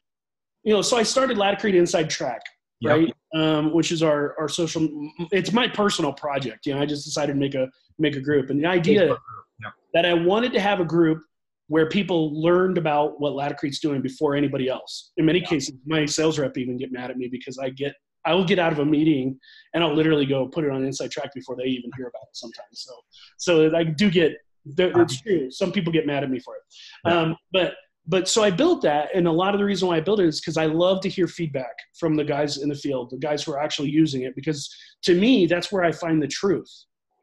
you 0.65 0.75
know. 0.75 0.83
So 0.83 0.99
I 0.99 1.03
started 1.03 1.39
Laticrete 1.39 1.75
Inside 1.75 2.11
Track, 2.11 2.43
Yep. 2.85 3.11
Um, 3.35 3.73
which 3.73 3.91
is 3.91 4.03
our 4.03 4.39
our 4.39 4.49
social. 4.49 4.89
It's 5.33 5.53
my 5.53 5.67
personal 5.67 6.13
project. 6.13 6.67
You 6.67 6.75
know, 6.75 6.81
I 6.81 6.87
just 6.87 7.05
decided 7.05 7.33
to 7.33 7.39
make 7.39 7.55
a 7.55 7.69
make 7.99 8.17
a 8.17 8.21
group, 8.21 8.51
and 8.51 8.63
the 8.63 8.69
idea. 8.69 9.17
Yep. 9.63 9.73
that 9.95 10.05
I 10.05 10.15
wanted 10.15 10.53
to 10.55 10.61
have 10.61 10.81
a 10.81 10.85
group 10.85 11.23
where 11.69 11.89
people 11.89 12.41
learned 12.43 12.77
about 12.77 13.21
what 13.21 13.35
Laticrete's 13.35 13.79
doing 13.79 14.03
before 14.03 14.35
anybody 14.35 14.69
else. 14.69 15.13
In 15.17 15.25
many 15.25 15.41
cases, 15.41 15.75
my 15.87 16.05
sales 16.05 16.39
rep 16.39 16.59
even 16.59 16.77
get 16.77 16.93
mad 16.93 17.11
at 17.11 17.17
me 17.17 17.29
because 17.29 17.59
I 17.59 17.71
get 17.71 17.95
I 18.27 18.35
will 18.35 18.45
get 18.45 18.59
out 18.59 18.73
of 18.73 18.79
a 18.79 18.85
meeting 18.85 19.39
and 19.75 19.85
I'll 19.85 19.95
literally 19.95 20.27
go 20.27 20.47
put 20.47 20.65
it 20.65 20.71
on 20.71 20.85
Inside 20.85 21.11
Track 21.11 21.31
before 21.35 21.57
they 21.57 21.65
even 21.65 21.91
hear 21.97 22.07
about 22.07 22.23
it 22.23 22.37
sometimes. 22.37 22.69
So 22.73 22.93
so 23.39 23.77
I 23.77 23.85
do 23.85 24.11
get 24.11 24.37
it's 24.67 25.21
true. 25.21 25.51
Some 25.51 25.73
people 25.73 25.93
get 25.93 26.07
mad 26.07 26.25
at 26.25 26.31
me 26.31 26.41
for 26.41 26.55
it. 26.57 27.11
Um, 27.11 27.37
but 27.53 27.75
but 28.07 28.29
so 28.29 28.43
I 28.43 28.51
built 28.51 28.83
that, 28.83 29.09
and 29.15 29.27
a 29.27 29.33
lot 29.33 29.55
of 29.55 29.61
the 29.61 29.65
reason 29.65 29.89
why 29.89 29.97
I 29.97 30.01
built 30.01 30.21
it 30.21 30.27
is 30.27 30.41
because 30.41 30.57
I 30.57 30.67
love 30.67 31.01
to 31.03 31.09
hear 31.09 31.27
feedback 31.27 31.75
from 31.99 32.17
the 32.17 32.25
guys 32.25 32.59
in 32.59 32.69
the 32.69 32.75
field, 32.75 33.11
the 33.11 33.19
guys 33.19 33.43
who 33.43 33.53
are 33.53 33.61
actually 33.61 33.89
using 33.91 34.23
it. 34.23 34.35
Because 34.35 34.75
to 35.05 35.19
me, 35.19 35.47
that's 35.47 35.73
where 35.73 35.85
I 35.85 35.93
find 35.93 36.23
the 36.23 36.29
truth. 36.29 36.71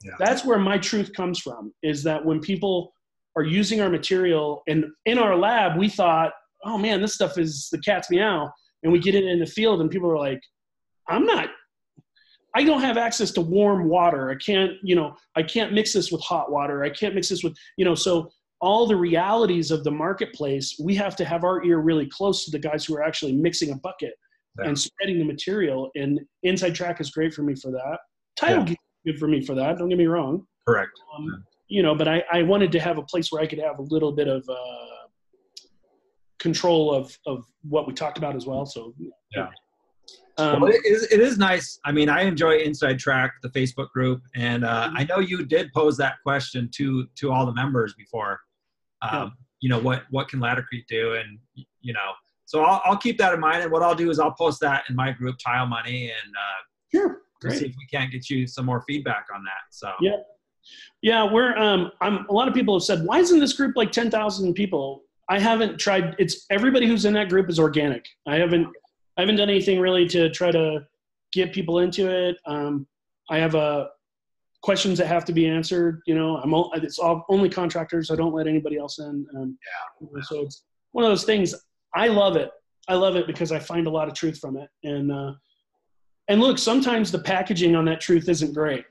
Yeah. 0.04 0.14
That's 0.18 0.44
where 0.44 0.58
my 0.58 0.80
truth 0.80 1.14
comes 1.14 1.40
from. 1.40 1.72
Is 1.84 2.04
that 2.04 2.26
when 2.26 2.40
people 2.40 2.94
are 3.36 3.44
using 3.44 3.80
our 3.80 3.90
material, 3.90 4.64
and 4.68 4.86
in 5.06 5.20
our 5.20 5.36
lab, 5.36 5.78
we 5.78 5.88
thought, 5.88 6.34
oh 6.66 6.78
man, 6.78 7.02
this 7.02 7.14
stuff 7.14 7.38
is 7.38 7.70
the 7.72 7.80
cat's 7.80 8.10
meow, 8.10 8.52
and 8.84 8.92
we 8.92 9.00
get 9.00 9.16
it 9.16 9.26
in 9.26 9.40
the 9.40 9.46
field, 9.46 9.82
and 9.82 9.92
people 9.92 10.10
are 10.10 10.18
like, 10.18 10.42
I'm 11.08 11.26
not. 11.26 11.50
I 12.56 12.64
don't 12.64 12.82
have 12.82 12.98
access 12.98 13.32
to 13.32 13.42
warm 13.42 13.88
water. 13.88 14.30
I 14.30 14.36
can't, 14.36 14.74
you 14.84 14.96
know, 14.96 15.16
I 15.36 15.44
can't 15.44 15.74
mix 15.74 15.94
this 15.94 16.12
with 16.12 16.22
hot 16.22 16.52
water. 16.52 16.84
I 16.84 16.90
can't 16.90 17.16
mix 17.16 17.30
this 17.30 17.44
with, 17.44 17.56
you 17.78 17.86
know, 17.86 17.96
so 17.96 18.30
all 18.62 18.86
the 18.88 18.96
realities 18.96 19.72
of 19.72 19.84
the 19.84 19.92
marketplace, 19.92 20.76
we 20.80 20.94
have 20.96 21.16
to 21.16 21.26
have 21.26 21.44
our 21.44 21.64
ear 21.66 21.80
really 21.80 22.06
close 22.08 22.46
to 22.46 22.52
the 22.52 22.60
guys 22.60 22.86
who 22.86 22.96
are 22.96 23.04
actually 23.04 23.34
mixing 23.34 23.72
a 23.72 23.76
bucket 23.76 24.14
Yeah. 24.60 24.68
and 24.68 24.80
spreading 24.80 25.18
the 25.20 25.26
material. 25.26 25.90
And 25.96 26.20
Inside 26.44 26.76
Track 26.76 27.02
is 27.02 27.10
great 27.12 27.34
for 27.34 27.42
me 27.44 27.56
for 27.56 27.72
that. 27.72 27.98
Title 28.36 28.64
Yeah. 28.66 28.72
is 28.72 28.78
good 29.06 29.20
for 29.20 29.28
me 29.28 29.44
for 29.44 29.56
that. 29.56 29.78
Don't 29.78 29.90
get 29.90 29.98
me 29.98 30.06
wrong. 30.06 30.46
Correct. 30.68 30.92
Um, 31.18 31.44
you 31.68 31.82
know, 31.82 31.96
but 31.96 32.08
I, 32.08 32.24
I 32.32 32.44
wanted 32.44 32.72
to 32.74 32.80
have 32.80 32.98
a 32.98 33.04
place 33.04 33.32
where 33.32 33.42
I 33.42 33.48
could 33.48 33.60
have 33.60 33.80
a 33.80 33.84
little 33.84 34.12
bit 34.12 34.28
of 34.28 34.48
uh, 34.48 35.66
control 36.40 36.94
of, 36.94 37.18
of 37.26 37.46
what 37.64 37.88
we 37.88 37.94
talked 37.94 38.18
about 38.18 38.36
as 38.36 38.46
well. 38.46 38.66
So, 38.66 38.94
Yeah. 39.36 39.48
Um, 40.38 40.62
well, 40.62 40.72
it 40.72 40.86
is, 40.86 41.04
it 41.12 41.20
is 41.20 41.38
nice. 41.38 41.80
I 41.86 41.92
mean, 41.92 42.10
I 42.10 42.22
enjoy 42.22 42.58
Inside 42.58 42.98
Track, 43.00 43.32
the 43.44 43.50
Facebook 43.50 43.90
group, 43.92 44.22
and 44.36 44.64
uh, 44.66 44.88
Mm-hmm. 44.88 44.98
I 44.98 45.04
know 45.04 45.20
you 45.20 45.46
did 45.46 45.72
pose 45.74 45.98
that 45.98 46.16
question 46.24 46.70
to 46.76 47.06
to 47.16 47.32
all 47.32 47.46
the 47.46 47.54
members 47.54 47.94
before. 47.96 48.40
Um, 49.02 49.10
Yeah. 49.14 49.30
You 49.64 49.70
know, 49.70 49.80
what 49.80 50.04
what 50.10 50.28
can 50.28 50.40
Laticrete 50.40 50.88
do, 50.90 51.14
and 51.14 51.38
you 51.82 51.94
know, 51.94 52.14
so 52.46 52.64
I'll, 52.64 52.82
I'll 52.84 52.98
keep 52.98 53.18
that 53.20 53.32
in 53.34 53.40
mind. 53.40 53.62
And 53.62 53.72
what 53.72 53.84
I'll 53.84 53.94
do 53.96 54.10
is 54.10 54.18
I'll 54.20 54.34
post 54.34 54.60
that 54.62 54.86
in 54.90 54.96
my 54.96 55.12
group, 55.12 55.36
Tile 55.38 55.68
Money, 55.68 56.06
and 56.06 56.34
uh, 56.36 56.62
sure. 56.92 57.22
we'll 57.44 57.54
see 57.54 57.68
if 57.68 57.76
we 57.78 57.86
can't 57.86 58.12
get 58.12 58.28
you 58.28 58.48
some 58.48 58.66
more 58.66 58.84
feedback 58.88 59.28
on 59.34 59.44
that. 59.44 59.62
So 59.70 59.92
Yeah. 60.02 60.18
Yeah, 61.02 61.32
we're 61.32 61.56
um 61.58 61.92
I'm 62.02 62.26
a 62.28 62.34
lot 62.34 62.48
of 62.48 62.54
people 62.54 62.76
have 62.76 62.84
said, 62.84 63.06
why 63.06 63.20
isn't 63.20 63.40
this 63.40 63.54
group 63.54 63.76
like 63.76 63.92
ten 63.92 64.12
thousand 64.12 64.54
people? 64.54 65.04
I 65.30 65.40
haven't 65.40 65.80
tried 65.80 66.16
it's 66.20 66.46
everybody 66.50 66.88
who's 66.88 67.06
in 67.06 67.14
that 67.14 67.30
group 67.30 67.50
is 67.50 67.60
organic. 67.60 68.06
I 68.28 68.36
haven't 68.36 68.68
I 69.18 69.22
haven't 69.22 69.38
done 69.38 69.50
anything 69.50 69.80
really 69.80 70.08
to 70.10 70.30
try 70.30 70.52
to 70.52 70.86
get 71.34 71.54
people 71.54 71.80
into 71.80 72.10
it. 72.10 72.38
Um 72.46 72.88
I 73.30 73.38
have 73.40 73.56
uh 73.56 73.88
questions 74.62 74.98
that 75.00 75.08
have 75.08 75.26
to 75.26 75.34
be 75.34 75.48
answered, 75.48 76.02
you 76.06 76.16
know, 76.16 76.38
I'm 76.38 76.54
all, 76.54 76.72
it's 76.76 77.00
all 77.00 77.26
only 77.30 77.50
contractors. 77.50 78.12
I 78.12 78.16
don't 78.16 78.34
let 78.34 78.48
anybody 78.48 78.78
else 78.78 79.00
in. 79.00 79.26
Um 79.36 79.58
yeah. 80.02 80.22
so 80.24 80.42
it's 80.42 80.64
one 80.92 81.04
of 81.04 81.12
those 81.12 81.24
things 81.24 81.56
I 81.94 82.08
love 82.08 82.36
it. 82.36 82.52
I 82.88 82.96
love 82.96 83.16
it 83.16 83.28
because 83.28 83.52
I 83.52 83.60
find 83.60 83.88
a 83.88 83.90
lot 83.90 84.08
of 84.08 84.14
truth 84.14 84.40
from 84.40 84.58
it. 84.58 84.70
And 84.84 85.12
uh 85.12 85.34
and 86.28 86.40
look, 86.40 86.58
sometimes 86.58 87.12
the 87.12 87.20
packaging 87.20 87.76
on 87.76 87.86
that 87.86 88.00
truth 88.00 88.30
isn't 88.30 88.54
great. 88.54 88.86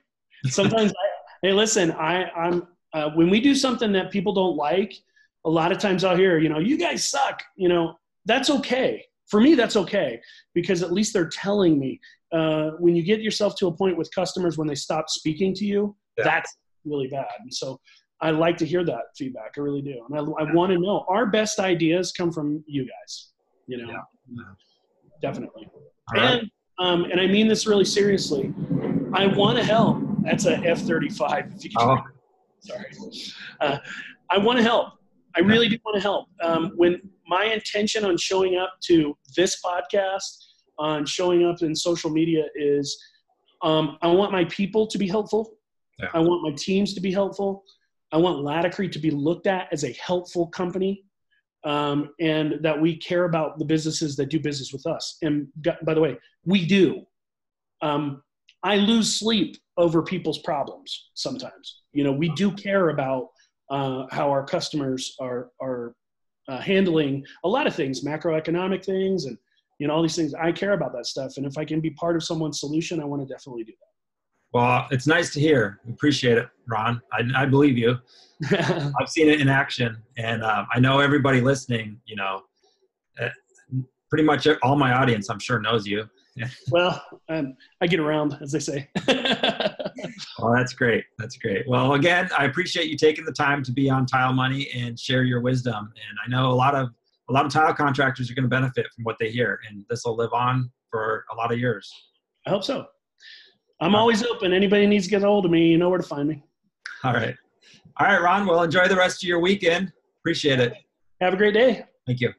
Sometimes 0.47 0.91
I, 0.91 1.07
hey, 1.43 1.53
listen, 1.53 1.93
I, 1.93 2.25
I'm 2.31 2.67
uh, 2.93 3.11
when 3.15 3.31
we 3.31 3.41
do 3.41 3.55
something 3.55 3.93
that 3.93 4.11
people 4.11 4.33
don't 4.33 4.57
like, 4.57 4.95
a 5.45 5.51
lot 5.51 5.73
of 5.73 5.79
times 5.79 6.05
I'll 6.05 6.17
hear, 6.17 6.39
you 6.39 6.49
know, 6.49 6.59
you 6.59 6.77
guys 6.77 7.07
suck. 7.07 7.43
You 7.57 7.69
know, 7.69 7.99
that's 8.27 8.51
okay. 8.51 9.07
For 9.31 9.41
me, 9.41 9.55
that's 9.55 9.77
okay 9.77 10.21
because 10.55 10.83
at 10.83 10.93
least 10.93 11.13
they're 11.13 11.29
telling 11.29 11.79
me. 11.79 12.01
Uh, 12.33 12.71
when 12.79 12.95
you 12.95 13.03
get 13.03 13.21
yourself 13.21 13.57
to 13.57 13.67
a 13.67 13.73
point 13.73 13.97
with 13.97 14.09
customers 14.15 14.57
when 14.57 14.69
they 14.69 14.75
stop 14.75 15.09
speaking 15.09 15.53
to 15.55 15.65
you, 15.65 15.97
Yeah. 16.19 16.25
that's 16.25 16.57
really 16.85 17.09
bad. 17.09 17.27
And 17.41 17.53
so 17.53 17.81
I 18.21 18.31
like 18.31 18.57
to 18.59 18.67
hear 18.67 18.85
that 18.85 19.03
feedback. 19.17 19.53
I 19.57 19.61
really 19.61 19.83
do. 19.83 19.97
And 20.09 20.17
I, 20.17 20.21
I 20.43 20.53
want 20.55 20.71
to 20.73 20.79
know 20.79 21.05
our 21.09 21.27
best 21.27 21.59
ideas 21.59 22.13
come 22.13 22.31
from 22.31 22.63
you 22.69 22.83
guys, 22.85 23.33
you 23.67 23.79
know, 23.79 23.91
Yeah. 23.91 24.43
definitely. 25.23 25.69
right. 26.15 26.41
And 26.41 26.51
um, 26.79 27.05
and 27.11 27.21
I 27.21 27.27
mean 27.27 27.47
this 27.47 27.67
really 27.67 27.85
seriously. 27.85 28.55
I 29.13 29.27
want 29.27 29.59
to 29.59 29.65
help. 29.65 29.99
That's 30.23 30.47
a 30.47 30.57
F 30.59 30.81
thirty 30.83 31.11
five. 31.11 31.53
If 31.57 31.65
you 31.65 31.71
Oh, 31.79 31.99
Sorry. 32.61 32.87
Uh, 33.61 33.79
I 34.31 34.39
want 34.39 34.59
to 34.59 34.63
help. 34.63 34.93
I 35.37 35.41
really 35.41 35.69
do 35.69 35.77
want 35.85 35.97
to 35.97 36.01
help. 36.01 36.29
Um, 36.43 36.73
when 36.77 37.01
my 37.31 37.45
intention 37.45 38.05
on 38.05 38.17
showing 38.17 38.57
up 38.57 38.73
to 38.89 39.17
this 39.37 39.63
podcast, 39.65 40.31
on 40.79 41.07
showing 41.07 41.45
up 41.45 41.63
in 41.63 41.75
social 41.77 42.11
media 42.11 42.45
is, 42.57 42.87
um, 43.63 43.97
I 44.03 44.09
want 44.09 44.33
my 44.33 44.45
people 44.47 44.85
to 44.89 44.99
be 44.99 45.07
helpful. 45.07 45.43
Yeah. 46.01 46.09
I 46.13 46.19
want 46.19 46.43
my 46.43 46.53
teams 46.57 46.93
to 46.95 47.01
be 47.01 47.13
helpful. 47.13 47.63
I 48.11 48.17
want 48.17 48.45
Laticrete 48.45 48.93
to 48.93 48.99
be 48.99 49.13
looked 49.13 49.47
at 49.47 49.69
as 49.71 49.85
a 49.85 49.93
helpful 49.93 50.49
company, 50.49 51.05
um, 51.65 52.11
and 52.19 52.55
that 52.63 52.81
we 52.85 52.97
care 52.97 53.25
about 53.27 53.59
the 53.61 53.65
businesses 53.65 54.17
that 54.17 54.31
do 54.35 54.41
business 54.41 54.73
with 54.73 54.87
us. 54.87 55.05
And 55.23 55.47
by 55.87 55.95
the 55.95 56.01
way, 56.01 56.17
we 56.45 56.67
do. 56.67 57.03
Um, 57.81 58.23
I 58.63 58.77
lose 58.77 59.19
sleep 59.21 59.57
over 59.77 60.03
people's 60.03 60.41
problems 60.51 61.11
sometimes. 61.15 61.67
You 61.93 62.03
know, 62.05 62.13
we 62.13 62.29
do 62.35 62.51
care 62.51 62.89
about 62.89 63.29
uh, 63.71 64.07
how 64.11 64.31
our 64.31 64.45
customers 64.45 65.15
are 65.21 65.51
are 65.61 65.95
uh, 66.51 66.61
handling 66.61 67.25
a 67.45 67.49
lot 67.49 67.67
of 67.67 67.75
things, 67.75 68.05
macroeconomic 68.05 68.85
things, 68.85 69.25
and 69.27 69.39
you 69.79 69.87
know 69.87 69.95
all 69.95 70.03
these 70.03 70.17
things. 70.17 70.35
I 70.35 70.53
care 70.53 70.73
about 70.73 70.93
that 70.95 71.07
stuff, 71.07 71.37
and 71.37 71.47
if 71.47 71.57
I 71.57 71.65
can 71.65 71.81
be 71.81 71.91
part 71.91 72.17
of 72.17 72.25
someone's 72.25 72.59
solution, 72.59 73.01
I 73.01 73.05
want 73.05 73.27
to 73.27 73.33
definitely 73.33 73.65
do 73.65 73.73
that. 73.73 73.87
Well, 74.53 74.89
it's 74.91 75.07
nice 75.07 75.33
to 75.35 75.41
hear. 75.41 75.79
Appreciate 75.89 76.37
it, 76.37 76.49
Ron. 76.69 77.01
I, 77.13 77.43
I 77.43 77.47
believe 77.47 77.79
you. 77.79 77.97
I've 78.51 79.09
seen 79.09 79.29
it 79.29 79.41
in 79.41 79.49
action, 79.49 80.03
and 80.19 80.43
um, 80.43 80.67
I 80.75 80.81
know 80.81 80.99
everybody 80.99 81.41
listening. 81.41 82.01
You 82.05 82.17
know, 82.17 82.43
uh, 83.21 83.29
pretty 84.11 84.25
much 84.25 84.49
all 84.63 84.77
my 84.77 84.93
audience, 84.93 85.31
I'm 85.31 85.39
sure, 85.39 85.61
knows 85.61 85.87
you. 85.87 86.09
Well, 86.71 87.05
um, 87.29 87.55
I 87.81 87.87
get 87.87 88.01
around, 88.01 88.39
as 88.41 88.53
they 88.53 88.61
say. 88.61 88.89
well, 89.09 90.53
that's 90.55 90.73
great. 90.73 91.05
That's 91.19 91.37
great. 91.37 91.69
Well, 91.69 91.95
again, 91.95 92.31
I 92.39 92.45
appreciate 92.45 92.89
you 92.89 92.97
taking 92.97 93.25
the 93.25 93.33
time 93.33 93.63
to 93.65 93.73
be 93.73 93.91
on 93.91 94.07
Tile 94.07 94.33
Money 94.33 94.69
and 94.75 94.99
share 94.99 95.23
your 95.23 95.41
wisdom. 95.41 95.93
And 96.09 96.19
I 96.25 96.29
know 96.29 96.51
a 96.51 96.55
lot 96.55 96.75
of 96.75 96.91
a 97.29 97.33
lot 97.33 97.47
of 97.47 97.53
tile 97.53 97.73
contractors 97.73 98.29
are 98.31 98.35
going 98.35 98.45
to 98.45 98.49
benefit 98.49 98.87
from 98.95 99.05
what 99.05 99.17
they 99.21 99.31
hear, 99.31 99.61
and 99.69 99.85
this 99.89 100.05
will 100.05 100.17
live 100.17 100.33
on 100.33 100.71
for 100.91 101.25
a 101.33 101.37
lot 101.37 101.53
of 101.53 101.59
years. 101.61 101.93
I 102.47 102.51
hope 102.51 102.65
so. 102.65 102.87
I'm 103.81 103.95
always 103.95 104.25
open. 104.25 104.53
Anybody 104.53 104.87
needs 104.87 105.05
to 105.05 105.11
get 105.11 105.23
a 105.23 105.27
hold 105.27 105.45
of 105.45 105.51
me, 105.51 105.69
you 105.69 105.79
know 105.79 105.89
where 105.89 105.99
to 105.99 106.07
find 106.07 106.29
me. 106.29 106.43
All 107.05 107.15
right. 107.15 107.37
All 107.99 108.07
right, 108.07 108.21
Ron. 108.21 108.47
Well, 108.47 108.63
enjoy 108.63 108.89
the 108.89 108.97
rest 108.97 109.23
of 109.23 109.29
your 109.29 109.39
weekend. 109.39 109.93
Appreciate 110.23 110.59
it. 110.59 110.75
Have 111.21 111.35
a 111.35 111.37
great 111.37 111.55
day. 111.55 111.85
Thank 112.07 112.21
you. 112.21 112.33